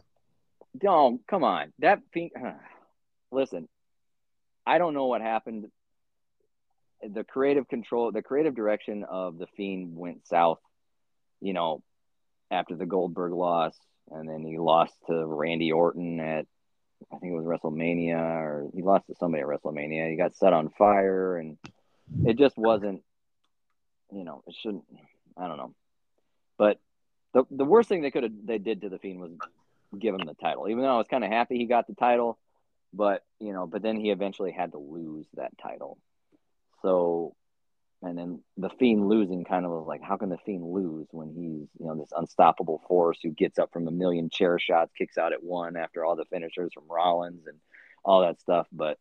Don't 0.79 1.27
come 1.27 1.45
on. 1.45 1.73
That 1.81 2.01
fiend. 2.13 2.31
Listen, 3.33 3.69
I 4.67 4.79
don't 4.79 4.95
know 4.95 5.07
what 5.07 5.21
happened. 5.21 5.67
The 7.03 7.25
creative 7.25 7.69
control, 7.69 8.11
the 8.11 8.23
creative 8.23 8.55
direction 8.55 9.05
of 9.05 9.39
the 9.39 9.47
Fiend 9.57 9.97
went 9.97 10.27
south. 10.27 10.59
You 11.41 11.53
know, 11.53 11.83
after 12.51 12.75
the 12.75 12.87
Goldberg 12.87 13.33
loss, 13.33 13.77
and 14.11 14.29
then 14.29 14.45
he 14.45 14.59
lost 14.59 14.95
to 15.07 15.27
Randy 15.27 15.73
Orton 15.73 16.19
at, 16.21 16.47
I 17.13 17.19
think 17.19 17.33
it 17.33 17.37
was 17.37 17.45
WrestleMania, 17.45 18.17
or 18.17 18.71
he 18.75 18.83
lost 18.83 19.07
to 19.09 19.15
somebody 19.15 19.43
at 19.43 19.49
WrestleMania. 19.49 20.11
He 20.11 20.17
got 20.17 20.35
set 20.35 20.53
on 20.53 20.71
fire, 20.71 21.37
and 21.37 21.59
it 22.25 22.39
just 22.39 22.57
wasn't. 22.57 23.03
You 24.13 24.25
know, 24.25 24.43
it 24.47 24.55
shouldn't. 24.61 24.85
I 25.37 25.49
don't 25.49 25.59
know, 25.59 25.75
but 26.57 26.79
the 27.35 27.45
the 27.51 27.65
worst 27.65 27.89
thing 27.89 28.01
they 28.01 28.11
could 28.11 28.23
have 28.23 28.33
they 28.45 28.59
did 28.59 28.81
to 28.81 28.89
the 28.89 28.99
Fiend 28.99 29.21
was 29.21 29.33
give 29.99 30.15
him 30.15 30.27
the 30.27 30.35
title. 30.35 30.69
Even 30.69 30.83
though 30.83 30.95
I 30.95 30.99
was 30.99 31.09
kind 31.09 31.25
of 31.25 31.31
happy 31.31 31.59
he 31.59 31.67
got 31.67 31.87
the 31.87 31.95
title, 31.95 32.39
but 32.93 33.23
you 33.41 33.53
know, 33.53 33.67
but 33.67 33.83
then 33.83 33.97
he 33.97 34.11
eventually 34.11 34.53
had 34.53 34.73
to 34.73 34.79
lose 34.79 35.27
that 35.35 35.57
title. 35.59 35.99
So, 36.83 37.35
and 38.03 38.17
then 38.17 38.41
the 38.57 38.71
Fiend 38.71 39.09
losing 39.09 39.45
kind 39.45 39.65
of 39.65 39.73
was 39.73 39.87
like, 39.87 40.03
how 40.03 40.17
can 40.17 40.29
the 40.29 40.39
Fiend 40.39 40.65
lose 40.65 41.07
when 41.11 41.29
he's 41.29 41.69
you 41.79 41.87
know 41.87 41.97
this 41.97 42.13
unstoppable 42.17 42.83
force 42.89 43.19
who 43.23 43.31
gets 43.31 43.59
up 43.59 43.73
from 43.73 43.89
a 43.89 43.93
million 43.93 44.31
chair 44.31 44.59
shots, 44.59 44.93
kicks 44.97 45.19
out 45.19 45.33
at 45.33 45.43
one 45.43 45.77
after 45.77 46.05
all 46.05 46.17
the 46.17 46.25
finishers 46.27 46.73
from 46.73 46.89
Rollins 46.89 47.47
and 47.47 47.59
all 48.05 48.23
that 48.23 48.41
stuff. 48.41 48.67
But 48.73 48.99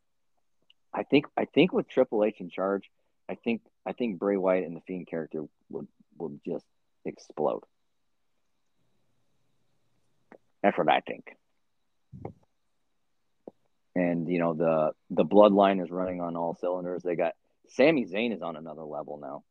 I 0.94 1.04
think 1.04 1.26
I 1.38 1.46
think 1.46 1.74
with 1.74 1.88
Triple 1.88 2.24
H 2.24 2.40
in 2.40 2.50
charge, 2.50 2.90
I 3.30 3.36
think 3.36 3.62
I 3.86 3.94
think 3.94 4.20
Bray 4.20 4.38
Wyatt 4.38 4.66
and 4.66 4.76
the 4.76 4.82
Fiend 4.82 5.08
character 5.08 5.44
would 5.70 5.88
would 6.18 6.40
just 6.46 6.66
explode. 7.06 7.64
That's 10.64 10.78
what 10.78 10.90
I 10.90 11.02
think. 11.02 11.36
And 13.96 14.28
you 14.28 14.40
know 14.40 14.54
the 14.54 14.92
the 15.10 15.26
bloodline 15.26 15.82
is 15.82 15.90
running 15.90 16.22
on 16.22 16.36
all 16.36 16.56
cylinders. 16.56 17.04
They 17.04 17.16
got 17.16 17.34
Sami 17.70 18.06
Zayn 18.06 18.34
is 18.34 18.42
on 18.42 18.56
another 18.56 18.84
level 18.84 19.18
now. 19.18 19.44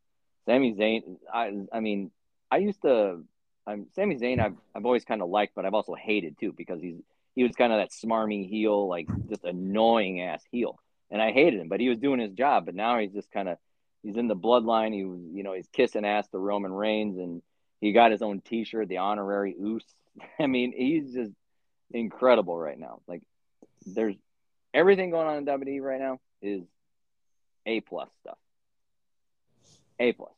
Sami 0.47 0.75
Zayn, 0.75 1.17
I 1.33 1.53
I 1.73 1.81
mean, 1.81 2.11
I 2.51 2.59
used 2.59 2.83
to, 2.83 3.25
I'm 3.67 3.87
Sami 3.95 4.17
Zayn. 4.17 4.41
I've 4.41 4.57
I've 4.75 4.85
always 4.85 5.05
kind 5.05 5.23
of 5.23 5.29
liked, 5.29 5.55
but 5.55 5.65
I've 5.65 5.75
also 5.75 5.95
hated 5.95 6.39
too 6.39 6.53
because 6.53 6.81
he's 6.81 6.97
he 7.35 7.43
was 7.43 7.53
kind 7.57 7.73
of 7.73 7.79
that 7.79 7.91
smarmy 7.91 8.49
heel, 8.49 8.89
like 8.89 9.09
just 9.29 9.45
annoying 9.45 10.21
ass 10.21 10.43
heel, 10.51 10.79
and 11.11 11.21
I 11.21 11.33
hated 11.33 11.61
him. 11.61 11.69
But 11.69 11.81
he 11.81 11.89
was 11.89 11.99
doing 11.99 12.21
his 12.21 12.33
job. 12.33 12.67
But 12.67 12.75
now 12.75 12.99
he's 12.99 13.13
just 13.13 13.31
kind 13.31 13.49
of 13.49 13.59
he's 14.03 14.17
in 14.17 14.29
the 14.29 14.37
bloodline. 14.37 14.95
He 14.95 15.05
was 15.05 15.21
you 15.33 15.43
know 15.43 15.55
he's 15.55 15.69
kissing 15.73 16.05
ass 16.05 16.29
to 16.29 16.39
Roman 16.39 16.73
Reigns, 16.73 17.19
and 17.19 17.43
he 17.81 17.93
got 17.93 18.13
his 18.13 18.23
own 18.23 18.41
T-shirt, 18.41 18.89
the 18.89 18.99
honorary 18.99 19.57
Uce. 19.59 19.85
I 20.39 20.47
mean, 20.47 20.73
he's 20.77 21.13
just 21.15 21.33
incredible 21.91 22.57
right 22.57 22.79
now. 22.79 23.01
Like 23.07 23.23
there's 23.87 24.17
everything 24.75 25.11
going 25.11 25.27
on 25.27 25.37
in 25.39 25.47
WWE 25.47 25.81
right 25.81 26.01
now 26.01 26.19
is 26.43 26.63
A 27.65 27.81
plus 27.81 28.09
stuff. 28.21 28.39
A 30.01 30.13
plus. 30.13 30.33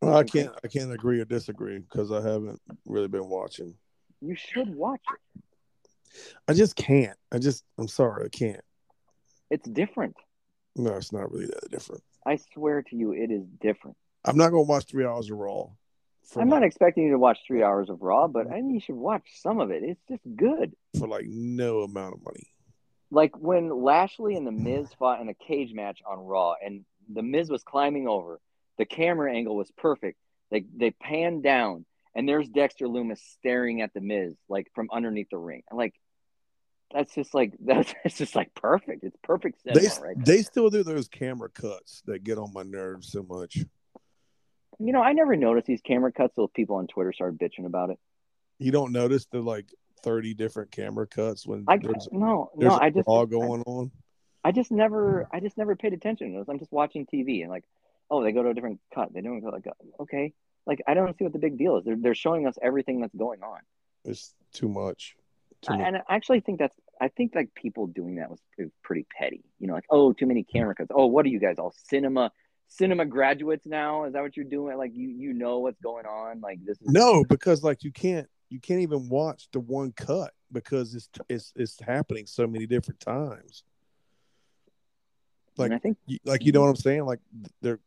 Well, 0.00 0.16
I 0.16 0.24
can't 0.24 0.52
I 0.64 0.68
can't 0.68 0.92
agree 0.92 1.20
or 1.20 1.26
disagree 1.26 1.78
because 1.78 2.10
I 2.10 2.22
haven't 2.22 2.60
really 2.86 3.08
been 3.08 3.28
watching. 3.28 3.74
You 4.22 4.34
should 4.34 4.74
watch 4.74 5.02
it. 5.12 5.42
I 6.48 6.54
just 6.54 6.76
can't. 6.76 7.18
I 7.30 7.38
just 7.38 7.64
I'm 7.78 7.88
sorry, 7.88 8.24
I 8.24 8.28
can't. 8.28 8.64
It's 9.50 9.68
different. 9.68 10.16
No, 10.76 10.94
it's 10.94 11.12
not 11.12 11.30
really 11.30 11.46
that 11.46 11.70
different. 11.70 12.02
I 12.26 12.38
swear 12.54 12.82
to 12.82 12.96
you, 12.96 13.12
it 13.12 13.30
is 13.30 13.44
different. 13.60 13.96
I'm 14.24 14.36
not 14.36 14.50
gonna 14.50 14.62
watch 14.62 14.84
three 14.84 15.04
hours 15.04 15.30
of 15.30 15.36
Raw. 15.36 15.68
I'm 16.36 16.48
like, 16.48 16.60
not 16.60 16.66
expecting 16.66 17.04
you 17.04 17.12
to 17.12 17.18
watch 17.18 17.38
three 17.46 17.62
hours 17.62 17.88
of 17.88 18.02
Raw, 18.02 18.28
but 18.28 18.40
I 18.40 18.50
mm-hmm. 18.50 18.54
think 18.54 18.74
you 18.74 18.80
should 18.80 18.94
watch 18.94 19.28
some 19.40 19.58
of 19.58 19.70
it. 19.70 19.82
It's 19.82 20.02
just 20.08 20.22
good. 20.36 20.72
for 20.98 21.08
like 21.08 21.26
no 21.26 21.80
amount 21.80 22.14
of 22.14 22.24
money. 22.24 22.52
Like 23.10 23.36
when 23.36 23.70
Lashley 23.70 24.36
and 24.36 24.46
The 24.46 24.52
mm. 24.52 24.60
Miz 24.60 24.88
fought 24.98 25.20
in 25.20 25.28
a 25.28 25.34
cage 25.34 25.72
match 25.72 26.00
on 26.08 26.20
Raw, 26.20 26.54
and 26.64 26.84
The 27.12 27.22
Miz 27.22 27.50
was 27.50 27.62
climbing 27.62 28.06
over. 28.06 28.40
The 28.78 28.84
camera 28.84 29.32
angle 29.32 29.56
was 29.56 29.70
perfect. 29.76 30.18
They 30.50 30.64
they 30.76 30.90
panned 30.90 31.42
down, 31.42 31.84
and 32.14 32.28
there's 32.28 32.48
Dexter 32.48 32.86
Lumis 32.86 33.18
staring 33.38 33.82
at 33.82 33.92
The 33.94 34.00
Miz 34.00 34.34
like 34.48 34.68
from 34.74 34.88
underneath 34.92 35.28
the 35.30 35.38
ring. 35.38 35.62
Like, 35.72 35.94
that's 36.92 37.14
just 37.14 37.34
like 37.34 37.54
that's 37.60 37.92
it's 38.04 38.16
just 38.16 38.36
like 38.36 38.54
perfect. 38.54 39.02
It's 39.02 39.16
perfect 39.22 39.60
They 39.64 39.88
right? 40.00 40.24
they 40.24 40.42
still 40.42 40.70
do 40.70 40.84
those 40.84 41.08
camera 41.08 41.50
cuts 41.50 42.02
that 42.06 42.22
get 42.22 42.38
on 42.38 42.52
my 42.52 42.62
nerves 42.62 43.10
so 43.10 43.24
much. 43.24 43.58
You 44.80 44.92
know, 44.92 45.02
I 45.02 45.12
never 45.12 45.36
noticed 45.36 45.66
these 45.66 45.82
camera 45.82 46.10
cuts 46.10 46.34
till 46.34 46.48
people 46.48 46.76
on 46.76 46.86
Twitter 46.86 47.12
started 47.12 47.38
bitching 47.38 47.66
about 47.66 47.90
it. 47.90 47.98
You 48.58 48.72
don't 48.72 48.92
notice 48.92 49.26
the 49.26 49.40
like 49.40 49.66
30 50.02 50.34
different 50.34 50.70
camera 50.70 51.06
cuts 51.06 51.46
when 51.46 51.64
I 51.68 51.76
there's, 51.76 52.08
no, 52.10 52.50
there's 52.56 52.72
no, 52.72 52.78
I 52.78 52.90
just 52.90 53.08
I, 53.08 53.24
going 53.26 53.62
on. 53.66 53.90
I 54.42 54.52
just 54.52 54.72
never, 54.72 55.28
I 55.32 55.40
just 55.40 55.58
never 55.58 55.76
paid 55.76 55.92
attention 55.92 56.32
to 56.32 56.38
those. 56.38 56.48
I'm 56.48 56.58
just 56.58 56.72
watching 56.72 57.06
TV 57.06 57.42
and 57.42 57.50
like, 57.50 57.64
oh, 58.10 58.22
they 58.22 58.32
go 58.32 58.42
to 58.42 58.50
a 58.50 58.54
different 58.54 58.80
cut. 58.94 59.12
They 59.12 59.20
don't 59.20 59.40
go 59.40 59.48
like, 59.48 59.66
uh, 59.66 60.02
okay, 60.02 60.32
like 60.66 60.80
I 60.86 60.94
don't 60.94 61.16
see 61.18 61.24
what 61.24 61.32
the 61.32 61.38
big 61.38 61.58
deal 61.58 61.76
is. 61.76 61.84
They're 61.84 61.96
they're 61.96 62.14
showing 62.14 62.46
us 62.46 62.56
everything 62.62 63.00
that's 63.00 63.14
going 63.14 63.42
on, 63.42 63.60
It's 64.04 64.34
too 64.52 64.68
much. 64.68 65.16
Too 65.62 65.76
much. 65.76 65.86
and 65.86 65.96
I 65.96 66.02
actually 66.08 66.40
think 66.40 66.58
that's, 66.58 66.74
I 66.98 67.08
think 67.08 67.34
like 67.34 67.54
people 67.54 67.86
doing 67.86 68.16
that 68.16 68.30
was 68.30 68.40
pretty 68.82 69.06
petty. 69.18 69.44
You 69.58 69.66
know, 69.66 69.74
like 69.74 69.86
oh, 69.90 70.12
too 70.12 70.26
many 70.26 70.42
camera 70.42 70.74
cuts. 70.74 70.90
Oh, 70.94 71.06
what 71.06 71.26
are 71.26 71.28
you 71.28 71.40
guys 71.40 71.58
all 71.58 71.74
cinema? 71.88 72.32
Cinema 72.70 73.04
graduates 73.04 73.66
now? 73.66 74.04
Is 74.04 74.12
that 74.12 74.22
what 74.22 74.36
you're 74.36 74.44
doing? 74.46 74.78
Like 74.78 74.92
you 74.94 75.08
you 75.08 75.32
know 75.32 75.58
what's 75.58 75.80
going 75.80 76.06
on? 76.06 76.40
Like 76.40 76.64
this 76.64 76.80
is 76.80 76.88
No, 76.88 77.24
because 77.24 77.62
like 77.64 77.82
you 77.82 77.90
can't 77.90 78.28
you 78.48 78.60
can't 78.60 78.80
even 78.80 79.08
watch 79.08 79.48
the 79.52 79.58
one 79.60 79.92
cut 79.92 80.32
because 80.52 80.94
it's 80.94 81.08
it's 81.28 81.52
it's 81.56 81.80
happening 81.80 82.26
so 82.26 82.46
many 82.46 82.66
different 82.66 83.00
times. 83.00 83.64
and 85.58 85.58
Like 85.58 85.72
I 85.72 85.78
think 85.78 85.98
you, 86.06 86.18
like 86.24 86.44
you 86.44 86.52
know 86.52 86.60
what 86.62 86.68
I'm 86.68 86.76
saying? 86.76 87.04
Like 87.04 87.18
there, 87.60 87.80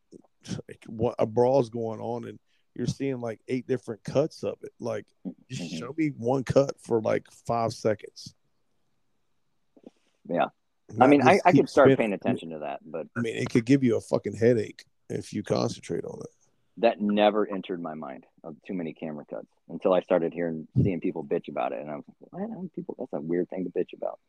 like, 0.68 0.84
what 0.88 1.15
a 1.18 1.26
brawl's 1.26 1.69
going 1.69 2.01
on 2.01 2.26
and 2.27 2.38
you're 2.76 2.85
seeing 2.88 3.22
like 3.22 3.39
eight 3.47 3.65
different 3.65 4.03
cuts 4.03 4.43
of 4.43 4.57
it. 4.64 4.73
Like 4.81 5.05
just 5.49 5.73
Mhm. 5.73 5.80
show 5.80 5.95
me 5.97 6.10
one 6.18 6.43
cut 6.43 6.77
for 6.81 7.01
like 7.01 7.26
five 7.31 7.72
seconds. 7.73 8.35
yeah. 10.27 10.47
I 10.99 11.07
mean, 11.07 11.22
I, 11.27 11.39
I 11.45 11.51
could 11.51 11.69
start 11.69 11.88
spinning. 11.88 11.97
paying 11.97 12.14
attention 12.14 12.49
to 12.51 12.60
that, 12.60 12.80
but 12.85 13.07
I 13.18 13.22
mean, 13.22 13.35
it 13.35 13.49
could 13.49 13.65
give 13.65 13.84
you 13.84 13.97
a 13.97 14.01
fucking 14.01 14.35
headache 14.35 14.84
if 15.10 15.34
you 15.34 15.43
concentrate 15.43 16.05
on 16.05 16.19
it. 16.22 16.30
that 16.77 16.99
never 17.01 17.47
entered 17.49 17.81
my 17.81 17.93
mind 17.93 18.26
of 18.43 18.55
too 18.68 18.73
many 18.73 18.93
camera 18.93 19.26
cuts 19.30 19.47
until 19.69 19.93
I 19.93 20.01
started 20.01 20.34
hearing 20.34 20.68
seeing 20.81 20.99
people 20.99 21.23
bitch 21.23 21.47
about 21.47 21.72
it, 21.72 21.80
and 21.81 21.89
I 21.89 21.95
was 21.95 22.03
like, 22.31 22.49
what? 22.49 22.76
People, 22.76 22.95
that's 22.99 23.14
a 23.14 23.22
weird 23.22 23.49
thing 23.49 23.64
to 23.65 23.69
bitch 23.72 23.93
about. 23.95 24.19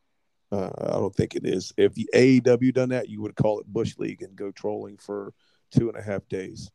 Uh, 0.53 0.71
I 0.79 0.93
don't 0.99 1.15
think 1.15 1.35
it 1.35 1.45
is. 1.45 1.73
If 1.77 1.95
the 1.95 2.09
AEW 2.15 2.73
done 2.73 2.91
that, 2.91 3.09
you 3.09 3.21
would 3.23 3.35
call 3.35 3.61
it 3.61 3.67
Bush 3.67 3.97
League 3.99 4.23
and 4.23 4.37
go 4.37 4.51
trolling 4.53 4.99
for 4.99 5.33
two 5.73 5.89
and 5.89 5.99
a 5.99 6.03
half 6.03 6.29
days. 6.29 6.71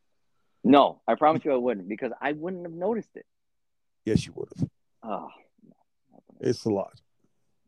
No, 0.62 1.00
I 1.08 1.14
promise 1.14 1.44
you 1.44 1.52
I 1.52 1.56
wouldn't 1.56 1.88
because 1.88 2.12
I 2.20 2.32
wouldn't 2.32 2.64
have 2.66 2.74
noticed 2.74 3.10
it. 3.14 3.24
Yes, 4.04 4.26
you 4.26 4.32
would 4.34 4.48
have. 4.58 4.68
Oh, 5.02 5.28
It's 6.40 6.64
a 6.66 6.70
lot. 6.70 7.00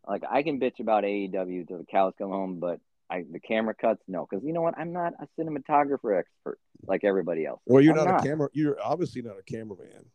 Like 0.06 0.22
I 0.28 0.42
can 0.42 0.58
bitch 0.60 0.80
about 0.80 1.04
AEW 1.04 1.68
till 1.68 1.78
the 1.78 1.84
cows 1.84 2.14
come 2.18 2.30
home, 2.30 2.58
but 2.58 2.80
I 3.10 3.24
the 3.30 3.40
camera 3.40 3.74
cuts, 3.74 4.02
no, 4.08 4.26
because 4.28 4.44
you 4.44 4.52
know 4.52 4.62
what? 4.62 4.76
I'm 4.78 4.92
not 4.92 5.14
a 5.20 5.26
cinematographer 5.40 6.18
expert 6.18 6.58
like 6.86 7.04
everybody 7.04 7.44
else. 7.46 7.60
Well, 7.66 7.82
you're 7.82 7.98
I'm 7.98 8.06
not, 8.06 8.20
a 8.20 8.26
camera. 8.26 8.48
You're 8.52 8.78
obviously 8.82 9.22
not 9.22 9.36
a 9.38 9.42
cameraman. 9.42 10.06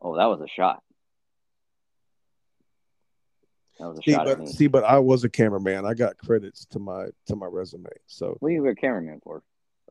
Oh, 0.00 0.16
that 0.16 0.24
was 0.26 0.40
a 0.40 0.48
shot. 0.48 0.82
That 3.78 3.88
was 3.88 3.98
a 3.98 4.02
See, 4.02 4.12
shot 4.12 4.24
but 4.26 4.48
see, 4.48 4.66
but 4.66 4.84
I 4.84 4.98
was 4.98 5.24
a 5.24 5.28
cameraman. 5.28 5.86
I 5.86 5.94
got 5.94 6.18
credits 6.18 6.66
to 6.66 6.78
my 6.78 7.06
to 7.26 7.36
my 7.36 7.46
resume. 7.46 7.88
So 8.06 8.36
What 8.40 8.48
are 8.48 8.52
you 8.52 8.66
a 8.66 8.74
cameraman 8.74 9.20
for? 9.22 9.42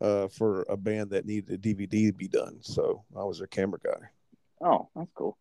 uh, 0.01 0.27
for 0.30 0.63
a 0.69 0.76
band 0.77 1.11
that 1.11 1.26
needed 1.26 1.51
a 1.53 1.57
DVD 1.57 2.07
to 2.07 2.13
be 2.13 2.27
done, 2.27 2.57
so 2.61 3.03
I 3.15 3.23
was 3.23 3.38
their 3.38 3.47
camera 3.47 3.80
guy. 3.84 4.09
Oh, 4.65 4.89
that's 4.95 5.11
cool. 5.13 5.38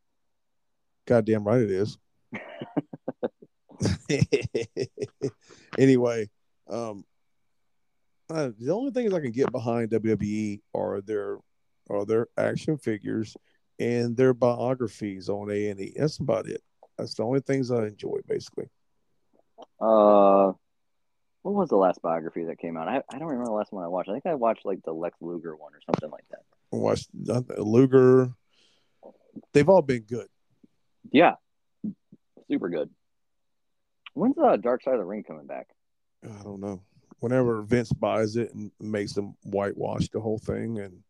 Goddamn 1.07 1.45
right 1.45 1.63
it 1.63 1.71
is. 1.71 1.99
anyway, 5.79 6.29
um, 6.69 7.05
uh, 8.31 8.51
the 8.59 8.73
only 8.73 8.93
things 8.93 9.13
I 9.13 9.21
can 9.21 9.33
get 9.33 9.51
behind 9.53 9.91
WWE 9.91 10.61
are 10.75 11.01
their 11.01 11.39
are 11.89 12.05
their 12.05 12.29
action 12.37 12.79
figures 12.79 13.37
and 13.79 14.17
their 14.17 14.33
biographies 14.35 15.29
on 15.29 15.51
A 15.51 15.69
and 15.69 15.81
E. 15.81 15.95
That's 15.97 16.19
about 16.19 16.49
it. 16.49 16.63
That's 16.97 17.15
the 17.15 17.25
only 17.25 17.41
things 17.41 17.71
I 17.71 17.87
enjoy, 17.87 18.19
basically. 18.29 18.67
Uh, 19.81 20.53
what 21.43 21.55
was 21.55 21.71
the 21.71 21.77
last 21.77 22.03
biography 22.03 22.45
that 22.45 22.59
came 22.59 22.77
out? 22.77 22.89
I, 22.89 23.03
I 23.13 23.19
don't 23.19 23.29
remember 23.29 23.47
the 23.47 23.53
last 23.53 23.73
one 23.73 23.83
I 23.83 23.89
watched. 23.89 24.11
I 24.11 24.13
think 24.13 24.27
I 24.27 24.35
watched 24.35 24.67
like 24.67 24.83
the 24.85 24.93
Lex 24.93 25.17
Luger 25.21 25.57
one 25.57 25.73
or 25.73 25.81
something 25.87 26.11
like 26.11 26.25
that. 26.31 26.43
I 26.73 26.77
watched 26.77 27.09
Luger. 27.59 28.33
They've 29.53 29.69
all 29.69 29.83
been 29.83 30.03
good. 30.03 30.27
Yeah, 31.11 31.35
super 32.49 32.69
good. 32.69 32.91
When's 34.15 34.37
the 34.37 34.57
Dark 34.57 34.83
Side 34.83 34.95
of 34.95 35.01
the 35.01 35.05
Ring 35.05 35.23
coming 35.23 35.47
back? 35.47 35.69
I 36.25 36.43
don't 36.43 36.61
know. 36.61 36.83
Whenever 37.21 37.63
Vince 37.63 37.93
buys 37.93 38.37
it 38.37 38.53
and 38.55 38.71
makes 38.81 39.13
them 39.13 39.37
whitewash 39.45 40.09
the 40.09 40.21
whole 40.21 40.39
thing 40.39 40.79
and 40.79 41.03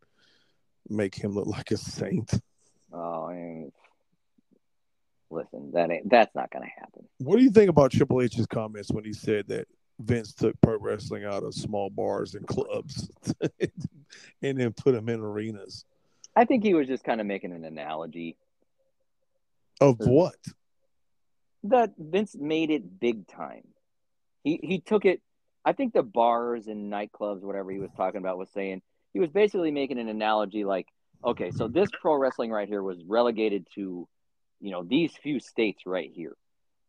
make 0.89 1.15
him 1.15 1.33
look 1.33 1.47
like 1.47 1.71
a 1.71 1.77
saint. 1.77 2.41
Oh, 2.93 3.27
I 3.27 3.35
mean, 3.35 3.73
listen, 5.31 5.71
that 5.73 5.91
ain't 5.91 6.11
that's 6.11 6.35
not 6.35 6.51
gonna 6.51 6.67
happen. 6.67 7.07
What 7.19 7.39
do 7.39 7.45
you 7.45 7.51
think 7.51 7.71
about 7.71 7.93
Triple 7.93 8.23
H's 8.23 8.47
comments 8.47 8.91
when 8.91 9.05
he 9.05 9.13
said 9.13 9.47
that 9.49 9.69
Vince 10.01 10.33
took 10.33 10.61
pro 10.61 10.79
wrestling 10.79 11.25
out 11.25 11.45
of 11.45 11.55
small 11.55 11.91
bars 11.91 12.35
and 12.35 12.47
clubs 12.47 13.09
and 14.43 14.59
then 14.59 14.73
put 14.73 14.93
them 14.93 15.09
in 15.09 15.21
arenas? 15.21 15.85
I 16.35 16.45
think 16.45 16.65
he 16.65 16.75
was 16.75 16.89
just 16.89 17.05
kind 17.05 17.21
of 17.21 17.27
making 17.27 17.53
an 17.53 17.65
analogy 17.65 18.37
Of 19.81 19.99
what? 20.01 20.37
That 21.65 21.93
Vince 21.99 22.37
made 22.39 22.71
it 22.71 23.01
big 23.01 23.27
time. 23.27 23.65
He 24.45 24.61
he 24.63 24.81
took 24.81 25.05
it. 25.05 25.21
I 25.65 25.73
think 25.73 25.93
the 25.93 26.03
bars 26.03 26.67
and 26.67 26.91
nightclubs, 26.91 27.43
whatever 27.43 27.71
he 27.71 27.79
was 27.79 27.91
talking 27.97 28.19
about, 28.19 28.39
was 28.39 28.51
saying 28.51 28.81
he 29.13 29.21
was 29.21 29.31
basically 29.31 29.71
making 29.71 29.99
an 29.99 30.09
analogy 30.09 30.65
like, 30.65 30.87
okay, 31.25 31.51
so 31.51 31.69
this 31.69 31.91
pro 32.01 32.17
wrestling 32.17 32.51
right 32.51 32.69
here 32.69 32.83
was 32.83 32.99
relegated 33.07 33.67
to, 33.75 34.09
you 34.61 34.71
know, 34.71 34.83
these 34.83 35.13
few 35.23 35.39
states 35.39 35.83
right 35.85 36.11
here, 36.15 36.35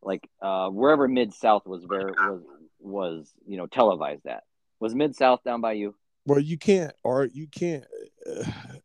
like 0.02 0.28
uh, 0.42 0.70
wherever 0.70 1.08
Mid 1.08 1.34
South 1.34 1.66
was 1.66 1.84
very 1.84 2.12
was 2.12 2.42
was 2.80 3.32
you 3.46 3.58
know 3.58 3.68
televised. 3.68 4.24
That 4.24 4.44
was 4.80 4.96
Mid 4.96 5.16
South 5.16 5.44
down 5.44 5.62
by 5.62 5.74
you. 5.74 5.96
Well, 6.26 6.40
you 6.40 6.58
can't 6.58 6.94
or 7.04 7.26
you 7.26 7.48
can't 7.48 7.86
uh, 8.30 8.44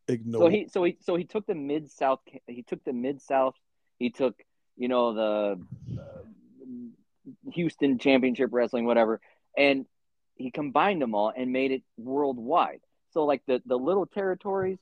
ignore. 0.08 0.42
So 0.42 0.48
he 0.48 0.68
so 0.68 0.84
he 0.84 0.96
so 1.00 1.16
he 1.16 1.24
took 1.24 1.46
the 1.46 1.54
Mid 1.54 1.90
South. 1.90 2.20
He 2.46 2.62
took 2.62 2.82
the 2.84 2.92
Mid 2.92 3.22
South. 3.22 3.54
He 3.98 4.10
took 4.10 4.34
you 4.76 4.88
know 4.88 5.14
the 5.14 5.60
uh, 6.00 6.02
Houston 7.52 7.98
Championship 7.98 8.50
Wrestling, 8.52 8.84
whatever, 8.86 9.20
and 9.56 9.86
he 10.34 10.50
combined 10.50 11.00
them 11.02 11.14
all 11.14 11.32
and 11.36 11.52
made 11.52 11.72
it 11.72 11.82
worldwide. 11.96 12.80
So 13.10 13.24
like 13.24 13.42
the 13.46 13.62
the 13.66 13.76
little 13.78 14.06
territories 14.06 14.78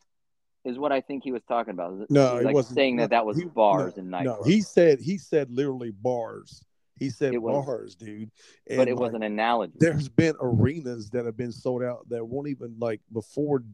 is 0.64 0.78
what 0.78 0.92
I 0.92 1.00
think 1.00 1.24
he 1.24 1.32
was 1.32 1.42
talking 1.46 1.72
about. 1.74 2.06
No, 2.10 2.38
he 2.38 2.44
like 2.46 2.54
wasn't- 2.54 2.74
saying 2.76 2.96
that 2.96 3.10
that 3.10 3.26
was 3.26 3.36
he- 3.38 3.44
bars 3.44 3.96
no, 3.96 4.00
and 4.00 4.10
no, 4.24 4.42
he 4.44 4.60
said 4.62 5.00
he 5.00 5.18
said 5.18 5.50
literally 5.50 5.90
bars. 5.90 6.64
He 6.98 7.10
said 7.10 7.34
It 7.34 7.38
was- 7.42 7.66
bars, 7.66 7.94
dude. 7.96 8.30
but 8.68 8.78
And, 8.78 8.88
it 8.88 8.96
was 8.96 9.14
an 9.14 9.22
analogy. 9.24 9.74
there's 9.80 10.08
been 10.08 10.36
arenas 10.40 11.10
that 11.10 11.26
have 11.26 11.36
been 11.36 11.50
sold 11.52 11.82
out 11.82 12.08
that 12.08 12.24
won't 12.24 12.48
even 12.48 12.76
like 12.78 13.00
before 13.12 13.58
it 13.58 13.64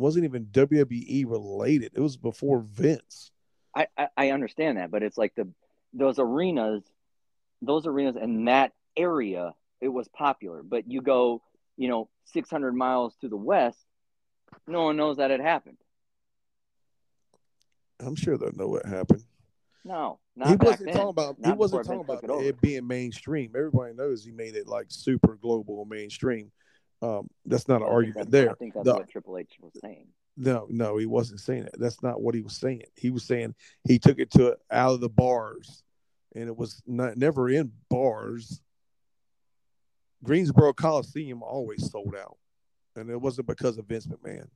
wasn't 0.00 0.24
even 0.24 0.46
WWE 0.46 1.24
related. 1.26 1.92
It 1.94 2.00
was 2.00 2.16
before 2.16 2.60
Vince. 2.60 3.30
I, 3.78 3.86
I 3.96 4.08
I 4.16 4.30
understand 4.30 4.78
that, 4.78 4.90
but 4.90 5.02
it's 5.02 5.16
like 5.16 5.34
the 5.36 5.48
those 5.94 6.18
arenas, 6.18 6.82
those 7.62 7.86
arenas 7.86 8.16
in 8.20 8.46
that 8.46 8.72
area, 8.96 9.54
it 9.80 9.88
was 9.88 10.08
popular. 10.08 10.62
But 10.62 10.90
you 10.90 11.00
go, 11.00 11.42
you 11.76 11.88
know, 11.88 12.08
600 12.26 12.74
miles 12.74 13.14
to 13.20 13.28
the 13.28 13.36
west, 13.36 13.78
no 14.66 14.84
one 14.84 14.96
knows 14.96 15.18
that 15.18 15.30
it 15.30 15.40
happened. 15.40 15.78
I'm 18.00 18.16
sure 18.16 18.36
they'll 18.36 18.52
know 18.52 18.68
what 18.68 18.86
happened. 18.86 19.24
No, 19.84 20.18
not 20.36 20.48
he 20.50 20.56
wasn't 20.56 20.86
then. 20.86 20.94
talking 20.94 21.08
about 21.08 21.36
he 21.42 21.52
wasn't 21.52 21.84
talking 21.84 22.00
about 22.00 22.24
it 22.24 22.46
it 22.46 22.60
being 22.60 22.86
mainstream. 22.86 23.52
Everybody 23.56 23.94
knows 23.94 24.24
he 24.24 24.32
made 24.32 24.56
it 24.56 24.66
like 24.66 24.86
super 24.88 25.36
global 25.36 25.84
mainstream. 25.84 26.50
Um, 27.00 27.28
that's 27.46 27.68
not 27.68 27.80
an 27.80 27.88
I 27.88 27.92
argument 27.92 28.30
there. 28.30 28.50
I 28.50 28.54
think 28.54 28.74
that's 28.74 28.84
The- 28.84 28.94
what 28.94 29.08
Triple 29.08 29.38
H 29.38 29.56
was 29.60 29.72
saying. 29.80 30.08
No, 30.40 30.68
no, 30.70 30.96
he 30.98 31.06
wasn't 31.06 31.40
saying 31.40 31.64
that. 31.64 31.80
That's 31.80 32.00
not 32.00 32.22
what 32.22 32.36
he 32.36 32.42
was 32.42 32.56
saying. 32.56 32.82
He 32.94 33.10
was 33.10 33.24
saying 33.24 33.56
he 33.82 33.98
took 33.98 34.20
it 34.20 34.30
to 34.32 34.56
out 34.70 34.92
of 34.92 35.00
the 35.00 35.08
bars, 35.08 35.82
and 36.36 36.48
it 36.48 36.56
was 36.56 36.80
not 36.86 37.16
never 37.16 37.50
in 37.50 37.72
bars. 37.90 38.60
Greensboro 40.22 40.72
Coliseum 40.72 41.42
always 41.42 41.90
sold 41.90 42.14
out, 42.14 42.36
and 42.94 43.10
it 43.10 43.20
wasn't 43.20 43.48
because 43.48 43.78
of 43.78 43.86
Vince 43.86 44.06
McMahon. 44.06 44.46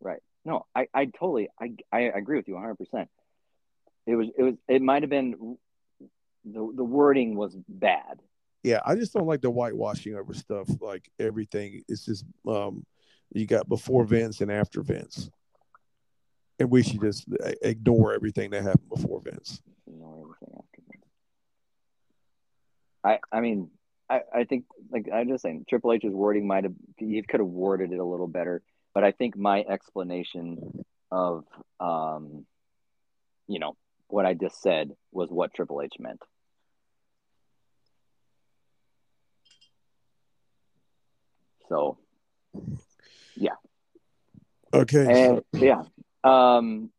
Right. 0.00 0.20
No, 0.44 0.66
I, 0.74 0.88
I 0.92 1.04
totally, 1.06 1.48
I, 1.60 1.74
I 1.92 2.00
agree 2.00 2.36
with 2.36 2.48
you 2.48 2.54
100. 2.54 2.74
percent 2.74 3.08
It 4.06 4.16
was, 4.16 4.28
it 4.36 4.42
was, 4.42 4.54
it 4.68 4.82
might 4.82 5.02
have 5.02 5.10
been, 5.10 5.56
the 6.44 6.72
the 6.74 6.84
wording 6.84 7.36
was 7.36 7.56
bad. 7.68 8.20
Yeah, 8.64 8.80
I 8.84 8.96
just 8.96 9.12
don't 9.12 9.26
like 9.26 9.42
the 9.42 9.50
whitewashing 9.50 10.16
over 10.16 10.34
stuff. 10.34 10.68
Like 10.80 11.08
everything, 11.20 11.82
it's 11.88 12.04
just 12.04 12.24
um, 12.48 12.84
you 13.32 13.46
got 13.46 13.68
before 13.68 14.04
Vince 14.04 14.40
and 14.40 14.50
after 14.50 14.82
Vince, 14.82 15.30
and 16.58 16.70
we 16.70 16.82
should 16.82 17.00
just 17.00 17.26
uh, 17.44 17.52
ignore 17.62 18.14
everything 18.14 18.50
that 18.50 18.62
happened 18.62 18.88
before 18.88 19.20
Vince. 19.20 19.60
Ignore 19.86 20.24
everything 20.24 20.54
after 20.56 20.82
that. 23.02 23.18
I 23.32 23.36
I 23.36 23.40
mean 23.40 23.70
I, 24.08 24.20
I 24.34 24.44
think 24.44 24.64
like 24.90 25.08
I'm 25.12 25.28
just 25.28 25.42
saying 25.42 25.64
Triple 25.68 25.92
H's 25.92 26.12
wording 26.12 26.46
might 26.46 26.64
have 26.64 26.74
he 26.96 27.20
could 27.22 27.40
have 27.40 27.48
worded 27.48 27.92
it 27.92 27.98
a 27.98 28.04
little 28.04 28.28
better, 28.28 28.62
but 28.94 29.04
I 29.04 29.12
think 29.12 29.36
my 29.36 29.64
explanation 29.68 30.84
of 31.10 31.44
um 31.80 32.46
you 33.46 33.58
know 33.58 33.76
what 34.08 34.26
I 34.26 34.34
just 34.34 34.60
said 34.62 34.92
was 35.12 35.30
what 35.30 35.54
Triple 35.54 35.82
H 35.82 35.94
meant. 35.98 36.20
So 41.68 41.98
Okay, 44.74 45.06
and 45.06 45.42
yeah, 45.52 45.82
um, 46.24 46.90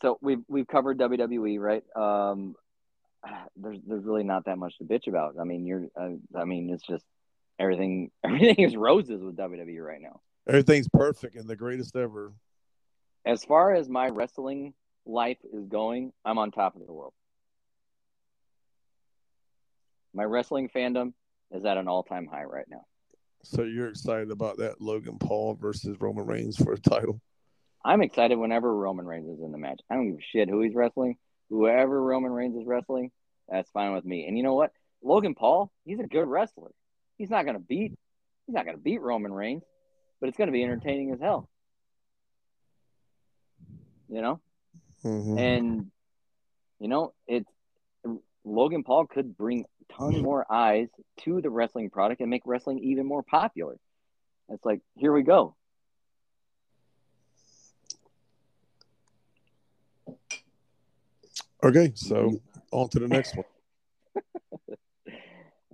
so 0.00 0.18
we've 0.20 0.42
we've 0.48 0.66
covered 0.66 0.98
WWE, 0.98 1.58
right? 1.58 1.84
Um, 1.96 2.54
there's 3.56 3.78
there's 3.86 4.04
really 4.04 4.24
not 4.24 4.44
that 4.44 4.58
much 4.58 4.76
to 4.78 4.84
bitch 4.84 5.06
about. 5.08 5.36
I 5.40 5.44
mean, 5.44 5.66
you're, 5.66 5.86
uh, 5.98 6.10
I 6.36 6.44
mean, 6.44 6.70
it's 6.70 6.86
just 6.86 7.04
everything 7.58 8.10
everything 8.24 8.58
is 8.58 8.76
roses 8.76 9.22
with 9.22 9.36
WWE 9.36 9.84
right 9.84 10.00
now. 10.00 10.20
everything's 10.46 10.88
perfect 10.88 11.36
and 11.36 11.48
the 11.48 11.56
greatest 11.56 11.96
ever. 11.96 12.32
As 13.24 13.44
far 13.44 13.74
as 13.74 13.88
my 13.88 14.08
wrestling 14.08 14.74
life 15.06 15.38
is 15.52 15.66
going, 15.66 16.12
I'm 16.24 16.38
on 16.38 16.50
top 16.50 16.76
of 16.76 16.86
the 16.86 16.92
world. 16.92 17.12
My 20.14 20.24
wrestling 20.24 20.70
fandom 20.74 21.12
is 21.50 21.64
at 21.64 21.76
an 21.76 21.88
all 21.88 22.02
time 22.02 22.26
high 22.26 22.44
right 22.44 22.66
now. 22.68 22.84
So 23.42 23.62
you're 23.62 23.88
excited 23.88 24.30
about 24.30 24.58
that 24.58 24.80
Logan 24.80 25.18
Paul 25.18 25.54
versus 25.54 25.96
Roman 26.00 26.26
Reigns 26.26 26.56
for 26.56 26.72
a 26.72 26.78
title? 26.78 27.20
I'm 27.84 28.02
excited 28.02 28.36
whenever 28.36 28.74
Roman 28.74 29.06
Reigns 29.06 29.28
is 29.28 29.42
in 29.42 29.52
the 29.52 29.58
match. 29.58 29.80
I 29.90 29.94
don't 29.94 30.08
give 30.10 30.18
a 30.18 30.22
shit 30.22 30.48
who 30.48 30.60
he's 30.60 30.74
wrestling. 30.74 31.16
Whoever 31.48 32.02
Roman 32.02 32.32
Reigns 32.32 32.56
is 32.56 32.66
wrestling, 32.66 33.10
that's 33.48 33.70
fine 33.70 33.94
with 33.94 34.04
me. 34.04 34.26
And 34.26 34.36
you 34.36 34.42
know 34.42 34.54
what? 34.54 34.72
Logan 35.02 35.34
Paul, 35.34 35.70
he's 35.84 36.00
a 36.00 36.06
good 36.06 36.26
wrestler. 36.26 36.70
He's 37.16 37.30
not 37.30 37.46
gonna 37.46 37.60
beat 37.60 37.96
he's 38.46 38.54
not 38.54 38.66
gonna 38.66 38.78
beat 38.78 39.00
Roman 39.00 39.32
Reigns, 39.32 39.62
but 40.20 40.28
it's 40.28 40.36
gonna 40.36 40.52
be 40.52 40.62
entertaining 40.62 41.12
as 41.12 41.20
hell. 41.20 41.48
You 44.08 44.22
know? 44.22 44.40
Mhm. 45.04 45.38
And 45.38 45.90
you 46.80 46.88
know, 46.88 47.14
it's 47.26 47.50
Logan 48.44 48.82
Paul 48.82 49.06
could 49.06 49.36
bring 49.36 49.64
tons 49.96 50.16
more 50.16 50.46
eyes 50.50 50.88
to 51.24 51.40
the 51.40 51.50
wrestling 51.50 51.90
product 51.90 52.20
and 52.20 52.30
make 52.30 52.42
wrestling 52.44 52.78
even 52.80 53.06
more 53.06 53.22
popular. 53.22 53.76
It's 54.48 54.64
like, 54.64 54.80
here 54.96 55.12
we 55.12 55.22
go. 55.22 55.54
Okay, 61.62 61.92
so 61.94 62.40
on 62.70 62.88
to 62.90 63.00
the 63.00 63.08
next 63.08 63.36
one. 63.36 63.46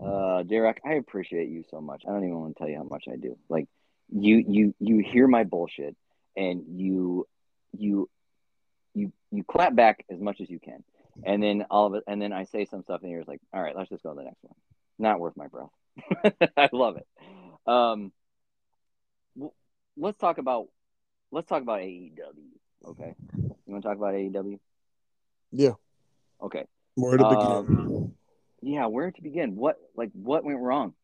Uh, 0.04 0.42
Derek, 0.42 0.80
I 0.84 0.94
appreciate 0.94 1.48
you 1.48 1.64
so 1.70 1.80
much. 1.80 2.02
I 2.06 2.10
don't 2.10 2.24
even 2.24 2.38
want 2.38 2.56
to 2.56 2.58
tell 2.58 2.68
you 2.68 2.76
how 2.76 2.82
much 2.82 3.04
I 3.10 3.16
do. 3.16 3.38
Like 3.48 3.68
you, 4.10 4.44
you, 4.46 4.74
you 4.78 4.98
hear 4.98 5.26
my 5.26 5.44
bullshit, 5.44 5.96
and 6.36 6.62
you, 6.68 7.26
you, 7.72 8.10
you, 8.92 9.12
you 9.30 9.44
clap 9.44 9.74
back 9.74 10.04
as 10.10 10.20
much 10.20 10.40
as 10.40 10.50
you 10.50 10.58
can, 10.58 10.82
and 11.22 11.42
then 11.42 11.64
all 11.70 11.86
of 11.86 11.94
it, 11.94 12.04
and 12.06 12.20
then 12.20 12.32
I 12.32 12.44
say 12.44 12.64
some 12.64 12.82
stuff, 12.82 13.02
and 13.02 13.10
you're 13.10 13.20
just 13.20 13.28
like, 13.28 13.40
all 13.52 13.62
right, 13.62 13.76
let's 13.76 13.90
just 13.90 14.02
go 14.02 14.10
to 14.10 14.16
the 14.16 14.24
next 14.24 14.42
one. 14.42 14.54
Not 14.98 15.20
worth 15.20 15.36
my 15.36 15.48
breath. 15.48 15.68
I 16.56 16.68
love 16.72 16.96
it. 16.96 17.06
Um, 17.66 18.12
let's 19.96 20.18
talk 20.18 20.38
about 20.38 20.66
let's 21.30 21.48
talk 21.48 21.62
about 21.62 21.80
AEW. 21.80 22.18
Okay, 22.86 23.14
you 23.36 23.54
want 23.66 23.82
to 23.82 23.88
talk 23.88 23.96
about 23.96 24.14
AEW? 24.14 24.58
Yeah. 25.52 25.72
Okay. 26.42 26.64
Where 26.96 27.16
to 27.16 27.24
begin? 27.24 27.40
Um, 27.40 28.14
yeah, 28.60 28.86
where 28.86 29.10
to 29.10 29.22
begin? 29.22 29.56
What 29.56 29.76
like 29.96 30.10
what 30.12 30.44
went 30.44 30.58
wrong? 30.58 30.94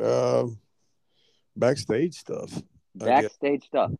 Um, 0.00 0.58
backstage 1.56 2.14
stuff. 2.14 2.62
I. 3.00 3.04
Backstage 3.04 3.64
stuff. 3.64 3.92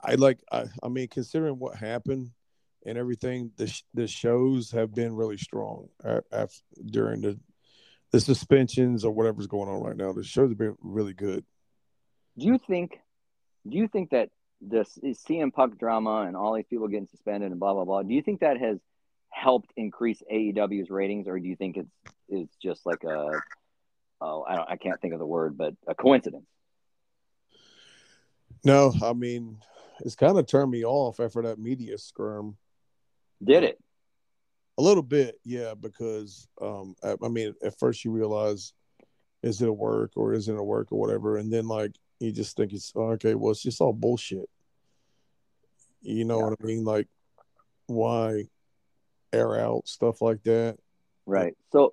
I 0.00 0.14
like. 0.14 0.40
I, 0.52 0.64
I 0.82 0.88
mean, 0.88 1.08
considering 1.08 1.58
what 1.58 1.76
happened 1.76 2.30
and 2.84 2.98
everything, 2.98 3.50
the 3.56 3.66
sh- 3.66 3.84
the 3.94 4.06
shows 4.06 4.70
have 4.72 4.94
been 4.94 5.14
really 5.14 5.36
strong 5.38 5.88
a- 6.02 6.22
af- 6.30 6.62
during 6.84 7.20
the 7.20 7.38
the 8.12 8.20
suspensions 8.20 9.04
or 9.04 9.12
whatever's 9.12 9.48
going 9.48 9.68
on 9.68 9.82
right 9.82 9.96
now. 9.96 10.12
The 10.12 10.22
shows 10.22 10.50
have 10.50 10.58
been 10.58 10.76
really 10.80 11.14
good. 11.14 11.44
Do 12.38 12.46
you 12.46 12.58
think? 12.58 12.98
Do 13.68 13.76
you 13.76 13.88
think 13.88 14.10
that 14.10 14.30
this 14.60 14.98
is 15.02 15.18
CM 15.18 15.52
Punk 15.52 15.78
drama 15.78 16.22
and 16.26 16.36
all 16.36 16.54
these 16.54 16.66
people 16.68 16.88
getting 16.88 17.08
suspended 17.08 17.50
and 17.50 17.58
blah 17.60 17.74
blah 17.74 17.84
blah? 17.84 18.02
Do 18.02 18.14
you 18.14 18.22
think 18.22 18.40
that 18.40 18.58
has 18.58 18.78
helped 19.30 19.72
increase 19.76 20.22
AEW's 20.32 20.90
ratings, 20.90 21.26
or 21.26 21.38
do 21.38 21.48
you 21.48 21.56
think 21.56 21.76
it's 21.76 21.90
it's 22.28 22.56
just 22.62 22.86
like 22.86 23.02
a 23.04 23.30
oh 24.20 24.44
I 24.46 24.56
don't 24.56 24.70
I 24.70 24.76
can't 24.76 25.00
think 25.00 25.12
of 25.12 25.18
the 25.18 25.26
word, 25.26 25.56
but 25.56 25.74
a 25.86 25.94
coincidence? 25.94 26.46
No, 28.64 28.94
I 29.02 29.12
mean, 29.12 29.58
it's 30.00 30.14
kind 30.14 30.38
of 30.38 30.46
turned 30.46 30.70
me 30.70 30.84
off 30.84 31.20
after 31.20 31.42
that 31.42 31.58
media 31.58 31.96
skirm. 31.96 32.54
Did 33.44 33.64
it? 33.64 33.78
A 34.78 34.82
little 34.82 35.02
bit, 35.02 35.38
yeah, 35.44 35.74
because 35.78 36.48
um, 36.60 36.96
I, 37.02 37.14
I 37.22 37.28
mean, 37.28 37.54
at 37.62 37.78
first 37.78 38.04
you 38.04 38.10
realize 38.10 38.72
is 39.42 39.60
it 39.60 39.68
a 39.68 39.72
work 39.72 40.12
or 40.16 40.32
isn't 40.32 40.52
it 40.52 40.58
a 40.58 40.64
work 40.64 40.90
or 40.90 40.98
whatever, 40.98 41.36
and 41.36 41.52
then 41.52 41.68
like 41.68 41.94
you 42.18 42.32
just 42.32 42.56
think 42.56 42.72
it's 42.72 42.92
oh, 42.96 43.10
okay, 43.12 43.34
well, 43.34 43.52
it's 43.52 43.62
just 43.62 43.80
all 43.80 43.92
bullshit. 43.92 44.48
You 46.00 46.24
know 46.24 46.38
Yeah. 46.38 46.44
what 46.44 46.58
I 46.62 46.66
mean? 46.66 46.84
Like, 46.84 47.08
why 47.86 48.44
air 49.32 49.58
out 49.60 49.86
stuff 49.86 50.20
like 50.22 50.42
that? 50.44 50.78
Right. 51.26 51.54
So, 51.72 51.92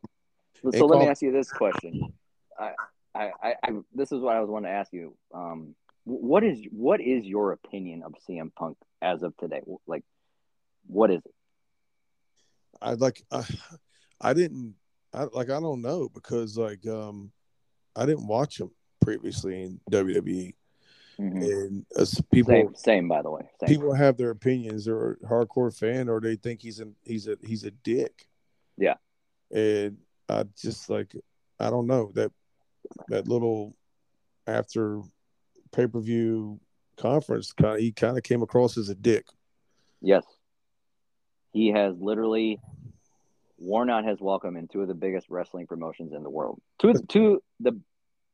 so 0.73 0.85
let 0.85 0.99
me 0.99 1.07
ask 1.07 1.21
you 1.21 1.31
this 1.31 1.51
question. 1.51 2.13
I, 2.59 2.71
I, 3.15 3.31
I, 3.41 3.55
I, 3.63 3.71
this 3.93 4.11
is 4.11 4.19
what 4.21 4.35
I 4.35 4.39
was 4.39 4.49
wanting 4.49 4.71
to 4.71 4.75
ask 4.75 4.91
you. 4.93 5.15
Um, 5.33 5.75
what 6.03 6.43
is 6.43 6.59
what 6.71 6.99
is 6.99 7.25
your 7.25 7.51
opinion 7.51 8.03
of 8.03 8.15
CM 8.27 8.53
Punk 8.55 8.77
as 9.01 9.23
of 9.23 9.35
today? 9.37 9.61
Like, 9.87 10.03
what 10.87 11.11
is 11.11 11.21
it? 11.25 11.33
I 12.81 12.93
like, 12.93 13.21
I, 13.31 13.43
I 14.19 14.33
didn't, 14.33 14.75
I 15.13 15.23
like, 15.25 15.49
I 15.49 15.59
don't 15.59 15.81
know 15.81 16.09
because 16.13 16.57
like, 16.57 16.85
um, 16.87 17.31
I 17.95 18.05
didn't 18.05 18.27
watch 18.27 18.59
him 18.59 18.71
previously 19.01 19.63
in 19.63 19.79
WWE, 19.91 20.53
Mhm. 21.19 21.43
and 21.43 21.85
people 22.31 22.53
Same, 22.53 22.75
same. 22.75 23.07
By 23.07 23.21
the 23.21 23.29
way, 23.29 23.49
same. 23.59 23.67
people 23.67 23.93
have 23.93 24.17
their 24.17 24.29
opinions 24.31 24.87
or 24.87 25.19
a 25.23 25.27
hardcore 25.27 25.75
fan 25.77 26.07
or 26.09 26.19
they 26.21 26.35
think 26.35 26.61
he's 26.61 26.79
an 26.79 26.95
he's 27.03 27.27
a 27.27 27.37
he's 27.43 27.63
a 27.65 27.71
dick 27.71 28.27
Yeah. 28.77 28.95
and 29.51 29.97
i 30.29 30.45
just 30.55 30.89
like 30.89 31.13
i 31.59 31.69
don't 31.69 31.85
know 31.87 32.11
that 32.15 32.31
that 33.09 33.27
little 33.27 33.75
after 34.47 35.01
pay-per-view 35.71 36.59
conference 36.97 37.51
kind 37.53 37.75
of 37.75 37.79
he 37.79 37.91
kind 37.91 38.17
of 38.17 38.23
came 38.23 38.41
across 38.41 38.77
as 38.77 38.89
a 38.89 38.95
dick 38.95 39.25
Yes, 40.01 40.23
he 41.51 41.69
has 41.69 41.95
literally 41.99 42.59
worn 43.57 43.89
out 43.89 44.05
his 44.05 44.19
welcome 44.19 44.57
in 44.57 44.67
two 44.67 44.81
of 44.81 44.87
the 44.87 44.93
biggest 44.93 45.27
wrestling 45.29 45.67
promotions 45.67 46.13
in 46.13 46.23
the 46.23 46.29
world. 46.29 46.59
Two, 46.79 46.93
two 47.07 47.43
the 47.59 47.79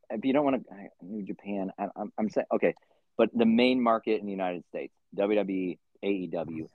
if 0.09 0.23
you 0.23 0.33
don't 0.33 0.45
want 0.45 0.65
to 0.67 0.75
New 1.01 1.23
Japan, 1.23 1.71
I, 1.77 1.87
I'm, 1.95 2.13
I'm 2.17 2.29
saying 2.29 2.47
okay, 2.53 2.73
but 3.17 3.29
the 3.33 3.45
main 3.45 3.81
market 3.81 4.19
in 4.19 4.25
the 4.25 4.31
United 4.31 4.63
States, 4.67 4.93
WWE, 5.17 5.77
AEW, 6.03 6.69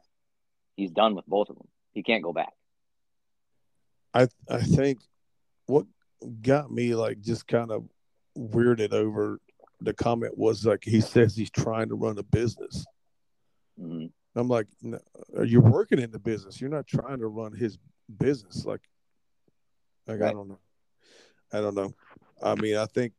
he's 0.77 0.91
done 0.91 1.15
with 1.15 1.27
both 1.27 1.49
of 1.49 1.57
them. 1.57 1.69
He 1.93 2.03
can't 2.03 2.23
go 2.23 2.33
back. 2.33 2.53
i 4.15 4.29
i 4.51 4.61
think 4.61 4.99
what 5.67 5.87
got 6.43 6.71
me 6.71 6.95
like 6.95 7.21
just 7.21 7.47
kind 7.47 7.71
of 7.71 7.85
weirded 8.37 8.93
over 8.93 9.41
the 9.81 9.93
comment 9.93 10.37
was 10.37 10.65
like 10.65 10.83
he 10.85 11.01
says 11.01 11.37
he's 11.37 11.51
trying 11.51 11.89
to 11.89 11.95
run 11.95 12.19
a 12.19 12.23
business 12.23 12.85
hmm 13.79 14.07
I'm 14.35 14.49
like, 14.49 14.67
no, 14.81 14.99
uh, 15.37 15.43
you're 15.43 15.61
working 15.61 15.99
in 15.99 16.11
the 16.11 16.19
business. 16.19 16.61
You're 16.61 16.71
not 16.71 16.87
trying 16.87 17.19
to 17.19 17.27
run 17.27 17.53
his 17.53 17.79
business. 18.19 18.65
Like, 18.65 18.81
like 20.07 20.23
I 20.23 20.33
don't 20.33 20.49
know. 20.49 20.59
I 21.53 21.61
don't 21.61 21.75
know. 21.75 21.93
I 22.43 22.55
mean, 22.55 22.77
I 22.77 22.87
think 22.87 23.13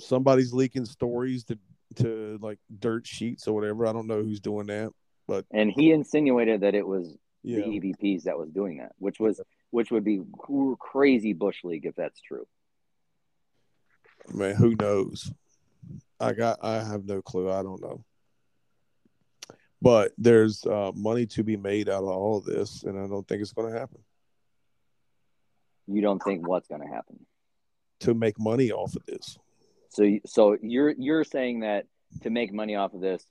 somebody's 0.00 0.52
leaking 0.52 0.84
stories 0.84 1.44
to 1.44 1.58
to 1.96 2.38
like 2.42 2.58
dirt 2.78 3.06
sheets 3.06 3.46
or 3.46 3.54
whatever. 3.54 3.86
I 3.86 3.92
don't 3.92 4.08
know 4.08 4.22
who's 4.22 4.40
doing 4.40 4.66
that. 4.66 4.92
But 5.28 5.44
and 5.52 5.70
he 5.70 5.92
insinuated 5.92 6.60
that 6.62 6.74
it 6.74 6.86
was 6.86 7.16
Yeah, 7.42 7.60
the 7.60 7.80
EVPs 7.80 8.24
that 8.24 8.38
was 8.38 8.50
doing 8.50 8.78
that, 8.78 8.92
which 8.98 9.20
was 9.20 9.40
which 9.70 9.90
would 9.90 10.04
be 10.04 10.22
crazy 10.78 11.32
bush 11.32 11.62
league 11.64 11.86
if 11.86 11.94
that's 11.94 12.20
true. 12.20 12.46
man, 14.32 14.54
who 14.56 14.74
knows? 14.74 15.32
I 16.18 16.32
got. 16.32 16.58
I 16.62 16.82
have 16.82 17.04
no 17.04 17.22
clue. 17.22 17.50
I 17.50 17.62
don't 17.62 17.80
know. 17.80 18.04
But 19.82 20.12
there's 20.16 20.64
uh, 20.64 20.92
money 20.94 21.26
to 21.26 21.44
be 21.44 21.56
made 21.56 21.88
out 21.88 22.02
of 22.02 22.08
all 22.08 22.38
of 22.38 22.44
this, 22.44 22.82
and 22.84 22.98
I 22.98 23.06
don't 23.06 23.26
think 23.28 23.42
it's 23.42 23.52
going 23.52 23.72
to 23.72 23.78
happen. 23.78 23.98
You 25.86 26.00
don't 26.02 26.22
think 26.22 26.46
what's 26.48 26.66
going 26.66 26.80
to 26.80 26.88
happen? 26.88 27.24
To 28.00 28.14
make 28.14 28.38
money 28.38 28.72
off 28.72 28.94
of 28.96 29.04
this, 29.06 29.38
So, 29.90 30.18
so 30.26 30.56
you're 30.60 30.90
you're 30.98 31.24
saying 31.24 31.60
that 31.60 31.86
to 32.22 32.30
make 32.30 32.52
money 32.52 32.74
off 32.74 32.92
of 32.94 33.00
this, 33.00 33.24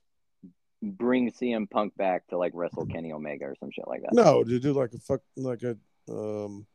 bring 0.82 1.30
CM 1.30 1.70
Punk 1.70 1.96
back 1.96 2.26
to 2.28 2.38
like 2.38 2.52
wrestle 2.54 2.86
Kenny 2.86 3.12
Omega 3.12 3.44
or 3.44 3.54
some 3.60 3.70
shit 3.70 3.86
like 3.86 4.02
that. 4.02 4.12
No, 4.12 4.42
to 4.42 4.58
do 4.58 4.72
like 4.72 4.92
a 4.92 4.98
fuck 4.98 5.20
like 5.36 5.62
a 5.62 5.76
um 6.12 6.66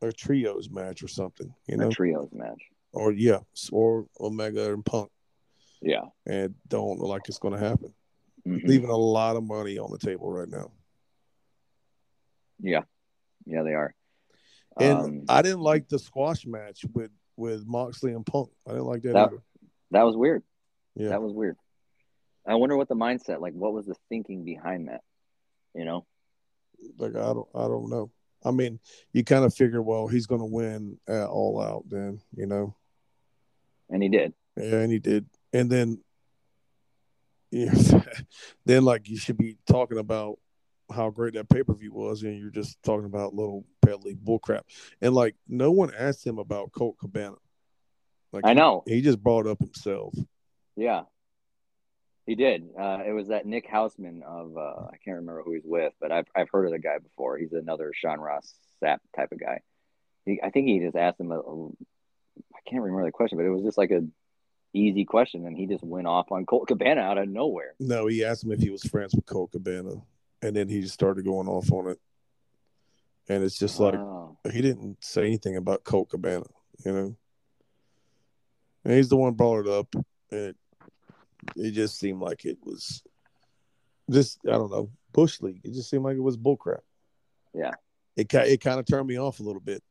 a 0.00 0.12
trios 0.12 0.70
match 0.70 1.02
or 1.02 1.08
something, 1.08 1.52
you 1.66 1.76
know, 1.76 1.88
a 1.88 1.92
trios 1.92 2.28
match. 2.32 2.60
or 2.92 3.12
yeah, 3.12 3.38
or 3.72 4.06
Omega 4.20 4.72
and 4.72 4.84
Punk, 4.84 5.10
Yeah, 5.80 6.02
and 6.26 6.54
don't 6.68 7.00
like 7.00 7.22
it's 7.28 7.38
going 7.38 7.54
to 7.54 7.60
happen. 7.60 7.92
Mhm. 8.46 8.66
Leaving 8.66 8.90
a 8.90 8.96
lot 8.96 9.36
of 9.36 9.44
money 9.44 9.78
on 9.78 9.90
the 9.92 9.98
table 9.98 10.30
right 10.30 10.48
now, 10.48 10.72
yeah, 12.60 12.82
yeah. 13.46 13.62
They 13.62 13.74
are. 13.74 13.94
and 14.78 14.98
Um, 14.98 15.24
I 15.28 15.42
didn't 15.42 15.60
like 15.60 15.88
the 15.88 15.98
squash 15.98 16.46
match 16.46 16.84
with 16.92 17.10
with 17.36 17.64
Moxley 17.66 18.12
and 18.12 18.26
Punk. 18.26 18.50
I 18.66 18.70
didn't 18.72 18.86
like 18.86 19.02
that, 19.02 19.12
That- 19.14 19.28
either. 19.32 19.42
that 19.92 20.02
was 20.02 20.16
weird. 20.16 20.42
Yeah, 20.94 21.08
That 21.10 21.22
was 21.22 21.32
weird. 21.32 21.56
I 22.46 22.54
wonder 22.56 22.76
what 22.76 22.88
the 22.88 22.94
mindset, 22.96 23.40
like, 23.40 23.54
what 23.54 23.72
was 23.72 23.86
the 23.86 23.94
thinking 24.08 24.44
behind 24.44 24.88
that? 24.88 25.02
You 25.74 25.84
know? 25.84 26.06
like 26.98 27.14
I 27.14 27.32
don't, 27.32 27.48
I 27.54 27.68
don't 27.68 27.88
know. 27.88 28.10
I 28.44 28.50
mean, 28.50 28.80
you 29.12 29.22
kind 29.22 29.44
of 29.44 29.54
figure, 29.54 29.80
well, 29.80 30.08
he's 30.08 30.26
going 30.26 30.40
to 30.40 30.44
win 30.46 30.98
at 31.06 31.28
all 31.28 31.60
out, 31.60 31.88
then 31.88 32.20
you 32.36 32.46
know. 32.46 32.74
And 33.88 34.02
he 34.02 34.08
did. 34.08 34.34
Yeah, 34.56 34.80
and 34.80 34.90
he 34.92 34.98
did. 34.98 35.26
And 35.52 35.70
then, 35.70 36.02
then 38.64 38.84
like 38.84 39.08
you 39.08 39.18
should 39.18 39.36
be 39.36 39.58
talking 39.66 39.98
about 39.98 40.38
how 40.90 41.10
great 41.10 41.34
that 41.34 41.48
pay 41.48 41.62
per 41.62 41.74
view 41.74 41.92
was, 41.92 42.22
and 42.22 42.38
you're 42.38 42.50
just 42.50 42.82
talking 42.82 43.04
about 43.04 43.34
little 43.34 43.64
peddly 43.84 44.14
bullcrap. 44.14 44.62
And 45.00 45.14
like 45.14 45.36
no 45.46 45.70
one 45.70 45.92
asked 45.96 46.26
him 46.26 46.38
about 46.38 46.72
Colt 46.72 46.96
Cabana. 46.98 47.36
Like 48.32 48.46
I 48.46 48.50
he- 48.50 48.54
know. 48.54 48.82
he, 48.86 49.02
just 49.02 49.22
brought 49.22 49.46
up 49.46 49.58
himself. 49.60 50.14
Yeah, 50.76 51.02
he 52.24 52.34
did. 52.34 52.70
Uh, 52.78 53.00
it 53.06 53.12
was 53.12 53.28
that 53.28 53.44
Nick 53.44 53.68
Hausman 53.68 54.22
of 54.22 54.56
uh, 54.56 54.86
I 54.86 54.96
can't 55.04 55.16
remember 55.16 55.42
who 55.42 55.52
he's 55.52 55.66
with, 55.66 55.92
but 56.00 56.10
I've 56.10 56.26
I've 56.34 56.48
heard 56.50 56.64
of 56.64 56.72
the 56.72 56.78
guy 56.78 56.98
before. 56.98 57.36
He's 57.36 57.52
another 57.52 57.92
Sean 57.94 58.18
Ross 58.18 58.54
Sapp 58.82 58.98
type 59.14 59.32
of 59.32 59.40
guy. 59.40 59.60
He, 60.24 60.40
I 60.42 60.48
think 60.48 60.68
he 60.68 60.80
just 60.80 60.96
asked 60.96 61.20
him 61.20 61.32
a, 61.32 61.38
a 61.38 61.66
I 62.54 62.60
can't 62.66 62.82
remember 62.82 63.04
the 63.04 63.12
question, 63.12 63.36
but 63.36 63.44
it 63.44 63.50
was 63.50 63.64
just 63.64 63.76
like 63.76 63.90
a 63.90 64.06
easy 64.72 65.04
question, 65.04 65.46
and 65.46 65.56
he 65.56 65.66
just 65.66 65.84
went 65.84 66.06
off 66.06 66.32
on 66.32 66.46
Colt 66.46 66.68
Cabana 66.68 67.00
out 67.02 67.18
of 67.18 67.28
nowhere. 67.28 67.74
No, 67.78 68.06
he 68.06 68.24
asked 68.24 68.44
him 68.44 68.52
if 68.52 68.60
he 68.60 68.70
was 68.70 68.82
friends 68.84 69.14
with 69.14 69.26
Colt 69.26 69.52
Cabana, 69.52 69.94
and 70.40 70.56
then 70.56 70.68
he 70.68 70.80
just 70.80 70.94
started 70.94 71.24
going 71.24 71.48
off 71.48 71.70
on 71.72 71.88
it. 71.88 71.98
And 73.28 73.44
it's 73.44 73.58
just 73.58 73.78
like 73.78 73.94
Wow. 73.94 74.36
he 74.50 74.60
didn't 74.60 75.02
say 75.04 75.26
anything 75.26 75.56
about 75.56 75.84
Colt 75.84 76.08
Cabana, 76.10 76.46
you 76.84 76.92
know. 76.92 77.16
And 78.84 78.94
he's 78.94 79.08
the 79.08 79.16
one 79.16 79.34
brought 79.34 79.66
it 79.66 79.68
up, 79.68 79.94
and 80.30 80.40
it, 80.40 80.56
it 81.56 81.70
just 81.70 81.98
seemed 81.98 82.20
like 82.20 82.44
it 82.44 82.58
was 82.64 83.02
just 84.10 84.38
I 84.46 84.52
don't 84.52 84.70
know 84.70 84.90
bush 85.12 85.40
league. 85.40 85.60
It 85.64 85.72
just 85.72 85.88
seemed 85.88 86.04
like 86.04 86.16
it 86.16 86.20
was 86.22 86.36
bullcrap. 86.36 86.80
Yeah, 87.54 87.74
it 88.16 88.32
it 88.34 88.60
kind 88.60 88.80
of 88.80 88.86
turned 88.86 89.06
me 89.06 89.18
off 89.18 89.38
a 89.38 89.42
little 89.44 89.60
bit. 89.60 89.82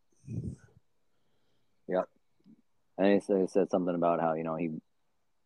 And 2.97 3.13
he 3.13 3.19
said, 3.19 3.41
he 3.41 3.47
said 3.47 3.69
something 3.71 3.95
about 3.95 4.19
how 4.21 4.33
you 4.33 4.43
know 4.43 4.55
he 4.55 4.69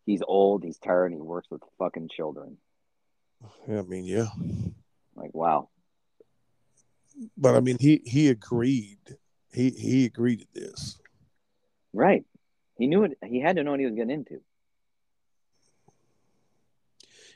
he's 0.05 0.22
old, 0.27 0.63
he's 0.63 0.77
tired, 0.77 1.11
and 1.11 1.15
he 1.15 1.22
works 1.22 1.47
with 1.49 1.61
fucking 1.80 2.09
children. 2.09 2.57
I 3.67 3.81
mean, 3.84 4.05
yeah, 4.05 4.27
Like 5.15 5.34
wow, 5.34 5.69
but 7.38 7.55
I 7.55 7.59
mean, 7.59 7.77
he 7.80 8.01
he 8.05 8.30
agreed. 8.30 8.99
He 9.53 9.69
he 9.69 10.05
agreed 10.05 10.39
to 10.41 10.47
this. 10.53 10.97
right? 11.93 12.26
He 12.77 12.88
knew 12.88 13.03
it. 13.05 13.17
He 13.23 13.39
had 13.39 13.55
to 13.55 13.63
know 13.63 13.72
what 13.72 13.80
he 13.80 13.85
was 13.85 13.95
getting 13.95 14.09
into. 14.11 14.41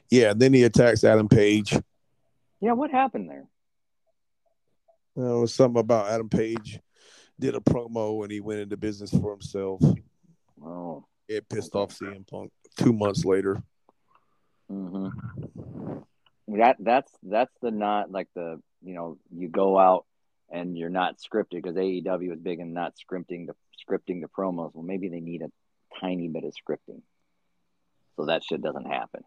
Yeah, 0.10 0.34
then 0.36 0.54
he 0.54 0.64
attacks 0.64 1.04
Adam 1.04 1.30
Page. 1.30 1.78
Yeah, 2.62 2.74
what 2.74 2.92
happened 2.92 3.30
there? 3.30 3.48
Uh, 5.18 5.38
it 5.38 5.40
was 5.42 5.54
something 5.54 5.80
about 5.80 6.10
Adam 6.10 6.30
Page 6.30 6.80
did 7.40 7.56
a 7.56 7.60
promo 7.60 8.24
and 8.24 8.32
he 8.32 8.40
went 8.40 8.60
into 8.60 8.78
business 8.78 9.12
for 9.12 9.32
himself. 9.32 9.82
Oh, 10.64 11.06
It 11.28 11.48
pissed 11.50 11.76
off 11.76 11.90
CM 11.90 12.28
Punk 12.30 12.52
two 12.78 12.94
months 12.94 13.26
later. 13.26 13.62
hmm 14.70 15.08
that 16.58 16.78
that's 16.80 17.12
that's 17.24 17.54
the 17.62 17.72
not 17.72 18.12
like 18.12 18.28
the 18.36 18.60
you 18.84 18.94
know 18.96 19.18
you 19.36 19.48
go 19.48 19.78
out 19.78 20.06
and 20.52 20.78
you're 20.78 20.90
not 20.90 21.18
scripted 21.18 21.62
because 21.62 21.76
AEW 21.76 22.34
is 22.34 22.40
big 22.40 22.60
and 22.60 22.74
not 22.74 22.94
scripting 22.96 23.48
the 23.48 23.54
scripting 23.88 24.22
the 24.22 24.28
promos. 24.28 24.74
Well, 24.74 24.84
maybe 24.84 25.10
they 25.10 25.20
need 25.20 25.42
a 25.44 25.52
tiny 26.02 26.28
bit 26.28 26.44
of 26.44 26.54
scripting 26.54 27.02
so 28.16 28.26
that 28.26 28.44
shit 28.44 28.62
doesn't 28.62 28.86
happen. 28.88 29.22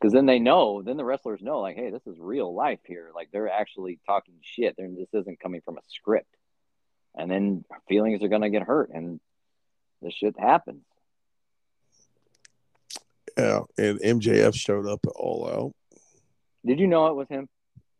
Because 0.00 0.12
then 0.12 0.26
they 0.26 0.38
know, 0.38 0.82
then 0.82 0.96
the 0.96 1.04
wrestlers 1.04 1.42
know, 1.42 1.60
like, 1.60 1.76
hey, 1.76 1.90
this 1.90 2.06
is 2.06 2.16
real 2.18 2.54
life 2.54 2.78
here. 2.86 3.10
Like 3.14 3.30
they're 3.32 3.50
actually 3.50 3.98
talking 4.06 4.34
shit. 4.42 4.74
They're, 4.76 4.88
this 4.88 5.12
isn't 5.12 5.40
coming 5.40 5.60
from 5.64 5.76
a 5.76 5.82
script. 5.88 6.32
And 7.16 7.30
then 7.30 7.64
feelings 7.88 8.22
are 8.22 8.28
gonna 8.28 8.50
get 8.50 8.62
hurt, 8.62 8.90
and 8.94 9.18
this 10.00 10.14
shit 10.14 10.38
happens. 10.38 10.84
Yeah, 13.36 13.60
and 13.76 14.00
MJF 14.00 14.54
showed 14.54 14.86
up 14.86 15.00
at 15.04 15.12
All 15.16 15.48
Out. 15.48 16.00
Did 16.64 16.78
you 16.80 16.86
know 16.86 17.08
it 17.08 17.14
was 17.14 17.28
him? 17.28 17.48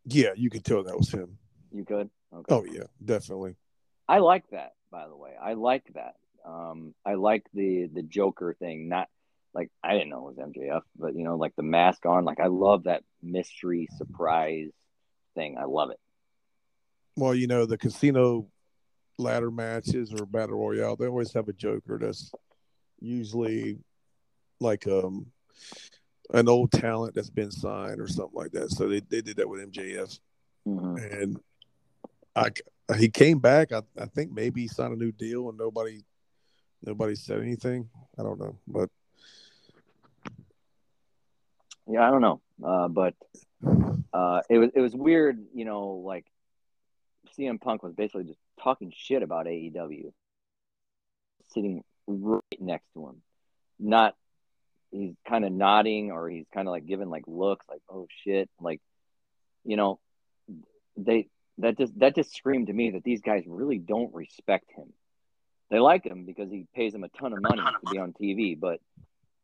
Yeah, 0.04 0.30
you 0.36 0.50
could 0.50 0.64
tell 0.64 0.82
that 0.84 0.96
was 0.96 1.10
him. 1.10 1.38
You 1.72 1.84
could. 1.84 2.10
Okay. 2.32 2.54
Oh 2.54 2.64
yeah, 2.64 2.84
definitely. 3.04 3.56
I 4.08 4.18
like 4.18 4.44
that, 4.50 4.72
by 4.90 5.08
the 5.08 5.16
way. 5.16 5.32
I 5.40 5.54
like 5.54 5.84
that. 5.94 6.14
Um, 6.46 6.94
I 7.04 7.14
like 7.14 7.44
the 7.54 7.88
the 7.92 8.02
Joker 8.02 8.54
thing. 8.58 8.88
Not 8.88 9.08
like 9.54 9.70
I 9.82 9.92
didn't 9.94 10.10
know 10.10 10.28
it 10.28 10.36
was 10.36 10.48
MJF, 10.50 10.82
but 10.98 11.14
you 11.14 11.24
know, 11.24 11.36
like 11.36 11.54
the 11.56 11.62
mask 11.62 12.06
on. 12.06 12.24
Like 12.24 12.40
I 12.40 12.46
love 12.46 12.84
that 12.84 13.02
mystery 13.22 13.88
surprise 13.96 14.70
thing. 15.34 15.56
I 15.58 15.64
love 15.64 15.90
it. 15.90 15.98
Well, 17.16 17.34
you 17.34 17.46
know, 17.46 17.66
the 17.66 17.78
casino 17.78 18.46
ladder 19.18 19.50
matches 19.50 20.12
or 20.12 20.24
battle 20.26 20.58
royale, 20.58 20.96
they 20.96 21.06
always 21.06 21.32
have 21.32 21.48
a 21.48 21.52
Joker 21.52 21.98
that's 22.00 22.30
usually 23.00 23.78
like 24.60 24.86
um 24.86 25.26
an 26.34 26.48
old 26.48 26.70
talent 26.70 27.14
that's 27.14 27.30
been 27.30 27.50
signed 27.50 28.00
or 28.00 28.06
something 28.06 28.36
like 28.38 28.52
that. 28.52 28.70
So 28.70 28.88
they, 28.88 29.00
they 29.00 29.22
did 29.22 29.36
that 29.38 29.48
with 29.48 29.72
MJF, 29.72 30.20
Mhm. 30.66 31.12
and 31.12 31.40
I 32.36 32.50
he 32.96 33.08
came 33.08 33.38
back. 33.38 33.72
I, 33.72 33.82
I 33.98 34.06
think 34.06 34.30
maybe 34.32 34.62
he 34.62 34.68
signed 34.68 34.92
a 34.92 34.96
new 34.96 35.12
deal 35.12 35.48
and 35.48 35.58
nobody 35.58 36.02
nobody 36.84 37.14
said 37.14 37.40
anything. 37.40 37.88
I 38.18 38.22
don't 38.22 38.38
know, 38.38 38.58
but 38.66 38.90
Yeah, 41.90 42.06
I 42.06 42.10
don't 42.10 42.20
know, 42.20 42.40
uh, 42.62 42.88
but 42.88 43.14
uh, 44.12 44.42
it 44.50 44.58
was 44.58 44.70
it 44.74 44.80
was 44.80 44.94
weird. 44.94 45.38
You 45.54 45.64
know, 45.64 46.02
like 46.04 46.26
CM 47.38 47.60
Punk 47.60 47.82
was 47.82 47.94
basically 47.94 48.24
just 48.24 48.38
talking 48.62 48.92
shit 48.94 49.22
about 49.22 49.46
AEW, 49.46 50.12
sitting 51.48 51.82
right 52.06 52.42
next 52.60 52.86
to 52.92 53.08
him, 53.08 53.22
not 53.78 54.14
he's 54.90 55.14
kind 55.26 55.44
of 55.44 55.52
nodding 55.52 56.10
or 56.10 56.28
he's 56.28 56.46
kind 56.52 56.66
of 56.66 56.72
like 56.72 56.86
giving 56.86 57.10
like 57.10 57.24
looks 57.26 57.66
like 57.68 57.82
oh 57.90 58.06
shit 58.24 58.48
like 58.58 58.80
you 59.64 59.76
know 59.76 59.98
they 60.96 61.28
that 61.58 61.76
just 61.76 61.98
that 61.98 62.14
just 62.14 62.34
screamed 62.34 62.68
to 62.68 62.72
me 62.72 62.90
that 62.90 63.04
these 63.04 63.20
guys 63.20 63.44
really 63.46 63.78
don't 63.78 64.14
respect 64.14 64.70
him. 64.76 64.92
They 65.70 65.78
like 65.78 66.04
him 66.04 66.24
because 66.24 66.50
he 66.50 66.66
pays 66.74 66.92
them 66.92 67.04
a 67.04 67.08
ton 67.08 67.32
of 67.32 67.42
money 67.42 67.60
to 67.60 67.92
be 67.92 67.98
on 67.98 68.14
tv 68.14 68.58
but 68.58 68.80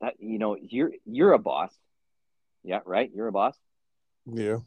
that 0.00 0.14
you 0.18 0.38
know 0.38 0.56
you're 0.60 0.92
you're 1.04 1.32
a 1.32 1.38
boss 1.38 1.72
yeah 2.64 2.80
right? 2.86 3.10
You're 3.14 3.28
a 3.28 3.32
boss? 3.32 3.56
Yeah, 4.26 4.60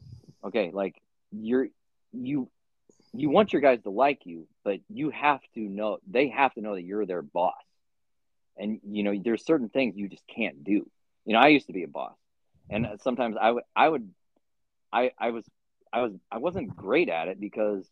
okay 0.44 0.70
like 0.72 0.94
you're 1.32 1.68
you 2.12 2.48
you 3.12 3.30
want 3.30 3.52
your 3.52 3.62
guys 3.62 3.82
to 3.82 3.90
like 3.90 4.20
you 4.24 4.46
but 4.64 4.80
you 4.88 5.10
have 5.10 5.40
to 5.54 5.60
know 5.60 5.98
they 6.08 6.28
have 6.28 6.54
to 6.54 6.60
know 6.62 6.74
that 6.74 6.82
you're 6.82 7.06
their 7.06 7.22
boss. 7.22 7.54
And 8.56 8.80
you 8.84 9.04
know 9.04 9.14
there's 9.22 9.44
certain 9.44 9.68
things 9.70 9.96
you 9.96 10.08
just 10.08 10.26
can't 10.26 10.64
do. 10.64 10.88
You 11.24 11.34
know 11.34 11.40
i 11.40 11.48
used 11.48 11.66
to 11.68 11.72
be 11.72 11.84
a 11.84 11.88
boss 11.88 12.14
and 12.70 12.86
sometimes 13.02 13.36
i 13.40 13.50
would 13.50 13.64
i 13.76 13.88
would 13.88 14.08
i 14.92 15.10
i 15.18 15.30
was 15.30 15.44
i 15.92 16.02
was 16.02 16.12
i 16.30 16.38
wasn't 16.38 16.76
great 16.76 17.08
at 17.08 17.28
it 17.28 17.40
because 17.40 17.86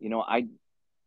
you 0.00 0.08
know 0.08 0.20
i 0.22 0.46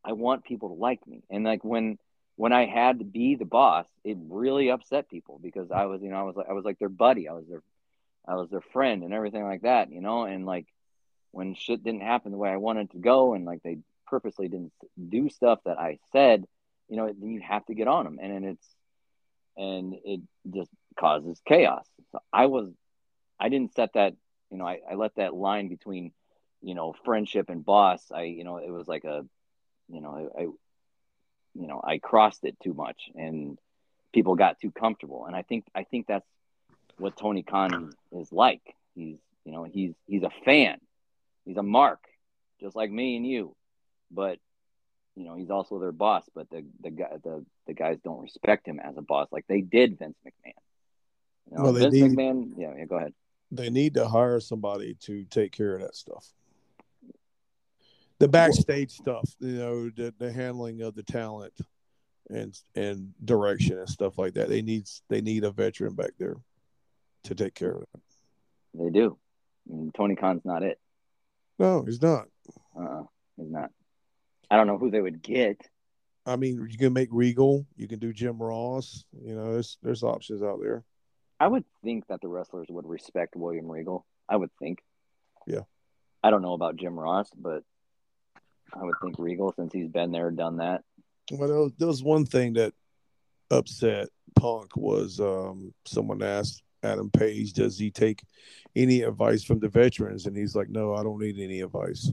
i 0.03 0.13
want 0.13 0.43
people 0.45 0.69
to 0.69 0.75
like 0.75 1.05
me. 1.07 1.23
And 1.29 1.43
like 1.43 1.63
when 1.63 1.97
when 2.35 2.53
i 2.53 2.65
had 2.65 2.99
to 2.99 3.05
be 3.05 3.35
the 3.35 3.45
boss 3.45 3.85
it 4.03 4.17
really 4.29 4.69
upset 4.71 5.09
people 5.09 5.39
because 5.41 5.71
i 5.71 5.85
was 5.85 6.01
you 6.01 6.09
know 6.09 6.17
i 6.17 6.23
was 6.23 6.35
like 6.35 6.47
i 6.49 6.53
was 6.53 6.65
like 6.65 6.79
their 6.79 6.89
buddy. 6.89 7.27
I 7.27 7.33
was 7.33 7.45
their 7.47 7.61
i 8.27 8.35
was 8.35 8.49
their 8.49 8.61
friend 8.61 9.03
and 9.03 9.13
everything 9.13 9.43
like 9.43 9.61
that 9.61 9.91
you 9.91 10.01
know 10.01 10.23
and 10.23 10.45
like 10.45 10.67
when 11.31 11.53
shit 11.55 11.83
didn't 11.83 12.01
happen 12.01 12.31
the 12.31 12.37
way 12.37 12.49
i 12.49 12.57
wanted 12.57 12.89
to 12.91 12.97
go 12.97 13.33
and 13.33 13.45
like 13.45 13.61
they 13.63 13.77
purposely 14.07 14.47
didn't 14.47 14.71
do 15.09 15.29
stuff 15.29 15.59
that 15.65 15.77
i 15.79 15.97
said 16.11 16.45
you 16.89 16.97
know 16.97 17.07
then 17.07 17.29
you 17.31 17.41
have 17.41 17.65
to 17.65 17.73
get 17.73 17.87
on 17.87 18.05
them 18.05 18.19
and 18.21 18.33
then 18.33 18.43
it's 18.43 18.65
and 19.57 19.95
it 20.05 20.21
just 20.53 20.69
causes 20.97 21.41
chaos. 21.45 21.85
So 22.11 22.19
I 22.31 22.45
was, 22.45 22.69
I 23.39 23.49
didn't 23.49 23.73
set 23.73 23.93
that, 23.93 24.13
you 24.51 24.57
know, 24.57 24.67
I, 24.67 24.79
I 24.89 24.93
let 24.95 25.15
that 25.15 25.33
line 25.33 25.67
between, 25.67 26.11
you 26.61 26.75
know, 26.75 26.93
friendship 27.03 27.49
and 27.49 27.65
boss. 27.65 28.11
I, 28.13 28.23
you 28.23 28.43
know, 28.43 28.57
it 28.57 28.69
was 28.69 28.87
like 28.87 29.03
a, 29.03 29.25
you 29.89 30.01
know, 30.01 30.31
I, 30.37 30.41
I 30.41 30.43
you 30.43 31.67
know, 31.67 31.81
I 31.83 31.97
crossed 31.97 32.43
it 32.43 32.55
too 32.61 32.73
much 32.73 33.09
and 33.15 33.57
people 34.13 34.35
got 34.35 34.59
too 34.59 34.71
comfortable. 34.71 35.25
And 35.25 35.35
I 35.35 35.41
think, 35.41 35.65
I 35.73 35.83
think 35.83 36.05
that's 36.07 36.27
what 36.97 37.17
Tony 37.17 37.43
Khan 37.43 37.91
is 38.11 38.31
like. 38.31 38.61
He's, 38.95 39.17
you 39.45 39.51
know, 39.51 39.63
he's, 39.63 39.93
he's 40.07 40.23
a 40.23 40.31
fan. 40.45 40.79
He's 41.45 41.57
a 41.57 41.63
mark, 41.63 41.99
just 42.61 42.75
like 42.75 42.91
me 42.91 43.15
and 43.17 43.25
you. 43.25 43.55
But 44.11 44.39
you 45.15 45.25
know 45.25 45.35
he's 45.35 45.49
also 45.49 45.79
their 45.79 45.91
boss 45.91 46.23
but 46.35 46.47
the 46.51 46.63
the 46.83 46.91
guy 46.91 47.09
the, 47.23 47.43
the 47.65 47.73
guys 47.73 47.97
don't 48.03 48.21
respect 48.21 48.67
him 48.67 48.79
as 48.79 48.95
a 48.97 49.01
boss 49.01 49.27
like 49.31 49.45
they 49.47 49.61
did 49.61 49.97
vince 49.97 50.15
mcmahon 50.23 50.53
you 51.49 51.57
know, 51.57 51.63
Well, 51.63 51.73
vince 51.73 51.93
need- 51.95 52.11
mcmahon 52.11 52.51
yeah, 52.55 52.73
yeah 52.77 52.85
go 52.85 52.97
ahead 52.97 53.13
they 53.51 53.69
need 53.71 53.95
to 53.95 54.07
hire 54.07 54.39
somebody 54.39 54.95
to 55.05 55.23
take 55.25 55.53
care 55.53 55.73
of 55.75 55.81
that 55.81 55.95
stuff. 55.95 56.33
The 58.19 58.27
backstage 58.27 58.91
stuff, 58.91 59.29
you 59.39 59.53
know, 59.53 59.89
the, 59.89 60.13
the 60.17 60.33
handling 60.33 60.81
of 60.81 60.95
the 60.95 61.03
talent 61.03 61.53
and 62.29 62.53
and 62.75 63.13
direction 63.23 63.77
and 63.79 63.87
stuff 63.87 64.17
like 64.17 64.33
that. 64.33 64.49
They 64.49 64.61
need 64.61 64.87
they 65.07 65.21
need 65.21 65.45
a 65.45 65.51
veteran 65.51 65.93
back 65.95 66.11
there 66.19 66.35
to 67.27 67.35
take 67.35 67.53
care 67.53 67.71
of 67.71 67.81
it. 67.83 68.01
they 68.73 68.89
do 68.89 69.17
and 69.69 69.93
tony 69.95 70.15
khan's 70.15 70.43
not 70.45 70.63
it 70.63 70.79
No, 71.59 71.83
he's 71.83 72.01
not. 72.01 72.27
uh 72.79 73.03
he's 73.37 73.49
not 73.51 73.71
i 74.49 74.55
don't 74.57 74.67
know 74.67 74.77
who 74.77 74.89
they 74.91 75.01
would 75.01 75.21
get 75.21 75.61
I 76.25 76.35
mean, 76.35 76.67
you 76.69 76.77
can 76.77 76.91
make 76.91 77.07
Regal, 77.09 77.65
you 77.77 77.87
can 77.87 77.99
do 77.99 78.11
Jim 78.11 78.37
Ross. 78.37 79.05
You 79.23 79.33
know, 79.33 79.53
there's 79.53 79.77
there's 79.81 80.03
options 80.03 80.43
out 80.43 80.59
there. 80.61 80.83
i 81.39 81.47
would 81.47 81.63
think 81.85 82.05
that 82.07 82.19
the 82.21 82.27
wrestlers 82.27 82.67
would 82.69 82.85
respect 82.85 83.35
william 83.37 83.71
regal 83.71 84.05
i 84.27 84.35
would 84.35 84.49
think 84.59 84.79
Yeah. 85.45 85.61
i 86.23 86.29
don't 86.29 86.41
know 86.41 86.51
about 86.53 86.75
jim 86.75 86.99
ross 86.99 87.29
but 87.33 87.63
i 88.73 88.83
would 88.83 88.95
think 89.01 89.15
regal 89.19 89.53
since 89.57 89.71
he's 89.71 89.87
been 89.87 90.11
there 90.11 90.29
done 90.31 90.57
that 90.57 90.83
Well, 91.31 91.47
there 91.47 91.59
was, 91.59 91.71
there 91.77 91.87
was 91.87 92.03
one 92.03 92.25
thing 92.25 92.53
that 92.53 92.73
upset 93.49 94.09
Punk 94.35 94.75
was 94.75 95.19
um, 95.21 95.73
someone 95.85 96.21
asked 96.21 96.61
Adam 96.83 97.09
Page, 97.09 97.53
"Does 97.53 97.77
he 97.77 97.91
take 97.91 98.23
any 98.75 99.01
advice 99.01 99.43
from 99.43 99.59
the 99.59 99.69
veterans?" 99.69 100.25
And 100.25 100.37
he's 100.37 100.55
like, 100.55 100.69
"No, 100.69 100.93
I 100.93 101.03
don't 101.03 101.19
need 101.19 101.39
any 101.39 101.61
advice. 101.61 102.11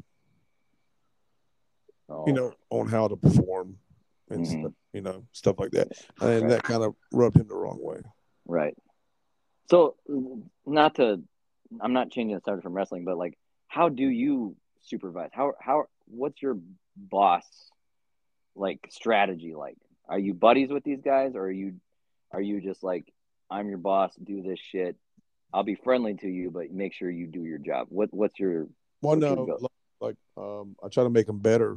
so, 2.06 2.24
You 2.26 2.32
know, 2.32 2.52
on 2.70 2.86
how 2.86 3.08
to 3.08 3.16
perform 3.16 3.78
and 4.30 4.40
Mhm. 4.44 4.60
stuff, 4.60 4.72
you 4.92 5.00
know 5.00 5.26
stuff 5.32 5.58
like 5.58 5.70
that." 5.72 5.88
And 6.20 6.42
Right. 6.42 6.48
that 6.50 6.62
kind 6.62 6.82
of 6.82 6.96
rubbed 7.12 7.36
him 7.36 7.48
the 7.48 7.54
wrong 7.54 7.78
way. 7.80 8.02
Right. 8.46 8.76
So, 9.70 9.96
not 10.66 10.96
to, 10.96 11.22
I'm 11.80 11.92
not 11.92 12.10
changing 12.10 12.36
the 12.36 12.42
subject 12.42 12.62
from 12.62 12.74
wrestling, 12.74 13.04
but 13.04 13.16
like, 13.16 13.38
how 13.68 13.88
do 13.88 14.06
you 14.06 14.56
supervise? 14.82 15.30
How, 15.32 15.54
how, 15.58 15.86
what's 16.06 16.42
your 16.42 16.58
boss 16.96 17.70
like 18.54 18.86
strategy 18.90 19.54
like? 19.54 19.78
Are 20.06 20.18
you 20.18 20.34
buddies 20.34 20.68
with 20.68 20.84
these 20.84 21.00
guys 21.00 21.34
or 21.34 21.44
are 21.44 21.50
you, 21.50 21.80
are 22.30 22.42
you 22.42 22.60
just 22.60 22.82
like, 22.82 23.10
I'm 23.50 23.68
your 23.68 23.78
boss, 23.78 24.14
do 24.22 24.42
this 24.42 24.58
shit. 24.58 24.96
I'll 25.52 25.62
be 25.62 25.76
friendly 25.76 26.14
to 26.14 26.28
you, 26.28 26.50
but 26.50 26.72
make 26.72 26.94
sure 26.94 27.10
you 27.10 27.26
do 27.26 27.44
your 27.44 27.58
job. 27.58 27.86
What, 27.90 28.12
what's 28.12 28.38
your, 28.38 28.66
Well, 29.02 29.16
no, 29.16 29.58
like, 30.00 30.16
um, 30.36 30.76
I 30.82 30.88
try 30.88 31.04
to 31.04 31.10
make 31.10 31.26
them 31.26 31.38
better. 31.38 31.76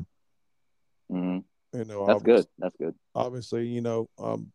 hmm 1.10 1.40
You 1.74 1.86
know, 1.86 2.08
That's 2.08 2.24
good. 2.24 2.46
That's 2.58 2.76
good. 2.78 2.96
Obviously, 3.14 3.68
you 3.68 3.82
know, 3.82 4.10
um, 4.18 4.52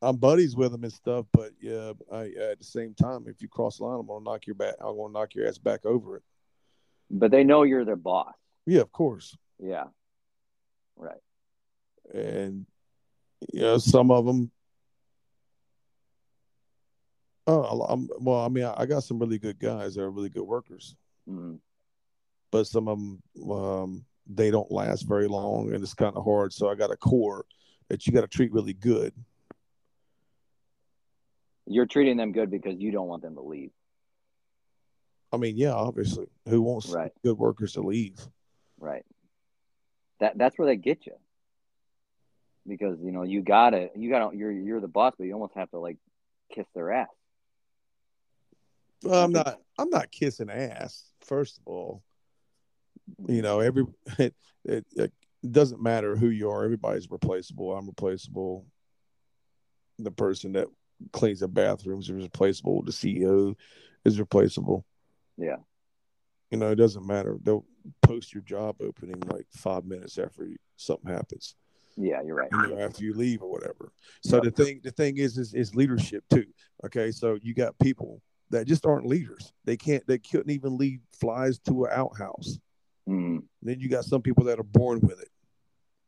I'm 0.00 0.16
buddies 0.16 0.54
with 0.54 0.72
them 0.72 0.84
and 0.84 0.92
stuff, 0.92 1.26
but 1.32 1.50
yeah, 1.60 1.92
I, 2.12 2.26
at 2.50 2.58
the 2.58 2.64
same 2.64 2.94
time, 2.94 3.24
if 3.26 3.42
you 3.42 3.48
cross 3.48 3.78
the 3.78 3.84
line, 3.84 3.98
I'm 3.98 4.06
gonna 4.06 4.24
knock 4.24 4.46
your 4.46 4.54
back. 4.54 4.74
I'm 4.80 4.96
gonna 4.96 5.12
knock 5.12 5.34
your 5.34 5.48
ass 5.48 5.58
back 5.58 5.84
over 5.84 6.16
it. 6.18 6.22
But 7.10 7.30
they 7.30 7.42
know 7.42 7.64
you're 7.64 7.84
their 7.84 7.96
boss. 7.96 8.32
Yeah, 8.64 8.82
of 8.82 8.92
course. 8.92 9.36
Yeah. 9.58 9.84
Right. 10.96 11.18
And 12.14 12.66
you 13.52 13.60
know, 13.60 13.78
some 13.78 14.10
of 14.10 14.24
them. 14.24 14.50
Oh, 17.50 17.62
I'm, 17.88 18.10
well, 18.20 18.44
I 18.44 18.48
mean, 18.48 18.64
I, 18.64 18.74
I 18.82 18.86
got 18.86 19.04
some 19.04 19.18
really 19.18 19.38
good 19.38 19.58
guys 19.58 19.94
that 19.94 20.02
are 20.02 20.10
really 20.10 20.28
good 20.28 20.42
workers, 20.42 20.94
hmm 21.26 21.54
but 22.50 22.66
some 22.66 22.88
of 22.88 22.98
them, 22.98 23.50
um, 23.50 24.04
they 24.26 24.50
don't 24.50 24.70
last 24.70 25.02
very 25.02 25.28
long, 25.28 25.72
and 25.72 25.82
it's 25.82 25.92
kind 25.92 26.16
of 26.16 26.24
hard. 26.24 26.52
So 26.52 26.68
I 26.68 26.74
got 26.74 26.90
a 26.90 26.96
core 26.96 27.44
that 27.88 28.06
you 28.06 28.12
got 28.12 28.22
to 28.22 28.26
treat 28.26 28.52
really 28.52 28.72
good. 28.72 29.12
You're 31.66 31.86
treating 31.86 32.16
them 32.16 32.32
good 32.32 32.50
because 32.50 32.78
you 32.78 32.90
don't 32.90 33.06
want 33.06 33.22
them 33.22 33.34
to 33.34 33.42
leave. 33.42 33.70
I 35.30 35.36
mean, 35.36 35.56
yeah, 35.58 35.72
obviously, 35.72 36.26
who 36.48 36.62
wants 36.62 36.88
Right. 36.88 37.12
good 37.22 37.36
workers 37.36 37.74
to 37.74 37.82
leave? 37.82 38.18
Right. 38.78 39.04
That 40.20 40.38
that's 40.38 40.58
where 40.58 40.66
they 40.66 40.76
get 40.76 41.06
you. 41.06 41.14
Because 42.66 42.98
you 43.02 43.12
know 43.12 43.22
you 43.22 43.42
gotta 43.42 43.90
you 43.94 44.10
gotta 44.10 44.36
you're 44.36 44.52
you're 44.52 44.80
the 44.80 44.88
boss, 44.88 45.14
but 45.18 45.24
you 45.24 45.32
almost 45.34 45.54
have 45.54 45.70
to 45.70 45.78
like 45.78 45.96
kiss 46.54 46.66
their 46.74 46.92
ass. 46.92 47.08
Well, 49.02 49.24
I'm 49.24 49.32
mm-hmm. 49.32 49.42
not. 49.44 49.60
I'm 49.78 49.90
not 49.90 50.10
kissing 50.10 50.50
ass. 50.50 51.04
First 51.20 51.58
of 51.58 51.66
all, 51.66 52.02
you 53.28 53.42
know, 53.42 53.60
every 53.60 53.84
it, 54.18 54.34
it, 54.64 54.86
it 54.96 55.12
doesn't 55.50 55.82
matter 55.82 56.16
who 56.16 56.28
you 56.28 56.50
are. 56.50 56.64
Everybody's 56.64 57.10
replaceable. 57.10 57.76
I'm 57.76 57.86
replaceable. 57.86 58.66
The 59.98 60.10
person 60.10 60.52
that 60.52 60.68
cleans 61.12 61.40
the 61.40 61.48
bathrooms 61.48 62.08
is 62.08 62.22
replaceable. 62.22 62.82
The 62.82 62.92
CEO 62.92 63.54
is 64.04 64.18
replaceable. 64.18 64.84
Yeah. 65.36 65.56
You 66.50 66.58
know, 66.58 66.70
it 66.70 66.76
doesn't 66.76 67.06
matter. 67.06 67.36
They'll 67.42 67.66
post 68.02 68.32
your 68.32 68.42
job 68.42 68.76
opening 68.80 69.20
like 69.26 69.46
five 69.52 69.84
minutes 69.84 70.18
after 70.18 70.46
you, 70.46 70.56
something 70.76 71.12
happens. 71.12 71.54
Yeah, 71.96 72.22
you're 72.22 72.36
right. 72.36 72.48
you 72.52 72.68
know, 72.68 72.78
after 72.78 73.02
you 73.02 73.12
leave 73.12 73.42
or 73.42 73.50
whatever. 73.50 73.92
So 74.22 74.40
the 74.40 74.52
thing 74.52 74.80
the 74.84 74.92
thing 74.92 75.18
is 75.18 75.36
is 75.36 75.52
is 75.52 75.74
leadership 75.74 76.22
too. 76.30 76.46
Okay, 76.86 77.10
so 77.10 77.38
you 77.42 77.54
got 77.54 77.76
people 77.80 78.22
that 78.50 78.66
just 78.66 78.86
aren't 78.86 79.06
leaders. 79.06 79.52
They 79.64 79.76
can't 79.76 80.06
they 80.06 80.18
couldn't 80.18 80.50
even 80.50 80.76
lead 80.76 81.00
flies 81.12 81.58
to 81.60 81.84
an 81.84 81.90
outhouse. 81.92 82.58
Mhm. 83.08 83.44
Then 83.62 83.80
you 83.80 83.88
got 83.88 84.04
some 84.04 84.22
people 84.22 84.44
that 84.44 84.58
are 84.58 84.64
born 84.64 85.00
with 85.00 85.20
it. 85.20 85.30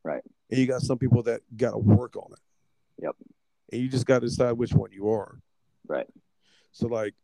Right. 0.05 0.23
And 0.51 0.61
you 0.61 0.67
got 0.67 0.83
some 0.83 0.99
people 0.99 1.23
that 1.25 1.43
got 1.57 1.73
to 1.73 1.79
work 1.79 2.17
on 2.17 2.33
it. 2.33 2.39
Yep. 3.03 3.17
And 3.73 3.81
you 3.81 3.89
just 3.89 4.07
got 4.07 4.21
to 4.21 4.27
decide 4.27 4.53
which 4.53 4.73
one 4.73 4.93
you 4.93 5.11
are. 5.11 5.41
Right. 5.87 6.09
So 6.73 6.87
like 6.89 7.15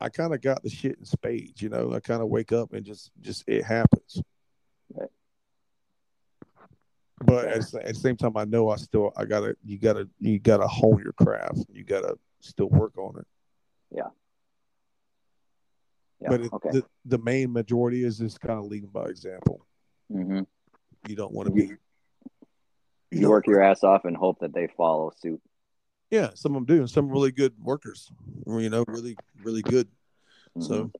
I 0.00 0.08
kind 0.08 0.34
of 0.34 0.40
got 0.40 0.62
the 0.62 0.70
shit 0.70 0.98
in 0.98 1.04
spades, 1.04 1.62
you 1.62 1.68
know. 1.68 1.92
I 1.92 2.00
kind 2.00 2.22
of 2.22 2.28
wake 2.28 2.52
up 2.52 2.72
and 2.72 2.84
just 2.84 3.10
just 3.20 3.44
it 3.46 3.64
happens. 3.64 4.20
Right. 4.92 5.10
But 7.24 7.46
at, 7.46 7.74
at 7.74 7.86
the 7.86 7.94
same 7.94 8.16
time, 8.16 8.36
I 8.36 8.44
know 8.44 8.68
I 8.68 8.76
still 8.76 9.12
I 9.16 9.24
gotta 9.24 9.56
you 9.64 9.78
gotta 9.78 10.08
you 10.18 10.38
gotta 10.38 10.66
hone 10.66 11.00
your 11.02 11.12
craft. 11.12 11.60
You 11.72 11.84
gotta 11.84 12.18
still 12.40 12.68
work 12.68 12.98
on 12.98 13.18
it. 13.18 13.26
Yeah. 13.90 14.08
But 16.20 16.40
it, 16.40 16.52
okay. 16.52 16.70
the 16.72 16.84
the 17.04 17.18
main 17.18 17.52
majority 17.52 18.04
is 18.04 18.18
just 18.18 18.40
kind 18.40 18.58
of 18.58 18.66
leading 18.66 18.88
by 18.90 19.04
example. 19.06 19.66
hmm 20.10 20.40
You 21.08 21.16
don't 21.16 21.32
want 21.32 21.48
to 21.48 21.54
be. 21.54 21.72
You 23.10 23.30
work 23.30 23.46
your 23.46 23.62
ass 23.62 23.84
off 23.84 24.04
and 24.04 24.16
hope 24.16 24.40
that 24.40 24.52
they 24.52 24.66
follow 24.76 25.12
suit. 25.16 25.40
Yeah, 26.10 26.30
some 26.34 26.54
of 26.56 26.66
them 26.66 26.76
do, 26.76 26.80
and 26.80 26.90
some 26.90 27.08
really 27.10 27.30
good 27.32 27.54
workers. 27.60 28.10
You 28.46 28.70
know, 28.70 28.84
really 28.88 29.16
really 29.42 29.62
good. 29.62 29.88
So 30.60 30.84
Mhm. 30.84 30.94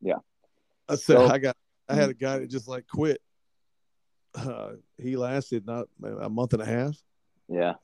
Yeah. 0.00 0.18
I 0.88 0.94
said 0.96 1.16
So- 1.18 1.26
I 1.26 1.38
got 1.38 1.56
I 1.88 1.94
had 1.94 2.10
a 2.10 2.14
guy 2.14 2.38
that 2.38 2.48
just 2.50 2.68
like 2.68 2.86
quit. 2.86 3.20
Uh, 4.34 4.76
he 4.96 5.16
lasted 5.16 5.66
not 5.66 5.88
a 6.02 6.28
month 6.30 6.54
and 6.54 6.62
a 6.62 6.66
half. 6.66 6.96
yeah, 7.48 7.74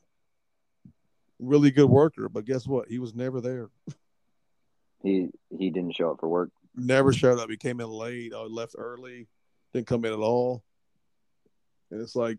Really 1.37 1.69
good 1.71 1.89
worker, 1.89 2.27
but 2.27 2.45
guess 2.45 2.67
what? 2.67 2.87
He 2.89 2.97
was 2.97 3.13
never 3.13 3.39
there. 3.39 3.69
he 5.01 5.29
he 5.57 5.69
didn't 5.69 5.95
show 5.95 6.11
up 6.11 6.19
for 6.19 6.27
work. 6.27 6.51
Never 6.75 7.13
showed 7.13 7.39
up. 7.39 7.49
He 7.49 7.57
came 7.57 7.79
in 7.79 7.89
late. 7.89 8.33
I 8.33 8.41
left 8.41 8.75
early. 8.77 9.27
Didn't 9.73 9.87
come 9.87 10.05
in 10.05 10.13
at 10.13 10.19
all. 10.19 10.63
And 11.91 12.01
it's 12.01 12.15
like 12.15 12.37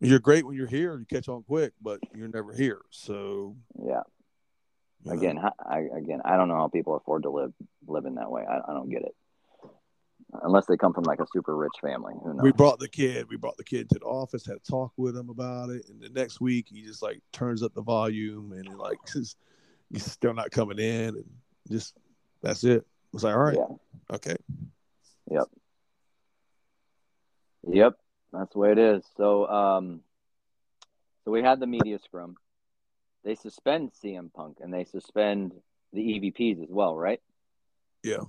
you're 0.00 0.20
great 0.20 0.46
when 0.46 0.56
you're 0.56 0.66
here. 0.66 0.98
You 0.98 1.04
catch 1.04 1.28
on 1.28 1.42
quick, 1.42 1.72
but 1.80 2.00
you're 2.14 2.28
never 2.28 2.52
here. 2.52 2.80
So 2.90 3.56
Yeah. 3.82 4.02
know, 5.04 5.12
Again, 5.12 5.38
I 5.38 5.78
again 5.96 6.20
I 6.24 6.36
don't 6.36 6.48
know 6.48 6.56
how 6.56 6.68
people 6.68 6.96
afford 6.96 7.24
to 7.24 7.30
live 7.30 8.04
in 8.04 8.14
that 8.16 8.30
way. 8.30 8.44
I, 8.48 8.58
I 8.58 8.74
don't 8.74 8.90
get 8.90 9.02
it. 9.02 9.14
Unless 10.42 10.66
they 10.66 10.76
come 10.76 10.92
from 10.92 11.04
like 11.04 11.20
a 11.20 11.26
super 11.32 11.56
rich 11.56 11.72
family, 11.80 12.14
who 12.22 12.34
knows? 12.34 12.42
we 12.42 12.52
brought 12.52 12.78
the 12.78 12.88
kid. 12.88 13.26
We 13.30 13.36
brought 13.36 13.56
the 13.56 13.64
kid 13.64 13.88
to 13.90 13.98
the 13.98 14.04
office. 14.04 14.44
Had 14.44 14.56
a 14.56 14.70
talk 14.70 14.92
with 14.96 15.16
him 15.16 15.30
about 15.30 15.70
it. 15.70 15.86
And 15.88 16.00
the 16.00 16.10
next 16.10 16.40
week, 16.40 16.66
he 16.70 16.82
just 16.82 17.02
like 17.02 17.22
turns 17.32 17.62
up 17.62 17.72
the 17.74 17.82
volume 17.82 18.52
and 18.52 18.76
like 18.76 18.98
just, 19.10 19.38
he's 19.90 20.04
still 20.04 20.34
not 20.34 20.50
coming 20.50 20.78
in. 20.78 21.16
And 21.16 21.30
just 21.68 21.94
that's 22.42 22.64
it. 22.64 22.82
I 22.82 23.10
was 23.12 23.24
like, 23.24 23.34
all 23.34 23.40
right, 23.42 23.56
Yeah. 23.58 24.14
okay. 24.16 24.36
Yep, 25.30 25.48
yep, 27.70 27.94
that's 28.32 28.52
the 28.52 28.58
way 28.58 28.72
it 28.72 28.78
is. 28.78 29.04
So, 29.16 29.46
um, 29.48 30.00
so 31.24 31.30
we 31.30 31.42
had 31.42 31.60
the 31.60 31.66
media 31.66 31.98
scrum. 31.98 32.36
They 33.24 33.34
suspend 33.34 33.92
CM 34.02 34.32
Punk 34.32 34.58
and 34.60 34.72
they 34.72 34.84
suspend 34.84 35.52
the 35.92 36.00
EVPs 36.00 36.62
as 36.62 36.70
well, 36.70 36.96
right? 36.96 37.20
Yeah. 38.02 38.22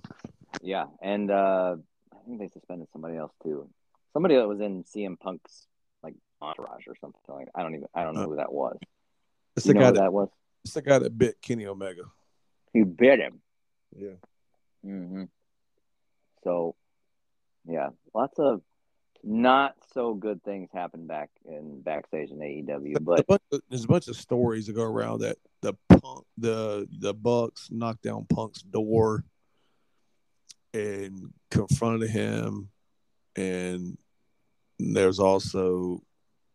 Yeah, 0.62 0.86
and 1.02 1.32
uh, 1.32 1.76
I 2.12 2.18
think 2.26 2.40
they 2.40 2.48
suspended 2.50 2.88
somebody 2.92 3.16
else 3.16 3.32
too. 3.44 3.70
Somebody 4.14 4.36
that 4.36 4.48
was 4.48 4.60
in 4.60 4.84
CM 4.84 5.18
Punk's 5.20 5.68
like 6.04 6.16
entourage 6.42 6.88
or 6.88 6.96
something 7.00 7.22
like. 7.30 7.48
I 7.56 7.62
don't 7.62 7.76
even. 7.76 7.88
I 7.94 8.04
don't 8.04 8.16
know 8.16 8.24
who 8.30 8.36
that 8.38 8.52
was. 8.52 8.78
It's 9.56 9.66
You 9.66 9.74
the 9.74 9.80
guy 9.80 9.92
that, 9.92 10.00
that 10.02 10.14
was? 10.14 10.30
it's 10.66 10.74
the 10.74 10.82
guy 10.82 11.00
that 11.00 11.18
bit 11.18 11.42
Kenny 11.42 11.68
Omega. 11.68 12.04
He 12.74 12.84
bit 12.84 13.20
him. 13.20 13.42
Yeah. 13.96 14.16
hmm 14.84 15.24
So, 16.44 16.76
yeah, 17.66 17.90
lots 18.14 18.40
of 18.40 18.62
not 19.24 19.76
so 19.94 20.14
good 20.14 20.44
things 20.44 20.70
happen 20.74 21.06
back 21.08 21.30
in 21.46 21.82
backstage 21.82 22.32
in 22.32 22.38
AEW, 22.38 23.04
but 23.04 23.42
there's 23.70 23.84
a 23.84 23.88
bunch 23.88 24.08
of 24.08 24.16
stories 24.16 24.68
that 24.68 24.74
go 24.74 24.84
around 24.84 25.20
that 25.20 25.38
the 25.62 25.74
punk 25.90 26.26
the 26.38 26.88
the 27.00 27.14
Bucks 27.14 27.70
knocked 27.70 28.04
down 28.04 28.26
Punk's 28.34 28.62
door 28.62 29.26
and 30.74 31.34
confronted 31.52 32.10
him, 32.10 32.70
and 33.36 33.98
there's 34.78 35.20
also 35.20 36.02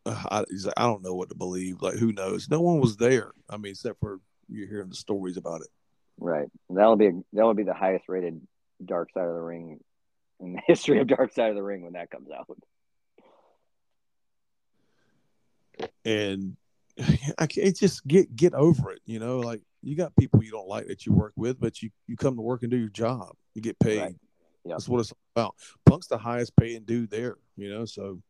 I, 0.07 0.45
like, 0.51 0.75
I 0.77 0.83
don't 0.83 1.03
know 1.03 1.15
what 1.15 1.29
to 1.31 1.35
believe. 1.35 1.83
Like 1.83 1.95
who 1.95 2.13
knows? 2.13 2.49
No 2.49 2.61
one 2.61 2.81
was 2.81 2.97
there. 2.97 3.33
I 3.49 3.57
mean, 3.57 3.73
except 3.73 4.01
for 4.01 4.21
you're 4.49 4.69
hearing 4.69 4.89
the 4.89 4.97
stories 4.97 5.37
about 5.37 5.61
it. 5.63 5.69
Right, 6.19 6.49
that'll 6.71 6.97
be 6.97 7.11
that 7.33 7.45
will 7.45 7.55
be 7.55 7.63
the 7.65 7.75
highest 7.75 8.05
rated 8.09 8.41
Dark 8.85 9.11
Side 9.13 9.27
of 9.27 9.35
the 9.35 9.41
Ring 9.41 9.81
in 10.41 10.55
the 10.55 10.63
history 10.67 11.01
of 11.01 11.07
Dark 11.07 11.33
Side 11.33 11.51
of 11.51 11.57
the 11.57 11.63
Ring 11.63 11.83
when 11.83 11.95
that 11.95 12.11
comes 12.11 12.29
out. 12.31 12.47
and 16.05 16.57
I 17.39 17.47
can't 17.47 17.67
it's 17.67 17.81
just 17.81 18.07
get 18.07 18.35
get 18.35 18.55
over 18.55 18.93
it. 18.93 19.01
You 19.07 19.19
know, 19.19 19.41
like 19.41 19.63
you 19.83 19.97
got 19.97 20.15
people 20.17 20.43
you 20.43 20.51
don't 20.51 20.69
like 20.69 20.87
that 20.87 21.07
you 21.07 21.13
work 21.13 21.33
with, 21.37 21.59
but 21.61 21.83
you 21.83 21.91
you 22.07 22.17
come 22.17 22.37
to 22.37 22.43
work 22.43 22.63
and 22.63 22.71
do 22.71 22.77
your 22.77 22.89
job. 22.89 23.35
You 23.55 23.63
get 23.63 23.79
paid. 23.79 24.01
Right. 24.01 24.15
Yep. 24.67 24.77
That's 24.77 24.89
what 24.89 25.01
it's 25.01 25.13
about. 25.35 25.57
Punk's 25.85 26.07
the 26.07 26.17
highest 26.17 26.57
paying 26.57 26.85
dude 26.85 27.11
there. 27.11 27.37
You 27.57 27.71
know, 27.71 27.85
so 27.85 28.21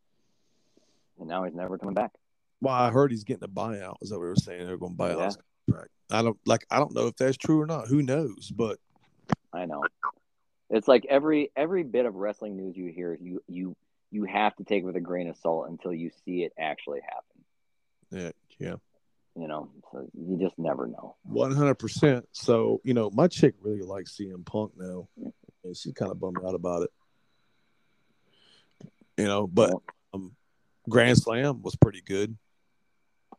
And 1.19 1.29
now 1.29 1.45
he's 1.45 1.55
never 1.55 1.79
coming 1.79 1.95
back. 1.95 2.13
well, 2.61 2.75
I 2.75 2.91
heard 2.91 3.11
he's 3.11 3.25
getting 3.25 3.45
a 3.45 3.49
buyout. 3.49 3.97
Is 4.03 4.11
that 4.11 4.17
what 4.17 4.25
we 4.25 4.29
were 4.31 4.37
saying? 4.37 4.67
They're 4.67 4.77
going 4.77 4.93
to 4.93 4.97
buy 4.97 5.13
out 5.13 5.19
Yeah. 5.19 5.31
Contract. 5.75 5.91
I 6.11 6.23
don't 6.23 6.39
like. 6.47 6.67
I 6.71 6.79
don't 6.79 6.95
know 6.95 7.07
if 7.09 7.17
that's 7.17 7.37
true 7.37 7.61
or 7.61 7.67
not. 7.67 7.89
Who 7.89 8.03
knows? 8.03 8.51
But 8.55 8.79
I 9.53 9.67
know. 9.67 9.85
It's 10.71 10.89
like 10.89 11.07
every 11.09 11.51
every 11.57 11.83
bit 11.83 12.07
of 12.07 12.15
wrestling 12.15 12.57
news 12.57 12.77
you 12.77 12.93
hear, 12.93 13.17
you 13.21 13.43
you 13.49 13.77
you 14.11 14.25
have 14.25 14.55
to 14.57 14.65
take 14.65 14.85
with 14.85 14.97
a 14.97 15.01
grain 15.01 15.29
of 15.29 15.37
salt 15.37 15.69
until 15.69 15.93
you 15.93 16.11
see 16.25 16.43
it 16.45 16.53
actually 16.59 17.01
happen. 17.03 17.45
yeah, 18.11 18.31
yeah, 18.59 18.77
You 19.35 19.49
know, 19.49 19.71
so 19.91 20.07
you 20.15 20.39
just 20.39 20.59
never 20.59 20.87
know. 20.87 21.17
one 21.25 21.53
hundred 21.53 21.77
percent. 21.77 22.27
So 22.33 22.81
you 22.85 22.95
know, 22.95 23.11
my 23.11 23.29
chick 23.29 23.55
really 23.61 23.83
likes 23.83 24.17
CM 24.17 24.45
Punk 24.45 24.73
now, 24.77 25.09
and 25.65 25.77
she's 25.77 25.93
kind 25.95 26.11
of 26.13 26.21
bummed 26.21 26.39
out 26.47 26.55
about 26.55 26.83
it. 26.83 26.91
You 29.17 29.25
know, 29.27 29.47
but 29.47 29.73
um, 30.13 30.35
Grand 30.89 31.19
Slam 31.19 31.63
was 31.63 31.77
pretty 31.77 32.01
good. 32.03 32.37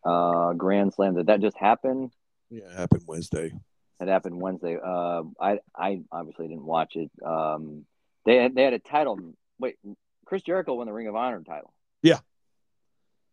Uh, 0.04 0.54
Grand 0.54 0.94
Slam. 0.94 1.16
Did 1.16 1.28
that 1.28 1.42
just 1.42 1.58
happen? 1.58 2.12
Yeah, 2.50 2.66
it 2.72 2.78
happened 2.78 3.04
Wednesday. 3.08 3.54
It 4.00 4.08
happened 4.08 4.40
Wednesday. 4.42 4.78
Uh, 4.84 5.24
I 5.40 5.60
I 5.76 6.02
obviously 6.12 6.48
didn't 6.48 6.66
watch 6.66 6.96
it. 6.96 7.10
Um, 7.26 7.86
they 8.26 8.38
had, 8.38 8.56
they 8.56 8.64
had 8.64 8.74
a 8.74 8.80
title. 8.80 9.20
Wait, 9.60 9.78
Chris 10.26 10.42
Jericho 10.42 10.74
won 10.74 10.88
the 10.88 10.94
Ring 10.94 11.08
of 11.08 11.16
Honor 11.16 11.42
title. 11.44 11.74
Yeah. 12.02 12.20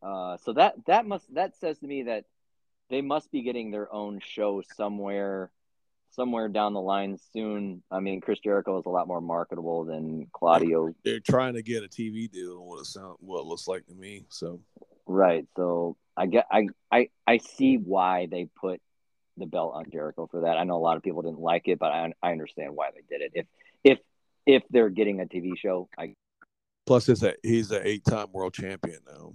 Uh, 0.03 0.37
so 0.45 0.53
that 0.53 0.75
that 0.87 1.07
must 1.07 1.33
that 1.35 1.57
says 1.57 1.79
to 1.79 1.87
me 1.87 2.05
that 2.05 2.25
they 2.91 3.01
must 3.01 3.31
be 3.33 3.43
getting 3.43 3.71
their 3.71 3.93
own 3.93 4.21
show 4.23 4.63
somewhere, 4.77 5.51
somewhere 6.11 6.49
down 6.49 6.75
the 6.75 6.81
line 6.81 7.19
soon. 7.33 7.83
I 7.91 8.01
mean, 8.01 8.21
Chris 8.21 8.39
Jericho 8.41 8.79
is 8.79 8.87
a 8.87 8.91
lot 8.91 9.09
more 9.09 9.21
marketable 9.21 9.85
than 9.85 10.27
Claudio. 10.33 10.95
They're 11.05 11.21
trying 11.21 11.55
to 11.55 11.63
get 11.63 11.85
a 11.85 11.89
TV 11.89 12.31
deal. 12.31 12.65
What 12.65 12.81
it 12.81 12.87
sound 12.87 13.17
what 13.21 13.41
it 13.41 13.47
looks 13.47 13.67
like 13.67 13.87
to 13.87 13.95
me. 13.95 14.27
So 14.29 14.61
Right. 15.07 15.47
So 15.57 15.97
I 16.17 16.27
get 16.27 16.47
I 16.51 16.69
I 16.91 17.09
I 17.27 17.39
see 17.39 17.77
why 17.77 18.27
they 18.31 18.49
put 18.61 18.81
the 19.37 19.47
belt 19.47 19.73
on 19.75 19.91
Jericho 19.91 20.29
for 20.31 20.43
that. 20.43 20.57
I 20.59 20.65
know 20.65 20.77
a 20.77 20.85
lot 20.85 20.97
of 20.97 21.03
people 21.03 21.23
didn't 21.23 21.41
like 21.41 21.69
it, 21.69 21.79
but 21.79 21.93
I 21.93 22.13
I 22.23 22.33
understand 22.33 22.75
why 22.75 22.91
they 22.95 23.03
did 23.09 23.23
it. 23.23 23.33
If 23.35 23.47
if 23.85 23.99
if 24.47 24.63
they're 24.71 24.91
getting 24.91 25.21
a 25.21 25.27
TV 25.27 25.57
show, 25.57 25.89
I 25.99 26.15
plus 26.87 27.09
it's 27.09 27.23
a 27.23 27.35
he's 27.43 27.71
an 27.71 27.83
eight 27.85 28.05
time 28.05 28.33
world 28.33 28.55
champion 28.55 29.01
now. 29.07 29.35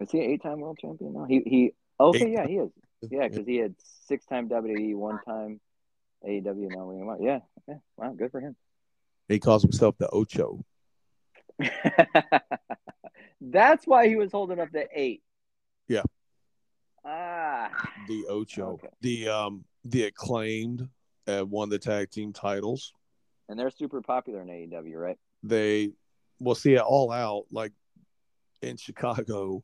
is 0.00 0.10
he 0.10 0.18
an 0.18 0.30
eight 0.30 0.42
time 0.42 0.60
world 0.60 0.78
champion 0.80 1.12
now? 1.12 1.24
He 1.24 1.42
he 1.44 1.74
okay, 1.98 2.26
Eight 2.26 2.32
yeah, 2.32 2.46
he 2.46 2.56
is. 2.56 2.70
Yeah, 3.02 3.28
because 3.28 3.46
he 3.46 3.56
had 3.56 3.74
six 4.06 4.26
time 4.26 4.48
WWE, 4.48 4.94
one 4.94 5.18
time 5.26 5.60
AEW, 6.26 6.68
now 6.70 6.84
Ring 6.84 7.02
of 7.02 7.08
Honor. 7.08 7.22
Yeah, 7.22 7.38
yeah, 7.66 7.76
wow, 7.96 8.12
good 8.12 8.30
for 8.30 8.40
him. 8.40 8.56
He 9.28 9.38
calls 9.38 9.62
himself 9.62 9.96
the 9.98 10.08
Ocho. 10.10 10.64
That's 13.40 13.86
why 13.86 14.08
he 14.08 14.16
was 14.16 14.32
holding 14.32 14.60
up 14.60 14.70
the 14.72 14.86
eight. 14.92 15.22
Yeah. 15.88 16.02
Ah, 17.04 17.70
The 18.08 18.26
Ocho. 18.28 18.72
Okay. 18.74 18.88
The 19.00 19.28
um 19.28 19.64
the 19.84 20.04
acclaimed 20.04 20.88
uh, 21.26 21.44
won 21.46 21.68
the 21.70 21.78
tag 21.78 22.10
team 22.10 22.32
titles. 22.32 22.92
and 23.48 23.58
they're 23.58 23.70
super 23.70 24.02
popular 24.02 24.42
in 24.42 24.48
AEW, 24.48 24.96
right? 24.96 25.18
They 25.42 25.92
will 26.38 26.54
see 26.54 26.74
it 26.74 26.80
all 26.82 27.10
out 27.10 27.44
like 27.50 27.72
in 28.62 28.76
Chicago. 28.76 29.62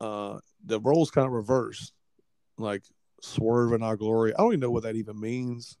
Uh 0.00 0.38
the 0.64 0.80
roles 0.80 1.10
kind 1.10 1.26
of 1.26 1.32
reversed. 1.32 1.92
Like 2.58 2.82
swerve 3.22 3.72
in 3.72 3.82
our 3.82 3.96
glory. 3.96 4.34
I 4.34 4.38
don't 4.38 4.52
even 4.52 4.60
know 4.60 4.70
what 4.70 4.82
that 4.82 4.96
even 4.96 5.18
means. 5.20 5.76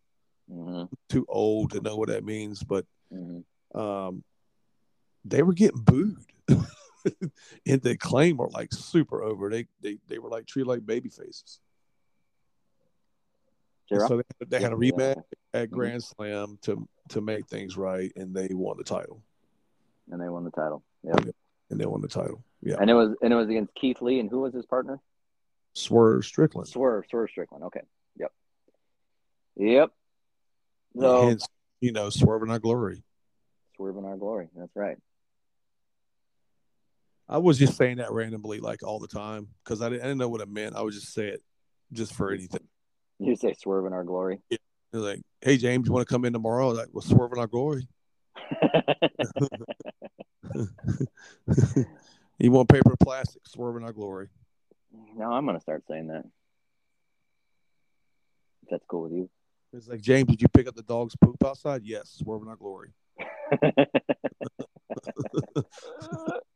Mm-hmm. 0.50 0.84
Too 1.08 1.26
old 1.28 1.72
to 1.72 1.80
know 1.80 1.96
what 1.96 2.08
that 2.08 2.24
means, 2.24 2.62
but 2.62 2.84
Mm-hmm. 3.12 3.78
um, 3.80 4.22
they 5.24 5.42
were 5.42 5.52
getting 5.52 5.80
booed. 5.82 6.16
and 7.66 7.82
the 7.82 7.96
claim 7.96 8.36
were 8.36 8.48
like 8.48 8.72
super 8.72 9.22
over. 9.22 9.50
They 9.50 9.66
they 9.80 9.98
they 10.08 10.18
were 10.18 10.28
like 10.28 10.46
treated 10.46 10.68
like 10.68 10.84
baby 10.84 11.08
faces. 11.08 11.60
So 13.92 14.22
they, 14.38 14.46
they 14.46 14.60
had 14.62 14.72
a 14.72 14.76
rematch 14.76 15.16
yeah. 15.16 15.60
at 15.60 15.66
mm-hmm. 15.68 15.74
Grand 15.74 16.04
Slam 16.04 16.58
to 16.62 16.88
to 17.08 17.20
make 17.20 17.46
things 17.48 17.76
right, 17.76 18.12
and 18.16 18.34
they 18.34 18.48
won 18.52 18.76
the 18.76 18.84
title. 18.84 19.22
and 20.10 20.20
they 20.20 20.28
won 20.28 20.44
the 20.44 20.50
title. 20.50 20.82
Yeah, 21.02 21.16
And 21.70 21.80
they 21.80 21.86
won 21.86 22.00
the 22.00 22.08
title. 22.08 22.44
Yeah, 22.62 22.76
and 22.80 22.88
it 22.90 22.94
was 22.94 23.16
and 23.22 23.32
it 23.32 23.36
was 23.36 23.48
against 23.48 23.74
Keith 23.74 24.00
Lee, 24.00 24.20
and 24.20 24.30
who 24.30 24.40
was 24.40 24.54
his 24.54 24.66
partner? 24.66 25.00
Swerve 25.72 26.24
Strickland. 26.24 26.68
Swerve, 26.68 27.04
Swerve 27.10 27.30
Strickland. 27.30 27.64
Okay, 27.64 27.80
yep, 28.16 28.32
yep. 29.56 29.90
So 30.98 31.28
Hence, 31.28 31.46
you 31.80 31.92
know, 31.92 32.10
Swerve 32.10 32.42
in 32.42 32.50
our 32.50 32.58
glory. 32.58 33.02
Swerve 33.76 33.96
in 33.96 34.04
our 34.04 34.16
glory. 34.16 34.48
That's 34.56 34.74
right. 34.74 34.98
I 37.30 37.38
was 37.38 37.58
just 37.58 37.76
saying 37.76 37.98
that 37.98 38.10
randomly, 38.10 38.58
like 38.58 38.82
all 38.82 38.98
the 38.98 39.06
time, 39.06 39.46
because 39.62 39.80
I 39.80 39.88
didn't, 39.88 40.02
I 40.02 40.06
didn't 40.06 40.18
know 40.18 40.28
what 40.28 40.40
it 40.40 40.48
meant. 40.48 40.74
I 40.74 40.82
would 40.82 40.92
just 40.92 41.14
say 41.14 41.28
it 41.28 41.40
just 41.92 42.12
for 42.12 42.32
anything. 42.32 42.66
You 43.20 43.36
say 43.36 43.54
Swerve 43.54 43.86
in 43.86 43.92
our 43.92 44.02
glory. 44.02 44.40
They're 44.50 45.00
like, 45.00 45.22
"Hey 45.40 45.56
James, 45.56 45.86
you 45.86 45.92
want 45.92 46.08
to 46.08 46.12
come 46.12 46.24
in 46.24 46.32
tomorrow?" 46.32 46.70
Like, 46.70 46.88
"Well, 46.92 47.02
Swerve 47.02 47.32
in 47.32 47.38
our 47.38 47.46
glory." 47.46 47.86
you 52.38 52.50
want 52.50 52.68
paper 52.68 52.96
plastic? 53.00 53.46
Swerve 53.46 53.76
in 53.76 53.84
our 53.84 53.92
glory. 53.92 54.26
no, 55.14 55.30
I'm 55.30 55.46
gonna 55.46 55.60
start 55.60 55.84
saying 55.86 56.08
that. 56.08 56.24
If 58.64 58.70
that's 58.70 58.84
cool 58.88 59.04
with 59.04 59.12
you. 59.12 59.30
It's 59.72 59.86
like 59.86 60.00
James, 60.00 60.28
did 60.28 60.42
you 60.42 60.48
pick 60.48 60.66
up 60.66 60.74
the 60.74 60.82
dog's 60.82 61.14
poop 61.14 61.44
outside? 61.44 61.82
Yes, 61.84 62.16
swerve 62.18 62.42
in 62.42 62.48
our 62.48 62.56
glory. 62.56 62.90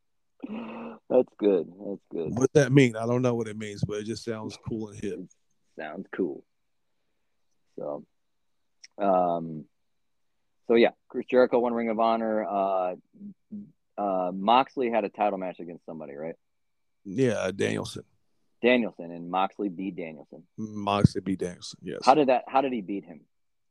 That's 1.10 1.28
good. 1.38 1.66
That's 1.66 2.00
good. 2.10 2.38
What 2.38 2.52
that 2.54 2.72
mean? 2.72 2.96
I 2.96 3.06
don't 3.06 3.22
know 3.22 3.34
what 3.34 3.48
it 3.48 3.58
means, 3.58 3.82
but 3.84 3.98
it 3.98 4.04
just 4.04 4.24
sounds 4.24 4.58
cool 4.68 4.88
and 4.88 5.00
hip. 5.00 5.20
Sounds 5.78 6.06
cool. 6.14 6.44
So, 7.78 8.04
um, 8.98 9.64
so 10.68 10.74
yeah, 10.74 10.90
Chris 11.08 11.26
Jericho 11.30 11.58
won 11.58 11.74
Ring 11.74 11.90
of 11.90 11.98
Honor. 11.98 12.44
Uh, 12.44 12.94
uh, 13.98 14.32
Moxley 14.32 14.90
had 14.90 15.04
a 15.04 15.08
title 15.08 15.38
match 15.38 15.60
against 15.60 15.84
somebody, 15.84 16.14
right? 16.14 16.36
Yeah, 17.04 17.50
Danielson, 17.54 18.04
Danielson 18.62 19.10
and 19.10 19.30
Moxley 19.30 19.68
beat 19.68 19.96
Danielson. 19.96 20.44
Moxley 20.56 21.20
beat 21.20 21.40
Danielson. 21.40 21.80
Yes. 21.82 22.00
How 22.04 22.14
did 22.14 22.28
that? 22.28 22.44
How 22.48 22.60
did 22.60 22.72
he 22.72 22.80
beat 22.80 23.04
him? 23.04 23.20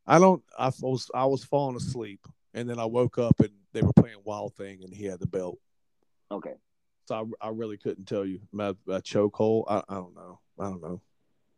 I 0.06 0.18
don't. 0.18 0.42
I 0.58 0.70
was 0.80 1.10
I 1.14 1.24
was 1.24 1.44
falling 1.44 1.76
asleep, 1.76 2.20
and 2.52 2.68
then 2.68 2.78
I 2.78 2.84
woke 2.84 3.18
up 3.18 3.40
and 3.40 3.50
they 3.72 3.82
were 3.82 3.92
playing 3.92 4.18
Wild 4.24 4.54
Thing, 4.54 4.84
and 4.84 4.94
he 4.94 5.04
had 5.04 5.18
the 5.18 5.26
belt. 5.26 5.58
Okay, 6.30 6.54
So 7.06 7.32
I, 7.42 7.46
I 7.46 7.50
really 7.50 7.76
couldn't 7.76 8.06
tell 8.06 8.24
you. 8.24 8.40
My, 8.52 8.74
my 8.86 9.00
chokehold. 9.00 9.64
I, 9.68 9.82
I 9.88 9.94
don't 9.94 10.14
know. 10.14 10.40
I 10.58 10.64
don't 10.64 10.82
know. 10.82 11.00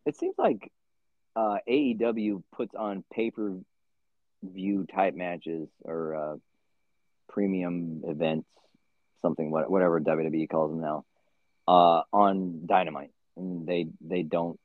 it 0.05 0.17
seems 0.17 0.35
like 0.39 0.73
uh, 1.37 1.59
AEW 1.69 2.43
puts 2.55 2.75
on 2.75 3.05
pay 3.13 3.31
per 3.31 3.57
view 4.43 4.87
type 4.93 5.15
matches 5.15 5.69
or 5.85 6.15
uh, 6.17 6.37
premium 7.29 8.03
events, 8.07 8.49
something 9.23 9.51
what- 9.51 9.71
whatever 9.71 10.01
WWE 10.01 10.49
calls 10.49 10.71
them 10.71 10.81
now, 10.81 11.05
uh, 11.69 12.03
on 12.13 12.63
Dynamite, 12.67 13.11
and 13.37 13.67
they 13.67 13.87
they 14.01 14.23
don't 14.23 14.59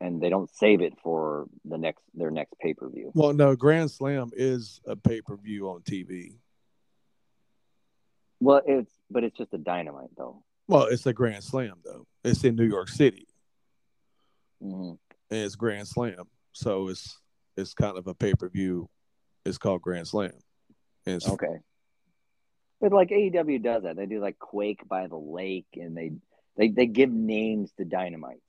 and 0.00 0.20
they 0.20 0.28
don't 0.28 0.50
save 0.54 0.80
it 0.82 0.94
for 1.02 1.46
the 1.64 1.78
next 1.78 2.02
their 2.14 2.30
next 2.30 2.58
pay 2.60 2.74
per 2.74 2.88
view. 2.88 3.10
Well, 3.14 3.32
no, 3.32 3.54
Grand 3.56 3.90
Slam 3.90 4.30
is 4.34 4.80
a 4.86 4.96
pay 4.96 5.20
per 5.20 5.36
view 5.36 5.68
on 5.70 5.82
TV. 5.82 6.34
Well, 8.40 8.60
it's 8.66 8.92
but 9.12 9.24
it's 9.24 9.36
just 9.36 9.54
a 9.54 9.58
Dynamite 9.58 10.10
though. 10.16 10.42
Well, 10.68 10.84
it's 10.84 11.06
a 11.06 11.12
Grand 11.12 11.44
Slam 11.44 11.74
though. 11.84 12.06
It's 12.24 12.44
in 12.44 12.56
New 12.56 12.66
York 12.66 12.88
City, 12.88 13.26
hmm 14.60 14.92
and 15.30 15.40
it's 15.40 15.56
Grand 15.56 15.88
Slam, 15.88 16.24
so 16.52 16.88
it's 16.88 17.18
it's 17.56 17.74
kind 17.74 17.96
of 17.96 18.06
a 18.06 18.14
pay 18.14 18.34
per 18.34 18.48
view. 18.48 18.88
It's 19.44 19.58
called 19.58 19.82
Grand 19.82 20.06
Slam. 20.06 20.32
And 21.06 21.16
it's, 21.16 21.28
Okay. 21.28 21.58
But 22.80 22.92
like 22.92 23.10
AEW 23.10 23.62
does 23.62 23.84
that. 23.84 23.96
They 23.96 24.06
do 24.06 24.20
like 24.20 24.38
Quake 24.38 24.86
by 24.88 25.06
the 25.06 25.16
Lake 25.16 25.66
and 25.74 25.96
they 25.96 26.12
they, 26.56 26.68
they 26.68 26.86
give 26.86 27.10
names 27.10 27.72
to 27.78 27.84
Dynamite. 27.84 28.42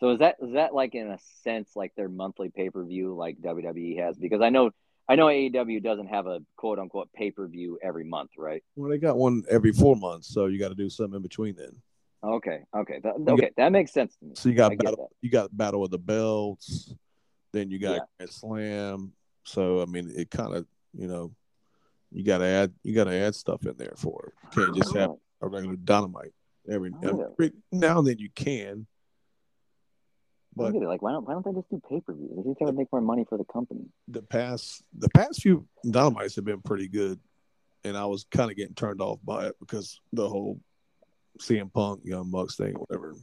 So 0.00 0.10
is 0.10 0.18
that 0.18 0.36
is 0.42 0.54
that 0.54 0.74
like 0.74 0.94
in 0.94 1.10
a 1.10 1.18
sense 1.42 1.70
like 1.74 1.94
their 1.96 2.08
monthly 2.08 2.50
pay 2.50 2.70
per 2.70 2.84
view 2.84 3.14
like 3.14 3.40
WWE 3.40 3.98
has? 4.00 4.16
Because 4.18 4.42
I 4.42 4.50
know 4.50 4.70
I 5.08 5.16
know 5.16 5.26
AEW 5.26 5.82
doesn't 5.82 6.06
have 6.06 6.26
a 6.26 6.40
quote 6.56 6.78
unquote 6.78 7.12
pay 7.12 7.30
per 7.30 7.46
view 7.46 7.78
every 7.82 8.04
month, 8.04 8.30
right? 8.38 8.62
Well, 8.76 8.90
they 8.90 8.98
got 8.98 9.16
one 9.16 9.42
every 9.50 9.72
four 9.72 9.96
months, 9.96 10.32
so 10.32 10.46
you 10.46 10.58
got 10.58 10.70
to 10.70 10.74
do 10.74 10.88
something 10.88 11.16
in 11.16 11.22
between 11.22 11.56
then. 11.56 11.76
Okay, 12.22 12.60
okay, 12.74 13.00
that, 13.02 13.22
got- 13.22 13.34
okay, 13.34 13.50
that 13.58 13.70
makes 13.70 13.92
sense 13.92 14.16
to 14.16 14.24
me. 14.24 14.32
So 14.34 14.48
you 14.48 14.54
got 14.54 14.72
I 14.72 14.76
battle, 14.76 15.10
you 15.20 15.30
got 15.30 15.54
Battle 15.54 15.84
of 15.84 15.90
the 15.90 15.98
Belts, 15.98 16.94
then 17.52 17.70
you 17.70 17.78
got 17.78 17.94
Yeah. 17.94 18.00
Grand 18.18 18.32
Slam. 18.32 19.12
So 19.44 19.82
I 19.82 19.84
mean, 19.84 20.10
it 20.16 20.30
kind 20.30 20.54
of 20.54 20.66
you 20.96 21.06
know, 21.06 21.32
you 22.10 22.24
got 22.24 22.38
to 22.38 22.46
add 22.46 22.72
you 22.82 22.94
got 22.94 23.04
to 23.04 23.14
add 23.14 23.34
stuff 23.34 23.66
in 23.66 23.76
there 23.76 23.94
for 23.96 24.28
it. 24.28 24.34
You 24.56 24.64
can't 24.64 24.76
just 24.76 24.94
have 24.96 25.10
oh. 25.10 25.20
a 25.42 25.48
regular 25.48 25.76
dynamite 25.76 26.32
every 26.70 26.92
Oh, 27.02 27.34
every 27.38 27.52
now 27.70 27.98
and 27.98 28.08
then. 28.08 28.18
You 28.18 28.30
can, 28.34 28.86
But 30.56 30.72
get 30.72 30.82
it. 30.82 30.88
Like, 30.88 31.02
why 31.02 31.12
don't 31.12 31.26
why 31.26 31.34
don't 31.34 31.44
they 31.44 31.52
just 31.52 31.68
do 31.70 31.80
pay 31.88 32.00
per 32.00 32.12
view? 32.12 32.30
They 32.36 32.42
just 32.42 32.58
gotta 32.58 32.72
make 32.72 32.88
more 32.92 33.00
money 33.00 33.24
for 33.28 33.38
the 33.38 33.44
company. 33.44 33.86
the 34.08 34.22
past 34.22 34.82
the 34.96 35.08
past 35.10 35.42
few 35.42 35.66
dynamites 35.88 36.36
have 36.36 36.44
been 36.44 36.62
pretty 36.62 36.88
good, 36.88 37.18
and 37.84 37.96
I 37.96 38.06
was 38.06 38.24
kind 38.30 38.50
of 38.50 38.56
getting 38.56 38.74
turned 38.74 39.00
off 39.00 39.18
by 39.24 39.46
it 39.46 39.56
because 39.58 40.00
the 40.12 40.28
whole 40.28 40.60
CM 41.40 41.72
Punk 41.72 42.02
Young 42.04 42.30
Bucks 42.30 42.56
thing, 42.56 42.74
whatever. 42.74 43.14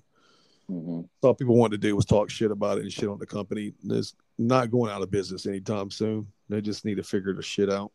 hmm 0.68 1.02
So 1.22 1.30
all 1.30 1.34
people 1.34 1.56
wanted 1.56 1.82
to 1.82 1.88
do 1.88 1.96
was 1.96 2.06
talk 2.06 2.30
shit 2.30 2.52
about 2.52 2.78
it 2.78 2.84
and 2.84 2.92
shit 2.92 3.10
on 3.10 3.20
the 3.20 3.26
company. 3.26 3.74
It's 3.90 4.14
not 4.38 4.72
going 4.72 4.92
out 4.92 5.02
of 5.02 5.12
business 5.12 5.46
anytime 5.46 5.90
soon. 5.90 6.28
They 6.50 6.60
just 6.60 6.84
need 6.84 6.96
to 6.96 7.04
figure 7.04 7.34
the 7.34 7.42
shit 7.42 7.72
out. 7.72 7.92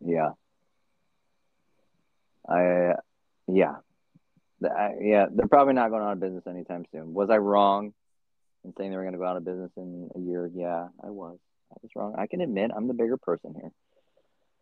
Yeah. 0.00 0.30
I 2.48 2.94
yeah. 3.46 3.76
I, 4.60 4.94
yeah, 5.00 5.26
they're 5.32 5.46
probably 5.46 5.74
not 5.74 5.90
going 5.90 6.02
out 6.02 6.14
of 6.14 6.20
business 6.20 6.42
anytime 6.48 6.84
soon. 6.90 7.14
Was 7.14 7.30
I 7.30 7.36
wrong 7.36 7.92
in 8.64 8.72
saying 8.76 8.90
they 8.90 8.96
were 8.96 9.02
going 9.04 9.12
to 9.14 9.18
go 9.18 9.24
out 9.26 9.36
of 9.36 9.44
business 9.44 9.70
in 9.76 10.10
a 10.14 10.18
year? 10.20 10.50
Yeah, 10.52 10.88
I 11.02 11.10
was. 11.10 11.38
I 11.72 11.76
was 11.82 11.90
wrong. 11.94 12.14
I 12.18 12.26
can 12.26 12.40
admit 12.40 12.70
I'm 12.74 12.88
the 12.88 12.94
bigger 12.94 13.16
person 13.16 13.54
here. 13.60 13.70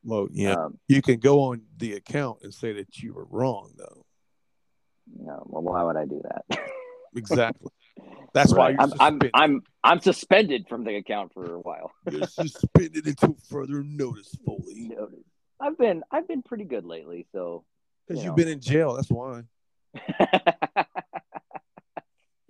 Well, 0.04 0.28
yeah, 0.32 0.54
Um, 0.54 0.78
you 0.88 1.02
can 1.02 1.18
go 1.18 1.40
on 1.44 1.62
the 1.76 1.94
account 1.94 2.38
and 2.42 2.52
say 2.54 2.72
that 2.74 2.98
you 2.98 3.12
were 3.14 3.24
wrong, 3.26 3.72
though. 3.76 4.04
no, 5.18 5.42
well, 5.46 5.62
why 5.62 5.82
would 5.82 5.96
I 5.96 6.04
do 6.04 6.20
that? 6.24 6.44
Exactly. 7.16 7.70
That's 8.34 8.52
why 8.52 8.66
Right. 8.66 8.72
you're 8.72 8.80
I'm, 8.82 8.92
I'm 8.92 8.98
suspended. 8.98 9.30
I'm 9.32 9.62
I'm 9.82 10.00
suspended 10.00 10.66
from 10.68 10.84
the 10.84 10.96
account 10.96 11.32
for 11.32 11.54
a 11.54 11.60
while. 11.60 11.92
You're 12.10 12.26
suspended 12.26 13.06
until 13.06 13.36
further 13.48 13.82
notice, 13.82 14.36
Foley. 14.44 14.88
Noted. 14.94 15.24
I've 15.58 15.78
been 15.78 16.02
I've 16.10 16.28
been 16.28 16.42
pretty 16.42 16.64
good 16.64 16.84
lately, 16.84 17.26
so 17.32 17.64
Because 18.06 18.22
You 18.22 18.28
you've 18.28 18.36
been 18.36 18.48
in 18.48 18.60
jail. 18.60 18.94
That's 18.96 19.08
why. 19.08 19.44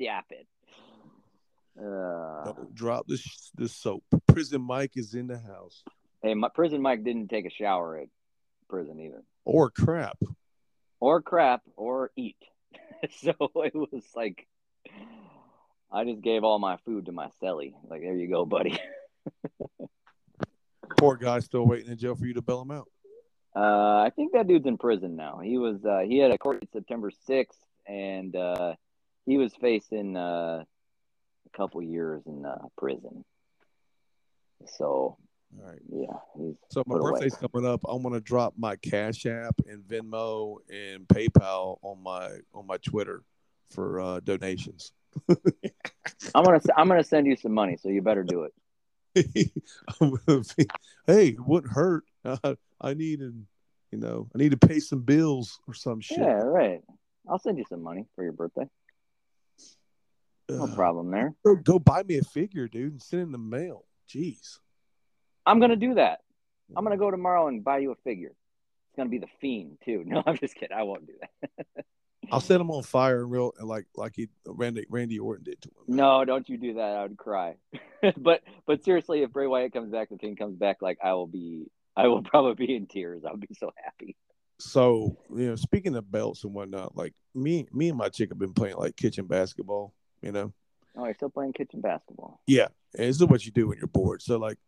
Stop 0.01 0.25
it. 0.31 0.47
Uh, 1.79 2.45
Don't 2.45 2.75
drop 2.75 3.07
the 3.07 3.17
sh- 3.19 3.51
the 3.55 3.69
soap. 3.69 4.05
Prison 4.27 4.63
Mike 4.63 4.93
is 4.97 5.15
in 5.15 5.27
the 5.27 5.39
house. 5.39 5.83
hey, 6.23 6.35
my 6.35 6.49
prison 6.55 6.81
Mike 6.83 7.05
didn't 7.05 7.29
take 7.29 7.47
a 7.47 7.51
shower 7.51 7.99
at 7.99 8.09
prison 8.69 8.99
either, 9.01 9.23
Or 9.45 9.71
crap. 9.71 10.19
or 11.01 11.21
crap, 11.23 11.63
or 11.77 12.11
eat. 12.17 12.37
so 13.21 13.33
it 13.57 13.75
was 13.75 14.05
like 14.15 14.47
I 15.93 16.05
just 16.05 16.23
gave 16.23 16.45
all 16.45 16.59
my 16.59 16.79
food 16.85 17.07
to 17.07 17.13
my 17.13 17.29
celly. 17.43 17.75
Like, 17.89 18.01
there 18.01 18.15
you 18.15 18.29
go, 18.29 18.45
buddy. 18.45 18.79
Poor 20.99 21.17
guy 21.17 21.41
still 21.41 21.67
waiting 21.67 21.91
in 21.91 21.99
jail 21.99 22.15
for 22.15 22.27
you 22.27 22.35
to 22.35 22.43
bail 22.43 22.63
him 22.63 22.71
out. 22.71 22.89
Uh, 23.55 24.03
I 24.03 24.11
think 24.15 24.33
that 24.33 24.47
dude's 24.47 24.67
in 24.67 24.79
prison 24.79 25.17
now. 25.17 25.41
He 25.43 25.59
was 25.59 25.85
uh, 25.85 26.01
he 26.07 26.19
had 26.19 26.31
a 26.31 26.39
court 26.39 26.63
September 26.73 27.11
sixth, 27.27 27.59
and 27.87 28.35
uh, 28.37 28.75
he 29.27 29.37
was 29.39 29.53
facing 29.61 30.17
uh, 30.17 30.65
a 31.47 31.57
couple 31.57 31.83
years 31.83 32.23
in 32.27 32.45
uh, 32.45 32.59
prison. 32.77 33.25
So 34.67 35.17
All 35.59 35.67
right. 35.67 35.79
yeah, 35.93 36.07
he's 36.37 36.55
So 36.71 36.83
my 36.87 36.95
Put 36.95 37.03
away. 37.03 37.13
birthday's 37.13 37.37
coming 37.37 37.69
up. 37.69 37.81
I'm 37.89 38.03
gonna 38.03 38.21
drop 38.21 38.55
my 38.57 38.77
Cash 38.77 39.27
App 39.27 39.55
and 39.69 39.83
Venmo 39.83 40.59
and 40.71 41.07
PayPal 41.07 41.79
on 41.83 42.03
my 42.03 42.31
on 42.55 42.67
my 42.67 42.79
Twitter 42.79 43.23
for 43.71 44.01
uh, 44.01 44.21
donations. 44.21 44.93
I'm 46.35 46.45
gonna 46.45 46.61
I'm 46.77 46.89
gonna 46.89 47.05
send 47.05 47.27
you 47.27 47.37
some 47.37 47.53
money, 47.53 47.77
so 47.77 47.89
you 47.89 48.03
better 48.03 48.25
do 48.25 48.45
it. 48.45 48.53
Be- 50.01 50.71
hey, 51.07 51.29
it 51.29 51.47
wouldn't 51.47 51.73
hurt. 51.73 52.05
Uh, 52.25 52.55
I 52.81 52.93
need 52.95 53.21
an, 53.21 53.47
you 53.91 53.99
know, 53.99 54.29
I 54.35 54.39
need 54.39 54.51
to 54.51 54.59
pay 54.59 54.81
some 54.81 55.01
bills 55.01 55.59
or 55.67 55.75
some 55.75 56.01
shit. 56.01 56.19
Yeah, 56.19 56.43
right. 56.43 56.83
I'll 57.29 57.39
send 57.39 57.57
you 57.57 57.65
some 57.69 57.83
money 57.83 58.05
for 58.15 58.25
your 58.25 58.33
birthday. 58.33 58.69
No 60.49 60.69
problem 60.69 61.11
there. 61.11 61.35
Go, 61.45 61.57
go 61.57 61.79
buy 61.79 62.03
me 62.05 62.19
a 62.19 62.23
figure, 62.23 62.69
dude, 62.69 62.93
and 62.93 63.03
send 63.03 63.23
it 63.23 63.25
in 63.27 63.33
the 63.33 63.39
mail. 63.39 63.85
Jeez. 64.09 64.59
I'm 65.45 65.61
gonna 65.61 65.77
do 65.77 65.95
that. 65.95 66.21
I'm 66.77 66.85
gonna 66.85 66.97
go 66.97 67.11
tomorrow 67.11 67.49
and 67.49 67.63
buy 67.63 67.79
you 67.79 67.93
a 67.93 67.97
figure. 67.97 68.31
It's 68.31 68.97
gonna 68.97 69.11
be 69.11 69.19
the 69.19 69.29
fiend 69.41 69.79
too. 69.85 70.05
No, 70.07 70.23
I'm 70.27 70.37
just 70.37 70.55
kidding. 70.55 70.77
I 70.77 70.83
won't 70.83 71.07
do 71.07 71.15
that. 71.21 71.85
I'll 72.33 72.41
set 72.41 72.61
him 72.61 72.71
on 72.71 72.83
fire 72.83 73.23
and 73.23 73.31
real 73.31 73.53
like 73.61 73.87
like 73.95 74.15
he 74.17 74.29
Randy 74.45 74.85
Randy 74.89 75.19
Orton 75.19 75.45
did 75.45 75.63
to 75.63 75.69
him. 75.69 75.97
No, 75.97 76.25
don't 76.25 76.49
you 76.49 76.59
do 76.59 76.75
that. 76.75 76.97
I 76.97 77.03
would 77.03 77.17
cry. 77.17 77.57
but 78.17 78.43
but 78.67 78.85
seriously, 78.85 79.23
if 79.23 79.31
Bray 79.33 79.47
Wyatt 79.47 79.73
comes 79.73 79.93
back, 79.93 80.09
the 80.09 80.19
King 80.19 80.35
comes 80.35 80.57
back, 80.57 80.79
like 80.81 80.99
I 81.03 81.13
will 81.13 81.29
be, 81.29 81.67
I 81.97 82.09
will 82.09 82.23
probably 82.23 82.67
be 82.67 82.75
in 82.75 82.87
tears. 82.87 83.23
I'll 83.25 83.37
be 83.37 83.49
so 83.59 83.71
happy. 83.83 84.17
So 84.59 85.17
you 85.31 85.49
know, 85.49 85.57
speaking 85.57 85.95
of 85.95 86.11
belts 86.11 86.43
and 86.43 86.53
whatnot, 86.53 86.97
like 86.97 87.15
me 87.35 87.69
me 87.73 87.91
and 87.91 87.99
my 87.99 88.09
chick 88.09 88.31
have 88.31 88.39
been 88.39 88.55
playing 88.55 88.77
like 88.77 88.97
kitchen 88.97 89.27
basketball. 89.27 89.93
You 90.23 90.33
know, 90.33 90.53
Oh, 90.97 91.05
you're 91.05 91.15
still 91.15 91.29
playing 91.31 91.53
kitchen 91.53 91.81
basketball. 91.81 92.41
yeah, 92.47 92.69
and 92.97 93.07
it's 93.07 93.23
what 93.23 93.45
you 93.45 93.53
do 93.53 93.69
when 93.69 93.79
you're 93.79 93.87
bored. 93.87 94.23
So 94.23 94.39
like, 94.39 94.59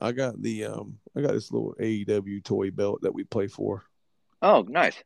I 0.00 0.12
got 0.12 0.40
the 0.40 0.64
um 0.66 0.98
I 1.16 1.20
got 1.22 1.32
this 1.32 1.50
little 1.52 1.74
AEW 1.80 2.42
toy 2.44 2.70
belt 2.70 3.02
that 3.02 3.12
we 3.14 3.24
play 3.24 3.46
for 3.48 3.84
Oh, 4.40 4.62
nice. 4.62 5.02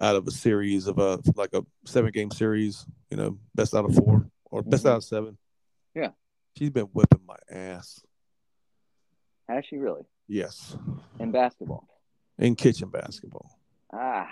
out 0.00 0.16
of 0.16 0.26
a 0.26 0.30
series 0.30 0.86
of 0.86 0.98
a 0.98 1.20
like 1.36 1.52
a 1.54 1.64
seven 1.86 2.10
game 2.10 2.30
series. 2.30 2.86
You 3.10 3.16
know, 3.18 3.38
best 3.54 3.74
out 3.74 3.84
of 3.84 3.94
four 3.94 4.28
or 4.50 4.62
best 4.62 4.84
Mhm. 4.84 4.90
out 4.90 4.96
of 4.96 5.04
seven. 5.04 5.38
Yeah. 5.94 6.10
she's 6.56 6.70
been 6.70 6.86
whipping 6.86 7.24
my 7.26 7.36
ass. 7.50 8.00
Has 9.48 9.64
she 9.66 9.76
really 9.76 10.02
Yes, 10.26 10.76
in 11.18 11.30
basketball? 11.32 11.86
in 12.38 12.54
kitchen 12.56 12.88
basketball. 12.90 13.58
Ah, 13.92 14.28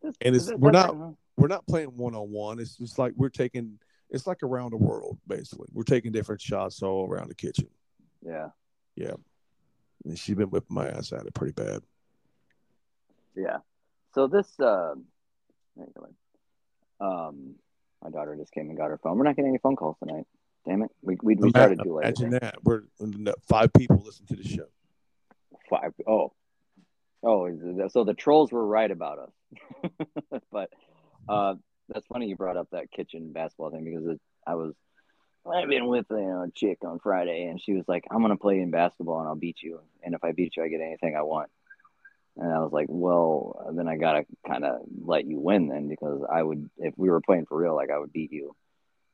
This- 0.00 0.14
And 0.20 0.36
it's- 0.36 0.52
we're 0.56 0.70
not- 0.70 0.96
huh? 0.96 1.12
we're 1.36 1.48
not 1.48 1.66
playing 1.66 1.96
one 1.96 2.14
on 2.14 2.30
one. 2.30 2.60
It's 2.60 2.76
just 2.76 2.98
like 3.00 3.14
we're 3.16 3.28
taking. 3.30 3.80
It's 4.10 4.26
like 4.26 4.42
around 4.42 4.70
the 4.70 4.76
world, 4.78 5.18
basically. 5.26 5.68
We're 5.72 5.82
taking 5.82 6.12
different 6.12 6.40
shots 6.40 6.82
all 6.82 7.06
around 7.08 7.28
the 7.28 7.34
kitchen. 7.34 7.68
Yeah, 8.24 8.48
Yeah. 8.96 9.14
And 10.04 10.18
she's 10.18 10.36
been 10.36 10.50
whipping 10.50 10.74
my 10.74 10.88
ass 10.88 11.12
at 11.12 11.26
it 11.26 11.34
pretty 11.34 11.52
bad. 11.52 11.82
yeah. 13.36 13.58
So 14.14 14.26
this, 14.26 14.48
uh, 14.58 14.94
there 15.76 15.86
you 15.86 15.92
go. 17.00 17.06
um, 17.06 17.54
my 18.02 18.10
daughter 18.10 18.36
just 18.36 18.52
came 18.52 18.68
and 18.68 18.78
got 18.78 18.88
her 18.90 18.98
phone. 18.98 19.18
We're 19.18 19.24
not 19.24 19.36
getting 19.36 19.50
any 19.50 19.58
phone 19.58 19.76
calls 19.76 19.96
tonight. 19.98 20.24
Damn 20.66 20.82
it. 20.82 20.90
We 21.02 21.16
we, 21.22 21.34
we 21.36 21.50
started 21.50 21.80
too 21.82 21.94
late. 21.96 22.04
Imagine 22.04 22.30
that. 22.30 22.56
We're 22.64 22.82
five 23.48 23.72
people 23.72 24.02
listen 24.04 24.26
to 24.26 24.36
the 24.36 24.46
show. 24.46 24.66
Five. 25.70 25.92
Oh, 26.06 26.32
oh. 27.22 27.88
So 27.88 28.04
the 28.04 28.14
trolls 28.14 28.52
were 28.52 28.66
right 28.66 28.90
about 28.90 29.18
us. 29.18 29.90
but 30.52 30.70
uh, 31.28 31.54
that's 31.88 32.06
funny 32.06 32.26
you 32.26 32.36
brought 32.36 32.56
up 32.56 32.68
that 32.72 32.90
kitchen 32.90 33.32
basketball 33.32 33.70
thing 33.70 33.84
because 33.84 34.06
it, 34.06 34.20
I 34.46 34.54
was 34.54 34.74
I've 35.46 35.68
been 35.68 35.86
with 35.86 36.06
you 36.10 36.16
know, 36.16 36.42
a 36.42 36.50
chick 36.50 36.78
on 36.84 36.98
Friday 36.98 37.44
and 37.44 37.60
she 37.60 37.72
was 37.72 37.84
like, 37.88 38.04
"I'm 38.10 38.20
gonna 38.20 38.36
play 38.36 38.60
in 38.60 38.70
basketball 38.70 39.20
and 39.20 39.28
I'll 39.28 39.34
beat 39.36 39.62
you, 39.62 39.80
and 40.02 40.14
if 40.14 40.22
I 40.22 40.32
beat 40.32 40.56
you, 40.56 40.62
I 40.62 40.68
get 40.68 40.80
anything 40.80 41.16
I 41.16 41.22
want." 41.22 41.50
And 42.36 42.52
I 42.52 42.58
was 42.60 42.72
like, 42.72 42.86
"Well, 42.88 43.72
then 43.74 43.88
I 43.88 43.96
gotta 43.96 44.26
kind 44.46 44.64
of 44.64 44.82
let 45.04 45.26
you 45.26 45.38
win 45.40 45.68
then 45.68 45.88
because 45.88 46.22
I 46.30 46.42
would 46.42 46.68
if 46.78 46.94
we 46.96 47.10
were 47.10 47.20
playing 47.20 47.46
for 47.46 47.58
real, 47.58 47.74
like 47.74 47.90
I 47.90 47.98
would 47.98 48.12
beat 48.12 48.32
you." 48.32 48.54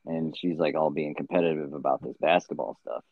And 0.05 0.37
she's 0.37 0.57
like 0.57 0.75
all 0.75 0.91
being 0.91 1.15
competitive 1.15 1.73
about 1.73 2.01
this 2.03 2.15
basketball 2.19 2.77
stuff. 2.81 3.03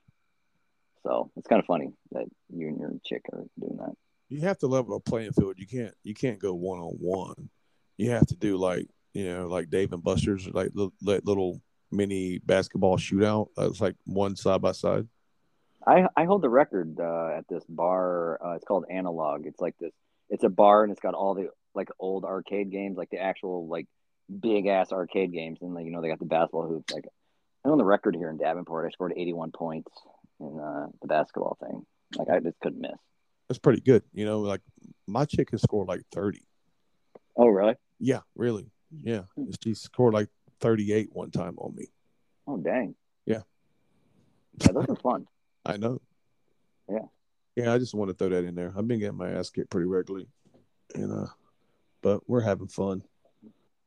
So 1.03 1.31
it's 1.35 1.47
kind 1.47 1.59
of 1.59 1.65
funny 1.65 1.91
that 2.11 2.25
you 2.49 2.67
and 2.67 2.79
your 2.79 2.93
chick 3.05 3.23
are 3.31 3.45
doing 3.59 3.77
that. 3.77 3.95
You 4.29 4.41
have 4.41 4.57
to 4.59 4.67
level 4.67 4.95
a 4.95 4.99
playing 4.99 5.33
field. 5.33 5.55
You 5.57 5.67
can't. 5.67 5.93
You 6.03 6.13
can't 6.13 6.39
go 6.39 6.53
one 6.53 6.79
on 6.79 6.93
one. 6.99 7.49
You 7.97 8.11
have 8.11 8.25
to 8.27 8.35
do 8.35 8.57
like 8.57 8.87
you 9.13 9.25
know, 9.25 9.47
like 9.47 9.69
Dave 9.69 9.93
and 9.93 10.03
Buster's, 10.03 10.47
like 10.47 10.71
little, 10.73 10.93
little 11.01 11.61
mini 11.91 12.39
basketball 12.39 12.97
shootout. 12.97 13.47
That's 13.55 13.81
like 13.81 13.95
one 14.05 14.35
side 14.35 14.61
by 14.61 14.71
side. 14.71 15.07
I 15.85 16.07
I 16.15 16.25
hold 16.25 16.41
the 16.41 16.49
record 16.49 16.97
uh, 16.99 17.37
at 17.37 17.47
this 17.47 17.63
bar. 17.67 18.39
Uh, 18.43 18.55
it's 18.55 18.65
called 18.65 18.85
Analog. 18.89 19.45
It's 19.45 19.59
like 19.59 19.75
this. 19.79 19.91
It's 20.29 20.43
a 20.43 20.49
bar 20.49 20.83
and 20.83 20.91
it's 20.91 21.01
got 21.01 21.13
all 21.13 21.35
the 21.35 21.49
like 21.75 21.89
old 21.99 22.25
arcade 22.25 22.71
games, 22.71 22.97
like 22.97 23.09
the 23.09 23.19
actual 23.19 23.67
like 23.67 23.87
big 24.39 24.67
ass 24.67 24.91
arcade 24.91 25.31
games, 25.31 25.59
and 25.61 25.73
like 25.73 25.85
you 25.85 25.91
know 25.91 26.01
they 26.01 26.07
got 26.07 26.19
the 26.19 26.25
basketball 26.25 26.67
hoops. 26.67 26.93
Like 26.93 27.05
I 27.65 27.69
own 27.69 27.77
the 27.77 27.85
record 27.85 28.15
here 28.15 28.29
in 28.29 28.37
Davenport. 28.37 28.85
I 28.87 28.91
scored 28.91 29.13
81 29.15 29.51
points 29.51 29.91
in 30.39 30.59
uh, 30.59 30.87
the 31.01 31.07
basketball 31.07 31.57
thing. 31.61 31.85
Like 32.17 32.29
I 32.29 32.39
just 32.39 32.59
couldn't 32.61 32.81
miss. 32.81 32.91
That's 33.49 33.59
pretty 33.59 33.81
good. 33.81 34.03
You 34.13 34.25
know, 34.25 34.39
like 34.39 34.61
my 35.07 35.25
chick 35.25 35.51
has 35.51 35.61
scored 35.61 35.87
like 35.87 36.01
thirty. 36.11 36.45
Oh 37.35 37.47
really? 37.47 37.75
Yeah, 37.99 38.21
really. 38.35 38.71
Yeah, 39.01 39.21
she 39.63 39.73
scored 39.73 40.13
like 40.13 40.29
thirty-eight 40.59 41.09
one 41.11 41.31
time 41.31 41.55
on 41.57 41.75
me. 41.75 41.87
Oh 42.47 42.57
dang. 42.57 42.95
Yeah. 43.25 43.41
Yeah, 44.59 44.71
those 44.73 44.89
are 44.89 44.95
fun. 44.95 45.27
I 45.65 45.77
know. 45.77 46.01
Yeah. 46.89 47.05
Yeah, 47.55 47.73
I 47.73 47.77
just 47.77 47.93
want 47.93 48.09
to 48.09 48.15
throw 48.15 48.29
that 48.29 48.45
in 48.45 48.55
there. 48.55 48.73
I've 48.75 48.87
been 48.87 48.99
getting 48.99 49.17
my 49.17 49.29
ass 49.29 49.49
kicked 49.49 49.69
pretty 49.69 49.87
regularly, 49.87 50.27
and 50.95 51.11
uh, 51.11 51.27
but 52.01 52.27
we're 52.27 52.41
having 52.41 52.67
fun. 52.67 53.03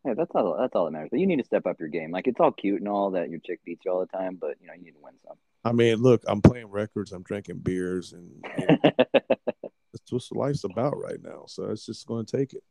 Yeah, 0.05 0.15
that's 0.15 0.31
all. 0.35 0.57
That's 0.59 0.75
all 0.77 0.85
that 0.85 0.93
matters. 0.93 1.09
But 1.11 1.19
you 1.19 1.27
need 1.27 1.39
to 1.39 1.45
step 1.45 1.67
up 1.67 1.81
your 1.81 1.89
game. 1.89 2.13
Like 2.13 2.29
it's 2.29 2.39
all 2.39 2.53
cute 2.53 2.81
and 2.81 2.89
all 2.89 3.11
that 3.13 3.29
your 3.29 3.41
chick 3.41 3.61
beats 3.65 3.83
you 3.85 3.91
all 3.91 4.01
the 4.01 4.07
time, 4.07 4.39
but 4.41 4.57
you 4.61 4.69
know 4.69 4.75
you 4.75 4.85
need 4.85 4.93
to 4.93 5.03
win 5.03 5.15
some. 5.27 5.37
I 5.65 5.73
mean, 5.73 5.97
look, 5.97 6.23
I'm 6.29 6.41
playing 6.41 6.69
records, 6.69 7.11
I'm 7.11 7.25
drinking 7.25 7.59
beers, 7.59 8.13
and 8.13 8.31
you 8.57 8.67
know, 8.69 8.77
that's 9.93 10.13
what 10.13 10.23
life's 10.33 10.63
about 10.63 10.97
right 10.97 11.21
now. 11.21 11.45
So 11.49 11.65
it's 11.71 11.87
just 11.87 12.07
going 12.07 12.25
to 12.25 12.37
take 12.37 12.53
it. 12.53 12.63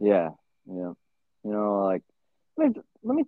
Yeah, 0.00 0.30
yeah. 0.72 0.92
You 1.46 1.52
know, 1.52 1.84
like 1.84 2.02
let 2.56 2.70
me 2.70 2.82
let 3.04 3.14
me 3.14 3.24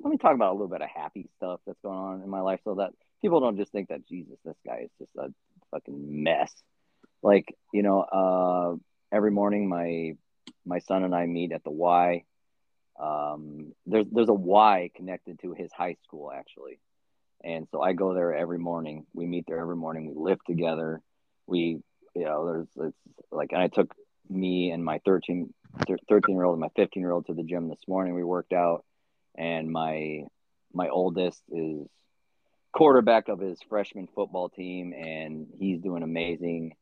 let 0.00 0.10
me 0.10 0.18
talk 0.18 0.34
about 0.34 0.50
a 0.50 0.52
little 0.52 0.68
bit 0.68 0.82
of 0.82 0.90
happy 0.94 1.26
stuff 1.38 1.60
that's 1.66 1.80
going 1.82 1.96
on 1.96 2.22
in 2.22 2.28
my 2.28 2.42
life, 2.42 2.60
so 2.64 2.74
that 2.74 2.90
people 3.22 3.40
don't 3.40 3.56
just 3.56 3.72
think 3.72 3.88
that 3.88 4.06
Jesus, 4.06 4.36
this 4.44 4.58
guy 4.66 4.80
is 4.84 4.90
just 4.98 5.16
a 5.16 5.32
fucking 5.70 6.22
mess. 6.22 6.52
Like 7.22 7.56
you 7.72 7.82
know, 7.82 8.00
uh, 8.02 8.76
every 9.10 9.30
morning 9.30 9.70
my 9.70 10.16
my 10.66 10.80
son 10.80 11.02
and 11.02 11.14
I 11.14 11.24
meet 11.24 11.52
at 11.52 11.64
the 11.64 11.70
Y. 11.70 12.24
Um, 13.00 13.72
there's 13.86 14.06
there's 14.12 14.28
a 14.28 14.34
Y 14.34 14.90
connected 14.94 15.40
to 15.40 15.54
his 15.54 15.72
high 15.72 15.96
school 16.04 16.30
actually, 16.30 16.78
and 17.42 17.66
so 17.70 17.80
I 17.80 17.94
go 17.94 18.12
there 18.12 18.34
every 18.34 18.58
morning. 18.58 19.06
We 19.14 19.24
meet 19.24 19.46
there 19.48 19.60
every 19.60 19.76
morning. 19.76 20.14
We 20.14 20.30
live 20.30 20.44
together. 20.44 21.00
We 21.46 21.78
you 22.14 22.24
know, 22.24 22.44
there's 22.44 22.68
it's 22.88 23.32
like 23.32 23.52
and 23.52 23.62
I 23.62 23.68
took 23.68 23.94
me 24.28 24.72
and 24.72 24.84
my 24.84 25.00
13 25.06 25.54
13 26.08 26.34
year 26.34 26.44
old 26.44 26.54
and 26.54 26.60
my 26.60 26.70
15 26.76 27.00
year 27.00 27.12
old 27.12 27.26
to 27.26 27.34
the 27.34 27.42
gym 27.42 27.68
this 27.68 27.86
morning. 27.86 28.14
We 28.14 28.24
worked 28.24 28.52
out, 28.52 28.84
and 29.36 29.70
my 29.70 30.24
my 30.72 30.88
oldest 30.88 31.42
is 31.50 31.86
quarterback 32.72 33.28
of 33.28 33.40
his 33.40 33.58
freshman 33.68 34.08
football 34.14 34.48
team, 34.48 34.92
and 34.92 35.46
he's 35.58 35.80
doing 35.80 36.02
amazing. 36.02 36.74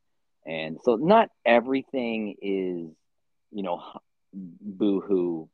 And 0.47 0.79
so, 0.83 0.97
not 0.97 1.31
everything 1.47 2.35
is, 2.43 2.95
you 3.53 3.63
know, 3.63 3.83
boo 4.33 5.01
hoo, 5.01 5.49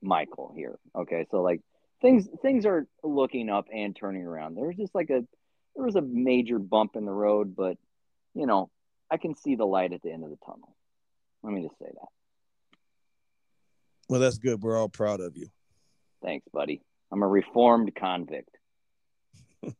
Michael 0.00 0.52
here. 0.56 0.78
Okay, 0.96 1.26
so 1.30 1.42
like 1.42 1.60
things 2.00 2.28
things 2.42 2.66
are 2.66 2.86
looking 3.02 3.50
up 3.50 3.66
and 3.72 3.94
turning 3.94 4.24
around. 4.24 4.54
There's 4.56 4.76
just 4.76 4.94
like 4.94 5.10
a 5.10 5.22
there 5.76 5.84
was 5.84 5.96
a 5.96 6.02
major 6.02 6.58
bump 6.58 6.96
in 6.96 7.04
the 7.04 7.12
road, 7.12 7.54
but 7.54 7.76
you 8.34 8.46
know, 8.46 8.70
I 9.10 9.16
can 9.16 9.36
see 9.36 9.54
the 9.54 9.66
light 9.66 9.92
at 9.92 10.02
the 10.02 10.10
end 10.10 10.24
of 10.24 10.30
the 10.30 10.38
tunnel. 10.44 10.74
Let 11.42 11.52
me 11.52 11.62
just 11.62 11.78
say 11.78 11.86
that. 11.92 12.08
Well, 14.08 14.20
that's 14.20 14.38
good. 14.38 14.62
We're 14.62 14.78
all 14.78 14.88
proud 14.88 15.20
of 15.20 15.36
you. 15.36 15.48
Thanks, 16.22 16.46
buddy. 16.52 16.82
I'm 17.12 17.22
a 17.22 17.28
reformed 17.28 17.94
convict. 17.94 18.56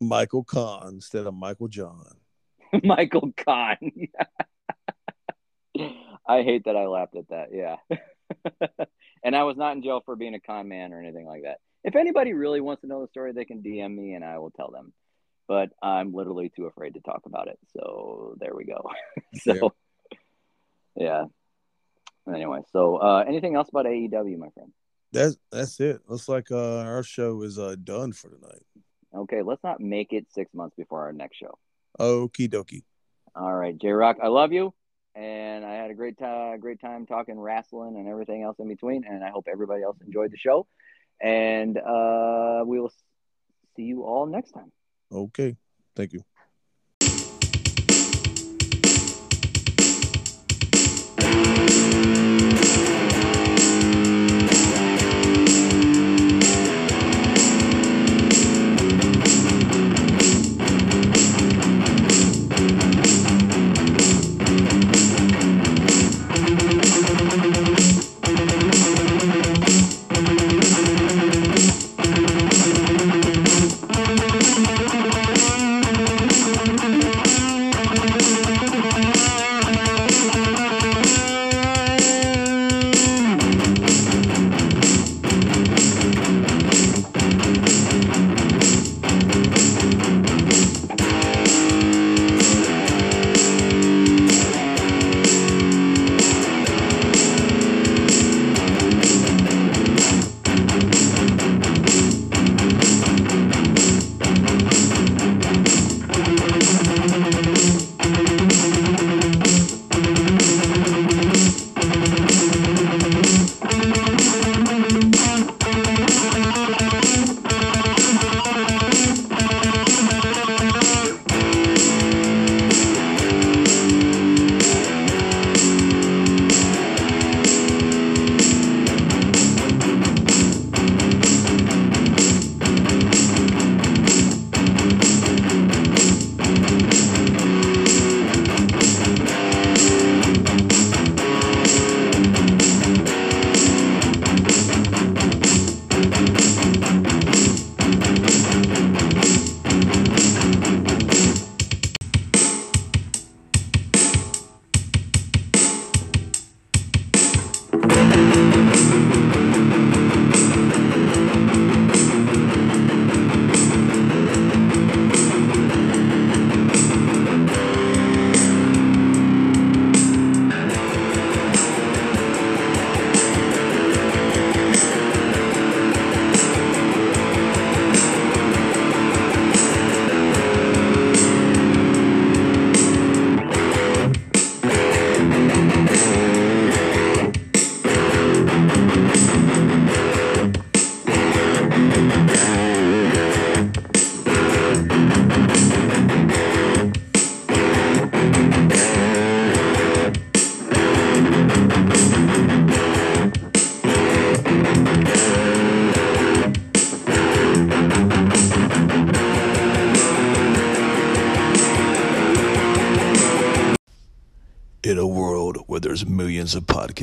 Michael 0.00 0.44
Kahn 0.44 0.94
instead 0.94 1.26
of 1.26 1.34
Michael 1.34 1.68
John. 1.68 2.16
Michael 2.82 3.32
Kahn. 3.36 3.92
I 6.26 6.42
hate 6.42 6.64
that 6.64 6.76
I 6.76 6.86
laughed 6.86 7.16
at 7.16 7.28
that. 7.28 7.48
Yeah. 7.52 7.76
and 9.24 9.36
I 9.36 9.44
was 9.44 9.56
not 9.56 9.76
in 9.76 9.82
jail 9.82 10.02
for 10.04 10.16
being 10.16 10.34
a 10.34 10.40
con 10.40 10.68
man 10.68 10.92
or 10.92 11.00
anything 11.00 11.26
like 11.26 11.42
that. 11.42 11.58
If 11.84 11.96
anybody 11.96 12.32
really 12.32 12.60
wants 12.60 12.82
to 12.82 12.88
know 12.88 13.02
the 13.02 13.08
story, 13.08 13.32
they 13.32 13.44
can 13.44 13.62
DM 13.62 13.94
me 13.94 14.14
and 14.14 14.24
I 14.24 14.38
will 14.38 14.50
tell 14.50 14.70
them. 14.70 14.92
But 15.48 15.70
I'm 15.82 16.14
literally 16.14 16.50
too 16.54 16.66
afraid 16.66 16.94
to 16.94 17.00
talk 17.00 17.22
about 17.26 17.48
it. 17.48 17.58
So 17.76 18.36
there 18.38 18.54
we 18.54 18.64
go. 18.64 18.88
so. 19.34 19.72
Anyway, 22.52 22.66
so 22.72 22.96
uh 22.96 23.24
anything 23.26 23.54
else 23.54 23.68
about 23.68 23.86
AEW, 23.86 24.38
my 24.38 24.48
friend? 24.50 24.72
That's 25.12 25.36
that's 25.50 25.78
it. 25.80 26.00
Looks 26.06 26.28
like 26.28 26.50
uh, 26.50 26.78
our 26.78 27.02
show 27.02 27.42
is 27.42 27.58
uh, 27.58 27.76
done 27.82 28.12
for 28.12 28.30
tonight. 28.30 28.62
Okay, 29.14 29.42
let's 29.42 29.62
not 29.62 29.80
make 29.80 30.12
it 30.12 30.26
six 30.32 30.52
months 30.54 30.74
before 30.76 31.02
our 31.02 31.12
next 31.12 31.36
show. 31.36 31.58
Okie 32.00 32.48
dokie. 32.48 32.82
All 33.34 33.54
right, 33.54 33.76
J 33.76 33.88
Rock, 33.90 34.18
I 34.22 34.28
love 34.28 34.52
you, 34.52 34.72
and 35.14 35.64
I 35.64 35.74
had 35.74 35.90
a 35.90 35.94
great 35.94 36.18
time, 36.18 36.60
great 36.60 36.80
time 36.80 37.06
talking 37.06 37.38
wrestling 37.38 37.96
and 37.96 38.08
everything 38.08 38.42
else 38.42 38.56
in 38.58 38.68
between. 38.68 39.04
And 39.04 39.22
I 39.22 39.30
hope 39.30 39.46
everybody 39.50 39.82
else 39.82 39.98
enjoyed 40.04 40.30
the 40.30 40.38
show. 40.38 40.66
And 41.20 41.76
uh, 41.78 42.64
we 42.66 42.80
will 42.80 42.92
see 43.76 43.82
you 43.82 44.04
all 44.04 44.26
next 44.26 44.52
time. 44.52 44.72
Okay. 45.10 45.56
Thank 45.94 46.14
you. 46.14 46.24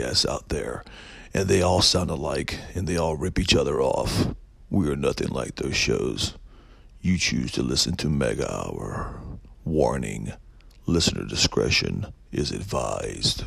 Podcasts 0.09 0.29
out 0.29 0.49
there 0.49 0.83
and 1.33 1.47
they 1.47 1.61
all 1.61 1.81
sound 1.81 2.09
alike 2.09 2.59
and 2.75 2.87
they 2.87 2.97
all 2.97 3.15
rip 3.15 3.39
each 3.39 3.55
other 3.55 3.81
off, 3.81 4.27
we 4.69 4.89
are 4.89 4.95
nothing 4.95 5.29
like 5.29 5.55
those 5.55 5.75
shows. 5.75 6.35
You 7.01 7.17
choose 7.17 7.51
to 7.53 7.63
listen 7.63 7.95
to 7.97 8.09
Mega 8.09 8.51
Hour. 8.51 9.19
Warning 9.63 10.33
listener 10.85 11.23
discretion 11.25 12.07
is 12.31 12.51
advised. 12.51 13.43